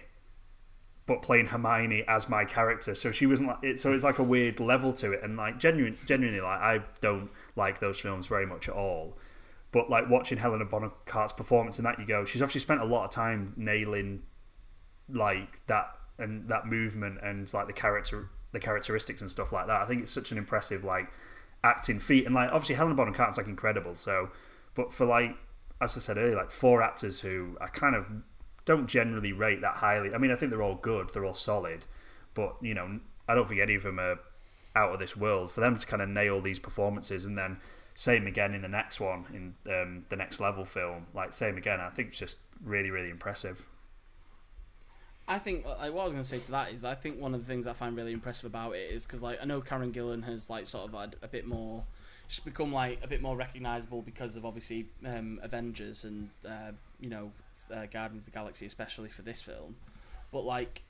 but 1.07 1.23
playing 1.23 1.47
Hermione 1.47 2.05
as 2.07 2.29
my 2.29 2.45
character. 2.45 2.95
So 2.95 3.11
she 3.11 3.27
wasn't 3.27 3.49
like 3.49 3.59
it. 3.63 3.81
So 3.81 3.93
it's 3.93 4.05
like 4.05 4.19
a 4.19 4.25
weird 4.25 4.61
level 4.61 4.93
to 4.95 5.13
it, 5.13 5.23
and 5.23 5.37
like 5.37 5.59
genuine, 5.59 5.99
genuinely, 6.07 6.41
like 6.41 6.61
I 6.61 6.81
don't 7.01 7.31
like 7.57 7.81
those 7.81 7.99
films 7.99 8.27
very 8.27 8.47
much 8.47 8.69
at 8.69 8.75
all. 8.75 9.17
But 9.73 9.91
like 9.91 10.09
watching 10.09 10.39
Helena 10.39 10.65
Bonham 10.65 10.93
Carter's 11.05 11.33
performance 11.33 11.79
in 11.79 11.85
that, 11.85 11.99
you 11.99 12.07
go, 12.07 12.25
she's 12.25 12.43
obviously 12.43 12.61
spent 12.61 12.81
a 12.81 12.85
lot 12.85 13.05
of 13.05 13.11
time 13.11 13.53
nailing 13.57 14.23
like 15.09 15.67
that 15.67 15.91
and 16.19 16.49
that 16.49 16.67
movement 16.67 17.19
and 17.23 17.53
like 17.53 17.67
the 17.67 17.73
character, 17.73 18.31
the 18.53 18.61
characteristics 18.61 19.21
and 19.21 19.31
stuff 19.31 19.53
like 19.53 19.67
that. 19.67 19.83
I 19.83 19.87
think 19.87 20.03
it's 20.03 20.13
such 20.13 20.33
an 20.33 20.39
impressive 20.39 20.85
like 20.85 21.11
acting 21.63 21.99
feat, 21.99 22.25
and 22.27 22.35
like 22.35 22.51
obviously 22.51 22.77
Helena 22.77 22.95
Bonham 22.95 23.15
Carter's 23.15 23.37
like 23.37 23.47
incredible. 23.47 23.95
So, 23.95 24.31
but 24.75 24.93
for 24.93 25.05
like 25.05 25.37
as 25.81 25.97
I 25.97 26.01
said 26.01 26.17
earlier, 26.17 26.37
like 26.37 26.51
four 26.51 26.83
actors 26.83 27.21
who 27.21 27.57
I 27.61 27.67
kind 27.67 27.95
of 27.95 28.07
don't 28.69 28.87
generally 28.87 29.33
rate 29.33 29.63
that 29.63 29.79
highly. 29.79 30.15
I 30.15 30.19
mean, 30.19 30.31
I 30.31 30.35
think 30.35 30.51
they're 30.51 30.63
all 30.63 30.75
good, 30.75 31.11
they're 31.15 31.25
all 31.25 31.33
solid, 31.33 31.87
but 32.35 32.55
you 32.61 32.75
know, 32.75 33.01
I 33.27 33.35
don't 33.35 33.49
think 33.49 33.63
any 33.63 33.75
of 33.75 33.83
them 33.83 33.99
are 33.99 34.19
out 34.77 34.93
of 34.93 35.01
this 35.01 35.17
world. 35.17 35.51
For 35.51 35.63
them 35.63 35.75
to 35.75 35.87
kind 35.87 36.03
of 36.03 36.11
nail 36.11 36.43
these 36.43 36.59
performances 36.59 37.25
and 37.25 37.39
then 37.39 37.57
same 37.95 38.27
again 38.27 38.55
in 38.55 38.61
the 38.61 38.69
next 38.69 39.01
one 39.01 39.25
in 39.33 39.73
um, 39.75 40.05
the 40.11 40.17
next 40.17 40.39
level 40.39 40.67
film, 40.67 41.07
like 41.15 41.33
same 41.33 41.57
again, 41.57 41.81
I 41.81 41.89
think 41.89 42.11
it's 42.11 42.19
just 42.19 42.37
really, 42.63 42.91
really 42.91 43.09
impressive. 43.09 43.67
I 45.27 45.39
think 45.39 45.65
like 45.65 45.93
what 45.95 46.03
I 46.03 46.05
was 46.05 46.13
going 46.13 46.23
to 46.23 46.29
say 46.29 46.39
to 46.39 46.51
that 46.51 46.71
is 46.71 46.85
I 46.85 46.95
think 46.95 47.19
one 47.19 47.35
of 47.35 47.41
the 47.41 47.47
things 47.47 47.67
I 47.67 47.73
find 47.73 47.97
really 47.97 48.13
impressive 48.13 48.45
about 48.45 48.73
it 48.75 48.91
is 48.91 49.07
because 49.07 49.23
like 49.23 49.39
I 49.41 49.47
know 49.47 49.63
Karen 49.63 49.93
Gillan 49.93 50.25
has 50.25 50.51
like 50.51 50.67
sort 50.67 50.89
of 50.89 51.01
had 51.01 51.17
a 51.23 51.29
bit 51.29 51.47
more 51.47 51.85
she's 52.29 52.45
become 52.45 52.73
like 52.73 53.03
a 53.03 53.09
bit 53.09 53.21
more 53.21 53.37
recognizable 53.37 54.03
because 54.03 54.37
of 54.37 54.45
obviously 54.47 54.87
um, 55.05 55.41
Avengers 55.43 56.05
and 56.05 56.31
uh, 56.47 56.71
you 57.01 57.09
know 57.11 57.33
uh, 57.75 57.87
Guardians 57.87 58.23
of 58.23 58.27
the 58.27 58.31
Galaxy 58.31 58.67
especially 58.67 59.09
for 59.09 59.23
this 59.23 59.41
film 59.43 59.77
but 60.31 60.45
like 60.45 60.83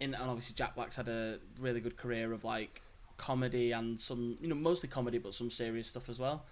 in 0.00 0.12
and 0.14 0.24
obviously 0.30 0.54
Jack 0.54 0.74
Black's 0.74 0.96
had 0.96 1.08
a 1.08 1.38
really 1.58 1.80
good 1.80 1.96
career 1.96 2.32
of 2.32 2.44
like 2.44 2.82
comedy 3.16 3.72
and 3.72 3.98
some 3.98 4.36
you 4.42 4.48
know 4.48 4.54
mostly 4.54 4.88
comedy 4.90 5.16
but 5.18 5.32
some 5.32 5.50
serious 5.50 5.88
stuff 5.88 6.08
as 6.10 6.18
well 6.18 6.44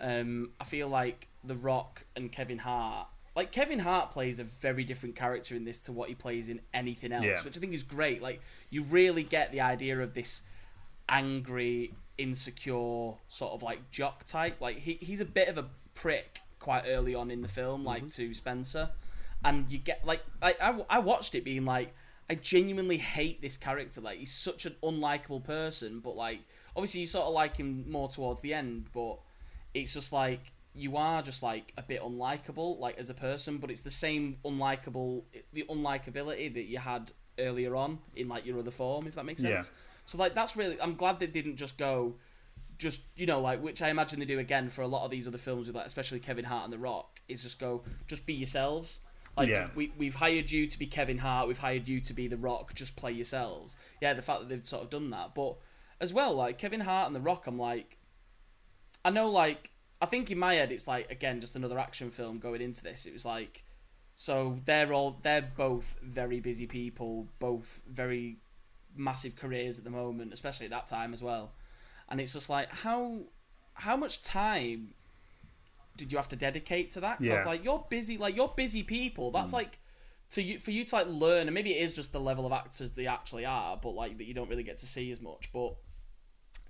um, 0.00 0.50
I 0.60 0.64
feel 0.64 0.88
like 0.88 1.28
The 1.44 1.54
Rock 1.56 2.04
and 2.14 2.30
Kevin 2.30 2.58
Hart 2.58 3.08
like 3.34 3.50
Kevin 3.50 3.78
Hart 3.78 4.10
plays 4.10 4.38
a 4.38 4.44
very 4.44 4.84
different 4.84 5.16
character 5.16 5.54
in 5.54 5.64
this 5.64 5.78
to 5.80 5.92
what 5.92 6.10
he 6.10 6.14
plays 6.14 6.50
in 6.50 6.60
anything 6.74 7.12
else, 7.12 7.24
Yeah. 7.24 7.42
which 7.42 7.56
I 7.56 7.60
think 7.60 7.72
is 7.72 7.82
great. 7.82 8.20
Like 8.20 8.42
you 8.68 8.82
really 8.82 9.22
get 9.22 9.52
the 9.52 9.62
idea 9.62 9.98
of 10.00 10.12
this 10.12 10.42
angry, 11.08 11.94
insecure 12.22 13.14
sort 13.28 13.52
of 13.52 13.62
like 13.62 13.90
jock 13.90 14.24
type. 14.24 14.60
Like 14.60 14.78
he 14.78 14.98
he's 15.00 15.20
a 15.20 15.24
bit 15.26 15.48
of 15.48 15.58
a 15.58 15.66
prick 15.94 16.40
quite 16.58 16.84
early 16.86 17.14
on 17.14 17.30
in 17.30 17.42
the 17.42 17.48
film, 17.48 17.84
like 17.84 18.04
mm-hmm. 18.04 18.28
to 18.28 18.34
Spencer, 18.34 18.90
and 19.44 19.70
you 19.70 19.78
get 19.78 20.04
like 20.06 20.22
I 20.40 20.54
I, 20.60 20.84
I 20.88 20.98
watched 20.98 21.34
it 21.34 21.44
being 21.44 21.64
like. 21.64 21.94
I 22.30 22.34
genuinely 22.36 22.96
hate 22.96 23.42
this 23.42 23.58
character. 23.58 24.00
Like 24.00 24.18
he's 24.18 24.32
such 24.32 24.64
an 24.64 24.76
unlikable 24.82 25.44
person, 25.44 26.00
but 26.00 26.16
like 26.16 26.40
obviously 26.74 27.02
you 27.02 27.06
sort 27.06 27.26
of 27.26 27.34
like 27.34 27.56
him 27.58 27.84
more 27.90 28.08
towards 28.08 28.40
the 28.40 28.54
end. 28.54 28.86
But 28.94 29.18
it's 29.74 29.92
just 29.92 30.14
like 30.14 30.52
you 30.74 30.96
are 30.96 31.20
just 31.20 31.42
like 31.42 31.74
a 31.76 31.82
bit 31.82 32.00
unlikable, 32.00 32.78
like 32.78 32.98
as 32.98 33.10
a 33.10 33.14
person. 33.14 33.58
But 33.58 33.70
it's 33.70 33.82
the 33.82 33.90
same 33.90 34.38
unlikable, 34.46 35.24
the 35.52 35.64
unlikability 35.68 36.54
that 36.54 36.64
you 36.64 36.78
had 36.78 37.12
earlier 37.38 37.76
on 37.76 37.98
in 38.16 38.28
like 38.28 38.46
your 38.46 38.58
other 38.58 38.70
form, 38.70 39.06
if 39.06 39.16
that 39.16 39.26
makes 39.26 39.42
sense. 39.42 39.70
Yeah. 39.70 39.78
So 40.04 40.18
like 40.18 40.34
that's 40.34 40.56
really. 40.56 40.80
I'm 40.80 40.94
glad 40.94 41.18
they 41.20 41.26
didn't 41.26 41.56
just 41.56 41.78
go, 41.78 42.14
just 42.78 43.02
you 43.16 43.26
know 43.26 43.40
like 43.40 43.62
which 43.62 43.80
I 43.82 43.88
imagine 43.88 44.18
they 44.18 44.26
do 44.26 44.38
again 44.38 44.68
for 44.68 44.82
a 44.82 44.86
lot 44.86 45.04
of 45.04 45.10
these 45.10 45.28
other 45.28 45.38
films 45.38 45.66
with 45.66 45.76
like 45.76 45.86
especially 45.86 46.20
Kevin 46.20 46.44
Hart 46.44 46.64
and 46.64 46.72
The 46.72 46.78
Rock 46.78 47.20
is 47.28 47.42
just 47.42 47.58
go 47.58 47.82
just 48.06 48.26
be 48.26 48.34
yourselves. 48.34 49.00
Like 49.36 49.48
Yeah. 49.48 49.54
just, 49.54 49.76
we 49.76 49.92
we've 49.96 50.14
hired 50.16 50.50
you 50.50 50.66
to 50.66 50.78
be 50.78 50.86
Kevin 50.86 51.18
Hart, 51.18 51.48
we've 51.48 51.58
hired 51.58 51.88
you 51.88 52.00
to 52.00 52.12
be 52.12 52.26
The 52.28 52.36
Rock. 52.36 52.74
Just 52.74 52.96
play 52.96 53.12
yourselves. 53.12 53.76
Yeah, 54.00 54.12
the 54.14 54.22
fact 54.22 54.40
that 54.40 54.48
they've 54.48 54.66
sort 54.66 54.82
of 54.82 54.90
done 54.90 55.10
that, 55.10 55.34
but 55.34 55.56
as 56.00 56.12
well 56.12 56.34
like 56.34 56.58
Kevin 56.58 56.80
Hart 56.80 57.06
and 57.06 57.16
The 57.16 57.20
Rock, 57.20 57.46
I'm 57.46 57.58
like, 57.58 57.98
I 59.04 59.10
know 59.10 59.30
like 59.30 59.70
I 60.00 60.06
think 60.06 60.30
in 60.30 60.38
my 60.38 60.54
head 60.54 60.72
it's 60.72 60.88
like 60.88 61.10
again 61.10 61.40
just 61.40 61.56
another 61.56 61.78
action 61.78 62.10
film 62.10 62.38
going 62.38 62.60
into 62.60 62.82
this. 62.82 63.06
It 63.06 63.12
was 63.12 63.24
like 63.24 63.64
so 64.14 64.58
they're 64.64 64.92
all 64.92 65.18
they're 65.22 65.50
both 65.56 65.98
very 66.02 66.40
busy 66.40 66.66
people, 66.66 67.28
both 67.38 67.82
very 67.88 68.38
massive 68.96 69.36
careers 69.36 69.78
at 69.78 69.84
the 69.84 69.90
moment, 69.90 70.32
especially 70.32 70.66
at 70.66 70.70
that 70.70 70.86
time 70.86 71.12
as 71.12 71.22
well. 71.22 71.52
And 72.08 72.20
it's 72.20 72.32
just 72.32 72.50
like 72.50 72.70
how 72.72 73.22
how 73.74 73.96
much 73.96 74.22
time 74.22 74.94
did 75.96 76.10
you 76.10 76.18
have 76.18 76.28
to 76.28 76.36
dedicate 76.36 76.90
to 76.92 77.00
that? 77.00 77.18
'Cause 77.18 77.28
I 77.28 77.34
was 77.34 77.46
like, 77.46 77.64
you're 77.64 77.86
busy, 77.90 78.16
like 78.18 78.34
you're 78.34 78.52
busy 78.56 78.82
people. 78.82 79.30
That's 79.30 79.50
mm. 79.50 79.54
like 79.54 79.78
to 80.30 80.42
you 80.42 80.58
for 80.58 80.70
you 80.70 80.84
to 80.84 80.94
like 80.94 81.06
learn, 81.06 81.46
and 81.48 81.54
maybe 81.54 81.72
it 81.72 81.82
is 81.82 81.92
just 81.92 82.12
the 82.12 82.20
level 82.20 82.46
of 82.46 82.52
actors 82.52 82.92
they 82.92 83.06
actually 83.06 83.44
are, 83.44 83.76
but 83.76 83.90
like 83.90 84.18
that 84.18 84.24
you 84.24 84.34
don't 84.34 84.48
really 84.48 84.62
get 84.62 84.78
to 84.78 84.86
see 84.86 85.10
as 85.10 85.20
much. 85.20 85.52
But 85.52 85.76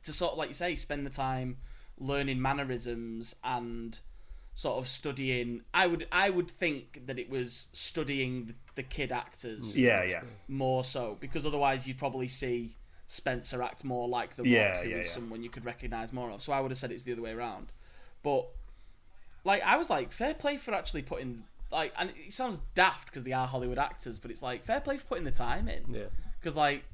to 0.04 0.12
sort 0.12 0.32
of 0.32 0.38
like 0.38 0.48
you 0.48 0.54
say, 0.54 0.74
spend 0.74 1.06
the 1.06 1.10
time 1.10 1.58
learning 1.98 2.42
mannerisms 2.42 3.36
and 3.44 3.98
sort 4.54 4.78
of 4.78 4.86
studying. 4.88 5.62
I 5.72 5.86
would 5.86 6.06
I 6.12 6.30
would 6.30 6.50
think 6.50 7.06
that 7.06 7.18
it 7.18 7.30
was 7.30 7.68
studying 7.72 8.46
the, 8.46 8.54
the 8.76 8.82
kid 8.82 9.12
actors 9.12 9.78
Yeah, 9.78 10.02
yeah, 10.04 10.22
more 10.48 10.84
so 10.84 11.16
because 11.20 11.46
otherwise 11.46 11.86
you'd 11.88 11.98
probably 11.98 12.28
see 12.28 12.76
Spencer 13.06 13.62
act 13.62 13.84
more 13.84 14.08
like 14.08 14.36
the 14.36 14.42
Rock, 14.42 14.50
Yeah, 14.50 14.76
who 14.82 14.82
is 14.84 14.90
yeah, 14.90 14.96
yeah. 14.96 15.02
someone 15.02 15.42
you 15.42 15.50
could 15.50 15.64
recognize 15.64 16.12
more 16.12 16.30
of. 16.30 16.42
So 16.42 16.52
I 16.52 16.60
would 16.60 16.70
have 16.70 16.78
said 16.78 16.92
it's 16.92 17.02
the 17.04 17.12
other 17.12 17.22
way 17.22 17.32
around. 17.32 17.72
But 18.22 18.46
like 19.44 19.62
I 19.62 19.76
was 19.76 19.90
like, 19.90 20.12
fair 20.12 20.34
play 20.34 20.56
for 20.56 20.74
actually 20.74 21.02
putting 21.02 21.44
like, 21.70 21.92
and 21.98 22.10
it 22.26 22.32
sounds 22.34 22.58
daft 22.74 23.06
because 23.06 23.24
they 23.24 23.32
are 23.32 23.46
Hollywood 23.46 23.78
actors, 23.78 24.18
but 24.18 24.30
it's 24.30 24.42
like 24.42 24.62
fair 24.62 24.80
play 24.80 24.98
for 24.98 25.06
putting 25.06 25.24
the 25.24 25.30
time 25.30 25.68
in. 25.68 25.82
Yeah. 25.94 26.04
because 26.38 26.54
like 26.56 26.84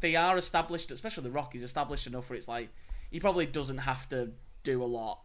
they 0.00 0.16
are 0.16 0.36
established, 0.36 0.90
especially 0.90 1.22
the 1.24 1.30
Rock. 1.30 1.52
He's 1.52 1.62
established 1.62 2.06
enough 2.06 2.28
where 2.28 2.36
it's 2.36 2.48
like 2.48 2.68
he 3.10 3.20
probably 3.20 3.46
doesn't 3.46 3.78
have 3.78 4.08
to 4.10 4.30
do 4.64 4.82
a 4.82 4.84
lot 4.84 5.20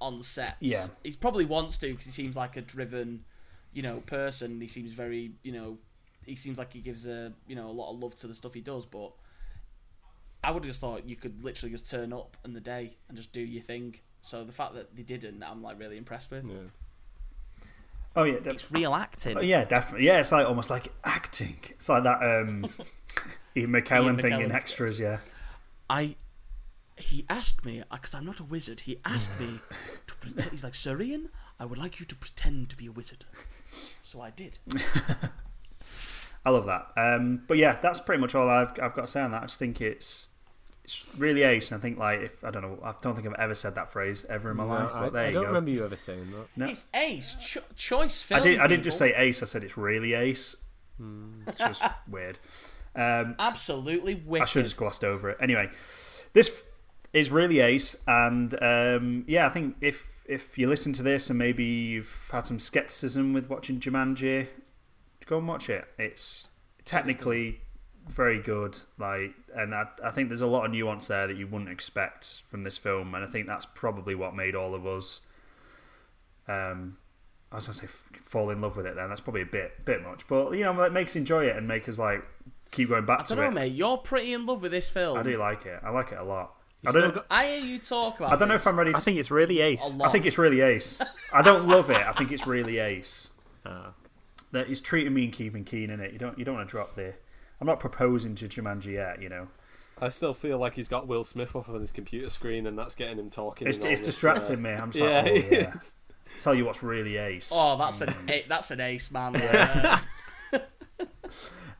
on 0.00 0.20
sets. 0.22 0.52
Yeah. 0.60 0.86
he 1.02 1.12
probably 1.12 1.44
wants 1.44 1.78
to 1.78 1.88
because 1.90 2.06
he 2.06 2.12
seems 2.12 2.36
like 2.36 2.56
a 2.56 2.60
driven, 2.62 3.24
you 3.72 3.82
know, 3.82 3.98
person. 4.06 4.60
He 4.60 4.68
seems 4.68 4.92
very, 4.92 5.32
you 5.42 5.52
know, 5.52 5.78
he 6.24 6.36
seems 6.36 6.58
like 6.58 6.72
he 6.72 6.80
gives 6.80 7.06
a 7.06 7.32
you 7.46 7.54
know 7.56 7.66
a 7.68 7.72
lot 7.72 7.92
of 7.92 7.98
love 8.00 8.14
to 8.16 8.26
the 8.26 8.34
stuff 8.34 8.54
he 8.54 8.60
does. 8.60 8.84
But 8.86 9.12
I 10.44 10.50
would 10.50 10.62
have 10.62 10.70
just 10.70 10.80
thought 10.80 11.06
you 11.08 11.16
could 11.16 11.42
literally 11.42 11.72
just 11.72 11.90
turn 11.90 12.12
up 12.12 12.36
in 12.44 12.52
the 12.52 12.60
day 12.60 12.96
and 13.08 13.16
just 13.16 13.32
do 13.32 13.40
your 13.40 13.62
thing. 13.62 13.96
So 14.20 14.42
the 14.44 14.52
fact 14.52 14.74
that 14.74 14.96
they 14.96 15.02
didn't, 15.02 15.42
I'm 15.42 15.62
like 15.62 15.78
really 15.78 15.96
impressed 15.96 16.30
with. 16.30 16.44
Yeah. 16.44 16.54
Oh 18.16 18.24
yeah, 18.24 18.38
def- 18.38 18.54
It's 18.54 18.72
real 18.72 18.94
acting. 18.94 19.36
oh, 19.36 19.40
yeah, 19.42 19.64
definitely. 19.64 20.06
Yeah, 20.06 20.20
it's 20.20 20.32
like 20.32 20.46
almost 20.46 20.70
like 20.70 20.88
acting. 21.04 21.58
It's 21.70 21.88
like 21.88 22.02
that 22.04 22.22
um, 22.22 22.64
Ian 23.56 23.70
McKellen 23.72 24.04
Ian 24.04 24.16
thing 24.18 24.40
in 24.40 24.52
extras. 24.52 24.98
Yeah. 24.98 25.18
I 25.90 26.16
he 26.96 27.24
asked 27.28 27.64
me 27.64 27.82
because 27.90 28.14
I'm 28.14 28.24
not 28.24 28.40
a 28.40 28.44
wizard. 28.44 28.80
He 28.80 28.98
asked 29.04 29.38
me 29.40 29.60
to 30.06 30.14
pretend. 30.16 30.50
He's 30.50 30.64
like, 30.64 30.74
Sir 30.74 31.00
Ian, 31.00 31.28
I 31.60 31.64
would 31.64 31.78
like 31.78 32.00
you 32.00 32.06
to 32.06 32.14
pretend 32.14 32.70
to 32.70 32.76
be 32.76 32.86
a 32.86 32.92
wizard. 32.92 33.24
So 34.02 34.20
I 34.20 34.30
did. 34.30 34.58
I 36.44 36.50
love 36.50 36.66
that. 36.66 36.86
Um, 36.96 37.42
but 37.48 37.58
yeah, 37.58 37.78
that's 37.82 38.00
pretty 38.00 38.20
much 38.20 38.34
all 38.34 38.48
I've 38.48 38.70
I've 38.80 38.94
got 38.94 39.02
to 39.02 39.06
say 39.06 39.20
on 39.20 39.32
that. 39.32 39.42
I 39.42 39.46
just 39.46 39.58
think 39.58 39.80
it's 39.80 40.28
it's 40.84 41.04
really 41.18 41.42
ace, 41.42 41.72
and 41.72 41.80
I 41.80 41.82
think 41.82 41.98
like 41.98 42.20
if 42.20 42.44
I 42.44 42.50
don't 42.52 42.62
know, 42.62 42.78
I 42.84 42.94
don't 43.00 43.16
think 43.16 43.26
I've 43.26 43.34
ever 43.34 43.54
said 43.54 43.74
that 43.74 43.90
phrase 43.90 44.24
ever 44.26 44.52
in 44.52 44.56
my 44.56 44.64
No, 44.66 44.72
life. 44.72 44.94
I, 44.94 45.08
there 45.08 45.22
I 45.24 45.26
you 45.28 45.32
don't 45.34 45.42
go. 45.42 45.48
remember 45.48 45.70
you 45.70 45.84
ever 45.84 45.96
saying 45.96 46.30
that. 46.30 46.46
No. 46.56 46.66
It's 46.66 46.84
ace 46.94 47.34
cho- 47.36 47.60
choice 47.74 48.24
I 48.30 48.36
film. 48.36 48.42
did. 48.44 48.60
I 48.60 48.66
didn't 48.68 48.84
just 48.84 48.98
say 48.98 49.12
ace. 49.14 49.42
I 49.42 49.46
said 49.46 49.64
it's 49.64 49.76
really 49.76 50.14
ace. 50.14 50.56
It's 51.48 51.58
just 51.58 51.82
weird. 52.08 52.38
Um, 52.94 53.34
absolutely 53.38 54.14
wicked. 54.14 54.42
I 54.44 54.46
should 54.46 54.60
have 54.60 54.66
just 54.66 54.76
glossed 54.78 55.02
over 55.04 55.28
it. 55.30 55.36
Anyway, 55.40 55.68
this 56.32 56.48
is 57.16 57.30
really 57.30 57.60
ace, 57.60 57.96
and 58.06 58.62
um, 58.62 59.24
yeah, 59.26 59.46
I 59.46 59.48
think 59.48 59.76
if 59.80 60.22
if 60.26 60.58
you 60.58 60.68
listen 60.68 60.92
to 60.92 61.02
this 61.02 61.30
and 61.30 61.38
maybe 61.38 61.64
you've 61.64 62.28
had 62.30 62.44
some 62.44 62.58
skepticism 62.58 63.32
with 63.32 63.48
watching 63.48 63.80
Jumanji, 63.80 64.48
go 65.24 65.38
and 65.38 65.48
watch 65.48 65.70
it. 65.70 65.86
It's 65.98 66.50
technically 66.84 67.60
very 68.06 68.40
good, 68.40 68.76
like, 68.98 69.32
and 69.54 69.74
I, 69.74 69.86
I 70.04 70.10
think 70.10 70.28
there's 70.28 70.42
a 70.42 70.46
lot 70.46 70.66
of 70.66 70.72
nuance 70.72 71.06
there 71.06 71.26
that 71.26 71.36
you 71.36 71.46
wouldn't 71.46 71.70
expect 71.70 72.42
from 72.48 72.64
this 72.64 72.76
film, 72.76 73.14
and 73.14 73.24
I 73.24 73.28
think 73.28 73.46
that's 73.46 73.66
probably 73.66 74.14
what 74.14 74.34
made 74.34 74.54
all 74.54 74.74
of 74.74 74.86
us. 74.86 75.22
Um, 76.46 76.98
I 77.50 77.54
was 77.54 77.66
gonna 77.66 77.74
say 77.74 77.86
fall 78.20 78.50
in 78.50 78.60
love 78.60 78.76
with 78.76 78.84
it. 78.84 78.94
Then 78.94 79.08
that's 79.08 79.22
probably 79.22 79.42
a 79.42 79.46
bit 79.46 79.86
bit 79.86 80.02
much, 80.02 80.28
but 80.28 80.52
you 80.52 80.64
know, 80.64 80.72
like, 80.72 80.92
makes 80.92 81.16
enjoy 81.16 81.46
it 81.46 81.56
and 81.56 81.66
make 81.66 81.88
us 81.88 81.98
like 81.98 82.22
keep 82.72 82.90
going 82.90 83.06
back 83.06 83.24
to 83.24 83.32
it. 83.32 83.38
I 83.38 83.42
don't 83.42 83.54
know, 83.54 83.60
it. 83.62 83.64
mate. 83.64 83.72
You're 83.72 83.96
pretty 83.96 84.34
in 84.34 84.44
love 84.44 84.60
with 84.60 84.72
this 84.72 84.90
film. 84.90 85.16
I 85.16 85.22
do 85.22 85.38
like 85.38 85.64
it. 85.64 85.80
I 85.82 85.88
like 85.88 86.12
it 86.12 86.18
a 86.18 86.24
lot. 86.28 86.52
I 86.86 86.92
don't. 86.92 87.14
got- 87.14 87.26
I 87.30 87.46
hear 87.46 87.58
you 87.58 87.78
talk 87.78 88.18
about. 88.18 88.32
I 88.32 88.36
don't 88.36 88.48
know 88.48 88.54
this 88.54 88.62
if 88.62 88.68
I'm 88.68 88.78
ready. 88.78 88.94
I 88.94 88.98
think 88.98 89.18
it's 89.18 89.30
really 89.30 89.60
ace. 89.60 89.98
I 90.02 90.08
think 90.10 90.26
it's 90.26 90.38
really 90.38 90.60
ace. 90.60 91.00
I 91.32 91.42
don't 91.42 91.66
love 91.66 91.90
it. 91.90 91.96
I 91.98 92.12
think 92.12 92.32
it's 92.32 92.46
really 92.46 92.78
ace. 92.78 93.30
Ah. 93.68 93.94
That 94.52 94.68
he's 94.68 94.80
treating 94.80 95.12
me 95.12 95.24
and 95.24 95.32
keeping 95.32 95.64
keen 95.64 95.90
in 95.90 95.98
it. 95.98 96.12
You 96.12 96.20
don't. 96.20 96.38
You 96.38 96.44
don't 96.44 96.54
want 96.54 96.68
to 96.68 96.70
drop 96.70 96.94
the. 96.94 97.14
I'm 97.60 97.66
not 97.66 97.80
proposing 97.80 98.36
to 98.36 98.46
Jumanji 98.48 98.92
yet. 98.92 99.20
You 99.20 99.28
know, 99.28 99.48
I 100.00 100.08
still 100.08 100.34
feel 100.34 100.56
like 100.58 100.74
he's 100.74 100.86
got 100.86 101.08
Will 101.08 101.24
Smith 101.24 101.56
off 101.56 101.68
on 101.68 101.80
his 101.80 101.90
computer 101.90 102.30
screen, 102.30 102.64
and 102.68 102.78
that's 102.78 102.94
getting 102.94 103.18
him 103.18 103.28
talking. 103.28 103.66
it's, 103.66 103.78
it's 103.78 104.00
distracting 104.00 104.58
uh, 104.58 104.60
me. 104.60 104.70
I'm 104.70 104.92
just 104.92 105.02
Yeah, 105.02 105.22
like, 105.22 105.46
oh, 105.46 105.54
yeah. 105.54 105.74
Tell 106.38 106.54
you 106.54 106.64
what's 106.64 106.84
really 106.84 107.16
ace. 107.16 107.50
Oh, 107.52 107.76
that's 107.76 108.02
an 108.02 108.14
that's 108.48 108.70
an 108.70 108.78
ace, 108.80 109.10
man. 109.10 109.34
Uh, 109.34 109.98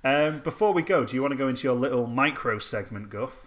Um, 0.05 0.39
before 0.39 0.73
we 0.73 0.83
go, 0.83 1.05
do 1.05 1.17
you 1.17 1.21
want 1.23 1.33
to 1.33 1.37
go 1.37 1.49
into 1.49 1.65
your 1.65 1.75
little 1.75 2.07
micro 2.07 2.59
segment, 2.59 3.11
Guff? 3.11 3.47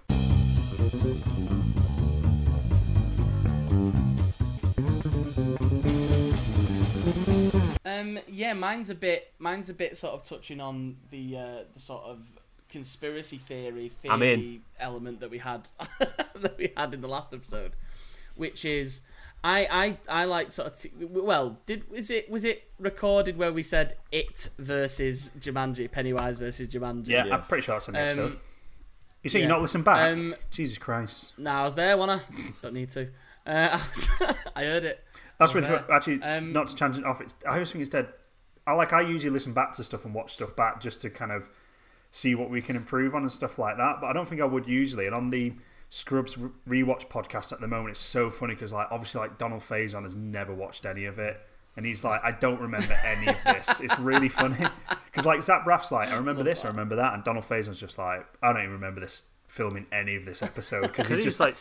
Um, 7.86 8.20
yeah, 8.28 8.54
mine's 8.54 8.90
a 8.90 8.96
bit, 8.96 9.34
mine's 9.40 9.70
a 9.70 9.74
bit 9.74 9.96
sort 9.98 10.14
of 10.14 10.24
touching 10.24 10.60
on 10.60 10.98
the 11.10 11.38
uh, 11.38 11.64
the 11.74 11.80
sort 11.80 12.04
of 12.04 12.20
conspiracy 12.70 13.38
theory 13.38 13.90
theory 13.90 14.62
element 14.80 15.20
that 15.22 15.32
we 15.32 15.40
had 15.40 15.70
that 16.00 16.56
we 16.58 16.72
had 16.78 16.94
in 16.94 17.02
the 17.02 17.08
last 17.08 17.34
episode, 17.34 17.72
which 18.36 18.66
is 18.66 19.02
I 19.44 19.98
I 20.10 20.22
I 20.22 20.26
like 20.26 20.52
sort 20.52 20.68
of 20.68 20.78
t- 20.80 20.92
well 21.00 21.58
did 21.66 21.90
was 21.90 22.10
it 22.12 22.30
was 22.30 22.44
it 22.44 22.70
recorded 22.78 23.38
where 23.38 23.54
we 23.54 23.64
said 23.64 23.96
it 24.12 24.50
versus 24.60 25.32
Jumanji 25.40 25.90
Pennywise 25.90 26.38
versus 26.38 26.68
Jumanji 26.68 27.08
Yeah, 27.10 27.26
Yeah. 27.26 27.36
I'm 27.36 27.44
pretty 27.44 27.62
sure 27.64 27.76
that's 27.76 27.88
an 27.88 27.96
episode. 27.96 28.32
um, 28.34 28.40
you 29.24 29.30
say 29.30 29.40
yeah. 29.40 29.44
you're 29.46 29.50
not 29.56 29.62
listening 29.62 29.84
back? 29.84 30.14
Um, 30.14 30.36
Jesus 30.52 30.78
Christ. 30.78 31.34
Nah, 31.38 31.62
I 31.62 31.64
was 31.64 31.76
there, 31.76 31.96
wanna 31.98 32.22
don't 32.62 32.74
need 32.74 32.90
to. 32.92 33.08
Uh, 33.48 33.70
I, 33.80 33.82
was, 33.88 34.10
I 34.56 34.64
heard 34.66 34.84
it. 34.84 35.04
That's 35.40 35.56
really 35.56 35.68
there. 35.68 35.92
actually 35.92 36.22
Um, 36.22 36.54
not 36.54 36.68
to 36.68 36.76
tangent 36.76 37.06
off. 37.06 37.22
It's 37.22 37.36
I 37.48 37.54
always 37.54 37.72
think 37.72 37.80
instead, 37.82 38.10
I 38.68 38.74
like 38.74 38.94
I 38.94 39.02
usually 39.02 39.32
listen 39.32 39.54
back 39.54 39.74
to 39.74 39.84
stuff 39.84 40.06
and 40.06 40.14
watch 40.14 40.34
stuff 40.34 40.56
back 40.56 40.80
just 40.82 41.02
to 41.02 41.10
kind 41.10 41.32
of 41.32 41.50
see 42.12 42.36
what 42.36 42.50
we 42.50 42.62
can 42.62 42.76
improve 42.76 43.16
on 43.16 43.22
and 43.22 43.32
stuff 43.32 43.58
like 43.58 43.78
that. 43.78 43.98
But 44.02 44.08
I 44.08 44.14
don't 44.14 44.28
think 44.28 44.42
I 44.42 44.46
would 44.46 44.68
usually. 44.68 45.06
And 45.06 45.16
on 45.16 45.30
the 45.30 45.54
Scrubs 45.90 46.36
rewatch 46.68 47.08
podcast 47.08 47.52
at 47.52 47.62
the 47.62 47.68
moment, 47.68 47.92
it's 47.92 48.00
so 48.00 48.30
funny 48.30 48.54
because 48.54 48.74
like 48.74 48.88
obviously 48.92 49.22
like 49.22 49.38
Donald 49.38 49.62
Faison 49.62 50.04
has 50.04 50.16
never 50.16 50.54
watched 50.54 50.86
any 50.86 51.06
of 51.06 51.18
it. 51.18 51.40
And 51.78 51.86
he's 51.86 52.04
like, 52.04 52.22
I 52.24 52.32
don't 52.32 52.60
remember 52.60 52.94
any 53.06 53.28
of 53.28 53.38
this. 53.46 53.80
It's 53.84 53.98
really 54.00 54.28
funny 54.28 54.58
because 55.06 55.26
like 55.26 55.42
Zach 55.42 55.64
Braff's 55.64 55.92
like, 55.92 56.10
I 56.10 56.16
remember 56.16 56.44
this, 56.44 56.66
I 56.66 56.68
remember 56.68 56.98
that, 56.98 57.14
and 57.14 57.24
Donald 57.24 57.46
Faison's 57.46 57.80
just 57.80 57.98
like, 57.98 58.26
I 58.44 58.52
don't 58.52 58.62
even 58.62 58.74
remember 58.74 59.00
this 59.00 59.24
filming 59.48 59.86
any 59.92 60.16
of 60.16 60.26
this 60.26 60.44
episode 60.44 60.82
because 60.84 61.08
he's 61.10 61.24
just 61.24 61.40
like 61.40 61.56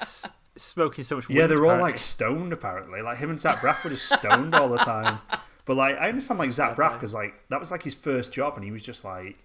smoking 0.59 1.04
so 1.04 1.16
much. 1.16 1.28
yeah, 1.30 1.46
they're 1.46 1.59
all 1.59 1.64
apparently. 1.70 1.92
like 1.92 1.98
stoned 1.98 2.52
apparently. 2.52 3.00
Like 3.02 3.18
him 3.18 3.30
and 3.30 3.40
Zach 3.40 3.59
Braff 3.59 3.82
were 3.84 3.90
just 3.90 4.09
stoned 4.09 4.54
all 4.54 4.68
the 4.68 4.78
time. 4.78 5.18
But 5.64 5.76
like 5.76 5.98
I 5.98 6.09
understand 6.09 6.38
like 6.38 6.50
Zach 6.50 6.76
Braff 6.76 6.94
because 6.94 7.12
like 7.12 7.34
that 7.50 7.61
was 7.61 7.70
like 7.70 7.82
his 7.82 7.92
first 7.94 8.32
job 8.32 8.54
and 8.56 8.64
he 8.64 8.70
was 8.70 8.82
just 8.82 9.04
like 9.04 9.36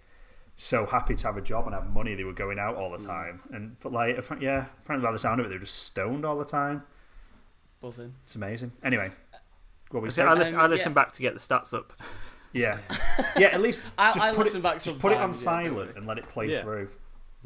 so 0.55 0.85
happy 0.85 1.15
to 1.15 1.27
have 1.27 1.35
a 1.35 1.41
job 1.41 1.65
and 1.65 1.73
have 1.75 1.89
money. 1.89 2.15
They 2.15 2.23
were 2.23 2.31
going 2.31 2.57
out 2.59 2.75
all 2.77 2.91
the 2.91 2.97
time. 2.97 3.41
And 3.51 3.77
but 3.81 3.91
like 3.91 4.15
yeah, 4.39 4.67
apparently 4.83 5.05
by 5.05 5.11
the 5.11 5.19
sound 5.19 5.41
of 5.41 5.45
it, 5.45 5.49
they 5.49 5.55
were 5.55 5.59
just 5.65 5.83
stoned 5.83 6.23
all 6.23 6.37
the 6.37 6.45
time. 6.45 6.83
Buzzing. 7.81 8.13
It's 8.23 8.35
amazing. 8.35 8.71
Anyway, 8.85 9.11
what 9.91 10.01
we 10.01 10.09
See, 10.11 10.15
said. 10.15 10.29
I 10.29 10.33
listen, 10.33 10.55
Um, 10.55 10.61
I 10.61 10.67
listen 10.67 10.91
yeah. 10.91 10.93
back 10.93 11.11
to 11.11 11.21
get 11.21 11.33
the 11.33 11.41
stats 11.41 11.73
up. 11.73 11.91
Yeah, 12.53 12.77
yeah. 13.37 13.47
At 13.47 13.59
least 13.61 13.83
I- 13.97 14.13
just 14.13 14.25
I 14.25 14.29
put 14.29 14.39
listen 14.45 14.59
it, 14.61 14.63
back 14.63 14.73
just 14.81 14.99
put 14.99 15.11
it 15.11 15.17
on 15.17 15.33
sometimes, 15.33 15.65
yeah, 15.65 15.73
silent 15.75 15.97
and 15.97 16.07
let 16.07 16.17
it 16.19 16.27
play 16.29 16.51
Yeah. 16.51 16.61
through. 16.61 16.87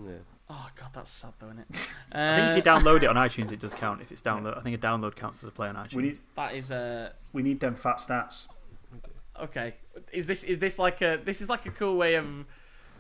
Yeah. 0.06 0.12
Oh 0.50 0.70
god, 0.80 0.90
that's 0.94 1.12
sad 1.12 1.34
though, 1.40 1.48
isn't 1.48 1.60
it? 1.60 1.68
I 2.14 2.36
think 2.38 2.58
if 2.58 2.66
you 2.66 2.72
Uh, 2.72 2.78
download 2.80 3.04
it 3.04 3.08
on 3.08 3.16
iTunes, 3.28 3.52
it 3.52 3.60
does 3.60 3.74
count. 3.74 4.02
If 4.02 4.12
it's 4.12 4.22
download, 4.22 4.58
I 4.58 4.62
think 4.62 4.76
a 4.76 4.80
download 4.80 5.16
counts 5.16 5.44
as 5.44 5.50
a 5.50 5.52
play 5.52 5.68
on 5.68 5.76
iTunes. 5.76 5.94
We 5.94 6.04
need 6.04 6.20
that 6.36 6.54
is 6.56 6.72
uh 6.72 7.12
we 7.34 7.44
need 7.44 7.60
them 7.60 7.76
fat 7.76 7.98
stats. 7.98 8.48
okay. 9.42 9.76
Is 10.14 10.28
this 10.28 10.44
is 10.44 10.60
this 10.60 10.80
like 10.80 11.02
a 11.02 11.20
this 11.24 11.42
is 11.42 11.50
like 11.50 11.66
a 11.66 11.72
cool 11.72 11.98
way 11.98 12.16
of 12.16 12.26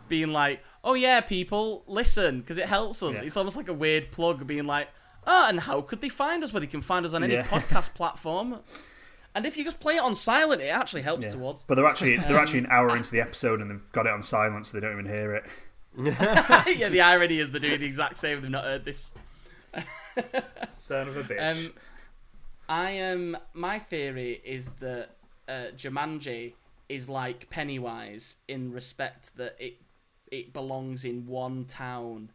being 0.09 0.29
like, 0.33 0.63
oh 0.83 0.93
yeah, 0.93 1.21
people 1.21 1.83
listen 1.87 2.39
because 2.41 2.57
it 2.57 2.65
helps 2.67 3.01
us. 3.03 3.13
Yeah. 3.15 3.21
It's 3.21 3.37
almost 3.37 3.55
like 3.57 3.67
a 3.69 3.73
weird 3.73 4.11
plug 4.11 4.45
being 4.47 4.65
like, 4.65 4.89
oh, 5.25 5.45
and 5.49 5.59
how 5.61 5.81
could 5.81 6.01
they 6.01 6.09
find 6.09 6.43
us? 6.43 6.51
Well, 6.53 6.61
they 6.61 6.67
can 6.67 6.81
find 6.81 7.05
us 7.05 7.13
on 7.13 7.23
any 7.23 7.33
Yeah. 7.35 7.43
podcast 7.47 7.93
platform. 7.93 8.59
And 9.35 9.45
if 9.45 9.55
you 9.55 9.63
just 9.63 9.79
play 9.79 9.97
it 9.97 10.01
on 10.03 10.15
silent, 10.15 10.61
it 10.61 10.69
actually 10.69 11.03
helps 11.03 11.25
Yeah. 11.25 11.31
towards. 11.31 11.63
But 11.63 11.75
they're 11.75 11.85
actually 11.85 12.17
they're 12.17 12.39
actually 12.39 12.59
an 12.59 12.67
hour 12.71 12.95
into 12.95 13.11
the 13.11 13.21
episode 13.21 13.61
and 13.61 13.69
they've 13.69 13.91
got 13.91 14.05
it 14.07 14.11
on 14.11 14.23
silent, 14.23 14.65
so 14.65 14.77
they 14.77 14.81
don't 14.85 14.93
even 14.99 15.05
hear 15.11 15.33
it. 15.35 15.43
yeah, 16.77 16.89
the 16.89 17.01
irony 17.01 17.39
is 17.39 17.49
they're 17.49 17.59
doing 17.59 17.79
the 17.79 17.85
exact 17.85 18.17
same. 18.17 18.41
They've 18.41 18.51
not 18.51 18.65
heard 18.65 18.85
this. 18.85 19.13
Son 20.69 21.07
of 21.07 21.17
a 21.17 21.23
bitch. 21.23 21.67
Um, 21.67 21.73
I 22.69 22.99
um, 22.99 23.37
my 23.53 23.79
theory 23.79 24.41
is 24.43 24.69
that 24.79 25.09
uh, 25.47 25.71
Jumanji 25.75 26.53
is 26.87 27.09
like 27.09 27.49
Pennywise 27.49 28.37
in 28.47 28.71
respect 28.71 29.37
that 29.37 29.55
it 29.59 29.81
it 30.31 30.53
belongs 30.53 31.03
in 31.03 31.25
one 31.25 31.65
town, 31.65 32.31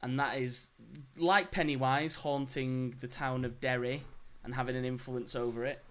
and 0.00 0.18
that 0.18 0.38
is 0.38 0.70
like 1.18 1.50
Pennywise 1.50 2.16
haunting 2.16 2.94
the 3.00 3.08
town 3.08 3.44
of 3.44 3.60
Derry 3.60 4.04
and 4.44 4.54
having 4.54 4.76
an 4.76 4.84
influence 4.84 5.34
over 5.34 5.66
it. 5.66 5.82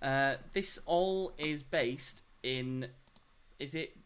Uh, 0.00 0.34
this 0.52 0.78
all 0.84 1.32
is 1.38 1.62
based 1.62 2.22
in, 2.42 2.88
is 3.58 3.74
it 3.74 3.96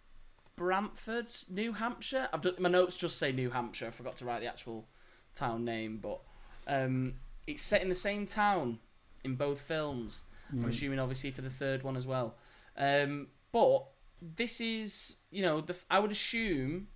Brantford, 0.56 1.26
New 1.48 1.72
Hampshire? 1.74 2.28
I've 2.32 2.40
done, 2.40 2.54
my 2.58 2.68
notes 2.68 2.96
just 2.96 3.18
say 3.18 3.30
New 3.32 3.50
Hampshire. 3.50 3.88
I 3.88 3.90
forgot 3.90 4.16
to 4.16 4.24
write 4.24 4.40
the 4.40 4.46
actual 4.46 4.88
town 5.34 5.64
name, 5.64 5.98
but 6.02 6.20
um, 6.66 7.14
it's 7.46 7.62
set 7.62 7.82
in 7.82 7.88
the 7.88 7.94
same 7.94 8.26
town 8.26 8.78
in 9.24 9.34
both 9.36 9.60
films. 9.60 10.24
I'm 10.52 10.64
assuming, 10.68 10.98
obviously, 11.00 11.32
for 11.32 11.42
the 11.42 11.50
third 11.50 11.82
one 11.82 11.96
as 11.96 12.06
well. 12.06 12.36
Um, 12.76 13.26
but 13.52 13.84
this 14.22 14.60
is, 14.60 15.16
you 15.30 15.42
know, 15.42 15.60
the, 15.60 15.76
I 15.90 15.98
would 15.98 16.12
assume 16.12 16.86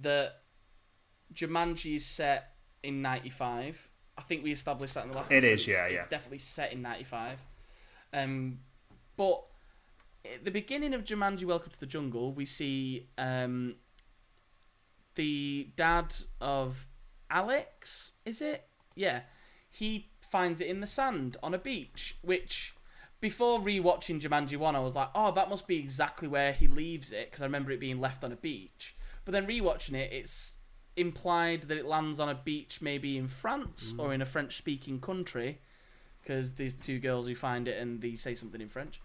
that 0.00 0.40
Jumanji 1.34 1.96
is 1.96 2.06
set 2.06 2.54
in 2.82 3.02
'95. 3.02 3.90
I 4.16 4.22
think 4.22 4.42
we 4.44 4.50
established 4.50 4.94
that 4.94 5.04
in 5.04 5.10
the 5.10 5.16
last. 5.16 5.30
It 5.30 5.44
episode. 5.44 5.54
is, 5.54 5.66
yeah, 5.66 5.74
It's- 5.74 5.90
yeah. 5.92 5.98
It's 5.98 6.06
definitely 6.06 6.38
set 6.38 6.72
in 6.72 6.80
'95. 6.80 7.44
Um, 8.14 8.60
but 9.16 9.42
at 10.24 10.44
the 10.44 10.50
beginning 10.50 10.94
of 10.94 11.04
Jumanji: 11.04 11.44
Welcome 11.44 11.70
to 11.70 11.80
the 11.80 11.86
Jungle, 11.86 12.32
we 12.32 12.44
see 12.46 13.08
um, 13.18 13.76
the 15.14 15.70
dad 15.76 16.14
of 16.40 16.86
Alex. 17.30 18.12
Is 18.24 18.40
it? 18.40 18.66
Yeah, 18.94 19.22
he 19.70 20.10
finds 20.20 20.60
it 20.60 20.68
in 20.68 20.80
the 20.80 20.86
sand 20.86 21.36
on 21.42 21.54
a 21.54 21.58
beach, 21.58 22.16
which. 22.22 22.74
Before 23.20 23.58
rewatching 23.58 24.20
Jumanji 24.20 24.58
1, 24.58 24.76
I 24.76 24.80
was 24.80 24.96
like, 24.96 25.08
oh, 25.14 25.30
that 25.30 25.48
must 25.48 25.66
be 25.66 25.78
exactly 25.78 26.28
where 26.28 26.52
he 26.52 26.66
leaves 26.66 27.10
it, 27.10 27.30
because 27.30 27.40
I 27.40 27.46
remember 27.46 27.70
it 27.70 27.80
being 27.80 27.98
left 27.98 28.22
on 28.22 28.32
a 28.32 28.36
beach. 28.36 28.94
But 29.24 29.32
then 29.32 29.46
rewatching 29.46 29.94
it, 29.94 30.12
it's 30.12 30.58
implied 30.96 31.62
that 31.62 31.78
it 31.78 31.86
lands 31.86 32.20
on 32.20 32.28
a 32.28 32.34
beach 32.34 32.80
maybe 32.80 33.16
in 33.16 33.28
France 33.28 33.94
or 33.98 34.14
in 34.14 34.22
a 34.22 34.26
French 34.26 34.56
speaking 34.56 35.00
country 35.00 35.58
because 36.20 36.52
there's 36.52 36.74
two 36.74 36.98
girls 36.98 37.26
who 37.26 37.34
find 37.34 37.68
it 37.68 37.80
and 37.80 38.00
they 38.00 38.14
say 38.14 38.34
something 38.34 38.60
in 38.60 38.68
French. 38.68 39.00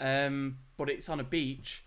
Um, 0.00 0.58
but 0.76 0.88
it's 0.88 1.08
on 1.08 1.18
a 1.20 1.24
beach, 1.24 1.84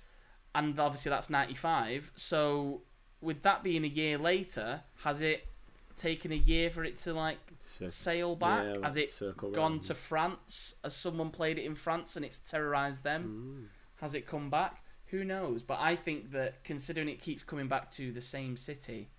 and 0.54 0.78
obviously 0.80 1.10
that's 1.10 1.30
95. 1.30 2.12
So, 2.16 2.82
with 3.22 3.42
that 3.44 3.64
being 3.64 3.84
a 3.86 3.88
year 3.88 4.18
later, 4.18 4.82
has 5.04 5.22
it 5.22 5.48
taken 5.96 6.32
a 6.32 6.36
year 6.36 6.70
for 6.70 6.84
it 6.84 6.98
to 6.98 7.14
like 7.14 7.38
Cir- 7.60 7.92
sail 7.92 8.36
back? 8.36 8.66
yeah, 8.76 8.84
has 8.84 8.98
it 8.98 9.14
gone 9.38 9.54
round. 9.54 9.84
to 9.84 9.96
France? 9.96 10.76
Has 10.84 10.96
someone 10.96 11.30
played 11.30 11.58
it 11.58 11.66
in 11.66 11.76
France 11.76 12.16
and 12.16 12.26
it's 12.26 12.38
terrorized 12.40 13.04
them? 13.04 13.70
Has 14.02 14.16
it 14.16 14.26
come 14.26 14.50
back? 14.50 14.84
Who 15.08 15.24
knows? 15.24 15.62
But 15.62 15.80
I 15.80 15.96
think 15.96 16.32
that 16.32 16.64
considering 16.64 17.08
it 17.10 17.22
keeps 17.22 17.44
coming 17.44 17.68
back 17.68 17.92
to 17.92 18.12
the 18.12 18.22
same 18.22 18.58
city, 18.58 19.10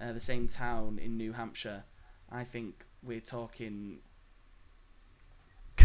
uh, 0.00 0.12
the 0.12 0.20
same 0.20 0.48
town 0.48 0.98
in 1.02 1.16
New 1.16 1.32
Hampshire, 1.32 1.84
I 2.30 2.44
think 2.44 2.84
we're 3.02 3.20
talking 3.20 4.00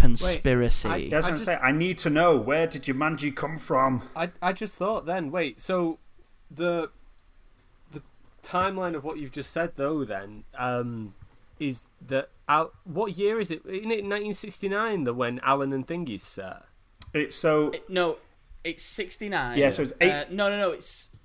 conspiracy. 0.01 0.89
I- 0.89 0.95
Yeah, 0.97 1.15
I 1.15 1.17
was 1.17 1.25
I 1.25 1.29
going 1.29 1.39
to 1.39 1.45
say, 1.45 1.55
I 1.57 1.71
need 1.71 1.97
to 1.99 2.09
know 2.09 2.37
where 2.37 2.67
did 2.67 2.83
Jumanji 2.83 3.35
come 3.35 3.57
from? 3.57 4.03
I 4.15 4.31
I 4.41 4.53
just 4.53 4.77
thought 4.77 5.05
then, 5.05 5.31
wait, 5.31 5.59
so 5.61 5.99
the 6.49 6.89
the 7.91 8.01
timeline 8.43 8.95
of 8.95 9.03
what 9.03 9.17
you've 9.17 9.31
just 9.31 9.51
said 9.51 9.73
though 9.75 10.03
then 10.03 10.43
um 10.57 11.13
is 11.59 11.89
that 12.05 12.29
Al, 12.49 12.71
what 12.83 13.17
year 13.17 13.39
is 13.39 13.51
it? 13.51 13.61
Isn't 13.65 13.91
it 13.91 14.03
1969 14.03 15.03
that 15.05 15.13
when 15.13 15.39
Alan 15.43 15.71
and 15.73 15.85
Thingy's 15.87 16.23
set? 16.23 16.63
It's 17.13 17.35
so 17.35 17.69
It- 17.69 17.89
no, 17.89 18.17
it's 18.63 18.83
69. 18.83 19.57
yeah, 19.57 19.69
so 19.69 19.83
it's 19.83 19.93
eight. 20.01 20.11
Uh, 20.11 20.25
no, 20.31 20.49
no, 20.49 20.57
no, 20.57 20.71
it's 20.71 21.15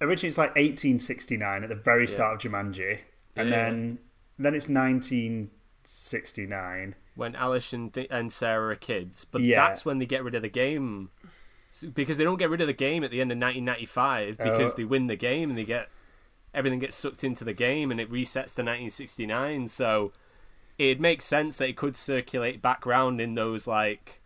originally, 0.00 0.28
it's 0.28 0.38
like 0.38 0.50
1869 0.56 1.62
at 1.62 1.68
the 1.68 1.74
very 1.76 2.08
start 2.08 2.44
of 2.44 2.50
Jumanji, 2.52 2.98
and 3.36 3.48
Yeah. 3.48 3.56
then 3.56 3.98
then 4.38 4.54
it's 4.54 4.68
1969. 4.68 6.94
When 7.16 7.34
Alice 7.36 7.72
and, 7.72 7.92
Th- 7.92 8.08
and 8.10 8.32
Sarah 8.32 8.72
are 8.72 8.76
kids, 8.76 9.24
but 9.24 9.42
Yeah. 9.42 9.66
that's 9.66 9.84
when 9.84 9.98
they 9.98 10.06
get 10.06 10.24
rid 10.24 10.34
of 10.34 10.42
the 10.42 10.48
game 10.48 11.10
because 11.92 12.16
they 12.16 12.24
don't 12.24 12.38
get 12.38 12.50
rid 12.50 12.60
of 12.60 12.66
the 12.66 12.72
game 12.72 13.02
at 13.04 13.10
the 13.10 13.20
end 13.20 13.30
of 13.32 13.38
1995 13.38 14.38
because 14.38 14.72
Oh. 14.72 14.76
they 14.76 14.84
win 14.84 15.06
the 15.06 15.16
game 15.16 15.48
and 15.50 15.58
they 15.58 15.64
get 15.64 15.88
everything 16.52 16.78
gets 16.78 16.94
sucked 16.96 17.24
into 17.24 17.42
the 17.44 17.52
game 17.52 17.90
and 17.90 18.00
it 18.00 18.10
resets 18.10 18.54
to 18.54 18.62
1969. 18.62 19.66
So 19.68 20.12
it 20.78 21.00
makes 21.00 21.24
sense 21.24 21.58
that 21.58 21.68
it 21.68 21.76
could 21.76 21.96
circulate 21.96 22.62
back 22.62 22.86
round 22.86 23.20
in 23.20 23.34
those 23.34 23.66
like 23.66 24.20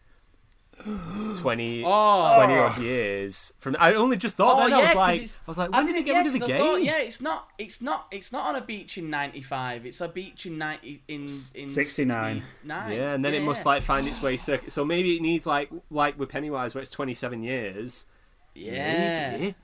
20, 0.85 1.83
Oh. 1.87 2.35
20 2.37 2.55
odd 2.55 2.79
years. 2.79 3.53
From 3.59 3.77
I 3.79 3.95
only 3.95 4.17
just 4.17 4.37
thought 4.37 4.57
Oh 4.57 4.61
then 4.61 4.71
yeah, 4.71 4.77
I 4.77 4.81
was 4.89 4.95
like, 4.97 5.21
it's, 5.23 5.39
I 5.39 5.51
was 5.51 5.59
like, 5.59 5.71
I 5.73 5.79
when 5.79 5.87
did 5.87 5.95
they 5.95 5.99
didn't- 6.03 6.07
get 6.07 6.13
yeah, 6.13 6.19
rid 6.19 6.27
of 6.27 6.33
the 6.41 6.45
I 6.45 6.49
game? 6.49 6.61
thought, 6.61 6.83
yeah, 6.83 6.99
it's 7.01 7.21
not, 7.21 7.49
it's 7.59 7.81
not, 7.83 8.07
it's 8.11 8.33
not 8.33 8.47
on 8.47 8.57
a 8.57 8.61
beach 8.65 8.99
in 8.99 9.11
'95. 9.11 9.87
It's 9.87 10.01
a 10.01 10.09
beach 10.09 10.47
in 10.47 10.59
ninety 10.59 11.03
in 11.09 11.23
in 11.23 11.29
69. 11.29 11.73
69. 11.73 12.93
Yeah, 12.93 13.13
and 13.15 13.25
then 13.25 13.35
it 13.35 13.43
must 13.43 13.65
like 13.67 13.83
find 13.83 14.07
its 14.09 14.21
way 14.23 14.37
circuit. 14.49 14.73
So 14.73 14.85
maybe 14.85 15.17
it 15.17 15.23
needs 15.23 15.47
like 15.47 15.71
like 15.91 16.19
with 16.19 16.29
Pennywise, 16.29 16.75
where 16.75 16.83
it's 16.83 16.91
twenty 16.91 17.15
seven 17.15 17.43
years. 17.43 18.07
yeah. 18.55 19.33
Maybe. 19.33 19.55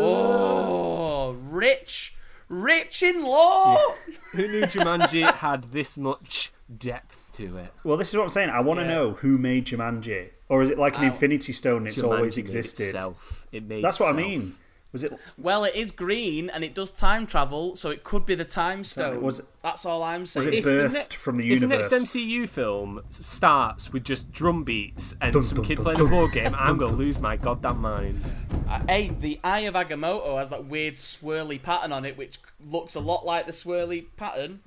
Oh, 0.00 1.30
rich, 1.32 2.14
rich 2.48 3.02
in 3.02 3.22
lore. 3.22 3.96
Who 4.32 4.48
knew 4.48 4.62
Jumanji 4.62 5.30
had 5.36 5.72
this 5.72 5.96
much 5.98 6.52
depth 6.76 7.27
to 7.38 7.56
it? 7.58 7.72
Well, 7.84 7.96
this 7.96 8.10
is 8.10 8.16
what 8.16 8.24
I'm 8.24 8.28
saying. 8.28 8.50
I 8.50 8.60
want 8.60 8.78
to 8.80 8.84
Yeah. 8.86 8.92
know 8.94 9.12
who 9.14 9.38
made 9.38 9.66
Jumanji, 9.66 10.28
or 10.48 10.62
is 10.62 10.70
it 10.70 10.78
like 10.78 10.96
an 10.98 11.04
I- 11.04 11.08
Infinity 11.08 11.52
Stone? 11.52 11.86
It's 11.86 12.00
always 12.02 12.34
Jumanji 12.34 12.36
made 12.36 12.44
existed. 12.44 12.94
Itself. 12.94 13.46
It 13.52 13.64
made 13.64 13.82
That's 13.82 13.98
what 14.00 14.12
I 14.14 14.16
mean. 14.16 14.54
Was 14.90 15.04
it? 15.04 15.12
Well, 15.36 15.64
it 15.64 15.74
is 15.74 15.90
green 15.90 16.48
and 16.48 16.64
it 16.64 16.74
does 16.74 16.90
time 16.90 17.26
travel, 17.26 17.76
so 17.76 17.90
it 17.90 18.02
could 18.04 18.24
be 18.24 18.34
the 18.34 18.46
time 18.46 18.84
stone. 18.84 19.20
Was 19.20 19.40
it- 19.40 19.44
That's 19.62 19.84
all 19.84 20.02
I'm 20.02 20.24
saying. 20.24 20.46
Was 20.46 20.52
saying. 20.52 20.54
it 20.54 20.58
If 20.60 20.64
the 20.64 20.70
birthed 20.70 20.92
next- 20.94 21.16
from 21.16 21.36
the 21.36 21.42
If 21.42 21.60
the 21.60 21.66
universe? 21.66 21.90
next 21.90 22.02
MCU 22.14 22.46
film 22.46 23.02
starts 23.10 23.92
with 23.92 24.04
just 24.04 24.32
drum 24.32 24.64
beats 24.64 25.14
and 25.20 25.34
Dun, 25.34 25.42
some 25.42 25.56
dun, 25.56 25.64
kid 25.66 25.74
dun, 25.74 25.84
playing 25.84 25.98
dun. 25.98 26.06
a 26.06 26.10
board 26.10 26.32
game, 26.32 26.54
I'm 26.58 26.78
gonna 26.78 26.94
lose 26.94 27.18
my 27.18 27.36
goddamn 27.36 27.82
mind. 27.82 28.24
Uh, 28.66 28.80
hey, 28.88 29.10
the 29.20 29.38
Eye 29.44 29.60
of 29.60 29.74
Agamotto 29.74 30.38
has 30.38 30.48
that 30.48 30.64
weird 30.64 30.94
swirly 30.94 31.60
pattern 31.62 31.92
on 31.92 32.06
it, 32.06 32.16
which 32.16 32.38
looks 32.66 32.94
a 32.94 33.00
lot 33.00 33.26
like 33.26 33.44
the 33.44 33.52
swirly 33.52 34.06
pattern. 34.16 34.60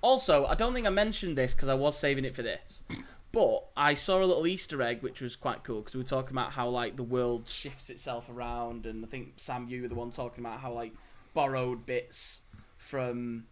Also, 0.00 0.46
I 0.46 0.54
don't 0.54 0.74
think 0.74 0.86
I 0.86 0.90
mentioned 0.90 1.36
this 1.36 1.54
because 1.54 1.68
I 1.68 1.74
was 1.74 1.98
saving 1.98 2.24
it 2.24 2.34
for 2.34 2.42
this, 2.42 2.84
but 3.32 3.64
I 3.76 3.94
saw 3.94 4.22
a 4.22 4.26
little 4.26 4.46
Easter 4.46 4.80
egg 4.82 5.02
which 5.02 5.20
was 5.20 5.36
quite 5.36 5.64
cool 5.64 5.80
because 5.80 5.94
we 5.94 6.00
were 6.00 6.06
talking 6.06 6.36
about 6.36 6.52
how 6.52 6.68
like 6.68 6.96
the 6.96 7.02
world 7.02 7.48
shifts 7.48 7.90
itself 7.90 8.28
around, 8.30 8.86
and 8.86 9.04
I 9.04 9.08
think 9.08 9.34
Sam, 9.36 9.66
you 9.68 9.82
were 9.82 9.88
the 9.88 9.94
one 9.94 10.10
talking 10.10 10.44
about 10.44 10.60
how 10.60 10.72
like 10.72 10.92
borrowed 11.34 11.84
bits 11.86 12.42
from 12.76 13.44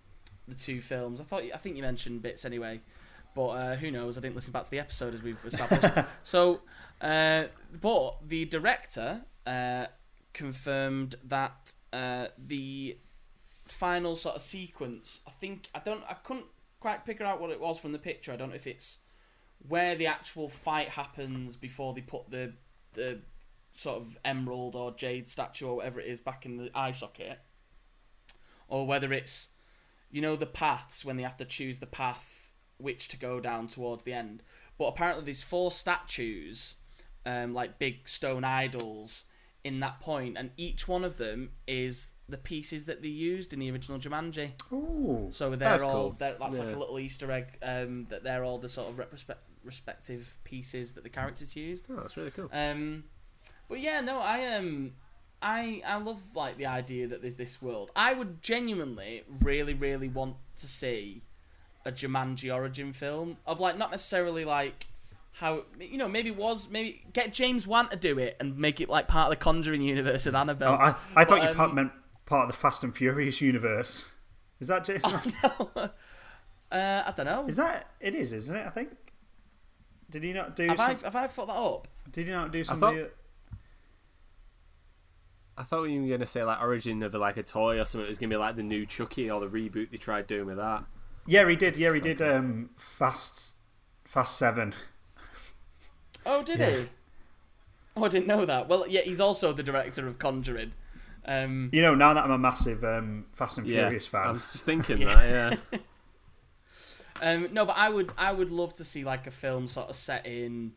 the 0.48 0.55
two 0.55 0.81
films. 0.81 1.20
I 1.20 1.24
thought 1.24 1.43
I 1.55 1.56
think 1.56 1.77
you 1.77 1.82
mentioned 1.82 2.23
bits 2.23 2.44
anyway, 2.44 2.81
but 3.35 3.48
uh, 3.48 3.77
who 3.77 3.90
knows? 3.90 4.16
I 4.16 4.20
didn't 4.20 4.36
listen 4.36 4.52
back 4.52 4.64
to 4.64 4.70
the 4.70 4.78
episode 4.78 5.14
as 5.14 5.23
we've 5.23 5.39
established. 5.44 6.06
so, 6.23 6.62
uh, 7.01 7.44
but 7.81 8.16
the 8.27 8.44
director 8.44 9.23
uh, 9.47 9.86
confirmed 10.32 11.16
that 11.24 11.74
uh, 11.93 12.28
the 12.39 12.98
final 13.66 14.16
sort 14.16 14.36
of 14.36 14.43
sequence. 14.43 15.20
I 15.26 15.30
think 15.30 15.68
I 15.74 15.80
don't. 15.80 16.05
I 16.09 16.14
couldn't 16.14 16.47
quite 16.80 17.05
figure 17.05 17.26
out 17.26 17.40
what 17.40 17.51
it 17.51 17.60
was 17.60 17.78
from 17.78 17.93
the 17.93 17.98
picture. 17.98 18.32
I 18.32 18.36
don't 18.36 18.51
know 18.51 18.56
if 18.56 18.66
it's 18.66 19.01
where 19.66 19.94
the 19.94 20.06
actual 20.06 20.48
fight 20.48 20.90
happens 20.90 21.56
before 21.56 21.94
they 21.94 22.01
put 22.01 22.30
the 22.30 22.52
the 22.94 23.20
sort 23.74 23.98
of 23.98 24.18
emerald 24.24 24.74
or 24.74 24.93
jade 24.93 25.28
statue 25.28 25.66
or 25.66 25.76
whatever 25.76 26.01
it 26.01 26.06
is 26.06 26.20
back 26.20 26.47
in 26.47 26.56
the 26.56 26.70
eye 26.74 26.93
socket, 26.93 27.40
or 28.68 28.86
whether 28.86 29.12
it's 29.12 29.51
you 30.10 30.20
know 30.22 30.36
the 30.36 30.47
paths 30.47 31.05
when 31.05 31.16
they 31.16 31.22
have 31.22 31.36
to 31.36 31.44
choose 31.44 31.78
the 31.78 31.86
path 31.86 32.51
which 32.78 33.09
to 33.09 33.18
go 33.18 33.40
down 33.40 33.66
towards 33.66 34.05
the 34.05 34.12
end. 34.12 34.43
But 34.78 34.88
apparently 34.88 35.24
there's 35.24 35.43
four 35.43 35.70
statues, 35.70 36.76
um, 37.24 37.55
like 37.55 37.78
big 37.78 38.09
stone 38.09 38.44
idols 38.44 39.24
in 39.66 39.80
that 39.80 40.01
point, 40.01 40.36
and 40.38 40.51
each 40.56 40.86
one 40.86 41.05
of 41.05 41.16
them 41.16 41.51
is 41.66 42.12
the 42.28 42.38
pieces 42.38 42.84
that 42.84 43.02
they 43.02 43.09
used 43.09 43.52
in 43.52 43.59
the 43.59 43.68
original 43.68 43.98
Jumanji. 43.98 44.51
Ooh. 44.72 45.26
So 45.32 45.51
they're 45.51 45.70
That's 45.70 45.82
all 45.82 45.93
cool. 45.93 46.16
they're, 46.16 46.36
that's 46.38 46.59
like 46.59 46.72
a 46.72 46.78
little 46.78 47.01
Easter 47.01 47.32
egg 47.32 47.59
um, 47.62 48.06
that 48.10 48.22
they're 48.22 48.44
all 48.44 48.59
the 48.59 48.68
sort 48.68 48.88
of 48.88 48.97
retrospect, 48.97 49.40
respective 49.64 50.38
pieces 50.44 50.93
that 50.93 51.02
the 51.02 51.10
characters 51.10 51.56
used. 51.56 51.86
Oh, 51.90 51.97
that's 51.97 52.16
really 52.16 52.30
cool. 52.30 52.48
Um, 52.52 53.05
but 53.68 53.80
yeah, 53.80 54.01
no, 54.02 54.20
I 54.20 54.55
um, 54.55 54.93
I 55.43 55.82
I 55.84 55.97
love 55.97 56.20
like 56.36 56.59
the 56.59 56.66
idea 56.66 57.09
that 57.09 57.20
there's 57.20 57.36
this 57.36 57.60
world. 57.60 57.90
I 57.97 58.14
would 58.14 58.43
genuinely, 58.43 59.24
really, 59.43 59.74
really 59.74 60.09
want 60.09 60.36
to 60.56 60.68
see 60.68 61.22
a 61.84 61.90
Jumanji 61.90 62.55
origin 62.55 62.93
film 62.93 63.38
of 63.44 63.59
like 63.59 63.76
not 63.76 63.90
necessarily 63.90 64.44
like 64.44 64.85
how 65.36 65.64
you 65.78 65.98
know 65.98 66.08
maybe 66.08 66.30
it 66.30 66.36
was 66.36 66.70
maybe 66.70 67.04
get 67.12 67.32
James 67.32 67.66
Wan 67.66 67.90
to 67.90 67.96
do 67.96 68.18
it 68.18 68.38
and 68.40 68.56
make 68.56 68.80
it 68.80 68.88
like 68.88 69.06
part 69.06 69.26
of 69.26 69.38
the 69.38 69.44
Conjuring 69.44 69.82
universe 69.82 70.26
and 70.26 70.34
Annabelle. 70.34 70.72
Oh, 70.72 70.76
I, 70.82 70.94
I 71.14 71.24
thought 71.24 71.42
you 71.42 71.60
um, 71.62 71.74
meant 71.74 71.92
part 72.24 72.48
of 72.48 72.48
the 72.48 72.56
Fast 72.56 72.82
and 72.82 72.96
Furious 72.96 73.42
universe. 73.42 74.10
Is 74.60 74.68
that 74.68 74.84
James? 74.84 75.04
uh, 75.04 75.88
I 76.72 77.12
don't 77.14 77.26
know. 77.26 77.46
Is 77.46 77.56
that 77.56 77.90
it? 78.00 78.14
Is 78.14 78.32
isn't 78.32 78.56
it? 78.56 78.66
I 78.66 78.70
think. 78.70 78.90
Did 80.10 80.22
he 80.22 80.32
not 80.32 80.56
do? 80.56 80.68
Have 80.68 80.78
some, 80.78 80.86
I 80.86 81.04
have 81.04 81.16
I 81.16 81.26
thought 81.26 81.46
that 81.48 81.52
up? 81.52 81.88
Did 82.10 82.26
he 82.26 82.32
not 82.32 82.50
do 82.50 82.64
thought- 82.64 82.80
something? 82.80 83.06
I 85.58 85.62
thought 85.64 85.84
you 85.84 86.02
were 86.02 86.08
gonna 86.08 86.26
say 86.26 86.44
like 86.44 86.60
origin 86.60 87.02
of 87.02 87.12
like 87.14 87.36
a 87.36 87.42
toy 87.42 87.78
or 87.78 87.84
something. 87.84 88.06
It 88.06 88.08
was 88.08 88.18
gonna 88.18 88.30
be 88.30 88.36
like 88.36 88.56
the 88.56 88.62
new 88.62 88.86
Chucky 88.86 89.30
or 89.30 89.40
the 89.40 89.48
reboot 89.48 89.90
they 89.90 89.96
tried 89.98 90.26
doing 90.26 90.46
with 90.46 90.56
that. 90.56 90.84
Yeah, 91.26 91.46
he 91.48 91.56
did. 91.56 91.76
Yeah, 91.76 91.92
he 91.92 92.00
did. 92.00 92.22
Um, 92.22 92.70
Fast, 92.76 93.56
Fast 94.04 94.38
Seven. 94.38 94.74
Oh, 96.27 96.43
did 96.43 96.59
Yeah. 96.59 96.70
he? 96.70 96.89
Oh, 97.97 98.05
I 98.05 98.09
didn't 98.09 98.27
know 98.27 98.44
that. 98.44 98.69
Well, 98.69 98.86
yeah, 98.86 99.01
he's 99.03 99.20
also 99.20 99.53
the 99.53 99.62
director 99.62 100.07
of 100.07 100.19
Conjuring. 100.19 100.73
Um, 101.24 101.70
You 101.73 101.81
know, 101.82 101.94
now 101.94 102.12
that 102.15 102.24
I'm 102.24 102.31
a 102.31 102.39
massive 102.39 102.85
um, 102.85 103.27
Fast 103.32 103.59
and 103.59 103.66
Furious 103.66 104.07
I 104.09 104.11
fan, 104.11 104.27
I 104.28 104.31
was 104.32 104.53
just 104.53 104.65
thinking 104.65 105.01
that. 105.01 105.59
Yeah. 105.73 105.78
um, 107.23 107.48
no, 107.53 107.65
but 107.65 107.77
I 107.77 107.89
would, 107.89 108.12
I 108.19 108.32
would 108.32 108.51
love 108.51 108.74
to 108.74 108.85
see 108.85 109.05
like 109.05 109.27
a 109.27 109.31
film 109.31 109.66
sort 109.66 109.89
of 109.89 109.97
set 109.97 110.27
in 110.27 110.73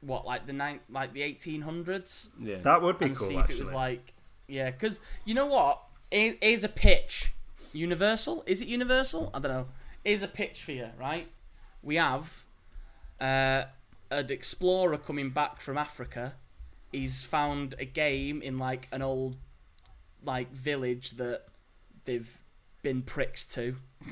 what, 0.00 0.24
like 0.24 0.46
the 0.46 0.52
nine, 0.52 0.80
like 0.88 1.12
the 1.12 1.22
eighteen 1.22 1.62
hundreds, 1.62 2.30
Yeah. 2.40 2.56
that 2.58 2.82
would 2.82 2.98
be 2.98 3.06
and 3.06 3.16
cool. 3.16 3.26
see 3.26 3.36
actually, 3.36 3.54
if 3.54 3.60
it 3.60 3.62
was 3.62 3.72
like, 3.72 4.14
yeah, 4.46 4.70
because 4.70 5.00
you 5.24 5.34
know 5.34 5.46
what? 5.46 5.80
Here- 6.10 6.36
Here's 6.40 6.64
a 6.64 6.68
pitch. 6.68 7.32
Universal? 7.72 8.44
Is 8.46 8.62
it 8.62 8.68
Universal? 8.68 9.30
I 9.34 9.40
don't 9.40 9.50
know. 9.50 9.66
Here's 10.04 10.22
a 10.22 10.28
pitch 10.28 10.62
for 10.62 10.70
you, 10.72 10.90
right? 10.98 11.26
We 11.82 11.96
have 11.96 12.44
uh, 13.20 13.64
an 14.10 14.30
explorer 14.30 14.96
coming 14.98 15.30
back 15.30 15.60
from 15.60 15.76
Africa. 15.78 16.34
He's 16.92 17.22
found 17.22 17.74
a 17.78 17.84
game 17.84 18.40
in 18.42 18.58
like 18.58 18.88
an 18.92 19.02
old 19.02 19.36
like 20.24 20.52
village 20.52 21.12
that 21.12 21.42
they've 22.04 22.38
been 22.82 23.02
pricks 23.02 23.44
to. 23.46 23.76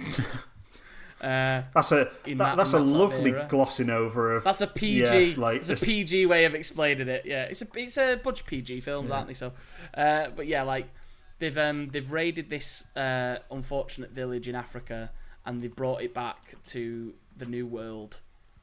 uh, 1.20 1.62
That's 1.74 1.92
a 1.92 2.10
that, 2.24 2.36
that- 2.38 2.56
that's 2.56 2.72
a 2.72 2.80
lovely 2.80 3.32
glossing 3.48 3.90
over 3.90 4.34
of 4.34 4.44
that's 4.44 4.60
a 4.60 4.66
PG. 4.66 5.24
Yeah, 5.24 5.34
like 5.40 5.58
it's 5.58 5.70
a 5.70 5.76
PG 5.76 6.26
way 6.26 6.44
of 6.44 6.54
explaining 6.54 7.08
it. 7.08 7.24
Yeah, 7.24 7.44
it's 7.44 7.62
a 7.62 7.66
it's 7.74 7.96
a 7.96 8.16
bunch 8.16 8.40
of 8.40 8.46
PG 8.46 8.80
films, 8.80 9.10
aren't 9.10 9.28
they? 9.28 9.34
So, 9.34 9.52
uh, 9.94 10.28
but 10.34 10.46
yeah, 10.48 10.62
like 10.62 10.88
they've 11.38 11.56
um 11.58 11.88
they've 11.90 12.10
raided 12.10 12.48
this 12.48 12.86
uh, 12.96 13.36
unfortunate 13.50 14.10
village 14.10 14.48
in 14.48 14.54
Africa 14.56 15.10
and 15.46 15.60
they've 15.62 15.74
brought 15.74 16.02
it 16.02 16.12
back 16.14 16.54
to 16.64 17.14
the 17.36 17.46
New 17.46 17.66
World, 17.66 18.18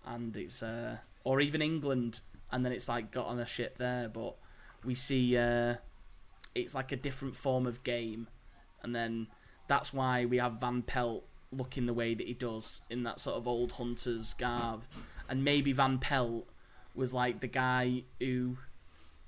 and 0.06 0.36
it's 0.36 0.62
uh 0.62 0.98
or 1.30 1.40
even 1.40 1.62
England, 1.62 2.22
and 2.52 2.66
then 2.66 2.72
it's 2.72 2.90
like 2.90 3.12
got 3.12 3.28
on 3.28 3.38
a 3.40 3.46
ship 3.46 3.78
there. 3.78 4.10
But 4.10 4.34
we 4.84 4.96
see 4.96 5.38
uh, 5.38 5.76
it's 6.56 6.74
like 6.74 6.92
a 6.92 6.96
different 6.96 7.36
form 7.36 7.68
of 7.68 7.84
game, 7.84 8.28
and 8.82 8.96
then 8.96 9.28
that's 9.68 9.94
why 9.94 10.26
we 10.26 10.38
have 10.40 10.54
Van 10.54 10.82
Pelt 10.82 11.24
looking 11.52 11.86
the 11.86 11.94
way 11.94 12.16
that 12.16 12.26
he 12.26 12.34
does 12.34 12.82
in 12.90 13.04
that 13.04 13.20
sort 13.20 13.38
of 13.38 13.48
old 13.48 13.74
hunter's 13.74 14.34
garb, 14.34 14.86
and 15.30 15.44
maybe 15.44 15.72
Van 15.72 16.00
Pelt 16.00 16.50
was 16.96 17.14
like 17.14 17.42
the 17.42 17.48
guy 17.48 18.06
who 18.20 18.58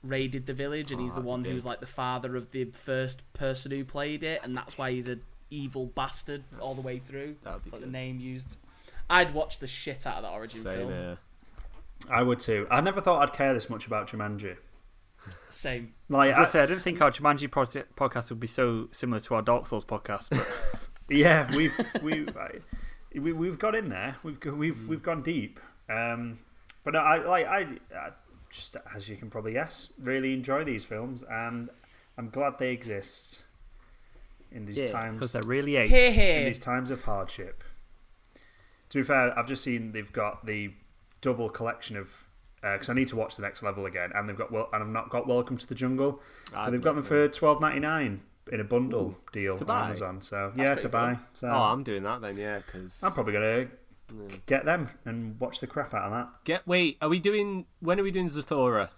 raided 0.01 0.47
the 0.47 0.53
village, 0.53 0.91
and 0.91 0.99
he's 0.99 1.11
Oh, 1.11 1.17
the 1.17 1.21
one 1.21 1.43
be 1.43 1.49
who 1.49 1.53
was 1.55 1.67
like 1.67 1.81
the 1.81 1.85
father 1.85 2.35
of 2.35 2.49
the 2.49 2.65
first 2.65 3.31
person 3.33 3.69
who 3.69 3.85
played 3.85 4.23
it, 4.23 4.41
and 4.43 4.57
that's 4.57 4.75
why 4.75 4.89
he's 4.91 5.07
a 5.07 5.19
evil 5.51 5.85
bastard 5.85 6.43
all 6.59 6.73
the 6.73 6.81
way 6.81 6.97
through. 6.97 7.35
That 7.43 7.53
would 7.53 7.63
be 7.63 7.67
It's 7.67 7.73
like 7.73 7.81
the 7.81 7.87
name 7.87 8.19
used. 8.19 8.57
I'd 9.07 9.35
watch 9.35 9.59
the 9.59 9.67
shit 9.67 10.07
out 10.07 10.15
of 10.15 10.23
that 10.23 10.31
origin 10.31 10.63
Same 10.63 10.77
film. 10.77 10.91
here. 10.91 11.17
I 12.09 12.23
would 12.23 12.39
too. 12.39 12.67
I 12.69 12.81
never 12.81 13.01
thought 13.01 13.21
I'd 13.21 13.33
care 13.33 13.53
this 13.53 13.69
much 13.69 13.87
about 13.87 14.07
Jumanji. 14.09 14.57
Same. 15.49 15.91
I 16.09 16.13
Like, 16.13 16.27
was 16.29 16.35
gonna 16.35 16.47
I- 16.47 16.51
say, 16.51 16.63
I 16.63 16.65
didn't 16.65 16.83
think 16.83 17.01
our 17.01 17.11
Jumanji 17.11 17.47
podcast 17.49 18.29
would 18.29 18.39
be 18.39 18.47
so 18.47 18.87
similar 18.91 19.19
to 19.21 19.35
our 19.35 19.41
Dark 19.41 19.67
Souls 19.67 19.85
podcast, 19.85 20.29
but 20.31 20.47
yeah, 21.15 21.47
we've 21.55 21.73
we, 22.01 22.27
I, 22.29 22.59
we 23.13 23.31
we've 23.33 23.59
got 23.59 23.75
in 23.75 23.89
there. 23.89 24.15
We've 24.23 24.43
we've 24.45 24.87
we've 24.87 25.03
gone 25.03 25.21
deep. 25.21 25.59
Um, 25.89 26.39
but 26.83 26.95
I 26.95 27.17
like 27.23 27.45
I, 27.45 27.59
I 27.95 28.09
just 28.49 28.77
as 28.95 29.07
you 29.09 29.15
can 29.15 29.29
probably 29.29 29.53
guess, 29.53 29.93
really 30.01 30.33
enjoy 30.33 30.63
these 30.63 30.85
films, 30.85 31.23
and 31.29 31.69
I'm 32.17 32.29
glad 32.29 32.57
they 32.57 32.71
exist 32.71 33.41
in 34.51 34.65
these 34.65 34.89
times 34.89 35.13
because 35.15 35.33
they're 35.33 35.41
really 35.43 35.75
ace. 35.75 35.89
Here, 35.91 36.39
in 36.39 36.45
these 36.45 36.59
times 36.59 36.89
of 36.89 37.03
hardship. 37.03 37.63
To 38.89 38.97
be 38.97 39.03
fair, 39.03 39.37
I've 39.37 39.47
just 39.47 39.63
seen 39.63 39.91
they've 39.93 40.11
got 40.11 40.45
the 40.45 40.73
double 41.21 41.49
collection 41.49 41.95
of 41.97 42.25
because 42.61 42.89
I 42.89 42.93
need 42.93 43.07
to 43.07 43.15
watch 43.15 43.35
the 43.37 43.41
next 43.41 43.63
level 43.63 43.85
again, 43.87 44.11
and 44.13 44.29
they've 44.29 44.37
got 44.37 44.51
well, 44.51 44.69
and 44.73 44.83
I've 44.83 44.89
not 44.89 45.09
got 45.09 45.27
Welcome 45.27 45.57
to 45.57 45.67
the 45.67 45.73
Jungle. 45.75 46.21
But 46.53 46.69
they've 46.69 46.81
got 46.81 46.93
them 46.95 47.03
for 47.03 47.27
twelve 47.27 47.59
ninety 47.61 47.79
nine 47.79 48.21
in 48.51 48.59
a 48.59 48.63
bundle 48.63 49.17
deal 49.31 49.57
To 49.57 49.65
on? 49.67 49.85
Amazon. 49.85 50.21
So 50.21 50.51
That's 50.55 50.67
yeah, 50.69 50.75
to 50.75 50.89
buy. 50.89 51.17
So 51.33 51.47
Oh, 51.47 51.53
I'm 51.53 51.83
doing 51.83 52.03
that 52.03 52.21
then, 52.21 52.37
yeah. 52.37 52.59
Because 52.59 53.01
I'm 53.03 53.13
probably 53.13 53.33
gonna 53.33 53.67
get 54.45 54.65
them 54.65 54.89
and 55.05 55.39
watch 55.39 55.59
the 55.59 55.67
crap 55.67 55.93
out 55.93 56.03
of 56.05 56.11
that. 56.11 56.29
get 56.43 56.67
wait, 56.67 56.97
are 57.01 57.09
we 57.09 57.19
doing? 57.19 57.65
When 57.79 57.99
are 57.99 58.03
we 58.03 58.11
doing 58.11 58.27
Zathura? 58.29 58.89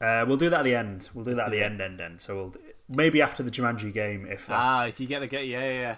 Uh, 0.00 0.24
we'll 0.26 0.36
do 0.36 0.50
that 0.50 0.60
at 0.60 0.64
the 0.64 0.74
end. 0.74 1.08
We'll 1.14 1.24
do 1.24 1.34
that 1.34 1.46
at 1.46 1.50
the 1.52 1.58
it. 1.58 1.62
end, 1.62 1.80
end, 1.80 2.00
end. 2.00 2.20
So 2.20 2.34
we'll 2.34 2.54
maybe 2.88 3.22
after 3.22 3.42
the 3.42 3.50
Jumanji 3.50 3.92
game. 3.92 4.26
If 4.28 4.50
uh, 4.50 4.54
Ah, 4.54 4.86
if 4.86 4.98
you 4.98 5.06
get 5.06 5.20
the 5.20 5.26
get, 5.28 5.46
yeah, 5.46 5.60
yeah, 5.60 5.80
yeah. 5.80 5.96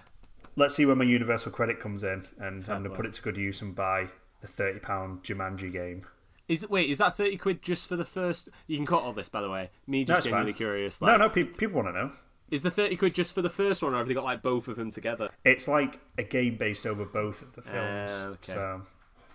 let's 0.56 0.74
see 0.74 0.84
when 0.84 0.98
my 0.98 1.04
Universal 1.04 1.52
credit 1.52 1.80
comes 1.80 2.02
in, 2.04 2.26
and 2.38 2.68
I'm 2.68 2.82
gonna 2.82 2.94
put 2.94 3.06
it 3.06 3.14
to 3.14 3.22
good 3.22 3.36
use 3.36 3.62
and 3.62 3.74
buy 3.74 4.08
a 4.46 4.52
thirty 4.52 4.78
pound 4.78 5.22
Jumanji 5.22 5.72
game. 5.72 6.06
Is 6.48 6.66
wait, 6.68 6.88
is 6.88 6.98
that 6.98 7.16
thirty 7.16 7.36
quid 7.36 7.60
just 7.62 7.88
for 7.88 7.96
the 7.96 8.04
first? 8.04 8.48
You 8.68 8.76
can 8.76 8.86
cut 8.86 9.02
all 9.02 9.12
this, 9.12 9.28
by 9.28 9.40
the 9.40 9.50
way. 9.50 9.70
Me 9.86 10.04
just 10.04 10.18
it's 10.18 10.24
genuinely 10.26 10.52
fine. 10.52 10.56
curious. 10.58 11.00
no, 11.00 11.08
Like, 11.08 11.18
no, 11.18 11.28
pe- 11.28 11.44
people 11.44 11.82
want 11.82 11.88
to 11.94 12.00
know. 12.00 12.12
Is 12.50 12.62
the 12.62 12.70
thirty 12.70 12.94
quid 12.96 13.14
just 13.14 13.32
for 13.34 13.42
the 13.42 13.50
first 13.50 13.82
one, 13.82 13.92
or 13.94 13.98
have 13.98 14.06
they 14.06 14.14
got 14.14 14.22
like 14.24 14.42
both 14.42 14.68
of 14.68 14.76
them 14.76 14.92
together? 14.92 15.30
It's 15.44 15.66
like 15.66 15.98
a 16.16 16.22
game 16.22 16.56
based 16.56 16.86
over 16.86 17.04
both 17.04 17.42
of 17.42 17.52
the 17.54 17.62
films. 17.62 18.12
Ah, 18.14 18.26
okay. 18.26 18.52
So 18.52 18.82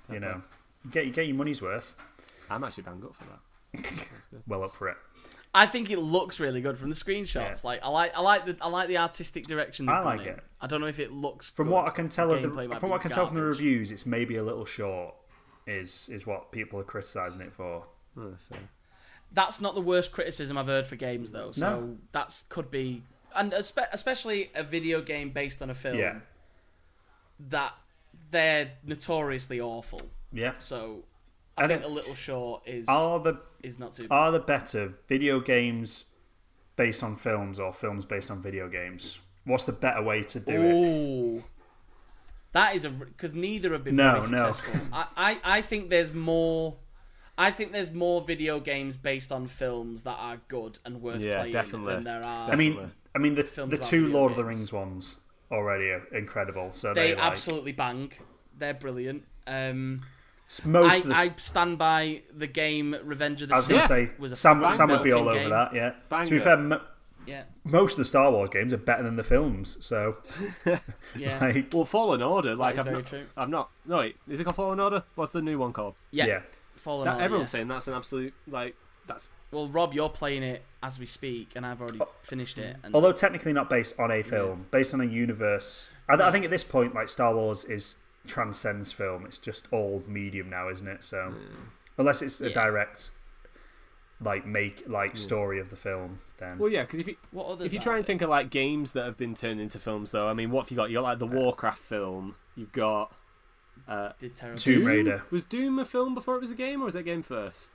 you 0.09 0.15
Okay. 0.15 0.25
know, 0.25 0.41
get 0.89 1.05
you 1.05 1.11
get 1.11 1.27
your 1.27 1.35
money's 1.35 1.61
worth. 1.61 1.95
I'm 2.49 2.63
actually 2.63 2.83
bang 2.83 3.03
up 3.03 3.15
for 3.15 3.25
that. 3.25 3.39
Well 4.47 4.63
up 4.63 4.71
for 4.71 4.87
it. 4.89 4.97
I 5.53 5.65
think 5.65 5.89
it 5.89 5.99
looks 5.99 6.39
really 6.39 6.61
good 6.61 6.77
from 6.77 6.89
the 6.89 6.95
screenshots. 6.95 7.35
Yeah. 7.63 7.69
Like 7.69 7.79
I 7.83 7.89
like 7.89 8.15
I 8.17 8.21
like 8.21 8.45
the 8.45 8.57
I 8.61 8.69
like 8.69 8.87
the 8.87 8.97
artistic 8.97 9.47
direction 9.47 9.89
I 9.89 9.95
gone 10.01 10.05
like 10.17 10.21
in. 10.21 10.33
it. 10.35 10.43
I 10.61 10.67
don't 10.67 10.79
know 10.81 10.87
if 10.87 10.99
it 10.99 11.11
looks 11.11 11.51
From 11.51 11.67
good. 11.67 11.73
what 11.73 11.87
I 11.87 11.91
can 11.91 12.07
tell 12.07 12.31
of 12.31 12.41
the, 12.41 12.47
gameplay 12.47 12.79
from 12.79 12.89
what 12.89 12.99
I 12.99 13.03
can 13.03 13.11
tell 13.11 13.27
from 13.27 13.35
the 13.35 13.43
reviews, 13.43 13.91
it's 13.91 14.05
maybe 14.05 14.37
a 14.37 14.43
little 14.43 14.65
short. 14.65 15.15
Is 15.67 16.09
is 16.11 16.25
what 16.25 16.51
people 16.51 16.79
are 16.79 16.83
criticizing 16.83 17.41
it 17.41 17.53
for. 17.53 17.85
Oh. 18.17 18.33
That's 19.33 19.61
not 19.61 19.75
the 19.75 19.81
worst 19.81 20.11
criticism 20.11 20.57
I've 20.57 20.67
heard 20.67 20.87
for 20.87 20.95
games 20.95 21.31
though. 21.31 21.51
So 21.51 21.69
No. 21.81 21.97
that's 22.11 22.43
could 22.43 22.71
be 22.71 23.03
and 23.35 23.53
especially 23.53 24.51
a 24.55 24.63
video 24.63 25.01
game 25.01 25.29
based 25.31 25.61
on 25.61 25.69
a 25.69 25.73
film 25.75 25.97
Yeah. 25.97 26.19
that 27.49 27.73
they're 28.31 28.71
notoriously 28.83 29.59
awful. 29.59 29.99
Yeah. 30.31 30.53
So 30.59 31.03
I 31.57 31.63
And 31.63 31.69
think 31.71 31.81
it- 31.83 31.85
a 31.85 31.89
little 31.89 32.15
short 32.15 32.63
is 32.67 32.87
Are 32.87 33.19
the 33.19 33.39
is 33.63 33.79
not 33.79 33.93
too 33.93 34.07
bad. 34.07 34.15
are 34.15 34.31
the 34.31 34.39
better 34.39 34.93
video 35.07 35.39
games 35.39 36.05
based 36.75 37.03
on 37.03 37.15
films 37.15 37.59
or 37.59 37.73
films 37.73 38.05
based 38.05 38.31
on 38.31 38.41
video 38.41 38.67
games? 38.69 39.19
What's 39.45 39.65
the 39.65 39.71
better 39.71 40.01
way 40.03 40.23
to 40.23 40.39
do 40.39 40.61
it? 40.61 41.43
That 42.53 42.75
is 42.75 42.83
a 42.85 42.89
because 42.89 43.33
neither 43.33 43.71
have 43.71 43.83
been 43.83 43.95
No, 43.95 44.11
very 44.11 44.21
no. 44.21 44.37
successful. 44.37 44.73
I, 44.93 45.05
I, 45.15 45.39
I 45.57 45.61
think 45.61 45.89
there's 45.89 46.13
more. 46.13 46.75
I 47.37 47.49
think 47.49 47.71
there's 47.71 47.91
more 47.91 48.21
video 48.21 48.59
games 48.59 48.97
based 48.97 49.31
on 49.31 49.47
films 49.47 50.03
that 50.03 50.17
are 50.19 50.41
good 50.47 50.77
and 50.85 51.01
worth 51.01 51.21
Yeah, 51.23 51.37
playing 51.37 51.53
definitely. 51.53 51.93
than 51.93 52.03
there 52.03 52.21
are. 52.25 52.51
I 52.51 52.55
mean, 52.55 52.73
Definitely. 52.73 52.95
I 53.15 53.19
mean 53.19 53.35
the 53.35 53.43
Films 53.43 53.71
the 53.71 53.77
two 53.77 54.01
video 54.03 54.17
Lord 54.17 54.31
of 54.31 54.37
the. 54.37 54.43
Rings 54.43 54.73
ones 54.73 55.19
already 55.51 55.85
are 55.85 56.03
incredible. 56.13 56.71
So 56.71 56.93
they 56.93 57.09
they, 57.09 57.15
like, 57.15 57.23
absolutely 57.23 57.71
bang. 57.71 58.11
They're 58.57 58.73
brilliant. 58.73 59.23
Um, 59.47 60.01
s- 60.03 60.20
most 60.65 60.93
I, 60.93 60.97
of 60.97 61.03
the. 61.03 61.15
I 61.15 61.29
stand 61.37 61.77
by 61.77 62.21
the 62.35 62.47
game 62.47 62.95
Revenge 63.03 63.41
of 63.41 63.49
the 63.49 63.55
I 63.55 63.57
was 63.57 63.67
going 63.67 63.81
Sith. 63.81 63.89
to 63.89 64.07
say 64.07 64.13
was 64.19 64.31
a 64.31 64.35
Sam, 64.35 64.69
Sam 64.69 64.89
would 64.89 65.03
be 65.03 65.11
all 65.11 65.27
over 65.29 65.39
game. 65.39 65.49
that. 65.49 65.73
Yeah. 65.73 66.23
To 66.23 66.29
be 66.29 66.39
fair, 66.39 66.57
mo- 66.57 66.81
Yeah, 67.25 67.43
most 67.63 67.93
of 67.93 67.97
the 67.99 68.05
Star 68.05 68.31
Wars 68.31 68.49
games 68.49 68.73
are 68.73 68.77
better 68.77 69.03
than 69.03 69.15
the 69.15 69.23
films. 69.23 69.77
So 69.79 70.17
yeah, 71.15 71.37
like, 71.41 71.73
Well, 71.73 71.85
Fallen 71.85 72.21
Order, 72.21 72.55
like 72.55 72.77
I've 72.77 72.85
very 72.85 72.97
not, 72.97 73.05
true. 73.05 73.25
I've 73.37 73.49
not. 73.49 73.69
No, 73.85 73.99
wait, 73.99 74.15
is 74.27 74.39
it 74.39 74.43
called 74.43 74.55
Fallen 74.55 74.79
Order? 74.79 75.03
What's 75.15 75.31
the 75.31 75.41
new 75.41 75.57
one 75.57 75.73
called? 75.73 75.95
yeah. 76.11 76.25
yeah. 76.25 76.41
Fallen 76.75 77.05
That, 77.05 77.13
Order, 77.13 77.23
everyone's 77.23 77.49
yeah. 77.49 77.51
saying 77.59 77.67
that's 77.67 77.87
an 77.87 77.93
absolute 77.93 78.33
like 78.47 78.75
that's 79.05 79.27
Well, 79.51 79.67
Rob, 79.67 79.93
you're 79.93 80.09
playing 80.09 80.41
it 80.43 80.63
as 80.81 80.99
we 80.99 81.05
speak, 81.05 81.51
and 81.55 81.65
I've 81.65 81.79
already 81.81 81.99
oh. 82.01 82.09
finished 82.23 82.57
it. 82.57 82.75
And 82.83 82.95
Although 82.95 83.11
technically 83.11 83.53
not 83.53 83.69
based 83.69 83.99
on 83.99 84.11
a 84.11 84.23
film, 84.23 84.65
based 84.71 84.93
on 84.93 85.01
a 85.01 85.05
universe. 85.05 85.89
I, 86.09 86.15
th- 86.15 86.27
I 86.27 86.31
think 86.31 86.43
at 86.45 86.51
this 86.51 86.63
point, 86.63 86.93
like 86.95 87.07
Star 87.09 87.33
Wars 87.35 87.63
is 87.65 87.95
transcends 88.27 88.91
film. 88.91 89.25
It's 89.25 89.37
just 89.37 89.67
all 89.71 90.03
medium 90.07 90.49
now, 90.49 90.69
isn't 90.69 90.87
it? 90.87 91.03
So 91.03 91.33
unless 91.97 92.21
it's 92.21 92.41
a 92.41 92.49
Yeah. 92.49 92.53
direct, 92.53 93.11
like 94.23 94.45
make 94.45 94.83
like 94.87 95.17
story 95.17 95.59
of 95.59 95.69
the 95.69 95.75
film, 95.75 96.19
then 96.37 96.57
well, 96.59 96.69
yeah. 96.71 96.83
Because 96.83 96.99
if 97.01 97.07
you 97.07 97.15
what 97.31 97.47
others? 97.47 97.65
if 97.67 97.73
you 97.73 97.79
are 97.79 97.83
try 97.83 97.93
and 97.95 98.03
there? 98.03 98.07
think 98.07 98.21
of 98.21 98.29
like 98.29 98.49
games 98.49 98.93
that 98.93 99.05
have 99.05 99.17
been 99.17 99.33
turned 99.33 99.59
into 99.59 99.79
films, 99.79 100.11
though, 100.11 100.27
I 100.27 100.33
mean, 100.33 100.51
what 100.51 100.65
have 100.65 100.71
you 100.71 100.77
got? 100.77 100.89
You 100.89 100.97
got 100.97 101.03
like 101.03 101.19
the 101.19 101.27
Warcraft 101.27 101.79
film. 101.79 102.35
You've 102.55 102.71
got 102.71 103.13
uh, 103.87 104.11
did 104.19 104.35
terrible. 104.35 104.57
Tomb 104.59 104.75
Doom? 104.79 104.85
Raider. 104.85 105.23
Was 105.31 105.43
Doom 105.43 105.79
a 105.79 105.85
film 105.85 106.13
before 106.13 106.35
it 106.35 106.41
was 106.41 106.51
a 106.51 106.55
game, 106.55 106.81
or 106.81 106.85
was 106.85 106.93
that 106.93 107.03
game 107.03 107.23
first? 107.23 107.71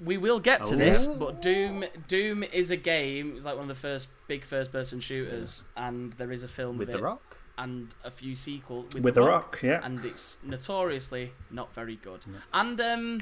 We 0.00 0.16
will 0.16 0.38
get 0.40 0.62
to 0.64 0.74
Oh. 0.74 0.78
this, 0.78 1.06
but 1.06 1.40
Doom 1.42 1.84
Doom 2.08 2.42
is 2.44 2.70
a 2.70 2.76
game. 2.76 3.34
It's 3.36 3.44
like 3.44 3.54
one 3.54 3.62
of 3.62 3.68
the 3.68 3.74
first 3.74 4.08
big 4.26 4.44
first 4.44 4.70
person 4.72 5.00
shooters, 5.00 5.64
and 5.76 6.12
there 6.14 6.30
is 6.32 6.42
a 6.44 6.48
film 6.48 6.78
With 6.78 6.88
of 6.88 6.92
The 6.94 6.98
it 6.98 7.02
Rock. 7.02 7.36
And 7.60 7.92
a 8.04 8.10
few 8.12 8.36
sequels 8.36 8.94
with, 8.94 9.14
the 9.16 9.22
Rock. 9.22 9.58
yeah. 9.64 9.80
and 9.82 10.04
it's 10.04 10.38
notoriously 10.44 11.32
not 11.50 11.74
very 11.74 11.96
good. 11.96 12.20
And 12.54 12.80
um, 12.80 13.18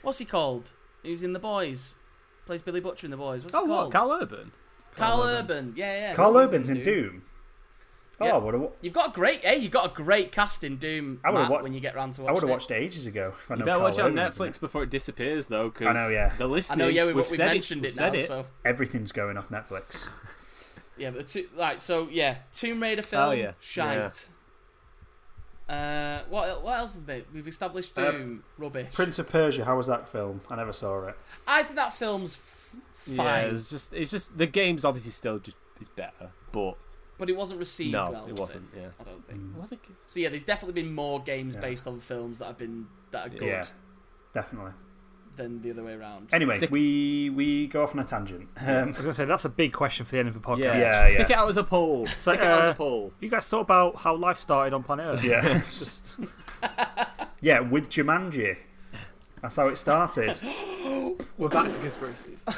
what's 0.00 0.18
he 0.18 0.24
called? 0.24 0.72
Who's 1.02 1.22
in 1.22 1.34
the 1.34 1.38
Boys? 1.38 1.94
Plays 2.46 2.62
Billy 2.62 2.80
Butcher 2.80 3.06
in 3.06 3.10
the 3.10 3.18
Boys. 3.18 3.42
What's 3.44 3.54
Oh, 3.54 3.64
he 3.66 3.70
what? 3.70 3.90
called? 3.90 3.92
Karl 3.92 4.12
Urban. 4.22 4.52
Karl, 4.96 5.18
Karl 5.18 5.28
Urban. 5.28 5.74
Yeah, 5.76 5.94
yeah. 6.08 6.14
Karl 6.14 6.34
Urban's 6.36 6.70
in 6.70 6.82
Doom. 6.82 7.24
Oh, 8.20 8.26
Yeah. 8.26 8.34
I 8.34 8.38
would 8.38 8.54
have. 8.54 8.68
You've 8.80 8.92
got 8.94 9.08
a 9.10 9.12
great. 9.12 9.40
Hey, 9.44 9.56
you've 9.56 9.72
got 9.72 9.86
a 9.86 9.92
great 9.92 10.30
cast 10.32 10.62
in 10.64 10.76
Doom. 10.76 11.20
I 11.24 11.30
would've 11.30 11.42
Matt, 11.42 11.50
wa- 11.50 11.62
when 11.62 11.74
you 11.74 11.80
get 11.80 11.94
round 11.94 12.14
to 12.14 12.22
watch 12.22 12.28
it. 12.28 12.30
I 12.30 12.32
would 12.34 12.42
have 12.44 12.50
watched 12.50 12.70
it 12.70 12.74
ages 12.76 13.06
ago. 13.06 13.34
I 13.50 13.54
You 13.54 13.58
know 13.58 13.64
better 13.66 13.76
Karl 13.78 13.82
watch 13.90 13.98
it 13.98 14.00
on 14.02 14.12
Urban's 14.18 14.38
in 14.38 14.46
Netflix 14.46 14.60
before 14.60 14.82
it 14.84 14.90
disappears, 14.90 15.46
though. 15.46 15.70
Cause 15.70 15.88
I 15.88 15.92
know, 15.92 16.08
yeah. 16.08 16.32
The 16.38 16.66
I 16.70 16.74
know. 16.76 16.88
Yeah, 16.88 17.02
we, 17.02 17.08
we've 17.12 17.16
we've 17.16 17.26
said 17.26 17.46
mentioned 17.46 17.82
we've 17.82 17.90
it, 17.90 17.94
said 17.94 18.12
now. 18.12 18.18
it. 18.20 18.22
So 18.26 18.46
Everything's 18.64 19.12
going 19.12 19.36
off 19.36 19.48
Netflix. 19.50 20.06
Yeah, 20.96 21.10
but 21.10 21.26
two, 21.28 21.48
right. 21.56 21.80
So 21.80 22.08
yeah, 22.10 22.36
Tomb 22.54 22.82
Raider 22.82 23.02
film. 23.02 23.22
Oh, 23.22 23.30
yeah. 23.32 23.52
Shite. 23.60 24.28
Uh, 25.68 26.20
what 26.28 26.62
what 26.62 26.78
else 26.78 26.94
is 26.96 27.04
there? 27.04 27.22
We've 27.32 27.48
established 27.48 27.98
Uh, 27.98 28.10
Doom. 28.10 28.44
rubbish. 28.58 28.92
Prince 28.92 29.18
of 29.18 29.30
Persia. 29.30 29.64
How 29.64 29.76
was 29.76 29.86
that 29.86 30.06
film? 30.08 30.42
I 30.50 30.56
never 30.56 30.72
saw 30.74 31.06
it. 31.08 31.16
I 31.46 31.62
think 31.62 31.76
that 31.76 31.94
film's 31.94 32.34
f- 32.34 32.76
Yeah, 33.06 33.36
it's 33.40 33.70
just 33.70 33.94
it's 33.94 34.10
just 34.10 34.36
the 34.36 34.46
game's 34.46 34.84
obviously 34.84 35.10
still 35.12 35.38
just 35.38 35.56
is 35.80 35.88
better, 35.88 36.30
but 36.52 36.76
but 37.16 37.30
it 37.30 37.36
wasn't 37.36 37.60
received 37.60 37.92
no, 37.92 38.10
well. 38.10 38.26
it 38.26 38.32
was 38.32 38.40
wasn't. 38.40 38.68
Yeah. 38.76 38.88
I 39.00 39.04
don't 39.04 39.26
think. 39.26 39.40
Mm. 39.40 39.54
Well, 39.54 39.62
I 39.62 39.66
think 39.66 39.82
So 40.04 40.20
yeah, 40.20 40.28
there's 40.28 40.42
definitely 40.44 40.82
been 40.82 40.92
more 40.94 41.22
games 41.22 41.54
Yeah. 41.54 41.60
based 41.60 41.86
on 41.86 41.98
films 41.98 42.40
that 42.40 42.46
have 42.46 42.58
been 42.58 42.86
that 43.12 43.26
are 43.26 43.30
good. 43.30 43.42
Yeah, 43.42 43.64
definitely. 44.34 44.72
Than 45.36 45.60
the 45.62 45.70
other 45.70 45.82
way 45.82 45.92
around. 45.94 46.28
Anyway, 46.32 46.56
Stick- 46.58 46.70
we 46.70 47.30
we 47.30 47.66
go 47.66 47.82
off 47.82 47.92
on 47.94 48.00
a 48.00 48.04
tangent. 48.04 48.48
Um, 48.58 48.66
I 48.66 48.84
was 48.86 48.96
going 48.96 49.06
to 49.08 49.12
say, 49.12 49.24
that's 49.24 49.44
a 49.44 49.48
big 49.48 49.72
question 49.72 50.06
for 50.06 50.12
the 50.12 50.18
end 50.18 50.28
of 50.28 50.34
the 50.34 50.40
podcast. 50.40 50.58
Yeah, 50.58 50.78
Yeah, 50.78 51.06
Stick 51.08 51.28
yeah. 51.28 51.36
it 51.36 51.38
out 51.42 51.48
as 51.48 51.56
a 51.56 51.64
poll. 51.64 52.06
Stick 52.06 52.40
it 52.40 52.42
out 52.46 52.60
as 52.62 52.68
uh, 52.68 52.70
a 52.70 52.74
poll. 52.74 53.12
You 53.20 53.28
guys 53.28 53.48
thought 53.48 53.60
about 53.60 53.96
how 53.96 54.14
life 54.16 54.38
started 54.38 54.72
on 54.74 54.82
planet 54.82 55.06
Earth? 55.06 55.24
yeah, 55.24 55.60
Just- 55.66 56.16
yeah, 57.40 57.60
with 57.60 57.88
Jumanji. 57.88 58.56
That's 59.42 59.56
how 59.56 59.68
it 59.68 59.76
started. 59.76 60.40
We're 61.38 61.48
back 61.48 61.70
to 61.72 61.78
conspiracies. 61.78 62.44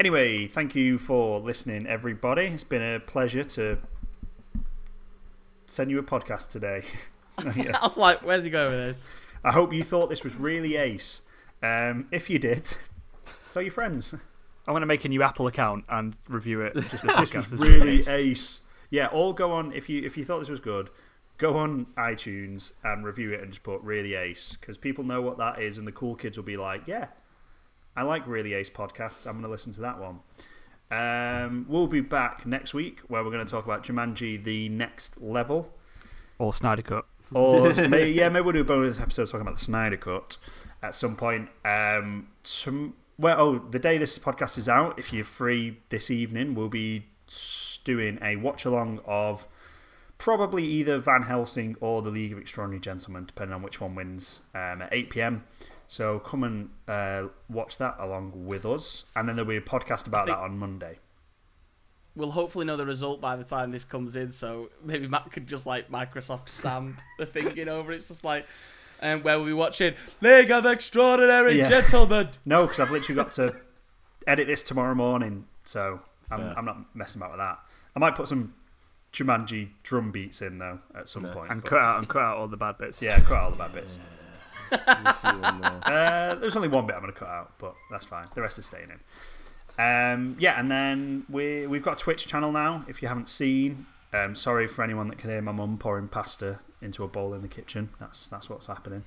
Anyway, 0.00 0.48
thank 0.48 0.74
you 0.74 0.98
for 0.98 1.38
listening, 1.38 1.86
everybody. 1.86 2.46
It's 2.46 2.64
been 2.64 2.82
a 2.82 2.98
pleasure 2.98 3.44
to 3.44 3.78
send 5.66 5.88
you 5.90 5.98
a 5.98 6.02
podcast 6.02 6.50
today. 6.50 6.82
Yeah. 7.56 7.78
I 7.80 7.86
was 7.86 7.96
like, 7.96 8.24
where's 8.24 8.42
he 8.44 8.50
going 8.50 8.70
with 8.72 8.80
this? 8.80 9.08
I 9.44 9.52
hope 9.52 9.72
you 9.72 9.84
thought 9.84 10.08
this 10.10 10.24
was 10.24 10.34
really 10.36 10.74
ace. 10.76 11.22
Um, 11.64 12.08
if 12.10 12.28
you 12.28 12.38
did, 12.38 12.76
tell 13.50 13.62
your 13.62 13.72
friends. 13.72 14.12
I'm 14.66 14.72
going 14.72 14.82
to 14.82 14.86
make 14.86 15.04
a 15.04 15.08
new 15.08 15.22
Apple 15.22 15.46
account 15.46 15.84
and 15.88 16.16
review 16.28 16.60
it. 16.60 16.74
Just 16.74 17.02
the 17.02 17.12
This 17.18 17.52
is 17.52 17.60
really 17.60 17.78
released. 17.80 18.08
ace. 18.08 18.60
Yeah, 18.90 19.06
all 19.06 19.32
go 19.32 19.52
on 19.52 19.72
if 19.72 19.88
you 19.88 20.02
if 20.04 20.16
you 20.16 20.24
thought 20.24 20.40
this 20.40 20.48
was 20.50 20.60
good. 20.60 20.90
Go 21.36 21.56
on 21.56 21.86
iTunes 21.96 22.74
and 22.84 23.04
review 23.04 23.32
it 23.32 23.40
and 23.40 23.50
just 23.50 23.62
put 23.64 23.80
really 23.82 24.14
ace 24.14 24.56
because 24.56 24.78
people 24.78 25.02
know 25.02 25.20
what 25.20 25.36
that 25.38 25.60
is 25.60 25.78
and 25.78 25.86
the 25.86 25.92
cool 25.92 26.14
kids 26.14 26.36
will 26.36 26.44
be 26.44 26.56
like, 26.56 26.82
yeah, 26.86 27.06
I 27.96 28.02
like 28.02 28.26
really 28.26 28.52
ace 28.54 28.70
podcasts. 28.70 29.26
I'm 29.26 29.32
going 29.32 29.44
to 29.44 29.50
listen 29.50 29.72
to 29.72 29.80
that 29.80 29.98
one. 29.98 30.20
Um, 30.90 31.66
we'll 31.68 31.88
be 31.88 32.00
back 32.00 32.46
next 32.46 32.72
week 32.72 33.00
where 33.08 33.24
we're 33.24 33.32
going 33.32 33.44
to 33.44 33.50
talk 33.50 33.64
about 33.64 33.84
Jumanji: 33.84 34.42
The 34.42 34.68
Next 34.68 35.20
Level. 35.20 35.74
Or 36.38 36.52
Snyder 36.54 36.82
Cut. 36.82 37.06
Or 37.34 37.72
maybe, 37.88 38.12
yeah, 38.12 38.28
maybe 38.28 38.44
we'll 38.44 38.52
do 38.52 38.60
a 38.60 38.64
bonus 38.64 39.00
episode 39.00 39.26
talking 39.26 39.42
about 39.42 39.58
the 39.58 39.64
Snyder 39.64 39.96
Cut 39.96 40.36
at 40.82 40.94
some 40.94 41.16
point. 41.16 41.48
Um, 41.64 42.28
some, 42.42 42.94
well, 43.18 43.40
oh, 43.40 43.58
the 43.70 43.78
day 43.78 43.98
this 43.98 44.18
podcast 44.18 44.56
is 44.58 44.68
out, 44.68 44.98
if 44.98 45.12
you're 45.12 45.24
free 45.24 45.78
this 45.88 46.10
evening, 46.10 46.54
we'll 46.54 46.68
be 46.68 47.06
doing 47.84 48.18
a 48.22 48.36
watch 48.36 48.64
along 48.64 49.00
of 49.06 49.46
probably 50.18 50.64
either 50.64 50.98
Van 50.98 51.22
Helsing 51.22 51.76
or 51.80 52.02
the 52.02 52.10
League 52.10 52.32
of 52.32 52.38
Extraordinary 52.38 52.80
Gentlemen, 52.80 53.26
depending 53.26 53.54
on 53.54 53.62
which 53.62 53.80
one 53.80 53.94
wins, 53.94 54.42
um, 54.54 54.82
at 54.82 54.88
8 54.92 55.10
pm. 55.10 55.44
So 55.86 56.18
come 56.18 56.44
and 56.44 56.70
uh, 56.88 57.28
watch 57.48 57.78
that 57.78 57.96
along 57.98 58.46
with 58.46 58.64
us, 58.64 59.06
and 59.14 59.28
then 59.28 59.36
there'll 59.36 59.48
be 59.48 59.56
a 59.56 59.60
podcast 59.60 60.06
about 60.06 60.26
think- 60.26 60.36
that 60.36 60.42
on 60.42 60.58
Monday. 60.58 60.98
We'll 62.16 62.30
hopefully 62.30 62.64
know 62.64 62.76
the 62.76 62.86
result 62.86 63.20
by 63.20 63.34
the 63.36 63.42
time 63.44 63.72
this 63.72 63.84
comes 63.84 64.14
in, 64.14 64.30
so 64.30 64.70
maybe 64.84 65.08
Matt 65.08 65.32
could 65.32 65.46
just 65.48 65.66
like 65.66 65.88
Microsoft 65.90 66.48
Sam 66.48 66.98
the 67.18 67.26
thinking 67.26 67.68
over. 67.68 67.90
It's 67.92 68.06
just 68.08 68.22
like, 68.22 68.46
um, 69.02 69.22
where 69.22 69.36
we'll 69.36 69.46
be 69.46 69.52
watching 69.52 69.94
League 70.20 70.50
of 70.52 70.64
Extraordinary 70.64 71.58
Yeah. 71.58 71.68
Gentlemen. 71.68 72.28
No, 72.44 72.62
because 72.66 72.78
I've 72.80 72.90
literally 72.92 73.16
got 73.20 73.32
to 73.32 73.56
edit 74.28 74.46
this 74.46 74.62
tomorrow 74.62 74.94
morning, 74.94 75.46
so 75.64 76.00
I'm, 76.30 76.38
Fair. 76.38 76.54
I'm 76.58 76.64
not 76.64 76.94
messing 76.94 77.20
about 77.20 77.32
with 77.32 77.40
that. 77.40 77.58
I 77.96 77.98
might 77.98 78.14
put 78.14 78.28
some 78.28 78.54
Jumanji 79.12 79.70
drum 79.82 80.10
beats 80.12 80.40
in 80.42 80.58
though 80.58 80.78
at 80.94 81.08
some 81.08 81.24
No. 81.24 81.42
And 81.50 81.62
but- 81.62 81.68
cut 81.70 81.78
out 81.80 81.98
and 81.98 82.08
cut 82.08 82.22
out 82.22 82.36
all 82.36 82.46
the 82.48 82.56
bad 82.56 82.78
bits. 82.78 83.02
Yeah, 83.02 83.18
cut 83.20 83.32
out 83.32 83.42
all 83.44 83.50
the 83.50 83.56
bad 83.56 83.72
bits. 83.72 83.98
Yeah. 84.70 84.78
Uh, 85.84 86.34
there's 86.36 86.56
only 86.56 86.68
one 86.68 86.86
bit 86.86 86.94
I'm 86.96 87.02
going 87.02 87.12
to 87.12 87.18
cut 87.18 87.28
out, 87.28 87.52
but 87.58 87.74
that's 87.90 88.06
fine. 88.06 88.26
The 88.34 88.42
rest 88.42 88.58
is 88.58 88.66
staying 88.66 88.90
in. 88.90 89.00
Um, 89.78 90.36
yeah, 90.38 90.58
and 90.58 90.70
then 90.70 91.24
we 91.28 91.66
we've 91.66 91.82
got 91.82 92.00
a 92.00 92.02
Twitch 92.02 92.26
channel 92.26 92.52
now. 92.52 92.84
If 92.88 93.02
you 93.02 93.08
haven't 93.08 93.28
seen, 93.28 93.86
um, 94.12 94.34
sorry 94.34 94.66
for 94.66 94.82
anyone 94.82 95.08
that 95.08 95.18
can 95.18 95.30
hear 95.30 95.42
my 95.42 95.52
mum 95.52 95.78
pouring 95.78 96.08
pasta 96.08 96.60
into 96.80 97.02
a 97.02 97.08
bowl 97.08 97.34
in 97.34 97.42
the 97.42 97.48
kitchen. 97.48 97.90
That's 97.98 98.28
that's 98.28 98.48
what's 98.48 98.66
happening. 98.66 99.04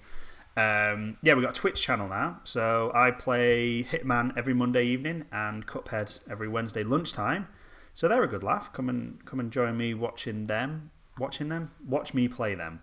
Um, 0.57 1.17
yeah, 1.21 1.35
we've 1.35 1.43
got 1.43 1.55
a 1.55 1.61
Twitch 1.61 1.79
channel 1.81 2.09
now. 2.09 2.39
So 2.43 2.91
I 2.93 3.11
play 3.11 3.83
Hitman 3.83 4.35
every 4.35 4.55
Monday 4.55 4.85
evening 4.85 5.25
and 5.31 5.67
Cuphead 5.67 6.19
every 6.29 6.47
Wednesday 6.47 6.83
lunchtime. 6.83 7.47
So 7.93 8.07
they're 8.07 8.23
a 8.23 8.27
good 8.27 8.43
laugh. 8.43 8.73
Come 8.73 8.89
and 8.89 9.23
come 9.25 9.39
and 9.39 9.51
join 9.51 9.77
me 9.77 9.93
watching 9.93 10.47
them, 10.47 10.91
watching 11.17 11.47
them, 11.47 11.71
watch 11.87 12.13
me 12.13 12.27
play 12.27 12.55
them. 12.55 12.81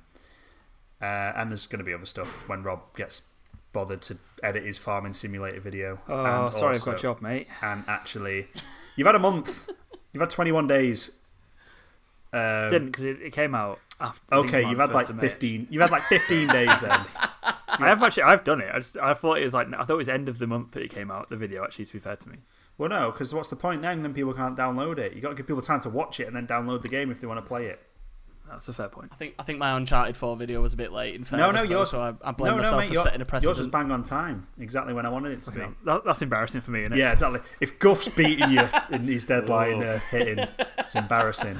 Uh, 1.02 1.32
and 1.36 1.50
there's 1.50 1.66
going 1.66 1.78
to 1.80 1.84
be 1.84 1.92
other 1.92 2.06
stuff 2.06 2.48
when 2.48 2.62
Rob 2.62 2.96
gets 2.96 3.22
bothered 3.72 4.00
to 4.02 4.18
edit 4.44 4.64
his 4.64 4.78
farming 4.78 5.12
simulator 5.14 5.60
video. 5.60 6.00
Oh, 6.08 6.44
And 6.46 6.54
sorry, 6.54 6.74
also- 6.74 6.90
I've 6.92 6.94
got 6.96 7.00
a 7.00 7.02
job, 7.02 7.20
mate. 7.22 7.48
And 7.62 7.84
actually, 7.88 8.48
you've 8.96 9.06
had 9.06 9.14
a 9.14 9.18
month. 9.20 9.68
You've 10.12 10.20
had 10.20 10.30
21 10.30 10.66
days. 10.66 11.10
Um, 12.32 12.68
Didn't 12.68 12.86
because 12.86 13.04
it, 13.04 13.22
it 13.22 13.32
came 13.32 13.54
out 13.54 13.78
after. 14.00 14.34
okay, 14.34 14.68
you've 14.68 14.78
had 14.78 14.90
like 14.90 15.06
the 15.06 15.12
1st 15.12 15.20
15. 15.20 15.66
You've 15.70 15.82
had 15.82 15.90
like 15.92 16.02
15 16.04 16.48
days 16.48 16.80
then. 16.80 17.06
I 17.76 17.88
have 17.88 18.02
actually. 18.02 18.24
I've 18.24 18.44
done 18.44 18.60
it. 18.60 18.70
I, 18.72 18.78
just, 18.78 18.96
I 18.96 19.14
thought 19.14 19.38
it 19.38 19.44
was 19.44 19.54
like. 19.54 19.68
I 19.72 19.84
thought 19.84 19.94
it 19.94 19.96
was 19.98 20.08
end 20.08 20.28
of 20.28 20.38
the 20.38 20.46
month 20.46 20.72
that 20.72 20.82
it 20.82 20.90
came 20.90 21.10
out. 21.10 21.28
The 21.28 21.36
video, 21.36 21.62
actually, 21.64 21.84
to 21.86 21.92
be 21.94 21.98
fair 22.00 22.16
to 22.16 22.28
me. 22.28 22.38
Well, 22.76 22.88
no, 22.88 23.12
because 23.12 23.32
what's 23.32 23.48
the 23.48 23.56
point 23.56 23.82
then? 23.82 24.02
Then 24.02 24.12
people 24.14 24.32
can't 24.34 24.56
download 24.56 24.98
it. 24.98 25.12
You 25.14 25.20
got 25.20 25.28
to 25.30 25.34
give 25.36 25.46
people 25.46 25.62
time 25.62 25.80
to 25.80 25.88
watch 25.90 26.18
it 26.18 26.26
and 26.26 26.34
then 26.34 26.46
download 26.46 26.82
the 26.82 26.88
game 26.88 27.10
if 27.10 27.20
they 27.20 27.26
want 27.28 27.38
to 27.38 27.46
play 27.46 27.66
it. 27.66 27.84
That's 28.48 28.68
a 28.68 28.72
fair 28.72 28.88
point. 28.88 29.10
I 29.12 29.16
think 29.16 29.34
I 29.38 29.42
think 29.42 29.58
my 29.58 29.76
Uncharted 29.76 30.16
4 30.16 30.36
video 30.36 30.60
was 30.60 30.74
a 30.74 30.76
bit 30.76 30.92
late. 30.92 31.14
In 31.14 31.22
No, 31.22 31.24
fairness, 31.26 31.64
no, 31.64 31.68
though, 31.68 31.76
yours- 31.76 31.90
so 31.90 32.00
I, 32.00 32.28
I 32.28 32.32
blame 32.32 32.50
no, 32.52 32.56
no, 32.56 32.62
myself 32.62 32.80
mate, 32.82 32.86
for 32.88 32.94
your- 32.94 33.02
setting 33.02 33.20
a 33.20 33.24
precedent. 33.24 33.48
yours 33.56 33.58
was 33.58 33.68
bang 33.68 33.90
on 33.90 34.02
time, 34.02 34.46
exactly 34.60 34.92
when 34.94 35.06
I 35.06 35.08
wanted 35.08 35.32
it 35.32 35.42
to 35.44 35.50
be. 35.50 35.62
That, 35.84 36.04
that's 36.04 36.22
embarrassing 36.22 36.60
for 36.60 36.70
me, 36.70 36.80
isn't 36.82 36.92
it? 36.92 36.98
Yeah, 36.98 37.12
exactly. 37.12 37.40
If 37.60 37.78
Guff's 37.78 38.08
beating 38.10 38.50
you 38.50 38.68
in 38.90 39.02
his 39.04 39.24
deadline 39.24 39.82
uh, 39.82 39.98
hitting, 40.10 40.46
it's 40.78 40.94
embarrassing. 40.94 41.58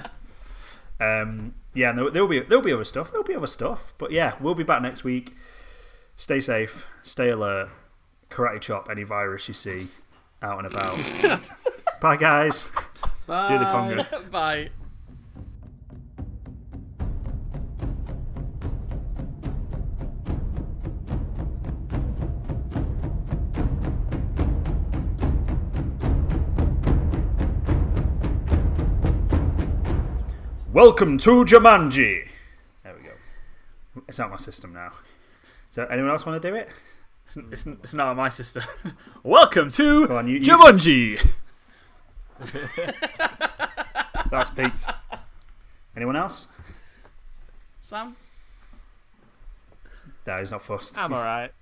Um, 1.01 1.55
yeah, 1.75 1.93
there, 1.93 2.11
there'll 2.11 2.29
be 2.29 2.41
there'll 2.41 2.63
be 2.63 2.73
other 2.73 2.85
stuff. 2.85 3.11
There'll 3.11 3.25
be 3.25 3.35
other 3.35 3.47
stuff. 3.49 3.95
But 3.99 4.13
yeah, 4.13 4.37
we'll 4.41 4.55
be 4.55 4.63
back 4.63 4.81
next 4.83 5.03
week. 5.05 5.35
Stay 6.17 6.39
safe. 6.39 6.87
Stay 7.03 7.31
alert. 7.31 7.71
Karate 8.31 8.61
chop 8.61 8.89
any 8.91 9.03
virus 9.03 9.49
you 9.49 9.55
see 9.55 9.89
out 10.43 10.59
and 10.59 10.67
about. 10.67 10.97
Bye, 12.01 12.17
guys. 12.17 12.65
Do 13.27 13.59
the 13.59 13.65
conga. 13.65 14.31
Bye. 14.31 14.71
Welcome 30.75 31.19
to 31.19 31.45
Jumanji. 31.45 32.27
There 32.83 32.95
we 32.97 33.05
go. 33.05 33.13
It's 34.09 34.19
out 34.19 34.29
my 34.33 34.39
system 34.39 34.73
now. 34.73 34.91
So, 35.71 35.85
anyone 35.85 36.11
else 36.11 36.27
want 36.27 36.43
to 36.43 36.49
do 36.51 36.57
it? 36.57 36.69
It's, 37.25 37.37
it's, 37.37 37.65
it's 37.65 37.95
not 37.95 38.17
my 38.17 38.29
sister. 38.29 38.65
Welcome 39.23 39.71
to 39.71 40.09
on, 40.11 40.27
you- 40.27 40.39
you- 40.39 40.41
Jumanji. 40.41 41.25
that's 44.33 44.51
Pete's. 44.51 44.89
Anyone 45.97 46.17
else? 46.17 46.49
Sam? 47.79 48.17
No, 50.27 50.39
he's 50.41 50.51
not 50.51 50.63
fussed. 50.63 50.99
I'm 50.99 51.13
alright. 51.13 51.53